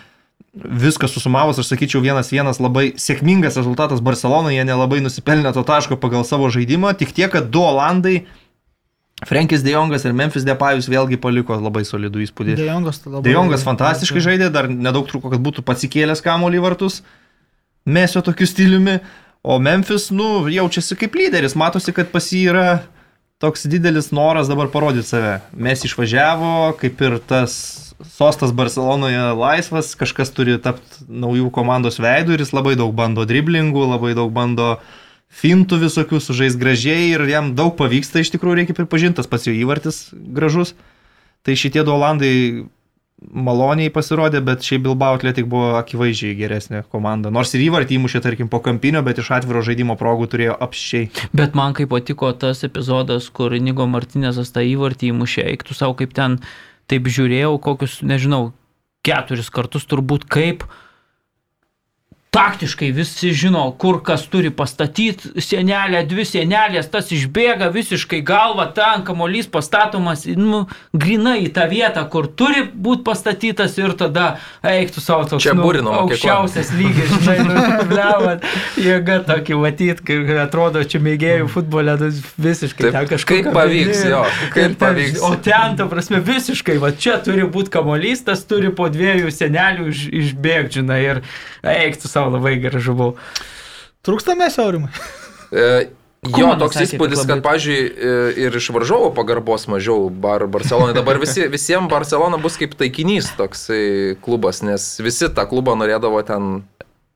Viskas 0.53 1.15
susumavus, 1.15 1.59
aš 1.63 1.71
sakyčiau, 1.73 2.03
vienas 2.05 2.29
vienas 2.33 2.61
labai 2.61 2.93
sėkmingas 3.01 3.57
rezultatas 3.57 4.03
Barcelonoje, 4.05 4.59
jie 4.59 4.67
nelabai 4.69 5.01
nusipelnė 5.01 5.55
to 5.57 5.65
taško 5.65 5.97
pagal 6.01 6.27
savo 6.29 6.51
žaidimą, 6.53 6.93
tik 7.01 7.15
tiek, 7.17 7.33
kad 7.33 7.49
du 7.53 7.63
Olandai 7.65 8.27
Frankis 9.25 9.63
Dejongas 9.63 10.05
ir 10.05 10.15
Memphis 10.19 10.45
Depajus 10.45 10.89
vėlgi 10.91 11.17
paliko 11.23 11.57
labai 11.57 11.85
solidų 11.87 12.25
įspūdį. 12.27 12.57
Dejongas 12.59 13.01
labai. 13.07 13.25
Dejongas 13.29 13.65
fantastiškai 13.67 14.23
žaidė, 14.25 14.49
dar 14.53 14.69
nedaug 14.69 15.07
trūko, 15.09 15.31
kad 15.33 15.43
būtų 15.43 15.65
pasikėlęs 15.67 16.25
kamuolį 16.25 16.63
vartus, 16.65 17.01
mesio 17.87 18.23
tokiu 18.27 18.49
stiliumi, 18.51 18.99
o 19.43 19.59
Memphis, 19.63 20.11
nu, 20.15 20.49
jaučiasi 20.51 20.99
kaip 20.99 21.15
lyderis, 21.19 21.55
matosi, 21.59 21.95
kad 21.95 22.11
pas 22.13 22.27
jį 22.35 22.43
yra 22.51 22.67
toks 23.43 23.65
didelis 23.71 24.13
noras 24.15 24.51
dabar 24.51 24.69
parodyti 24.71 25.09
save. 25.09 25.39
Mes 25.55 25.87
išvažiavo, 25.87 26.75
kaip 26.83 27.01
ir 27.03 27.19
tas 27.27 27.55
sostas 28.09 28.53
Barcelonoje 28.57 29.33
laisvas, 29.39 29.95
kažkas 29.99 30.33
turi 30.35 30.59
tapti 30.63 31.07
naujų 31.09 31.51
komandos 31.55 32.01
veidų 32.03 32.37
ir 32.37 32.45
jis 32.45 32.55
labai 32.57 32.75
daug 32.79 32.95
bando 32.97 33.27
driblingų, 33.29 33.87
labai 33.95 34.13
daug 34.19 34.33
bando 34.35 34.77
fintų 35.33 35.81
visokių, 35.87 36.21
sužais 36.21 36.59
gražiai 36.61 37.13
ir 37.15 37.25
jam 37.31 37.55
daug 37.57 37.75
pavyksta, 37.79 38.21
iš 38.21 38.35
tikrųjų 38.35 38.61
reikia 38.61 38.77
pripažintas 38.77 39.31
pats 39.31 39.49
jo 39.49 39.57
įvartis 39.57 40.09
gražus. 40.13 40.75
Tai 41.43 41.57
šitie 41.59 41.83
du 41.83 41.95
Olandai 41.95 42.35
maloniai 43.31 43.91
pasirodė, 43.93 44.41
bet 44.45 44.65
šiaip 44.67 44.83
Bilbao 44.87 45.17
Atletik 45.17 45.47
buvo 45.51 45.77
akivaizdžiai 45.79 46.35
geresnė 46.39 46.83
komanda. 46.91 47.31
Nors 47.35 47.55
ir 47.55 47.63
įvartį 47.67 47.99
įmušė, 47.99 48.23
tarkim, 48.25 48.51
po 48.51 48.59
kampinio, 48.65 49.03
bet 49.07 49.21
iš 49.23 49.31
atviro 49.39 49.63
žaidimo 49.65 49.97
progų 50.01 50.29
turėjo 50.33 50.57
apščiai. 50.67 51.09
Bet 51.37 51.57
man 51.59 51.77
kaip 51.79 51.93
patiko 51.93 52.33
tas 52.35 52.65
epizodas, 52.67 53.29
kur 53.35 53.55
Nigo 53.63 53.87
Martinezas 53.91 54.53
tą 54.55 54.65
įvartį 54.67 55.13
įmušė, 55.13 55.47
eiktų 55.55 55.79
savo 55.79 55.97
kaip 55.99 56.15
ten, 56.19 56.41
taip 56.93 57.09
žiūrėjau, 57.09 57.57
kokius, 57.65 58.01
nežinau, 58.05 58.51
keturis 59.07 59.49
kartus 59.53 59.89
turbūt 59.89 60.29
kaip 60.29 60.67
taktiškai 62.33 62.89
visi 62.97 63.29
žino, 63.37 63.67
kur 63.77 63.99
kas 64.01 64.23
turi 64.33 64.49
pastatyti 64.57 65.35
sienelę, 65.45 66.01
dvi 66.09 66.25
sienelės, 66.25 66.87
tas 66.89 67.11
išbėga 67.13 67.67
visiškai 67.75 68.23
galva, 68.25 68.71
ten 68.73 69.03
kamolys 69.05 69.51
pastatomas, 69.53 70.25
nu, 70.41 70.63
grina 70.97 71.35
į 71.37 71.51
tą 71.53 71.67
vietą, 71.69 72.07
kur 72.09 72.31
turi 72.33 72.63
būti 72.73 73.05
pastatytas 73.05 73.77
ir 73.77 73.93
tada 74.01 74.39
eiktų 74.65 75.05
savo 75.05 75.27
toks 75.29 75.45
Čia 75.45 75.53
nu, 75.59 75.67
mokykla. 75.67 75.99
aukščiausias 76.07 76.71
lygis, 76.79 77.13
žinai, 77.19 77.37
nu, 77.51 77.67
blevat, 77.93 78.49
jėga 78.81 79.19
tokį 79.29 79.61
matyt, 79.67 80.01
kai 80.01 80.23
atrodo, 80.47 80.87
čia 80.89 81.03
mėgėjų 81.05 81.53
futbole 81.53 81.99
nu, 82.01 82.09
visiškai 82.41 82.89
Taip, 82.89 82.97
ten 82.97 83.13
kažkaip. 83.13 83.45
kaip 83.51 83.59
pavyks, 83.61 84.03
jo, 84.09 84.23
kaip 84.57 84.79
pavyks. 84.81 85.21
O 85.29 85.35
ten, 85.37 85.77
ta 85.77 85.85
prasme, 85.93 86.25
visiškai, 86.25 86.81
va 86.81 86.95
čia 86.97 87.21
turi 87.21 87.45
būti 87.45 87.77
kamolys, 87.77 88.25
tas 88.25 88.41
turi 88.49 88.73
po 88.73 88.89
dviejų 88.89 89.29
senelių 89.37 89.93
iš, 89.93 90.09
išbėgti, 90.25 90.81
žinai, 90.81 91.01
ir 91.11 91.25
eiktų 91.63 92.09
savo 92.09 92.22
labai 92.31 92.57
gražu 92.63 92.95
buvo. 92.95 93.15
Trūksta 94.07 94.37
mes 94.39 94.59
aurimai. 94.59 94.93
E, 95.53 95.89
Jo, 96.23 96.53
toks 96.55 96.77
sakė, 96.79 96.85
įspūdis, 96.87 97.19
kad 97.27 97.41
kad, 97.41 97.41
pažiūrėjau, 97.43 98.27
ir 98.39 98.55
iš 98.55 98.69
varžovo 98.71 99.09
pagarbos 99.11 99.65
mažiau 99.67 100.05
bar 100.07 100.45
Barcelonai. 100.47 100.95
Dabar 100.95 101.19
visi, 101.19 101.49
visiems 101.51 101.91
Barcelona 101.91 102.39
bus 102.39 102.55
kaip 102.61 102.77
taikinys 102.79 103.33
toksai 103.35 104.15
klubas, 104.23 104.61
nes 104.63 104.85
visi 105.03 105.27
tą 105.35 105.43
klubą 105.51 105.75
norėdavo 105.81 106.21
ten. 106.29 106.63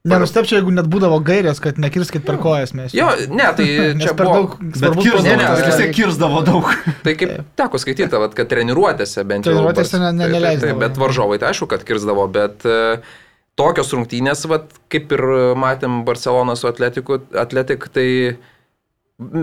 Nenustepčiau, 0.07 0.59
jeigu 0.59 0.74
net 0.74 0.87
būdavo 0.91 1.20
gairės, 1.23 1.59
kad 1.62 1.78
nekirskit 1.83 2.27
per 2.27 2.37
kojas 2.43 2.74
mes. 2.74 2.93
Jo, 2.99 3.07
ne, 3.31 3.47
tai 3.59 3.66
čia 4.03 4.11
per 4.19 4.27
buvo. 4.27 4.35
daug 4.35 4.59
Bet 4.59 4.99
kirzdavo, 4.99 5.23
Ne, 5.23 5.37
ne, 5.39 5.47
tas 5.53 5.62
vis 5.66 5.78
tiek 5.85 5.95
kirzdavo 6.01 6.43
daug. 6.47 6.73
Tai 7.07 7.15
kaip 7.23 7.33
teko 7.62 7.78
skaityti, 7.83 8.11
vat, 8.27 8.35
kad 8.39 8.51
treniruotėse 8.51 9.23
bent 9.23 9.47
jau. 9.47 9.55
Treniruotėse 9.55 10.03
ne- 10.03 10.11
ne- 10.19 10.28
neleisdavo, 10.35 10.74
taip, 10.74 10.83
Bet 10.83 10.99
jo. 10.99 11.05
varžovai 11.07 11.39
tai 11.43 11.51
aišku, 11.55 11.70
kad 11.70 11.87
kirzdavo, 11.87 12.27
bet 12.31 12.66
e, 12.66 12.78
tokios 13.57 13.93
rungtynės, 13.97 14.45
vat, 14.51 14.69
kaip 14.93 15.12
ir 15.16 15.23
matėm 15.59 16.03
Barcelona 16.07 16.57
su 16.59 16.69
Atletiku, 16.69 17.20
Atletik, 17.37 17.89
tai 17.95 18.09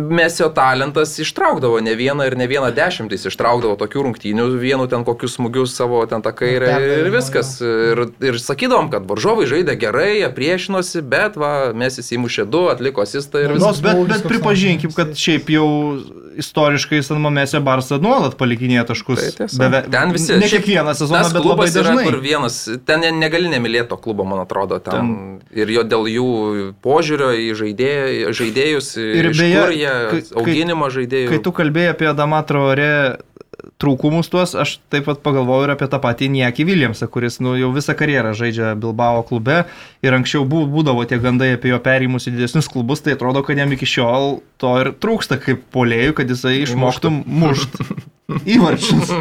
Mesio 0.10 0.50
talentas 0.54 1.16
ištraukdavo 1.20 1.80
ne 1.82 1.96
vieną 1.98 2.28
ir 2.30 2.36
ne 2.38 2.46
vieną 2.48 2.68
dešimtis, 2.78 3.24
ištraukdavo 3.26 3.74
tokių 3.82 4.04
rungtynių, 4.06 4.44
vienu 4.62 4.86
ten 4.86 5.02
kokius 5.02 5.40
smūgius 5.40 5.74
savo 5.74 6.04
ten 6.06 6.22
tą 6.22 6.30
kairę 6.30 6.68
ir 6.70 6.84
Perdavimo, 6.84 7.14
viskas. 7.16 7.50
Ir, 7.66 8.04
ir 8.30 8.38
sakydavom, 8.38 8.92
kad 8.94 9.08
varžovai 9.10 9.48
žaidė 9.50 9.74
gerai, 9.82 10.20
jie 10.20 10.30
priešinosi, 10.36 11.02
bet 11.02 11.40
va, 11.42 11.72
mes 11.74 11.98
įsimušė 12.04 12.46
du, 12.54 12.68
atliko 12.70 13.02
asistą 13.02 13.42
ir 13.48 13.56
viskas. 13.56 13.82
Bet, 13.82 13.96
buvo 13.98 14.06
bet 14.06 14.14
viskas 14.20 14.30
pripažinkim, 14.30 14.94
kad 14.94 15.16
šiaip 15.18 15.50
jau 15.56 15.66
istoriškai 16.38 17.02
San 17.06 17.18
Mamesė 17.26 17.64
Barsa 17.66 17.98
nuolat 18.02 18.38
palikinėja 18.38 18.86
taškus. 18.94 19.26
Tai. 19.40 19.50
Beve- 19.58 19.84
Ten 19.90 20.14
visi. 20.14 20.38
Ne 20.38 20.52
kiekvieną 20.54 20.94
sezoną, 21.02 21.34
bet 21.34 21.50
labai 21.50 21.68
yra, 21.72 21.76
dažnai. 21.82 22.06
Kur 22.12 22.20
vienas, 22.22 22.62
ten 22.86 23.02
ne- 23.02 23.12
negali 23.26 23.50
nemylėti 23.50 23.90
to 23.90 23.98
klubo, 23.98 24.22
man 24.26 24.46
atrodo. 24.46 24.78
Ten, 24.86 24.94
ten. 24.94 25.42
Ir 25.58 25.74
jo 25.80 25.84
dėl 25.84 26.06
jų 26.14 26.30
požiūrio 26.86 27.34
į 27.42 27.50
žaidėjų, 27.58 28.34
žaidėjus, 28.38 28.94
Ir 29.02 29.30
beje, 29.34 29.63
kai- 30.12 30.24
auginimo 30.42 30.90
žaidėjų. 30.94 31.30
Kai 31.34 31.40
tu 31.46 31.52
kalbėjai 31.52 31.94
apie 31.96 32.14
Damatro 32.18 32.66
ore 32.72 32.92
trūkumus 33.80 34.28
tuos, 34.32 34.54
aš 34.60 34.78
taip 34.92 35.06
pat 35.08 35.22
pagalvojau 35.24 35.66
ir 35.68 35.72
apie 35.76 35.88
tą 35.92 36.00
patį 36.04 36.28
Niekį 36.34 36.66
Williamsą, 36.68 37.08
kuris 37.12 37.38
nu, 37.44 37.54
jau 37.60 37.70
visą 37.76 37.94
karjerą 37.96 38.34
žaidžia 38.36 38.74
Bilbao 38.80 39.22
klube 39.28 39.62
ir 40.04 40.16
anksčiau 40.18 40.44
bū- 40.48 40.66
būdavo 40.72 41.06
tie 41.08 41.20
gandai 41.22 41.54
apie 41.56 41.72
jo 41.72 41.80
perėjimus 41.84 42.28
į 42.28 42.34
didesnius 42.36 42.68
klubus, 42.72 43.02
tai 43.06 43.14
atrodo, 43.16 43.44
kad 43.44 43.58
jam 43.58 43.72
iki 43.72 43.86
šiol 43.88 44.42
to 44.60 44.74
ir 44.82 44.92
trūksta 45.00 45.40
kaip 45.44 45.64
polėjų, 45.76 46.14
kad 46.20 46.28
jisai 46.34 46.58
išmoktų 46.66 47.12
mušti 47.26 47.88
įvarčius. 48.56 49.14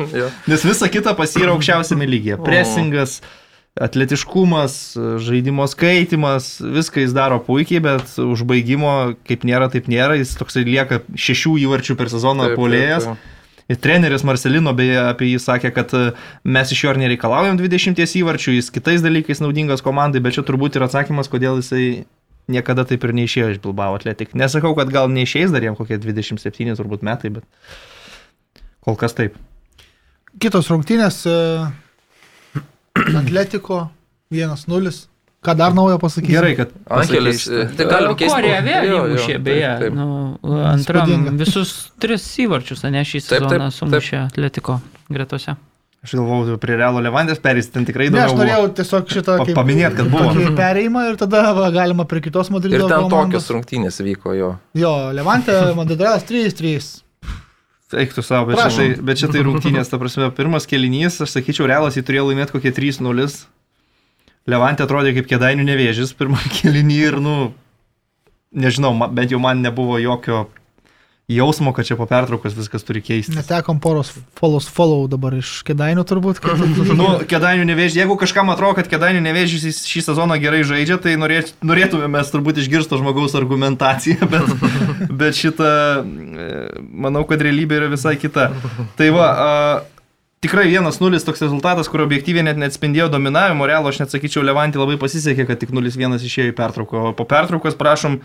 Nes 0.50 0.64
visa 0.66 0.88
kita 0.88 1.14
pas 1.18 1.30
jį 1.36 1.46
yra 1.46 1.54
aukščiausiame 1.56 2.06
lygyje. 2.08 2.38
Presingas, 2.42 3.20
atletiškumas, 3.80 4.96
žaidimo 5.24 5.64
skaitimas, 5.66 6.58
viską 6.60 7.06
jis 7.06 7.14
daro 7.16 7.38
puikiai, 7.40 7.80
bet 7.80 8.16
užbaigimo 8.20 9.14
kaip 9.28 9.46
nėra, 9.48 9.70
taip 9.72 9.88
nėra. 9.88 10.18
Jis 10.20 10.34
toksai 10.36 10.66
lieka 10.68 11.00
šešių 11.16 11.56
įvarčių 11.64 11.96
per 11.96 12.12
sezoną 12.12 12.52
polėjas. 12.58 13.08
treneris 13.80 14.24
Marcelino 14.28 14.74
beje 14.76 14.98
apie 15.00 15.30
jį 15.30 15.38
sakė, 15.40 15.70
kad 15.72 15.92
e, 15.96 16.00
mes 16.44 16.72
iš 16.74 16.82
jo 16.84 16.90
ir 16.92 16.98
nereikalaujam 17.00 17.56
20 17.56 18.02
įvarčių, 18.20 18.56
jis 18.58 18.68
kitais 18.74 19.04
dalykais 19.04 19.40
naudingas 19.40 19.80
komandai, 19.84 20.20
bet 20.20 20.36
čia 20.36 20.44
turbūt 20.44 20.76
ir 20.76 20.84
atsakymas, 20.84 21.30
kodėl 21.32 21.62
jisai 21.62 22.04
niekada 22.52 22.84
taip 22.84 23.06
ir 23.06 23.14
neišėjo 23.16 23.54
iš 23.54 23.62
Bilbao 23.64 23.94
atletik. 23.96 24.34
Nesakau, 24.36 24.74
kad 24.76 24.92
gal 24.92 25.08
neišeis 25.08 25.54
dar 25.54 25.64
jam 25.64 25.78
kokie 25.78 25.96
27 26.02 26.76
turbūt 26.76 27.06
metai, 27.06 27.32
bet 27.38 27.46
kol 28.84 28.98
kas 29.00 29.16
taip. 29.16 29.38
Kitos 30.42 30.68
rungtynės 30.68 31.22
e, 31.24 31.38
Atletiko 33.22 33.88
1-0. 34.32 34.92
Ką 35.42 35.56
dar 35.58 35.72
naujo 35.74 35.96
pasakyti? 35.98 36.30
Gerai, 36.36 36.52
kad 36.54 36.70
Angelis, 36.86 37.48
e, 37.50 37.64
tai 37.76 37.86
galim 37.90 38.12
keisti. 38.14 38.36
Korėvė 38.36 38.76
Jo, 38.86 38.92
jo, 38.92 39.00
įmušė, 39.10 39.32
taip, 39.32 39.42
beje. 39.48 39.72
taip. 39.80 39.96
Nu, 39.98 40.06
antram 40.70 41.08
Įspūdinga. 41.10 41.32
visus 41.40 41.72
tris 41.98 42.28
įvarčius, 42.44 42.84
ne 42.94 43.02
šį 43.02 43.18
Taip, 43.24 43.28
taip, 43.28 43.48
sezoną 43.50 43.66
taip. 43.66 43.78
sumušė 43.80 44.20
Atletiko 44.28 44.76
gretose. 45.10 45.56
Aš 46.02 46.14
galvojau, 46.18 46.56
prie 46.62 46.74
Realo 46.78 46.98
Levandės 47.02 47.38
perės, 47.42 47.68
ten 47.74 47.84
tikrai 47.86 48.08
Ne, 48.10 48.22
aš 48.24 48.32
norėjau 48.38 48.70
tiesiog 48.74 49.10
šitą 49.10 49.36
Pa- 49.38 49.52
paminėt, 49.54 49.94
kad 49.98 50.08
buvo. 50.10 50.30
tokį 50.34 50.54
perėjimą 50.58 51.04
ir 51.10 51.18
tada 51.20 51.42
va, 51.54 51.68
galima 51.74 52.06
prie 52.10 52.20
kitos 52.24 52.50
Madrido 52.50 52.74
Ir 52.74 52.88
ten 52.90 53.04
komandos. 53.06 53.46
tokios 53.46 53.50
rungtynės 53.54 53.98
vyko 54.02 54.34
jo. 54.38 54.48
Jo, 54.74 54.94
Levante, 55.14 55.52
Madridas 55.78 56.24
3-3. 56.26 57.02
Eiktų 57.92 58.24
savo, 58.24 58.50
bet, 58.50 58.60
Prašom. 58.60 58.92
šitai, 58.92 59.04
bet 59.08 59.20
šitai 59.20 59.42
rungtynės, 59.46 59.90
ta 59.90 59.98
prasme, 60.00 60.30
pirmas 60.36 60.68
kelinys, 60.68 61.18
aš 61.24 61.34
sakyčiau, 61.36 61.68
Realas 61.70 61.98
jį 61.98 62.04
turėjo 62.08 62.28
laimėti 62.30 62.54
kokie 62.54 62.72
3-0. 62.74 63.26
Levantė 64.50 64.86
atrodė 64.86 65.12
kaip 65.16 65.28
kėdainių 65.30 65.66
nevėžys 65.68 66.14
pirmą 66.18 66.40
kelinį 66.58 66.98
ir, 67.10 67.18
nu, 67.22 67.36
nežinau, 68.52 68.94
bent 69.12 69.34
jau 69.34 69.40
man 69.42 69.62
nebuvo 69.64 70.00
jokio 70.02 70.46
jausmo, 71.28 71.72
kad 71.72 71.86
čia 71.86 71.96
po 71.96 72.06
pertraukos 72.06 72.54
viskas 72.56 72.82
turi 72.84 73.00
keistis. 73.04 73.36
Netekom 73.36 73.78
poros 73.80 74.10
follows 74.38 74.66
follow 74.70 75.06
dabar 75.10 75.36
iš 75.38 75.60
Kedainių 75.66 76.04
turbūt. 76.08 76.42
Kad... 76.42 76.58
Nu, 76.98 77.08
kėdainių 77.28 77.66
nevėžys, 77.68 78.00
jeigu 78.02 78.16
kažkam 78.20 78.50
atrodo, 78.52 78.80
kad 78.80 78.90
kėdainių 78.90 79.22
nevėžys 79.24 79.84
šį 79.86 80.04
sezoną 80.08 80.36
gerai 80.42 80.64
žaidžia, 80.66 80.98
tai 81.02 81.14
norėt, 81.20 81.54
norėtume 81.64 82.10
mes 82.10 82.34
turbūt 82.34 82.60
išgirsto 82.62 82.98
žmogaus 83.00 83.36
argumentaciją, 83.38 84.28
bet, 84.34 84.52
bet 85.08 85.38
šitą, 85.38 85.72
e, 86.02 86.52
manau, 87.06 87.24
kad 87.28 87.42
realybė 87.44 87.80
yra 87.80 87.90
visai 87.94 88.18
kita. 88.20 88.50
Tai 88.98 89.10
va, 89.14 89.30
a, 89.30 89.48
tikrai 90.42 90.66
vienas 90.68 90.98
nulis 91.00 91.26
toks 91.26 91.44
rezultatas, 91.44 91.88
kur 91.90 92.02
objektyviai 92.04 92.44
net 92.50 92.58
neatspindėjo 92.60 93.08
dominavimo, 93.14 93.66
realo 93.70 93.92
aš 93.92 94.02
net 94.02 94.14
sakyčiau, 94.14 94.42
Levantį 94.46 94.82
labai 94.82 94.98
pasisekė, 95.00 95.46
kad 95.48 95.62
tik 95.62 95.70
0-1 95.74 96.18
išėjo 96.18 96.50
į 96.50 96.56
pertrauką, 96.58 97.10
o 97.12 97.12
po 97.16 97.28
pertraukos 97.30 97.78
prašom 97.78 98.18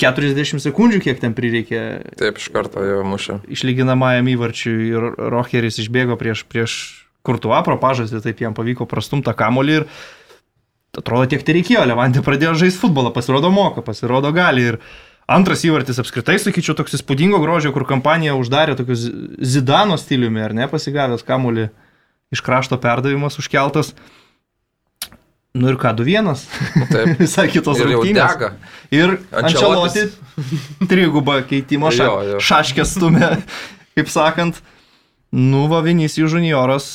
40 0.00 0.58
sekundžių, 0.62 1.00
kiek 1.04 1.20
ten 1.22 1.36
prireikė 1.36 1.80
Taip, 2.18 2.40
iš 2.40 2.50
karto 2.54 2.82
jo 2.82 3.04
mušė. 3.06 3.38
išlyginamajam 3.46 4.26
įvarčiui 4.32 4.90
ir 4.90 5.08
Rocheris 5.30 5.78
išbėgo 5.82 6.18
prieš, 6.20 6.44
prieš 6.50 6.74
Kurtuą 7.24 7.62
pro 7.64 7.78
pažastį, 7.80 8.20
taip 8.20 8.42
jam 8.42 8.52
pavyko 8.56 8.84
prastumtą 8.90 9.32
kamolį 9.32 9.78
ir 9.78 9.86
atrodo 10.98 11.24
tiek 11.30 11.44
tai 11.46 11.54
reikėjo, 11.56 11.86
Levantė 11.88 12.20
pradėjo 12.26 12.52
žaisti 12.60 12.82
futbolą, 12.82 13.14
pasirodo 13.14 13.48
moka, 13.54 13.84
pasirodo 13.86 14.28
gali 14.34 14.66
ir 14.74 14.78
antras 15.30 15.64
įvartis 15.64 16.02
apskritai, 16.02 16.36
sakyčiau, 16.42 16.76
toks 16.76 16.98
įspūdingo 16.98 17.40
grožio, 17.40 17.72
kur 17.72 17.86
kompanija 17.88 18.36
uždarė 18.36 18.76
tokius 18.76 19.06
Zidano 19.40 19.96
stiliumi, 20.00 20.42
ar 20.44 20.52
ne, 20.58 20.68
pasigavęs 20.68 21.24
kamolį 21.24 21.70
iš 22.34 22.44
krašto 22.44 22.76
perdavimas 22.82 23.40
užkeltas. 23.40 23.94
Nu 25.54 25.70
ir 25.70 25.76
ką, 25.78 25.92
2-1. 26.00 26.40
Taip. 26.90 27.12
Visai 27.22 27.46
kitos 27.52 27.78
Ir 27.78 27.92
rungtynės. 27.92 28.34
dega. 28.34 28.48
Ir. 28.94 29.16
Ančeloti 29.38 30.08
trigubą 30.90 31.38
keitimo 31.46 31.92
ša, 31.94 32.08
Jo, 32.08 32.14
jo. 32.32 32.40
šaškę 32.42 32.86
stumė, 32.88 33.28
kaip 33.94 34.10
sakant. 34.10 34.58
Nu, 35.34 35.64
va, 35.70 35.78
Vinicius 35.86 36.34
junioras 36.34 36.88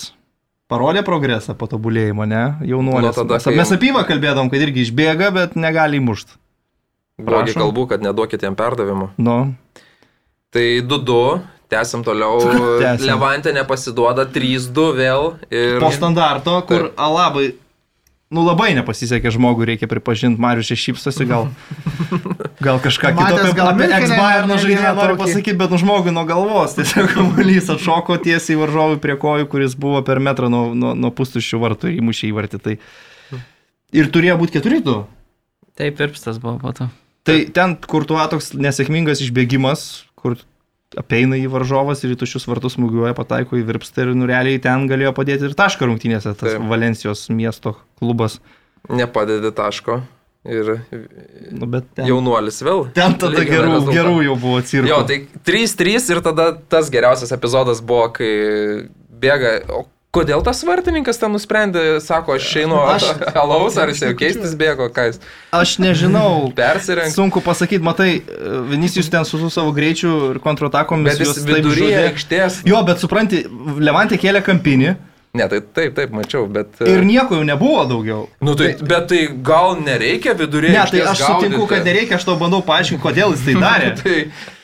parodė 0.71 1.05
progresą 1.07 1.55
patobulėjimo, 1.59 2.27
ne? 2.29 2.43
Jaunuolis. 2.67 3.15
Nu, 3.15 3.15
tada, 3.15 3.39
mes, 3.55 3.71
apie 3.75 3.89
jį 3.93 4.03
kalbėdom, 4.11 4.51
kad 4.51 4.67
irgi 4.67 4.85
išbėga, 4.87 5.31
bet 5.35 5.55
negali 5.59 5.99
įmušti. 5.99 6.35
Blogi 7.19 7.55
kalbų, 7.55 7.87
kad 7.89 8.03
neduokit 8.03 8.43
jam 8.47 8.55
perdavimų. 8.59 9.09
Nu, 9.19 9.39
Tai 10.49 10.81
2-2, 10.81 11.39
tęsim 11.69 12.01
toliau. 12.03 12.39
Tęsiam. 12.81 13.05
Levantė 13.05 13.51
nepasiduoda 13.53 14.25
3-2 14.33 14.85
vėl. 14.97 15.27
Ir... 15.53 15.75
po 15.83 15.91
standarto, 15.93 16.55
kur 16.65 16.87
Taip. 16.87 16.95
Alabai, 17.05 17.51
nu 18.33 18.43
labai 18.45 18.73
nepasisekė 18.77 19.31
žmogui, 19.33 19.65
reikia 19.71 19.89
pripažinti, 19.89 20.41
Marius 20.41 20.69
čia 20.69 20.77
šypsosi, 20.77 21.25
gal, 21.29 21.47
gal 22.61 22.77
kažką 22.83 23.13
kito 23.15 23.25
Matęs 23.25 23.45
apie, 23.47 23.55
gal 23.57 23.71
apie 23.71 23.87
ne 23.89 24.57
žaidėją 24.61 24.93
noriu 24.97 25.17
pasakyti, 25.19 25.57
bet 25.57 25.73
nu 25.73 25.79
žmogui 25.81 26.13
nuo 26.13 26.25
galvos, 26.29 26.75
tiesiog 26.77 27.09
kamuolys 27.15 27.71
atšoko 27.73 28.19
tiesiai 28.21 28.59
varžovui 28.61 29.01
prie 29.01 29.17
kojų, 29.19 29.49
kuris 29.49 29.73
buvo 29.79 30.03
per 30.05 30.21
metrą 30.21 30.51
nuo, 30.53 30.67
nuo, 30.77 30.93
nuo 30.93 31.13
pustuščių 31.15 31.61
vartų 31.65 31.89
ir 31.89 32.03
įmušė 32.03 32.29
į 32.29 32.35
vartį. 32.37 32.61
Tai... 32.67 32.77
Ir 33.97 34.11
turėjo 34.13 34.37
būti 34.43 34.61
4-2. 34.61 34.99
Taip, 35.79 36.03
irpstas 36.05 36.37
buvo 36.43 36.59
po 36.61 36.75
to. 36.77 36.89
Tai 37.25 37.39
ten, 37.55 37.75
kur 37.89 38.05
tuo 38.09 38.21
toks 38.29 38.53
nesėkmingas 38.57 39.23
išbėgimas, 39.25 39.87
kur 40.19 40.37
apeina 40.97 41.37
į 41.37 41.47
varžovas 41.53 42.01
ir 42.03 42.15
į 42.15 42.19
tuščius 42.23 42.47
vartus 42.49 42.77
smūgiuoja, 42.77 43.13
pataiko 43.17 43.57
į 43.59 43.65
virpstą 43.67 44.07
ir 44.07 44.15
nureliai 44.17 44.61
ten 44.63 44.87
galėjo 44.89 45.11
padėti 45.17 45.45
ir 45.49 45.53
tašką 45.59 45.85
rungtynėse, 45.89 46.33
tas 46.39 46.55
Taip. 46.55 46.65
Valencijos 46.71 47.27
miesto 47.29 47.75
klubas. 48.01 48.39
Nepadedi 48.89 49.51
taško. 49.53 49.99
Ir 50.49 50.69
Nu, 51.51 51.67
ten, 51.93 52.07
jaunuolis 52.07 52.61
vėl. 52.63 52.85
ten 52.95 53.13
tada 53.19 53.43
gerų, 53.43 53.65
rezultatą. 53.73 53.95
gerų 53.97 54.21
jau 54.23 54.35
buvo 54.39 54.61
cirko. 54.63 54.87
Jo, 54.87 54.99
tai 55.03 55.17
3-3 55.45 56.09
ir 56.15 56.21
tada 56.23 56.45
tas 56.55 56.89
geriausias 56.89 57.33
epizodas 57.35 57.81
buvo, 57.83 58.07
kai 58.15 58.29
bėga. 59.19 59.51
O 59.75 59.83
kodėl 60.15 60.41
tas 60.45 60.61
vartininkas 60.65 61.19
ten 61.21 61.33
nusprendė, 61.35 61.83
sako, 62.01 62.37
aš 62.39 62.47
einu 62.63 62.79
alaus, 63.37 63.77
ar 63.77 63.91
jis 63.91 64.03
jau 64.07 64.13
keistis 64.17 64.55
bėgo, 64.57 64.89
ką 64.93 65.09
jis 65.11 65.19
Aš 65.55 65.75
nežinau. 65.83 66.49
persirengė. 66.59 67.13
Sunku 67.13 67.43
pasakyti, 67.45 67.83
matai, 67.85 68.09
Vinicijus 68.69 69.11
ten 69.13 69.27
su, 69.27 69.41
su 69.41 69.51
savo 69.53 69.73
greičiu 69.75 70.33
ir 70.33 70.41
kontratakomis. 70.43 71.13
Bet 71.13 71.25
jis 71.25 71.43
viduryje 71.45 72.01
aikštės. 72.09 72.63
Jo, 72.69 72.81
bet 72.87 73.01
supranti, 73.03 73.43
Levantė 73.79 74.19
kėlė 74.21 74.41
kampinį 74.45 74.95
Ne, 75.37 75.45
tai 75.45 75.59
taip, 75.61 75.93
taip, 75.93 76.13
mačiau, 76.15 76.47
bet... 76.49 76.79
ir 76.81 77.03
nieko 77.05 77.37
jau 77.37 77.45
nebuvo 77.45 77.83
daugiau. 77.85 78.23
Nu, 78.41 78.55
tai, 78.57 78.71
bet 78.81 79.11
tai 79.11 79.19
gal 79.45 79.75
nereikia 79.77 80.33
viduryje 80.37 80.73
Ne, 80.73 80.85
tai 80.89 81.03
aš 81.05 81.21
sutinku, 81.21 81.67
gaudyti? 81.67 81.73
kad 81.75 81.85
nereikia, 81.85 82.17
aš 82.17 82.25
tau 82.25 82.37
bandau 82.39 82.63
paaiškinti, 82.65 83.03
kodėl 83.03 83.35
jis 83.35 83.43
tai 83.45 83.59
darė. 83.65 83.91
tai, 83.99 84.15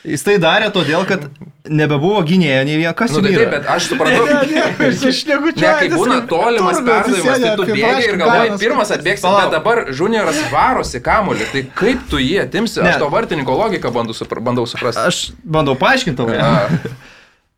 Jis 0.06 0.22
tai 0.22 0.36
darė 0.42 0.68
todėl, 0.74 1.02
kad 1.06 1.24
nebebuvo 1.66 2.20
gynėjo 2.26 2.60
nei 2.66 2.76
vieno. 2.78 2.92
Kas 2.98 3.14
nu, 3.14 3.22
tai 3.24 3.32
taip, 3.34 3.50
bet 3.54 3.70
aš 3.70 3.88
šneku 5.20 5.54
Ne, 5.56 5.72
kai 5.80 5.88
būna 5.90 6.18
tolimas 6.30 6.78
perdavimas, 6.78 7.42
tai 7.42 7.54
tu 7.58 7.66
bėgi 7.70 8.06
ir 8.10 8.20
galvoji, 8.20 8.58
pirmas 8.62 8.92
atbėgsi, 8.94 9.26
bet 9.26 9.54
dabar 9.54 9.82
junioras 9.90 10.38
varosi 10.52 11.02
kamuolį, 11.02 11.50
tai 11.54 11.64
kaip 11.78 12.06
tu 12.10 12.22
jį 12.22 12.38
atimsi? 12.46 12.82
Aš 12.86 13.00
to 13.02 13.10
vartininko 13.10 13.58
logiką 13.58 13.90
bandau, 13.94 14.14
supra, 14.18 14.42
bandau 14.42 14.66
suprasti. 14.70 15.02
Aš 15.10 15.22
bandau 15.42 15.74
paaiškinti 15.78 16.22
tau. 16.22 16.94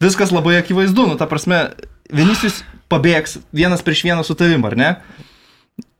Viskas 0.00 0.30
labai 0.32 0.60
akivaizdu, 0.60 1.08
nu 1.10 1.18
ta 1.18 1.26
prasme, 1.26 1.64
Vinicius 2.08 2.62
pabėgs 2.88 3.38
vienas 3.52 3.84
prieš 3.84 4.04
vieną 4.06 4.24
su 4.24 4.36
tavim, 4.38 4.64
ar 4.64 4.76
ne? 4.78 4.92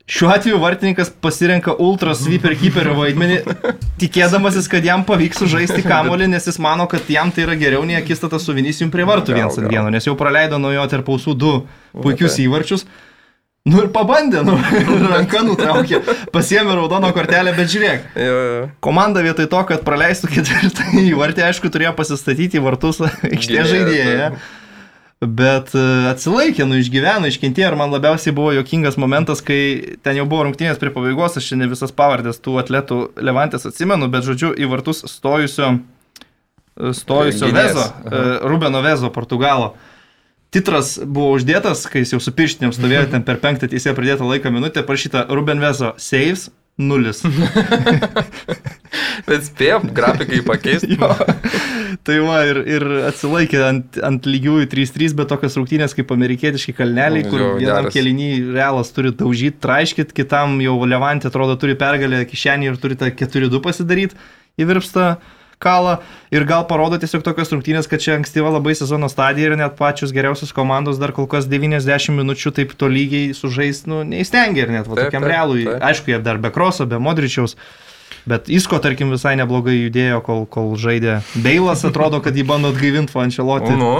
Šiuo 0.09 0.31
atveju 0.33 0.57
vartininkas 0.57 1.11
pasirenka 1.21 1.75
ultra 1.77 2.15
sweeper 2.17 2.55
keeperio 2.57 2.95
vaidmenį, 2.97 3.35
tikėdamasis, 4.01 4.65
kad 4.71 4.85
jam 4.85 5.03
pavyks 5.05 5.43
sužaisti 5.43 5.83
kamolį, 5.85 6.31
nes 6.31 6.49
jis 6.49 6.57
mano, 6.65 6.87
kad 6.89 7.05
jam 7.13 7.29
tai 7.29 7.43
yra 7.45 7.53
geriau 7.59 7.83
nei 7.85 7.99
akistata 7.99 8.39
su 8.41 8.55
Vinicijum 8.57 8.89
prie 8.89 9.05
vartų 9.05 9.35
vienas 9.37 9.59
ant 9.61 9.69
vieno, 9.69 9.85
nes 9.93 10.09
jau 10.09 10.15
praleido 10.17 10.57
nuo 10.57 10.73
jo 10.73 10.87
tarp 10.89 11.11
ausų 11.13 11.35
du 11.37 11.53
puikius 11.93 12.39
įvarčius. 12.41 12.87
Nu 13.69 13.83
ir 13.83 13.91
pabandė, 13.93 14.41
nu, 14.47 14.55
ranka 15.11 15.43
nutraukė, 15.45 15.99
pasiemė 16.33 16.73
raudoną 16.79 17.11
kortelę, 17.13 17.53
bet 17.53 17.69
žiūrėk. 17.69 18.07
Komanda 18.81 19.21
vietoj 19.21 19.45
to, 19.51 19.61
kad 19.69 19.83
praleistų 19.85 20.31
ketvirtą 20.31 20.87
įvartį, 21.03 21.43
aišku, 21.51 21.69
turėjo 21.69 21.93
pasistatyti 21.99 22.63
vartus 22.63 23.03
aikštės 23.05 23.69
žaidėją. 23.75 24.31
Bet 25.19 25.73
e, 25.75 25.81
atsilaikė, 26.07 26.63
nu 26.63 26.77
išgyveno, 26.79 27.27
iškentėjo 27.27 27.73
ir 27.73 27.75
man 27.75 27.91
labiausiai 27.91 28.31
buvo 28.35 28.53
jokingas 28.55 28.95
momentas, 28.95 29.41
kai 29.43 29.97
ten 29.99 30.15
jau 30.15 30.23
buvo 30.31 30.45
rungtynės 30.47 30.79
prie 30.79 30.93
pabaigos, 30.95 31.35
aš 31.35 31.49
šiandien 31.49 31.73
visas 31.73 31.91
pavardės 31.91 32.39
tų 32.39 32.55
atletų 32.61 32.99
Levantės 33.27 33.67
atsimenu, 33.67 34.07
bet 34.13 34.23
žodžiu 34.23 34.53
į 34.55 34.69
vartus 34.71 35.03
stojusio, 35.11 35.73
e, 35.75 36.93
stojusio 36.95 37.49
Gynėjas. 37.51 37.75
Vezo, 37.75 37.85
e, 38.07 38.23
Rubeno 38.47 38.79
Vezo, 38.85 39.11
Portugalo. 39.11 39.73
Titras 40.55 40.95
buvo 41.03 41.35
uždėtas, 41.35 41.83
kai 41.91 42.05
jis 42.05 42.15
jau 42.15 42.23
su 42.23 42.31
pirštinėm 42.39 42.71
stovėjo 42.73 43.09
ten 43.11 43.27
per 43.27 43.43
penktą 43.43 43.67
teisėją 43.67 43.99
pridėtą 43.99 44.23
laiką 44.23 44.55
minutę, 44.55 44.87
parašyta 44.87 45.27
Ruben 45.27 45.59
Vezo 45.59 45.97
saves 45.99 46.47
nulis. 46.79 47.25
Bet 49.27 49.47
spėjom 49.47 49.89
grafikai 49.95 50.41
pakeisti. 50.45 50.97
Tai 52.07 52.17
va, 52.23 52.37
ir, 52.47 52.61
ir 52.69 52.85
atsilaikė 53.09 53.59
ant, 53.65 53.97
ant 54.05 54.27
lygiųjų 54.29 54.69
3-3, 54.71 55.15
bet 55.19 55.29
tokios 55.31 55.57
rungtynės 55.59 55.95
kaip 55.97 56.13
amerikietiški 56.15 56.75
kalneliai, 56.77 57.25
kur 57.27 57.41
Jo, 57.41 57.49
vienam 57.59 57.89
kelinį 57.91 58.29
realas 58.55 58.93
turi 58.95 59.11
daužyti, 59.15 59.59
traiškit, 59.63 60.13
kitam 60.17 60.59
jau 60.63 60.77
Levantė 60.87 61.29
atrodo 61.29 61.57
turi 61.59 61.75
pergalę 61.79 62.23
kišenį 62.29 62.71
ir 62.71 62.79
turi 62.81 62.97
tą 62.99 63.11
4-2 63.11 63.61
pasidaryti 63.65 64.17
į 64.59 64.69
virpstą. 64.69 65.09
kala 65.59 65.97
ir 66.31 66.45
gal 66.47 66.63
parodo 66.69 66.95
tiesiog 66.95 67.19
tokios 67.25 67.49
rungtynės, 67.51 67.87
kad 67.91 67.99
čia 67.99 68.13
ankstyva 68.15 68.47
labai 68.53 68.71
sezono 68.79 69.09
stadija 69.11 69.49
ir 69.49 69.57
net 69.59 69.75
pačios 69.75 70.13
geriausios 70.15 70.53
komandos 70.55 71.01
dar 71.01 71.11
kol 71.11 71.27
kas 71.27 71.49
90 71.51 72.15
minučių 72.15 72.53
taip 72.55 72.71
to 72.79 72.87
lygiai 72.87 73.33
sužais, 73.35 73.83
nu, 73.91 74.05
neįstengia 74.07 74.63
ir 74.63 74.71
net 74.71 74.87
va, 74.87 74.95
Taip, 74.95 75.09
tokiam 75.09 75.25
taip, 75.25 75.31
realui. 75.33 75.65
taip. 75.67 75.83
Aišku, 75.89 76.13
jie 76.13 76.21
dar 76.23 76.39
be 76.39 76.53
kroso, 76.55 76.87
be 76.87 76.95
modričiaus. 77.03 77.57
Bet 78.29 78.49
Isko, 78.51 78.79
tarkim, 78.83 79.11
visai 79.13 79.35
neblogai 79.39 79.75
judėjo, 79.77 80.21
kol, 80.25 80.45
kol 80.49 80.73
žaidė. 80.79 81.19
Beilas 81.43 81.85
atrodo, 81.87 82.19
kad 82.25 82.35
jį 82.37 82.45
bando 82.49 82.71
atgaivinti 82.73 83.13
Fančelotį. 83.13 83.77
Nu, 83.79 83.93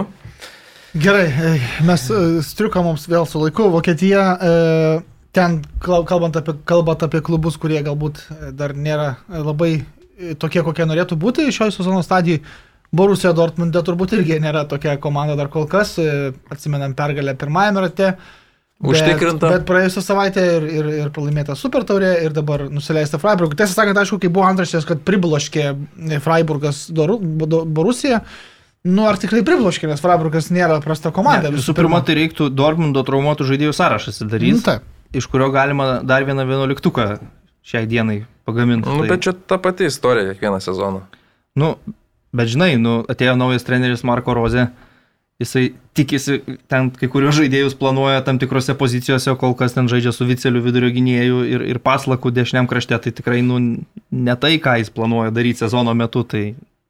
Gerai, 0.98 1.60
mes 1.86 2.08
e, 2.10 2.20
striuką 2.42 2.82
mums 2.82 3.04
vėl 3.10 3.28
su 3.30 3.38
laiku. 3.38 3.68
Vokietija, 3.70 4.24
e, 4.42 5.02
ten 5.38 5.60
kal- 5.86 6.06
kalbant 6.10 6.40
apie, 6.40 6.56
kalbant 6.66 7.04
apie 7.06 7.22
klubus, 7.22 7.60
kurie 7.62 7.84
galbūt 7.86 8.24
e, 8.26 8.50
dar 8.58 8.74
nėra 8.74 9.12
labai 9.30 9.84
tokie, 10.42 10.64
kokie 10.66 10.88
norėtų 10.90 11.18
būti 11.22 11.46
šioje 11.54 11.78
sezono 11.78 12.02
stadijoje. 12.06 12.42
Borussia 12.90 13.36
Dortmundė 13.38 13.84
turbūt 13.86 14.16
irgi 14.18 14.40
nėra 14.42 14.64
tokia 14.66 14.96
komanda 14.98 15.36
dar 15.38 15.52
kol 15.54 15.68
kas. 15.70 15.92
Atsimenam 16.50 16.96
pergalę 16.98 17.36
pirmajame 17.38 17.84
rate. 17.86 18.08
Bet- 18.80 18.92
Užtikrinta. 18.94 19.50
Bet 19.52 19.66
praėjusią 19.68 20.02
savaitę 20.06 20.44
ir, 20.56 20.64
ir, 20.72 20.86
ir 21.02 21.10
pralaimėta 21.12 21.56
Super 21.60 21.84
taurė 21.84 22.14
ir 22.24 22.32
dabar 22.32 22.62
nusileista 22.72 23.20
Freiburg. 23.20 23.52
Tiesą 23.60 23.74
sakant, 23.76 23.98
aišku, 24.00 24.20
kai 24.24 24.30
buvo 24.32 24.46
antraštės, 24.48 24.86
kad 24.88 25.02
pribloškė 25.04 25.66
Freiburgas 26.24 26.86
Doru- 26.96 27.20
Do- 27.20 27.66
Borusiją, 27.68 28.22
nu 28.88 29.04
ar 29.10 29.20
tikrai 29.20 29.44
pribloškė, 29.44 29.90
nes 29.92 30.00
Freiburgas 30.00 30.48
nėra 30.56 30.80
prasta 30.82 31.12
komanda. 31.12 31.52
Visų 31.52 31.76
pirma, 31.76 32.00
tai 32.08 32.16
reiktų 32.22 32.48
Dortmundo 32.56 33.04
traumuotų 33.04 33.50
žaidėjų 33.52 33.76
sąrašą 33.76 34.14
Nu, 34.14 34.18
sudaryti, 34.22 34.64
taip. 34.64 34.82
iš 35.14 35.28
kurio 35.28 35.52
galima 35.52 36.00
dar 36.02 36.24
vieną 36.24 36.48
vienuoliktuką 36.48 37.20
šiai 37.66 37.86
dienai 37.86 38.22
pagaminti. 38.48 38.88
nu, 38.88 39.02
Tai- 39.04 39.10
bet 39.12 39.20
čia 39.28 39.34
ta 39.36 39.58
pati 39.58 39.86
istorija 39.92 40.32
kiekvieną 40.34 40.62
sezoną. 40.64 41.02
Nu, 41.60 41.76
bet 42.34 42.48
žinai, 42.48 42.78
nu, 42.80 43.04
atėjo 43.12 43.36
naujas 43.36 43.64
treneris 43.68 44.04
Marko 44.08 44.34
Rozė, 44.34 44.70
jisai 45.40 45.74
tikisi, 45.96 46.40
ten 46.72 46.90
kai 46.96 47.10
kurios 47.12 47.38
žaidėjus 47.40 47.78
planuoja 47.80 48.22
tam 48.28 48.40
tikrose 48.42 48.76
pozicijose, 48.80 49.34
kol 49.40 49.56
kas 49.60 49.76
ten 49.76 49.88
žaidžia 49.92 50.14
su 50.16 50.28
Viceliu 50.28 50.64
vidurio 50.66 50.92
gynėjų 50.96 51.44
ir, 51.48 51.68
ir 51.74 51.80
paslakų 51.84 52.34
dešiniam 52.36 52.68
krašte, 52.70 52.98
tai 53.00 53.14
tikrai, 53.16 53.40
nu, 53.46 53.60
ne 54.12 54.36
tai, 54.40 54.58
ką 54.64 54.80
jis 54.82 54.92
planuoja 54.94 55.34
daryti 55.36 55.64
sezono 55.64 55.96
metu, 55.98 56.26
tai 56.28 56.44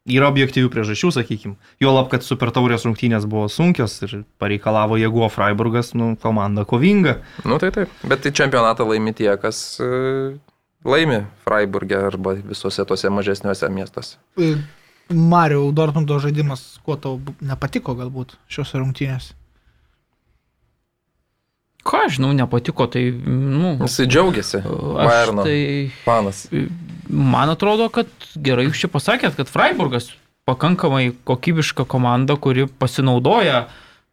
yra 0.09 0.29
objektyvių 0.31 0.71
priežasčių, 0.73 1.11
sakykim. 1.19 1.55
Juolab, 1.83 2.09
kad 2.11 2.25
super 2.25 2.49
taurės 2.55 2.85
rungtynės 2.87 3.27
buvo 3.29 3.45
sunkios 3.51 3.99
ir 4.07 4.15
pareikalavo 4.41 4.97
jėgų, 4.97 5.25
o 5.27 5.29
Freiburgas, 5.33 5.93
nu, 5.97 6.15
komanda 6.21 6.65
kovinga. 6.69 7.19
Nu 7.45 7.59
tai 7.61 7.69
taip. 7.75 7.93
Bet 8.09 8.25
į 8.25 8.33
čempionatą 8.41 8.87
laimi 8.89 9.13
tie, 9.17 9.29
kas 9.41 9.61
e, 9.83 10.33
laimi 10.87 11.21
Freiburgė 11.45 12.01
arba 12.09 12.37
visuose 12.39 12.87
tuose 12.89 13.13
mažesniuose 13.13 13.69
miestuose. 13.73 14.17
Mario 15.09 15.71
Dortmundo 15.73 16.19
žaidimas, 16.21 16.77
kuo 16.85 16.95
tau 17.01 17.17
nepatiko 17.41 17.95
galbūt 17.97 18.35
šios 18.51 18.75
rungtynės? 18.77 19.31
Ką 21.89 22.03
aš 22.05 22.17
žinau, 22.19 22.29
nepatiko, 22.35 22.85
tai, 22.91 23.07
nu, 23.09 23.77
Jisai 23.81 24.05
džiaugiasi. 24.09 24.59
aš 24.61 25.09
Bayerno 25.09 25.45
tai 25.47 25.59
fanas. 26.03 26.43
Man 27.09 27.49
atrodo, 27.49 27.87
kad 27.93 28.09
gerai 28.35 28.67
jūs 28.67 28.83
čia 28.83 28.91
pasakėt, 28.91 29.37
kad 29.39 29.49
Freiburgas 29.49 30.11
pakankamai 30.49 31.13
kokybiška 31.25 31.87
komanda, 31.89 32.35
kuri 32.37 32.67
pasinaudoja 32.67 33.67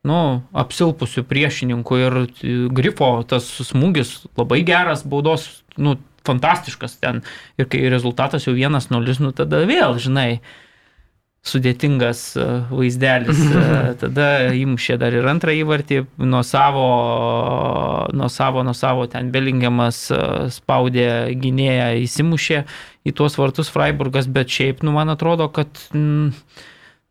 nu, 0.06 0.20
apsilpusių 0.56 1.24
priešininkų 1.26 1.98
ir 2.00 2.18
e, 2.22 2.52
grifo 2.72 3.10
tas 3.28 3.48
smūgis 3.66 4.20
labai 4.38 4.62
geras, 4.66 5.02
baudos, 5.08 5.48
nu, 5.76 5.96
fantastiškas 6.26 6.98
ten. 7.02 7.22
Ir 7.58 7.68
kai 7.70 7.84
rezultatas 7.92 8.46
jau 8.46 8.54
1-0, 8.54 9.18
nu 9.22 9.32
tada 9.36 9.62
vėl, 9.68 9.98
žinai, 10.02 10.40
sudėtingas 11.46 12.20
e, 12.36 12.44
vaizdelis. 12.70 13.40
E, 13.56 13.94
Tada 14.00 14.28
įmušė 14.56 14.98
dar 15.00 15.14
ir 15.16 15.26
antrą 15.30 15.54
įvartį, 15.56 16.02
nuo 16.26 16.42
savo, 16.46 16.86
nuo 18.16 18.28
savo, 18.32 18.64
nuo 18.66 18.74
savo 18.76 19.06
ten 19.10 19.30
Belingiamas 19.34 20.02
e, 20.14 20.20
spaudė 20.54 21.08
gynėją, 21.40 21.90
įsimušė 22.04 22.62
į 23.06 23.14
tuos 23.16 23.38
vartus 23.38 23.70
Freiburgas, 23.72 24.28
bet 24.30 24.50
šiaip, 24.52 24.82
nu, 24.86 24.94
man 24.96 25.12
atrodo, 25.14 25.48
kad, 25.54 25.70
mm, 25.94 26.32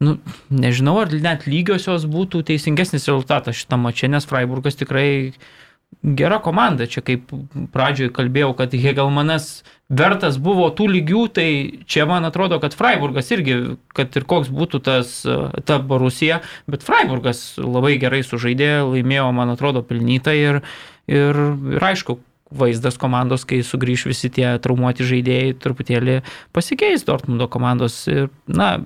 nu, 0.06 0.18
nežinau, 0.52 0.98
ar 1.04 1.14
net 1.24 1.48
lygiosios 1.50 2.08
būtų 2.12 2.44
teisingesnis 2.52 3.08
rezultatas 3.08 3.62
šitą 3.62 3.80
mačią, 3.82 4.12
nes 4.16 4.28
Freiburgas 4.30 4.80
tikrai 4.82 5.10
gera 6.04 6.40
komanda. 6.44 6.88
Čia 6.90 7.04
kaip 7.06 7.32
pradžioje 7.74 8.14
kalbėjau, 8.16 8.54
kad 8.58 8.76
Hegelmanas 8.76 9.64
vertas 9.90 10.38
buvo 10.42 10.68
tų 10.74 10.88
lygių, 10.96 11.24
tai 11.36 11.48
čia 11.90 12.08
man 12.10 12.26
atrodo, 12.26 12.60
kad 12.62 12.74
Freiburgas 12.78 13.30
irgi, 13.36 13.78
kad 13.96 14.16
ir 14.18 14.26
koks 14.28 14.50
būtų 14.54 14.82
tas, 14.86 15.18
ta 15.66 15.80
Borusija, 15.80 16.42
bet 16.70 16.86
Freiburgas 16.86 17.54
labai 17.62 17.96
gerai 18.02 18.24
sužaidė, 18.26 18.80
laimėjo, 18.88 19.28
man 19.38 19.54
atrodo, 19.54 19.86
pelnytą 19.86 20.34
ir, 20.38 20.64
ir, 21.12 21.44
ir 21.78 21.86
aišku, 21.92 22.18
vaizdas 22.56 22.98
komandos, 23.02 23.46
kai 23.48 23.62
sugrįž 23.66 24.08
visi 24.10 24.30
tie 24.34 24.48
traumuoti 24.62 25.06
žaidėjai, 25.08 25.56
truputėlį 25.62 26.20
pasikeis 26.56 27.06
Dortmundo 27.06 27.50
komandos. 27.52 28.04
Ir, 28.12 28.30
na, 28.48 28.78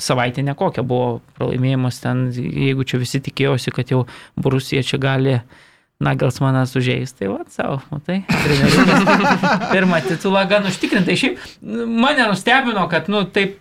savaitė 0.00 0.44
nekokia 0.44 0.84
buvo 0.86 1.20
pralaimėjimas 1.38 2.00
ten, 2.02 2.26
jeigu 2.36 2.84
čia 2.88 3.00
visi 3.00 3.20
tikėjosi, 3.24 3.72
kad 3.74 3.92
jau 3.92 4.04
Borusija 4.36 4.84
čia 4.86 5.00
gali 5.00 5.38
Nagelsmanas 6.04 6.74
užėjęs, 6.76 7.14
tai 7.16 7.30
va, 7.32 7.38
savo, 7.48 7.78
matai, 7.88 8.18
pirmą 9.72 10.02
titulą 10.04 10.42
gan 10.50 10.68
užtikrintai. 10.68 11.16
Šiaip 11.16 11.40
mane 11.88 12.26
nustebino, 12.28 12.84
kad, 12.92 13.08
nu, 13.08 13.22
taip 13.32 13.56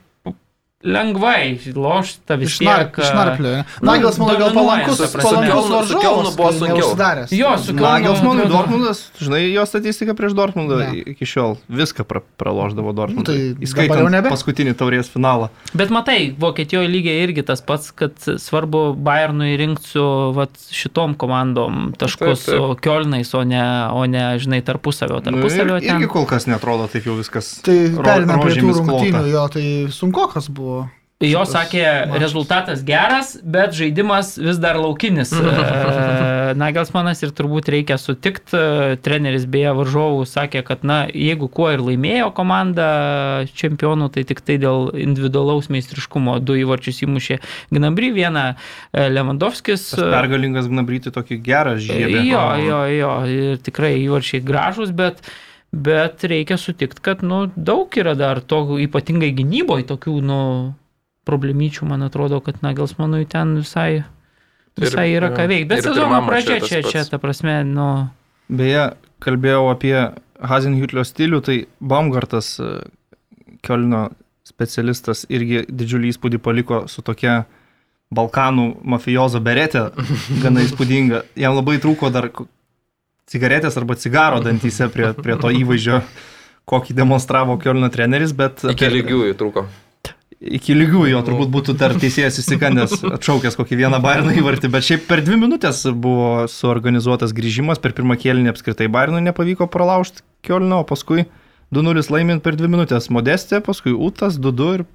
lengvai 0.86 1.60
lošta 1.76 2.36
vis 2.38 2.58
tiek. 2.60 2.94
išnarplio. 2.98 3.58
nu, 3.58 3.64
Nagels, 3.92 4.18
manau, 4.22 4.38
gal 4.38 4.50
dominuoja, 4.50 4.86
palankus, 4.86 4.98
ta 4.98 5.08
prasme. 5.14 5.32
palankus 5.32 5.70
varžovas, 5.72 6.36
buvo 6.38 6.52
sunkiau. 6.52 6.78
neužsidaręs. 6.78 7.32
Jo, 7.32 7.58
su 7.58 7.74
Nagelsmanui 7.74 8.46
atrodo- 8.46 8.54
Dortmundas, 8.58 9.00
žinai, 9.20 9.42
jo 9.54 9.66
statistika 9.66 10.14
prieš 10.14 10.34
Dortmundą 10.38 10.78
Ne. 10.80 11.04
iki 11.16 11.26
šiol 11.26 11.58
viską 11.70 12.04
pra, 12.04 12.20
praloždavo 12.38 12.94
Dortmundui. 12.94 13.38
Nu, 13.50 13.56
tai 13.56 13.66
Įskaitant 13.66 14.10
nebe. 14.12 14.30
paskutinį 14.30 14.74
taurės 14.78 15.10
finalą. 15.10 15.50
Bet 15.74 15.90
matai, 15.90 16.36
Vokietijoje 16.40 16.88
lygiai 16.88 17.24
irgi 17.28 17.46
tas 17.46 17.62
pats, 17.62 17.92
kad 17.92 18.14
svarbu 18.20 18.96
Bayernui 18.96 19.58
rinkti 19.58 19.88
su 19.90 20.06
vat, 20.36 20.50
šitom 20.72 21.16
komandom 21.18 21.94
taškus, 21.98 22.46
Taip, 22.46 22.56
taip. 22.56 22.62
su 22.62 22.76
Kielnais, 22.82 23.34
o 23.34 23.44
ne, 23.44 23.64
o 23.92 24.06
ne, 24.06 24.38
žinai, 24.40 24.62
tarpusavio. 24.62 25.16
Nu, 25.16 25.22
Tarpusavio 25.32 25.78
ir, 25.78 25.82
ten. 25.88 25.98
irgi 26.02 26.08
kol 26.12 26.26
kas 26.26 26.46
netrodo 26.46 26.88
taip 26.92 27.06
jau 27.06 27.16
viskas. 27.18 27.62
Tai 27.66 27.78
ro- 27.98 28.04
perinam 28.04 28.42
prie 28.44 28.56
tų 28.62 28.74
rungtynių, 28.78 29.24
jo, 29.32 29.48
tai 29.48 29.66
sunkokas 29.92 30.50
buvo. 30.50 30.75
Jo 31.24 31.46
šitas 31.46 31.54
sakė, 31.56 31.84
mačas. 31.86 32.22
rezultatas 32.22 32.82
geras, 32.84 33.30
bet 33.40 33.72
žaidimas 33.72 34.34
vis 34.36 34.60
dar 34.60 34.80
laukinis. 34.80 35.32
E, 36.46 36.54
Nagelsmanas 36.60 37.24
ir 37.26 37.32
turbūt 37.34 37.70
reikia 37.74 37.96
sutikti. 37.98 38.60
Treneris 39.02 39.48
beje 39.50 39.72
varžovų 39.74 40.26
sakė, 40.30 40.62
kad 40.68 40.84
na, 40.86 40.98
jeigu 41.10 41.48
kuo 41.50 41.72
ir 41.74 41.82
laimėjo 41.82 42.28
komanda 42.38 42.90
čempionų, 43.58 44.12
tai 44.14 44.26
tik 44.30 44.44
tai 44.46 44.60
dėl 44.62 44.92
individualaus 44.94 45.72
meistriškumo. 45.74 46.38
Du 46.46 46.58
įvarčius 46.60 47.02
įmušė 47.08 47.40
Gnabry, 47.74 48.12
vieną 48.14 48.46
e, 48.54 49.08
Lewandowskis. 49.16 49.88
Tas 49.96 50.14
pergalingas 50.14 50.70
Gnabryti 50.70 51.16
tokį 51.16 51.40
gerą 51.48 51.80
žiedį. 51.82 52.22
Jo, 52.30 52.46
jo, 52.62 52.84
jo, 52.94 53.16
ir 53.32 53.66
tikrai 53.66 53.96
įvarčiai 54.04 54.44
gražus, 54.46 54.94
bet, 54.94 55.24
bet 55.76 56.24
reikia 56.24 56.58
sutikti, 56.58 57.02
kad 57.04 57.24
nu, 57.24 57.46
daug 57.56 57.92
yra 58.00 58.16
dar 58.16 58.40
to, 58.40 58.64
ypatingai 58.86 59.34
gynyboje, 59.36 59.88
tokių 59.92 60.18
nu, 60.24 60.42
problemyčių, 61.28 61.88
man 61.90 62.06
atrodo, 62.06 62.40
kad 62.46 62.62
Nagelsmanui 62.64 63.26
ten 63.30 63.58
visai, 63.60 64.04
visai 64.80 65.08
Ir- 65.12 65.20
yra 65.20 65.32
ką 65.36 65.48
veikti. 65.52 65.70
Bet 65.74 65.84
sezono 65.84 66.22
pradžia 66.28 66.62
čia, 66.64 66.84
čia, 66.86 67.04
ta 67.10 67.20
prasme, 67.22 67.64
nu, 67.68 67.90
Beje, 68.46 68.92
kalbėjau 69.26 69.72
apie 69.72 69.96
Hazenhutlio 70.46 71.02
stilių, 71.08 71.42
tai 71.42 71.58
Baumgartas, 71.82 72.60
e, 72.62 72.86
Kielno 73.66 74.12
specialistas, 74.46 75.24
irgi 75.34 75.64
didžiulį 75.66 76.12
įspūdį 76.14 76.40
paliko 76.46 76.84
su 76.92 77.02
tokia 77.02 77.48
Balkanų 78.14 78.68
mafijozo 78.86 79.42
beretė, 79.42 79.88
gana 80.44 80.62
įspūdinga. 80.62 81.24
Jam 81.42 81.58
labai 81.58 81.80
trūko 81.82 82.12
dar 82.14 82.30
cigaretės 83.32 83.78
arba 83.80 83.98
cigaro 84.00 84.42
dantyse 84.44 84.90
prie, 84.94 85.12
prie 85.18 85.38
to 85.42 85.52
įvaizdžio, 85.54 86.02
kokį 86.70 86.96
demonstravo 86.98 87.58
Kielno 87.62 87.90
treneris, 87.94 88.34
bet... 88.38 88.64
Iki 88.72 88.92
lygiųjų 89.00 89.36
trūko. 89.40 89.66
Iki 90.46 90.76
lygių 90.76 91.06
jo 91.10 91.22
turbūt 91.26 91.50
būtų 91.54 91.74
dar 91.80 91.96
teisėjas 91.98 92.38
įsikandęs, 92.42 93.00
atšaukęs 93.16 93.56
kokį 93.58 93.80
vieną 93.80 94.02
Bayerną 94.04 94.34
įvartį, 94.36 94.70
bet 94.74 94.86
šiaip 94.86 95.06
per 95.08 95.24
dvi 95.26 95.40
minutės 95.42 95.86
buvo 95.90 96.44
suorganizuotas 96.52 97.34
grįžimas, 97.34 97.80
per 97.82 97.96
pirmą 97.98 98.18
kėlinį 98.20 98.52
apskritai 98.52 98.90
Bayernui 98.92 99.24
nepavyko 99.26 99.70
pralaužti 99.72 100.26
Kielno, 100.46 100.84
o 100.84 100.86
paskui 100.86 101.26
2-0 101.74 102.12
laimint 102.14 102.44
per 102.46 102.60
dvi 102.60 102.70
minutės 102.70 103.10
Modestė, 103.10 103.64
paskui 103.66 103.96
Utas 103.96 104.38
2-2 104.38 104.70
ir 104.76 104.86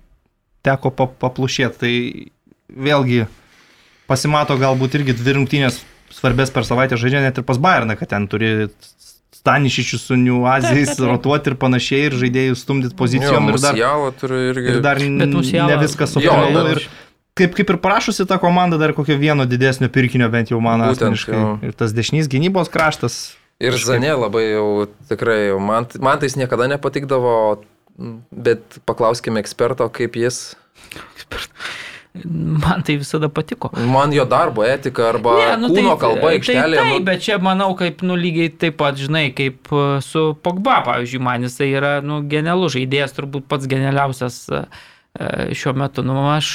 teko 0.66 0.92
pa 0.94 1.08
paplušėti. 1.08 1.80
Tai 1.80 1.94
vėlgi 2.86 3.24
pasimato 4.10 4.54
galbūt 4.60 5.00
irgi 5.00 5.16
dvi 5.18 5.38
rungtynės 5.38 5.80
svarbės 6.10 6.50
per 6.54 6.64
savaitę 6.66 6.96
žaidžia 7.00 7.22
net 7.24 7.38
ir 7.38 7.44
pas 7.46 7.58
Bayerną, 7.58 7.96
kad 7.98 8.08
ten 8.12 8.26
turi 8.30 8.68
Stanišičius 9.40 10.02
su 10.04 10.16
New 10.20 10.42
Azijais 10.44 10.90
Taip, 10.90 10.96
taip, 10.96 10.96
taip. 10.98 11.10
rotuoti 11.14 11.50
ir 11.50 11.54
panašiai, 11.56 12.08
ir 12.10 12.16
žaidėjus 12.20 12.64
stumdyti 12.66 12.96
pozicijom 12.98 13.46
ir 13.48 13.56
dar, 13.62 13.76
irgi. 14.28 14.66
ir 14.74 14.80
dar 14.84 14.98
ne 15.00 15.76
viskas 15.80 16.12
Jo, 16.18 16.34
optimalu. 16.34 16.74
Ir 16.74 16.82
kaip, 17.38 17.54
kaip 17.56 17.70
ir 17.72 17.78
prašusi 17.80 18.26
ta 18.28 18.36
komanda 18.42 18.76
dar 18.76 18.92
kokio 18.92 19.16
vieno 19.16 19.46
didesnio 19.48 19.88
pirkinio, 19.88 20.28
bent 20.28 20.50
jau 20.52 20.60
man 20.60 20.82
Būtent, 20.82 21.14
asmeniškai. 21.16 21.38
jo. 21.40 21.54
Ir 21.62 21.72
tas 21.72 21.94
dešinys 21.96 22.28
gynybos 22.28 22.68
kraštas. 22.68 23.36
Ir 23.60 23.72
kažkaip- 23.72 23.96
Zanė 24.00 24.12
labai 24.20 24.44
jau 24.52 24.86
tikrai, 25.08 25.46
jau 25.54 25.58
man, 25.60 25.86
man 26.00 26.18
tai 26.18 26.28
jis 26.28 26.36
niekada 26.36 26.68
nepatikdavo, 26.68 27.62
bet 28.32 28.60
paklauskime 28.84 29.40
eksperto, 29.40 29.88
kaip 29.92 30.12
jis. 30.20 30.54
Man 32.12 32.82
tai 32.82 32.96
visada 32.98 33.28
patiko. 33.30 33.70
Man 33.86 34.12
jo 34.12 34.24
darbo 34.26 34.64
etika 34.66 35.06
arba 35.12 35.36
ne, 35.38 35.50
nu, 35.62 35.68
kūno 35.70 35.92
tai, 35.92 35.98
kalba 36.02 36.30
aikštelėje. 36.34 36.78
Tai, 36.80 36.86
taip, 36.88 36.94
nu, 36.98 37.04
bet 37.06 37.22
čia 37.22 37.36
manau, 37.42 37.68
kaip 37.78 38.02
nu 38.02 38.16
lygiai 38.18 38.50
taip 38.50 38.80
pat, 38.80 38.98
žinai, 38.98 39.28
kaip 39.38 39.70
e, 39.70 39.82
su 40.02 40.24
Pogba, 40.42 40.80
pavyzdžiui, 40.88 41.20
man 41.22 41.46
jisai 41.46 41.68
yra 41.78 41.92
nu, 42.02 42.18
genialus 42.30 42.74
žaidėjas, 42.74 43.14
turbūt 43.14 43.46
pats 43.50 43.70
genialiausias 43.70 44.40
e, 44.50 44.64
e, 45.14 45.28
šiuo 45.54 45.76
metu. 45.78 46.02
Nu, 46.06 46.16
aš, 46.32 46.50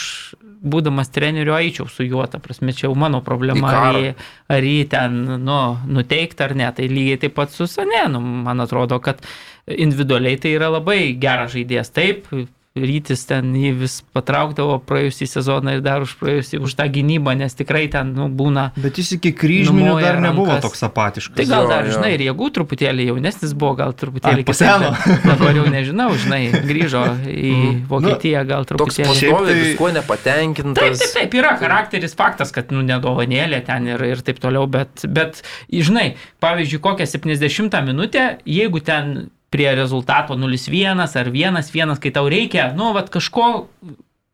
būdamas 0.65 1.13
treneriu, 1.15 1.55
eičiau 1.55 1.87
su 1.91 2.03
juo, 2.03 2.25
ta 2.27 2.41
prasme, 2.43 2.75
čia 2.75 2.89
jau 2.89 2.97
mano 2.99 3.21
problema, 3.23 3.71
ar 3.79 4.01
jį, 4.01 4.11
ar 4.57 4.69
jį 4.73 4.83
ten 4.91 5.17
nu, 5.45 5.59
nuteikti 5.87 6.43
ar 6.43 6.55
ne. 6.59 6.67
Tai 6.75 6.89
lygiai 6.91 7.21
taip 7.23 7.37
pat 7.39 7.55
su 7.55 7.69
Sanenu, 7.71 8.19
man 8.19 8.65
atrodo, 8.65 8.99
kad 8.99 9.23
individualiai 9.71 10.35
tai 10.41 10.51
yra 10.59 10.67
labai 10.73 10.99
geras 11.21 11.55
žaidėjas. 11.55 11.95
Taip, 11.95 12.27
rytis 12.75 13.21
ten 13.23 13.53
jį 13.55 13.69
vis 13.79 13.93
patraukdavo 14.11 14.81
praėjusį 14.83 15.25
sezoną 15.31 15.77
ir 15.77 15.81
dar 15.85 16.03
už 16.03 16.17
praėjusį, 16.19 16.57
už 16.59 16.73
tą 16.75 16.87
gynybą, 16.91 17.31
nes 17.39 17.53
tikrai 17.55 17.85
ten 17.91 18.09
nu, 18.17 18.25
būna. 18.27 18.65
Bet 18.75 18.97
jis 18.99 19.13
iki 19.15 19.31
kryžminių 19.31 19.85
Numoja 19.93 20.09
dar 20.09 20.19
nebuvo 20.19 20.49
rankas. 20.51 20.65
toks 20.67 20.83
apatiškas. 20.83 21.37
Tai 21.39 21.45
gal 21.47 21.63
Jo, 21.63 21.69
dar, 21.71 21.85
jo. 21.87 21.93
žinai, 21.95 22.09
ir 22.17 22.23
jėgų 22.27 22.49
truputėlį 22.57 23.05
jaunesnis 23.13 23.53
buvo, 23.55 23.77
gal 23.79 23.93
truputėlį 23.95 24.43
Ai, 24.43 24.47
paseno. 24.49 24.89
Dabar 25.23 25.55
jau 25.55 25.63
nežinau, 25.71 26.09
žinai, 26.19 26.41
grįžo 26.67 27.05
į 27.31 27.53
Vokietiją, 27.87 28.43
gal 28.51 28.67
toks 28.67 28.73
truputėlį. 28.75 29.15
Šiaip 29.21 29.31
pastoviai 29.37 29.55
tai- 29.55 29.63
viskuo 29.63 29.87
Taip, 29.87 29.95
nepatenkintas. 30.01 30.99
taip, 30.99 31.13
taip, 31.15 31.39
yra 31.39 31.55
charakteris 31.63 32.13
faktas, 32.19 32.51
kad, 32.51 32.75
nu, 32.75 32.83
nedovanėlė 32.83 33.63
ten 33.71 33.87
ir, 33.87 34.03
ir 34.03 34.19
taip 34.27 34.43
toliau, 34.43 34.67
bet, 34.67 35.07
bet, 35.07 35.39
žinai, 35.71 36.17
pavyzdžiui, 36.43 36.83
kokią 36.83 37.07
70 37.07 37.81
minutę, 37.87 38.27
jeigu 38.45 38.83
ten 38.83 39.29
prie 39.55 39.71
rezultato 39.79 40.35
0-1 40.35 41.05
ar 41.07 41.31
1-1, 41.31 41.95
kai 42.03 42.11
tau 42.19 42.27
reikia, 42.31 42.73
nu, 42.75 42.91
vad 42.97 43.07
kažko, 43.13 43.47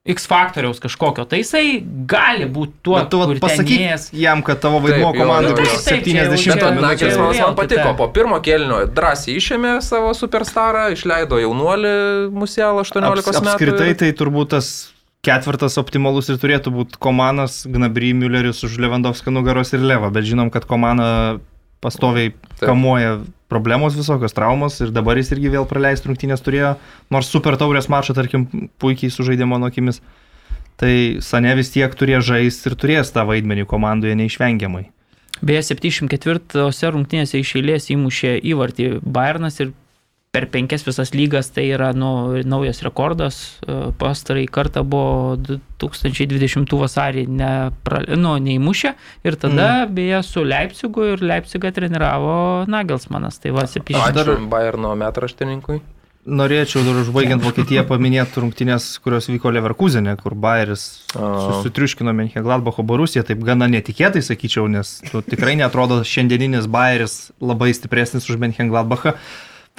X 0.01 0.23
faktoriaus 0.25 0.79
kažkokio, 0.81 1.27
tai 1.29 1.43
jisai 1.43 1.75
gali 2.09 2.47
būti 2.49 2.71
tuo, 2.81 2.95
Bet 2.97 3.11
tu 3.13 3.19
vat 3.21 3.35
tenėjęs. 3.37 4.07
jam, 4.17 4.39
kad 4.41 4.57
tavo 4.63 4.79
vaidmuo 4.81 5.11
Taip, 5.11 5.19
jo, 5.19 5.21
komandai 5.21 5.51
jo, 5.51 5.57
bus 5.59 5.67
jo. 5.69 5.75
Taip, 5.77 5.99
taip, 6.01 6.07
čia 6.07 6.23
jau 6.23 6.31
70 6.31 6.55
Bet 6.55 6.63
čia- 6.63 6.81
Nagelsmanas 6.81 7.35
čia 7.35 7.41
jau 7.43 7.45
man 7.45 7.53
vėl 7.53 7.59
patiko, 7.59 7.83
kita. 7.83 7.97
po 7.99 8.07
pirmo 8.15 8.39
kelnio 8.41 8.79
drąsiai 8.97 9.35
išėmė 9.37 9.73
savo 9.85 10.09
superstarą, 10.17 10.87
išleido 10.95 11.37
jaunuolį 11.43 11.93
Musialą 12.33 12.81
18 12.81 13.29
Aps, 13.29 13.29
metų. 13.29 13.53
apskritai 13.53 13.91
tai 14.01 14.09
turbūt 14.17 14.49
tas 14.55 14.71
ketvirtas 15.21 15.77
optimalus 15.77 16.29
ir 16.33 16.41
turėtų 16.41 16.73
būti 16.79 16.97
Komanas, 16.97 17.59
Gnabry, 17.69 18.09
Müllerius 18.17 18.63
už 18.65 18.79
Lewandowską 18.81 19.29
nugaros 19.29 19.69
ir 19.77 19.85
Leva, 19.85 20.09
bet 20.09 20.25
žinom, 20.25 20.49
kad 20.49 20.65
Komana 20.65 21.37
pastoviai 21.79 22.33
Taip. 22.57 22.65
kamuoja 22.73 23.19
problemos 23.51 23.97
visokios, 23.99 24.35
traumos 24.37 24.79
ir 24.79 24.93
dabar 24.95 25.19
jis 25.19 25.33
irgi 25.35 25.51
vėl 25.57 25.67
praleist 25.67 26.07
rungtynės 26.07 26.43
turėjo, 26.45 26.77
nors 27.11 27.31
super 27.31 27.59
taurės 27.59 27.91
mačą, 27.91 28.15
tarkim, 28.15 28.47
puikiai 28.79 29.11
sužaidė 29.11 29.47
mano 29.49 29.67
akimis. 29.67 29.99
Tai 30.79 30.93
Sane 31.21 31.51
vis 31.59 31.69
tiek 31.73 31.93
turės 31.93 32.25
žaisti 32.25 32.71
ir 32.71 32.77
turės 32.79 33.11
tą 33.13 33.27
vaidmenį 33.27 33.67
komandoje 33.69 34.15
neišvengiamai. 34.17 34.87
Beje, 35.41 35.61
74 35.73 36.91
rungtynėse 36.93 37.39
iš 37.41 37.55
eilės 37.59 37.89
įmušė 37.93 38.35
įvartį 38.53 38.87
Bayernas 39.01 39.59
ir 39.61 39.71
per 40.31 40.47
penkias 40.47 40.85
visas 40.87 41.11
lygas 41.11 41.51
tai 41.51 41.65
yra 41.75 41.91
nu, 41.91 42.39
naujas 42.47 42.79
rekordas. 42.87 43.59
E, 43.67 43.91
Pastarai 43.99 44.45
kartą 44.47 44.83
buvo 44.87 45.35
2020 45.35 46.75
vasarį 46.79 47.25
ne, 47.27 47.51
nu, 48.15 48.37
neįmušę 48.39 48.93
ir 49.27 49.39
tada 49.41 49.69
mm. 49.83 49.95
beje 49.97 50.21
su 50.23 50.45
Leipzigu 50.47 51.09
ir 51.13 51.25
Leipzigą 51.33 51.73
treniravo 51.75 52.35
Nagelsmanas. 52.71 53.41
Tai 53.43 53.57
va, 53.57 53.67
70. 53.67 54.21
Ačiū 54.23 54.37
Bayerno 54.51 54.95
metraštininkui. 55.03 55.81
Norėčiau 56.21 56.83
dar 56.85 56.99
užbaigiant 57.01 57.41
Vokietiją 57.41 57.81
paminėti 57.89 58.43
rungtynės, 58.43 58.91
kurios 59.01 59.25
vyko 59.27 59.51
Leverkusenė, 59.51 60.13
kur 60.21 60.35
Bayeris 60.37 60.83
sutriuškino 61.11 62.13
Menchengladbacho 62.13 62.85
Borusiją, 62.85 63.25
taip 63.25 63.41
gana 63.43 63.65
netikėtai 63.65 64.21
sakyčiau, 64.23 64.69
nes 64.69 64.99
nu, 65.09 65.25
tikrai 65.25 65.57
netrodo 65.57 66.03
šiandieninis 66.05 66.69
Bayeris 66.71 67.31
labai 67.41 67.73
stipresnis 67.73 68.29
už 68.29 68.37
Menchengladbachą. 68.37 69.17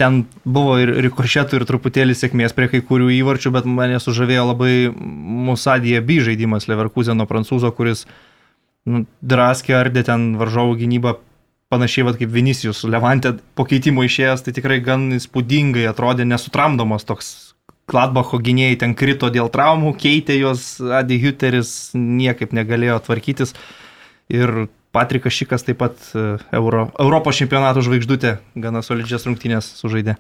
Ten 0.01 0.23
buvo 0.49 0.79
ir 0.81 0.95
rikošetų, 1.05 1.59
ir 1.59 1.67
truputėlį 1.69 2.15
sėkmės 2.17 2.55
prie 2.57 2.71
kai 2.73 2.81
kurių 2.87 3.11
įvarčių, 3.19 3.53
bet 3.53 3.67
mane 3.69 3.99
sužavėjo 4.01 4.47
labai 4.49 4.75
Musadija 4.93 6.01
B 6.01 6.23
žaidimas 6.25 6.69
Leverkuseno 6.71 7.27
prancūzo, 7.29 7.69
kuris 7.77 8.07
nu, 8.89 9.05
draskė 9.21 9.77
ardė 9.83 10.07
ten 10.09 10.33
varžovų 10.41 10.79
gynybą 10.81 11.17
panašiai 11.73 12.07
vat, 12.09 12.19
kaip 12.21 12.33
Vinicijus 12.33 12.83
Levantė 12.89 13.37
po 13.57 13.65
keitimo 13.69 14.05
išėjęs, 14.05 14.45
tai 14.45 14.57
tikrai 14.57 14.81
gan 14.85 15.09
įspūdingai 15.17 15.87
atrodė 15.91 16.29
nesutramdomas 16.29 17.09
toks. 17.09 17.33
Kladbacho 17.91 18.39
gynėjai 18.41 18.79
ten 18.81 18.93
krito 18.97 19.29
dėl 19.33 19.51
traumų, 19.53 19.97
keitė 20.01 20.37
juos, 20.39 20.77
Adi 20.81 21.19
Hüteris 21.21 21.93
niekaip 21.99 22.55
negalėjo 22.57 23.01
tvarkytis. 23.09 23.57
Ir 24.33 24.69
Patrikas 24.93 25.33
Šikas 25.33 25.65
taip 25.65 25.79
pat 25.81 25.97
e, 26.13 26.37
Euro, 26.59 26.91
Europos 27.01 27.39
čempionato 27.41 27.81
žvaigždutė 27.85 28.37
gana 28.61 28.83
solidžias 28.85 29.25
rungtynės 29.29 29.71
sužaidė. 29.81 30.19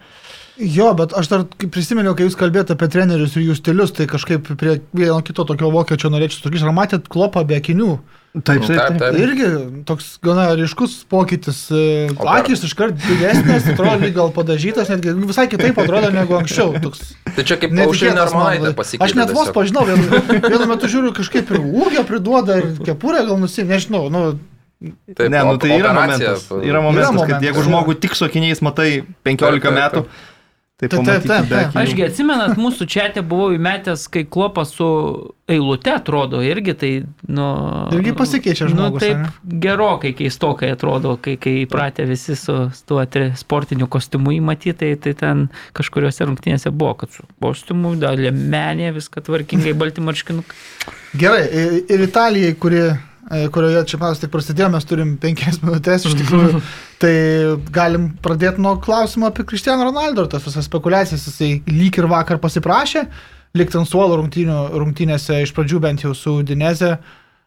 Jo, 0.60 0.90
bet 0.96 1.12
aš 1.16 1.28
dar 1.32 1.44
kai 1.56 1.68
prisiminiau, 1.72 2.12
kai 2.16 2.26
jūs 2.26 2.36
kalbėjote 2.40 2.74
apie 2.76 2.88
trenerius 2.92 3.36
ir 3.36 3.46
jų 3.50 3.54
stilius, 3.56 3.92
tai 3.96 4.04
kažkaip 4.08 4.50
prie 4.60 4.78
vieno 4.92 5.20
kito 5.24 5.44
tokio 5.48 5.70
vokiečio 5.72 6.10
norėčiau 6.12 6.44
sugrįžti. 6.46 6.68
Ar 6.68 6.76
matėt 6.76 7.08
klopą 7.12 7.44
be 7.48 7.56
akinių? 7.60 7.94
Taip, 8.32 8.62
Taip, 8.64 8.94
taip. 8.96 9.16
Irgi 9.20 9.48
toks 9.84 10.14
gana 10.24 10.46
ryškus 10.56 11.02
pokytis. 11.12 11.66
e, 11.68 12.08
Akis 12.32 12.62
iškart 12.64 12.96
didesnės, 12.96 13.66
atrodo 13.74 14.08
gal 14.16 14.30
padažytas, 14.32 14.88
netgi 14.88 15.12
visai 15.20 15.44
kitaip 15.52 15.76
atrodo 15.84 16.08
negu 16.14 16.38
anksčiau. 16.38 16.72
Toks 16.80 17.10
Tai 17.36 17.44
čia 17.48 17.58
kaip 17.60 17.76
aušrinė 17.76 18.14
man. 18.16 18.22
armonaitė 18.24 18.72
pasikeitė. 18.76 19.04
Aš 19.04 19.16
net 19.20 19.34
vos 19.36 19.52
pažinau, 19.52 19.84
vienu, 19.88 20.08
vienu 20.48 20.68
metu 20.70 20.88
žiūriu 20.88 21.12
kažkaip 21.16 21.52
ir 21.52 21.60
ūgio 21.60 22.06
priduoda, 22.08 22.56
ir 22.62 22.72
kepurę 22.88 23.20
gal 23.28 23.36
nusim, 23.40 23.68
nežinau. 23.68 24.06
Nu, 24.12 24.24
Taip, 25.14 25.28
ne, 25.30 25.44
nu, 25.46 25.56
tai 25.62 25.78
yra 25.78 25.94
momentas. 25.96 26.48
Yra 26.50 26.82
momentas, 26.82 27.10
kad 27.10 27.20
momentas, 27.20 27.46
jeigu 27.46 27.62
jo. 27.62 27.66
žmogų 27.68 27.96
tik 28.02 28.18
su 28.18 28.26
akiniais 28.26 28.62
matai 28.64 28.90
15 29.26 29.38
Taip, 29.46 29.62
taip, 29.62 29.76
metų, 29.78 30.04
tai 30.04 30.32
Taip, 30.82 31.04
taip, 31.06 31.22
taip, 31.22 31.44
taip. 31.46 31.76
Ašgi 31.78 32.02
atsimenat, 32.09 32.56
mūsų 32.59 32.88
čia 32.90 33.04
buvau 33.22 33.52
įmetęs, 33.54 34.09
kai 34.10 34.24
klopas 34.26 34.72
su 34.74 34.86
eilute 35.46 35.92
atrodo 35.94 36.40
irgi, 36.42 36.74
tai, 36.74 36.90
nu... 37.30 37.46
Irgi 37.94 38.14
pasikeičia 38.18 38.66
Nu, 38.66 38.72
žmogus, 38.72 39.04
taip, 39.04 39.20
ane? 39.20 39.60
gerokai 39.62 40.10
keistokai 40.18 40.72
atrodo, 40.74 41.14
kai, 41.22 41.36
kai 41.38 41.60
įpratę 41.60 42.02
visi 42.09 42.34
su, 42.38 42.56
tuo 42.88 43.04
sportiniu 43.38 43.86
kostiumu 43.86 44.34
įmatyti, 44.40 44.74
tai, 44.80 44.90
tai 45.04 45.14
ten 45.22 45.44
kažkuriuose 45.78 46.26
rungtynėse 46.26 46.74
buvo, 46.74 46.96
kad 47.04 47.14
su 47.14 47.28
kostiumu, 47.38 47.94
dalė 48.02 48.34
menė, 48.34 48.90
viską 48.98 49.22
tvarkingai, 49.28 49.76
balti 49.78 50.02
marškinukai. 50.02 50.59
Gerai, 51.14 51.46
ir 51.86 52.06
Italijai, 52.09 52.56
kuri, 52.59 52.82
e, 52.88 52.98
kurioje 53.30 53.84
čempionatas 53.86 54.20
tik 54.22 54.32
prasidėjo, 54.32 54.68
mes 54.74 54.86
turim 54.88 55.14
penkias 55.22 55.60
minutės 55.62 56.06
iš 56.08 56.16
tikrųjų, 56.18 56.60
tai 57.02 57.14
galim 57.74 58.10
pradėti 58.22 58.62
nuo 58.62 58.74
klausimo 58.82 59.28
apie 59.28 59.46
Cristiano 59.48 59.86
Ronaldo 59.86 60.24
ir 60.24 60.32
tas 60.32 60.44
visas 60.46 60.66
spekulacijas. 60.66 61.28
Jisai 61.30 61.52
lyg 61.70 61.98
ir 62.00 62.08
vakar 62.10 62.40
pasiprašė, 62.42 63.06
likti 63.58 63.78
ant 63.78 63.88
suolo 63.90 64.18
rungtynių, 64.18 64.60
rungtynėse 64.74 65.42
iš 65.44 65.52
pradžių 65.56 65.82
bent 65.84 66.02
jau 66.02 66.14
su 66.18 66.34
Udineze, 66.40 66.96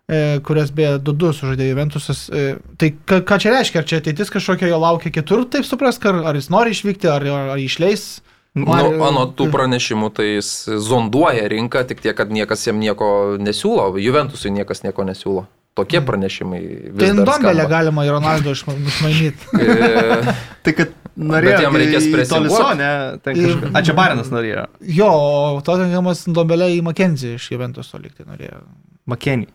e, 0.08 0.22
kurias 0.48 0.72
beje 0.76 1.02
2-2 1.04 1.34
sužaidė 1.42 1.68
Juventusas. 1.74 2.24
E, 2.30 2.46
tai 2.80 2.94
ką, 2.96 3.20
ką 3.28 3.40
čia 3.44 3.58
reiškia? 3.58 3.82
Ar 3.82 3.90
čia 3.90 4.00
ateitis 4.00 4.32
kažkokia 4.32 4.72
jo 4.72 4.80
laukia 4.80 5.12
kitur, 5.12 5.44
taip 5.52 5.68
supras, 5.68 6.00
ar, 6.08 6.22
ar 6.32 6.40
jis 6.40 6.48
nori 6.54 6.72
išvykti, 6.78 7.12
ar, 7.12 7.28
ar 7.58 7.60
išleis? 7.60 8.24
Nu, 8.56 8.70
Man- 8.70 9.02
anot 9.04 9.34
tų 9.36 9.50
pranešimų, 9.52 10.14
tai 10.16 10.30
jis 10.38 10.50
zonduoja 10.88 11.50
rinką, 11.52 11.84
tik 11.90 12.00
tiek, 12.00 12.16
kad 12.16 12.32
niekas 12.32 12.64
jam 12.64 12.80
nieko 12.80 13.36
nesiūlo, 13.36 13.90
Juventusui 14.00 14.54
niekas 14.56 14.86
nieko 14.88 15.04
nesiūlo. 15.04 15.44
Tokie 15.76 16.00
pranešimai 16.08 16.62
vis 16.96 17.02
Tai 17.02 17.26
skamba. 17.26 17.66
galima 17.68 18.06
į 18.08 18.12
Ronaldo 18.16 18.54
išma- 18.56 18.78
išmainyti. 18.80 19.50
E, 19.60 20.34
Tai 20.64 20.74
kad 20.74 20.94
norėjo. 21.20 21.60
jam 21.66 21.76
reikės 21.76 22.08
į 22.08 22.14
presinguot. 22.16 22.48
Toliso, 22.48 22.70
ne? 22.80 22.92
Ten 23.26 23.36
Ir- 23.36 23.50
kažką- 23.58 23.72
A, 23.76 23.82
čia 23.84 23.94
Barinas 23.98 24.32
norėjo. 24.32 24.64
Jo, 24.82 25.10
o 25.12 25.62
Tottenhamas 25.68 26.24
Ndombelė 26.32 26.70
į 26.78 26.82
McKenzie 26.82 27.36
iš 27.36 27.50
Juventuso 27.52 28.00
likti 28.00 28.24
norėjo. 28.24 28.64
Makenį. 29.08 29.48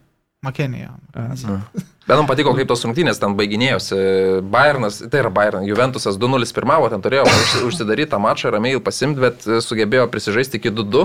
Makenija. 0.43 0.95
Bet 2.09 2.17
man 2.17 2.25
patiko, 2.25 2.55
kaip 2.57 2.69
tos 2.71 2.81
rungtynės 2.87 3.19
ten 3.21 3.35
baiginėjosi. 3.37 3.97
Bayernas, 4.51 4.97
tai 5.12 5.21
yra 5.21 5.29
Bayern, 5.31 5.67
Juventusas 5.69 6.17
2-0 6.17 6.49
pirmavo, 6.57 6.89
ten 6.89 7.03
turėjo 7.05 7.27
užsi- 7.29 7.61
užsidaryti 7.69 8.09
tą 8.15 8.19
mačą, 8.25 8.49
ramiai 8.55 8.81
pasimti, 8.81 9.21
bet 9.21 9.45
sugebėjo 9.45 10.07
prisižaisti 10.09 10.57
iki 10.57 10.73
2-2. 10.73 11.05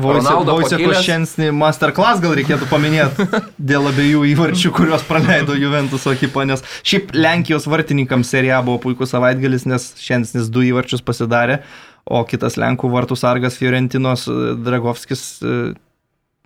Ronaldo 0.00 0.56
šiandien 1.04 1.52
masterclass 1.60 2.24
gal 2.24 2.32
reikėtų 2.40 2.70
paminėti 2.72 3.28
dėl 3.60 3.90
abiejų 3.92 4.24
įvarčių, 4.32 4.72
kuriuos 4.80 5.04
praleido 5.04 5.58
Juventuso 5.60 6.16
ekipa, 6.16 6.48
nes 6.48 6.64
šiaip 6.80 7.12
Lenkijos 7.12 7.68
vartininkams 7.68 8.32
serija 8.32 8.62
buvo 8.64 8.80
puikus 8.88 9.12
savaitgalis, 9.12 9.68
nes 9.68 9.90
šiandien 10.00 10.48
du 10.48 10.64
įvarčius 10.72 11.04
pasidarė, 11.04 11.60
o 12.08 12.24
kitas 12.24 12.56
Lenkų 12.56 12.88
vartų 12.96 13.20
sargas 13.20 13.60
Fiorentinos 13.60 14.24
e, 14.26 14.40
Dragovskis 14.56 15.24
e, 15.44 15.56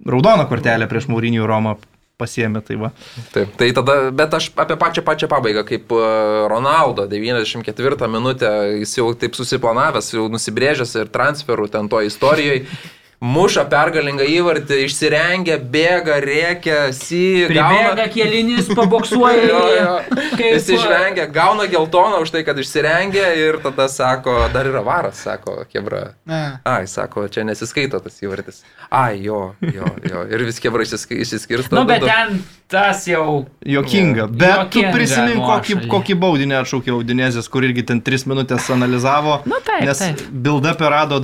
raudoną 0.02 0.51
kortelę 0.51 0.90
prieš 0.90 1.06
Maurinijų 1.15 1.47
Romą 1.47 1.78
pasiemė. 2.20 2.62
Tai 2.64 2.76
va. 2.80 2.90
Taip, 3.34 3.54
tai 3.60 3.70
tada, 3.76 3.96
bet 4.14 4.34
aš 4.38 4.50
apie 4.60 4.76
pačią 4.80 5.04
pačią 5.06 5.28
pabaigą, 5.30 5.64
kaip 5.68 5.94
e, 5.94 6.02
Ronaldo 6.50 7.06
94 7.10 8.10
minutę, 8.10 8.50
jis 8.80 8.98
jau 8.98 9.08
taip 9.18 9.38
susiplanavęs, 9.38 10.12
jau 10.16 10.28
nusibrėžęs 10.32 10.94
ir 11.00 11.14
transferų 11.14 11.70
ten 11.72 11.90
to 11.92 12.02
istorijoje. 12.06 12.66
Muša 13.24 13.64
pergalingą 13.70 14.24
įvartį, 14.28 14.80
išsirengia, 14.84 15.56
bėga, 15.58 16.16
rėkia, 16.20 16.78
si, 16.92 17.44
Pribėga 17.48 18.08
kėlinis, 18.12 18.68
paboksuoja. 18.74 19.44
Jo, 19.54 19.60
jo. 19.76 19.94
Jis 20.38 20.66
išvengia, 20.76 21.24
gauna 21.32 21.64
geltoną 21.70 22.18
už 22.24 22.30
tai, 22.34 22.42
kad 22.44 22.58
išsirengia 22.58 23.30
ir 23.38 23.58
tada 23.64 23.86
sako, 23.88 24.34
dar 24.52 24.66
yra 24.68 24.82
varas, 24.84 25.20
sako, 25.24 25.62
kebra. 25.72 26.14
Ne. 26.28 26.58
Ai, 26.68 26.84
sako, 26.90 27.26
čia 27.32 27.44
nesiskaito 27.46 28.00
tas 28.02 28.18
įvartis. 28.24 28.62
Ai, 28.90 29.22
jo, 29.24 29.54
jo, 29.62 29.88
jo. 30.10 30.24
Ir 30.28 30.44
vis 30.48 30.60
kebra 30.60 30.84
išsisk- 30.84 31.14
išsiskirsto. 31.16 31.74
Nu, 31.78 31.84
bet 31.88 32.02
du- 32.04 32.10
ten 32.10 32.42
tas 32.68 33.06
jau. 33.08 33.46
Jokinga. 33.64 34.26
Bet 34.28 34.70
tu 34.74 34.82
Jokinga 34.82 34.92
prisimink, 34.96 35.40
kokį, 35.48 35.78
kokį 35.92 36.18
baudinį 36.26 36.60
atšaukė 36.62 36.92
Audinėzės, 36.98 37.48
kur 37.48 37.62
irgi 37.64 37.86
ten 37.86 38.02
3 38.04 38.26
minutės 38.30 38.68
analizavo. 38.74 39.40
Nu, 39.46 39.60
taip, 39.64 39.84
nes 39.88 39.98
taip. 40.02 40.20
Bilda 40.30 40.74
perado 40.74 41.20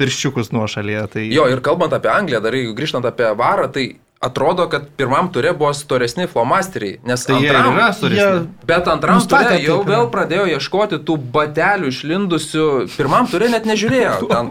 pirščiukus 0.00 0.52
nuošalėje. 0.54 1.04
Tai... 1.14 1.24
Jo, 1.32 1.46
ir 1.52 1.62
kalbant 1.64 1.94
apie 1.96 2.10
Angliją, 2.12 2.40
dar 2.44 2.56
jeigu 2.56 2.74
grįžtant 2.78 3.06
apie 3.08 3.30
varą, 3.38 3.68
tai 3.74 3.86
atrodo, 4.24 4.66
kad 4.72 4.86
pirmam 4.98 5.28
turė 5.34 5.52
buvo 5.56 5.72
storesni 5.76 6.26
flomasteriai, 6.30 6.98
nes 7.06 7.24
Tai 7.28 7.38
jie 7.42 7.50
antram, 7.52 7.76
yra 7.78 7.88
storesni. 7.96 8.46
Bet 8.68 8.88
antram 8.92 9.20
turė 9.30 9.58
jau 9.62 9.78
taip, 9.82 9.90
vėl 9.92 10.08
pradėjo 10.14 10.46
ieškoti 10.56 11.00
tų 11.08 11.18
batelių 11.34 11.92
išlindusių. 11.92 12.66
Pirmam 12.96 13.28
turė 13.30 13.50
net 13.54 13.68
nežiūrėjo. 13.68 14.16
Ten, 14.34 14.50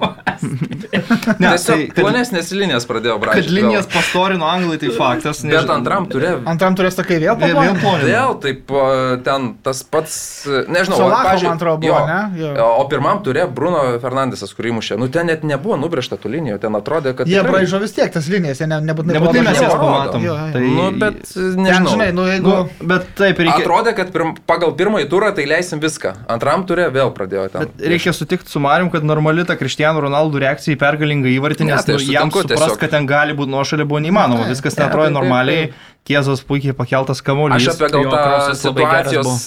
Ne, 1.39 1.53
tiesiog 1.53 1.77
tai, 1.77 1.85
kad, 1.89 1.97
plonesnės 2.03 2.49
linijas 2.53 2.85
pradėjo 2.89 3.15
kad 3.17 3.23
brašyti. 3.23 3.53
linijas 3.55 3.87
pastorino 3.89 4.45
anglai, 4.49 4.77
tai 4.81 4.91
faktas. 4.93 5.39
Bet 5.47 5.69
antram 5.71 6.05
turė 6.11 6.33
Antram 6.49 6.75
turės 6.77 6.97
sakai 6.99 7.17
vėl 7.23 7.37
Vėl, 7.39 7.55
vėl 7.57 7.77
plonino. 7.81 8.07
Vėl 8.09 8.35
taip 8.43 8.71
o, 8.73 8.83
ten 9.25 9.47
tas 9.65 9.81
pats, 9.87 10.15
nežinau, 10.69 10.99
Salacho, 10.99 11.23
pavyzdžiui, 11.29 11.47
man 11.49 11.57
atrodo, 11.57 11.79
buvo, 11.81 12.01
ne? 12.09 12.19
Jo. 12.39 12.67
O 12.81 12.85
pirmam 12.91 13.21
turė 13.25 13.47
Bruno 13.49 13.81
Fernandesas, 14.03 14.53
kurį 14.57 14.75
mušė. 14.79 14.97
Nu 15.01 15.09
ten 15.13 15.29
net 15.31 15.45
nebuvo 15.47 15.77
nubrėžta 15.81 16.19
tų 16.21 16.31
linijų, 16.35 16.59
ten 16.63 16.77
atrodė, 16.77 17.15
kad... 17.17 17.29
Jie 17.31 17.39
tikrai- 17.39 17.55
braižo 17.63 17.81
vis 17.83 17.95
tiek 17.97 18.13
tas 18.13 18.29
linijas, 18.31 18.61
jie 18.61 18.69
ne, 18.69 18.79
nebūtinai 18.91 19.17
Nebūtinai 19.17 19.55
mes 19.63 19.73
pamatom. 19.81 20.25
Jo, 20.27 20.35
jo. 20.37 20.47
Tai, 20.53 20.61
Nu, 20.73 20.85
bet 21.01 21.19
Ten, 21.33 21.55
nežinau. 21.63 21.93
žinai, 21.95 22.09
nu 22.15 22.25
jeigu... 22.29 22.49
nu, 22.53 22.87
bet 22.91 23.07
taip, 23.19 23.39
reikia, 23.43 23.63
Atrodė, 23.63 23.93
kad 23.97 24.11
pirm, 24.15 24.33
pagal 24.49 24.75
pirmąjį 24.79 25.07
turą 25.11 25.31
tai 25.37 25.45
leisim 25.49 25.81
viską. 25.83 26.13
Antram 26.35 26.65
turė 26.69 26.89
vėl 26.93 27.11
pradėjo 27.15 27.47
ten. 27.53 27.65
bet 27.67 27.87
reikia 27.93 28.13
sutikti 28.15 28.51
su 28.53 28.61
Marium, 28.63 28.91
kad 28.93 29.03
normali 29.07 29.45
ta 29.47 29.55
Cristiano 29.59 30.03
Ronaldo 30.03 30.41
reakcija 30.43 30.75
į 30.75 30.79
pergalingą 30.83 31.31
įvartį, 31.33 31.65
Ne, 31.67 31.73
nes 31.75 31.85
tai 31.87 31.97
nu, 31.97 32.05
jam 32.11 32.31
supras, 32.33 32.77
kad 32.81 32.93
ten 32.93 33.07
gali 33.09 33.33
būti 33.37 33.53
nuošalė 33.55 33.87
buvo 33.87 34.03
neįmanoma. 34.03 34.49
Viskas 34.51 34.75
ten 34.77 34.85
Ne, 34.85 34.91
atrodo 34.91 35.07
tai 35.09 35.13
taip, 35.13 35.21
normaliai. 35.21 35.73
Kiezos 36.03 36.41
puikiai 36.43 36.73
pakeltas 36.75 37.21
kamuolys. 37.23 37.63
Aš 37.63 37.77
apie 37.79 37.87
gal 37.93 38.09
tą 38.11 38.55
situacijos 38.59 39.45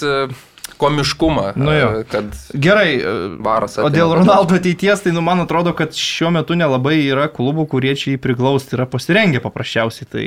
komiškumą. 0.81 1.47
Nu 1.59 1.73
jo. 1.75 1.87
e, 2.01 2.03
Kad 2.11 2.29
Gerai, 2.53 2.91
e, 2.99 3.15
varas. 3.43 3.77
O 3.81 3.89
dėl 3.93 4.13
Ronaldo 4.19 4.57
ateities, 4.59 5.01
tai 5.05 5.11
nu, 5.15 5.23
man 5.25 5.41
atrodo, 5.43 5.73
kad 5.77 5.95
šiuo 5.97 6.31
metu 6.35 6.57
nelabai 6.59 6.99
yra 7.07 7.27
klubų, 7.33 7.67
kurie 7.73 7.95
čia 7.97 8.13
jį 8.15 8.21
priglausti 8.23 8.77
yra 8.77 8.85
pasirengę 8.89 9.41
paprasčiausiai. 9.43 10.07
Tai 10.13 10.25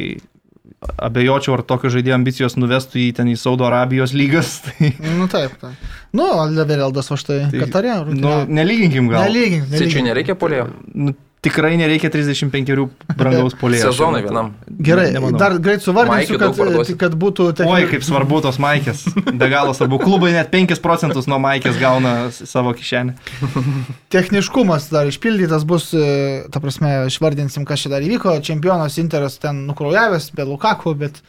abejočiau, 1.05 1.57
ar 1.59 1.63
tokio 1.67 1.91
žaidėjo 1.93 2.15
ambicijos 2.17 2.55
nuvestų 2.57 3.01
jį 3.03 3.09
ten 3.19 3.29
į 3.33 3.37
Saudo 3.41 3.67
Arabijos 3.69 4.15
lygas. 4.17 4.53
Tai, 4.65 4.93
Nu 5.19 5.27
taip, 5.29 5.57
taip. 5.61 5.89
Nu, 6.17 6.27
Levereldas 6.55 7.11
va 7.13 7.19
štai 7.21 7.41
tai, 7.53 7.61
Katarė. 7.67 7.99
nu, 8.17 8.33
nelyginkim 8.49 9.11
gal. 9.13 9.27
Nelygink, 9.29 9.67
Sičiui 9.69 9.85
nelygink. 10.01 10.09
nereikia 10.11 10.39
polėjo. 10.41 10.69
Nu, 10.95 11.13
tikrai 11.45 11.77
nereikia 11.81 12.11
35 12.13 12.75
brangaus 13.17 13.57
polėjo. 13.61 13.91
Sezonai 13.91 14.21
vienam. 14.27 14.53
Gerai, 14.69 15.09
nemanau. 15.15 15.41
dar 15.41 15.57
greit 15.63 15.85
daug 15.87 16.57
kad, 16.57 16.93
kad 17.01 17.17
būtų... 17.25 17.49
Oi, 17.67 17.89
kaip 17.91 18.05
svarbu 18.07 18.43
tos 18.45 18.61
maikės. 18.63 19.07
Be 19.31 19.51
galo 19.53 19.75
svarbu. 19.77 20.01
Klubai 20.05 20.35
net 20.37 20.53
5 20.53 20.77
procentus 20.85 21.29
nuo 21.31 21.41
maikės 21.43 21.81
gauna 21.81 22.15
savo 22.37 22.75
kišenę. 22.77 23.17
Techniškumas 24.15 24.91
dar 24.93 25.09
išpildytas 25.11 25.67
bus, 25.69 25.91
e, 25.97 26.45
ta 26.53 26.63
prasme, 26.63 27.07
išvardinsim, 27.11 27.67
kas 27.69 27.85
čia 27.85 27.95
dar 27.97 28.05
įvyko. 28.05 28.37
Čempionas 28.45 29.01
Interas 29.03 29.41
ten 29.43 29.65
nukraujavęs, 29.71 30.33
be 30.37 30.49
Lukaku, 30.49 30.97
bet... 31.05 31.23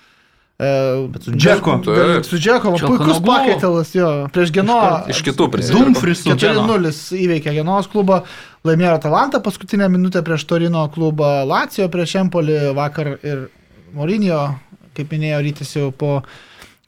e, 0.62 1.08
Bet 1.16 1.26
su 1.26 1.34
Džeko. 1.36 1.78
Taip. 1.86 2.28
Su 2.28 2.38
Džeko, 2.38 2.74
va, 2.76 2.82
puikus 2.92 3.22
pakeitalas, 3.26 3.96
jo, 3.96 4.12
prieš 4.34 4.54
Geno. 4.56 4.78
Iš 5.12 5.24
kitų 5.26 5.48
prisidėjo. 5.56 5.88
Dumfries 5.88 6.22
su 6.24 6.36
Džeko. 6.36 6.68
4-0 6.70 6.94
įveikė 7.26 7.56
Genos 7.58 7.90
klubą, 7.92 8.22
laimėjo 8.68 8.94
Atalantą 9.00 9.42
paskutinę 9.44 9.90
minutę 9.90 10.22
prieš 10.26 10.46
Torino 10.50 10.86
klubą 10.94 11.42
Lacijo, 11.50 11.90
prieš 11.92 12.20
Empolį 12.22 12.62
vakar 12.78 13.16
ir 13.18 13.48
Morinio, 13.98 14.44
kaip 14.98 15.12
minėjo 15.12 15.42
Rytis 15.48 15.76
jau 15.76 15.90
po 15.92 16.20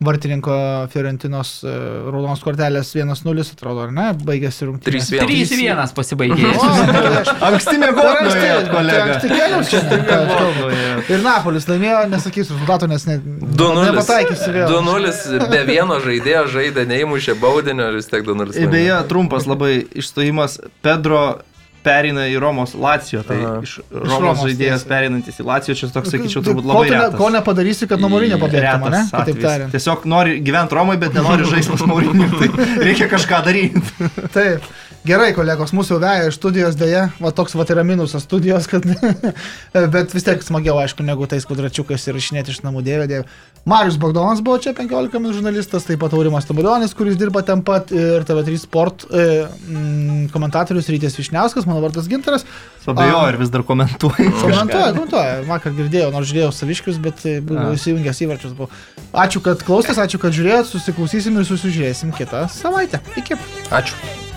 vartininko 0.05 0.55
Fiorentinos 0.93 1.51
e, 1.63 1.73
raudonos 2.07 2.41
kortelės 2.43 2.91
1-0, 2.95 3.45
atrodo, 3.55 3.85
ar 3.87 3.93
ne, 3.95 4.09
baigėsi 4.27 4.67
rungtynės. 4.67 5.09
3-1. 5.13 5.53
3-1 5.53 5.93
pasibaigė. 5.97 6.51
Anksti 7.49 7.79
per 7.81 7.93
kolega. 7.97 9.19
anksti 9.19 9.39
aš 9.59 9.73
kalbu. 10.09 10.69
Ir 11.13 11.23
Napolis 11.25 11.67
laimėjo, 11.69 12.03
nesakysiu 12.11 12.57
rezultato, 12.57 12.89
nes 12.91 13.07
ne, 13.09 13.17
2-0. 13.23 13.87
nepataikysiu 13.89 14.51
vėl. 14.57 14.75
2-0 14.75 15.49
be 15.53 15.63
vieno 15.69 15.99
žaidėjo 16.03 16.43
žaidė, 16.57 16.85
neįmušė 16.89 17.37
baudinio 17.41 17.89
ir 17.91 17.99
vis 17.99 18.11
tiek 18.11 18.25
2-0. 18.27 18.53
Ir 18.59 18.71
beje, 18.71 18.99
trumpas 19.11 19.47
labai 19.49 19.75
išstojimas. 20.03 20.59
Pedro 20.85 21.23
perina 21.83 22.25
į 22.31 22.37
Romos 22.41 22.73
Lacijo. 22.79 23.23
Tai 23.27 23.37
Aha. 23.39 23.57
iš 23.65 23.75
Romos, 23.91 24.13
Romos, 24.13 24.43
žaidėjas 24.45 24.83
tiesiai. 24.83 24.89
perinantis 24.93 25.39
į 25.41 25.45
Lacijo, 25.47 25.75
čia 25.79 25.89
toks, 25.93 26.13
sakyčiau, 26.13 26.43
turbūt 26.45 26.63
ko, 26.65 26.71
labai 26.71 26.85
ne, 26.89 26.95
retas. 26.97 27.17
ko 27.19 27.29
nepadarysi, 27.35 27.89
kad 27.91 28.03
nuo 28.03 28.09
Morinio 28.13 28.39
pabėgtum, 28.41 28.87
ne? 28.93 29.03
Kitaip 29.11 29.43
tariant. 29.43 29.75
Tiesiog 29.75 30.07
nori 30.09 30.39
gyventi 30.45 30.79
Romai, 30.79 30.97
bet 31.01 31.17
nenori 31.17 31.47
žaisti 31.51 31.75
pas 31.75 31.85
Maurinį. 31.91 32.31
Tai 32.39 32.69
reikia 32.87 33.11
kažką 33.11 33.43
daryti. 33.49 33.83
Taip. 34.35 34.65
Gerai, 35.03 35.33
kolegos, 35.35 35.73
mūsų 35.75 35.97
veja 35.99 36.29
iš 36.29 36.37
studijos 36.37 36.77
dėja, 36.79 37.09
va 37.19 37.33
toks 37.35 37.57
va 37.59 37.65
yra 37.67 37.83
minusas 37.83 38.23
studijos, 38.23 38.69
kad... 38.71 38.85
bet 39.95 40.13
vis 40.15 40.23
tiek 40.23 40.43
smagiau, 40.45 40.77
aišku, 40.79 41.03
negu 41.03 41.27
tais 41.27 41.43
kvadračiukais 41.43 42.07
ir 42.07 42.19
išinėti 42.21 42.53
iš 42.53 42.61
namų 42.63 42.85
dėvė 42.85 43.09
dėvė. 43.11 43.25
Marius 43.67 43.97
Bagdonas 43.99 44.39
buvo 44.43 44.61
čia 44.63 44.71
15 44.77 45.19
min 45.19 45.35
žurnalistas, 45.35 45.83
taip 45.89 45.99
pat 45.99 46.15
Aurimas 46.15 46.47
Taburionis, 46.47 46.95
kuris 46.95 47.19
dirba 47.19 47.43
ten 47.43 47.65
pat 47.67 47.91
ir 47.91 48.23
TV3 48.23 48.55
Sport 48.63 49.05
e, 49.11 49.27
mm, 49.43 50.23
komentatorius 50.31 50.87
Rytis 50.95 51.19
Višniauskas, 51.19 51.67
mano 51.67 51.83
vardas 51.83 52.07
Ginteras. 52.07 52.47
Sabejo 52.87 53.19
A. 53.19 53.27
ir 53.33 53.41
vis 53.43 53.51
dar 53.51 53.67
komentuoja. 53.67 54.31
Komentuoja, 54.39 54.91
komentuoja. 54.95 55.37
Vakar 55.51 55.75
girdėjau, 55.79 56.11
nors 56.15 56.31
žiūrėjau 56.31 56.51
saviškius, 56.55 57.03
bet 57.03 57.23
e, 57.27 57.41
buvau 57.43 57.75
įsijungęs 57.75 58.23
įvarčius. 58.23 58.55
Buvau. 58.55 58.71
Ačiū, 59.11 59.43
kad 59.43 59.67
klausėtės, 59.67 59.99
ačiū, 60.07 60.23
kad 60.23 60.35
žiūrėjot, 60.35 60.71
susiklausysim 60.71 61.39
ir 61.39 61.47
susižiūrėsim 61.51 62.15
kitą 62.15 62.47
savaitę. 62.51 63.03
Iki. 63.19 63.39
Ačiū. 63.71 64.31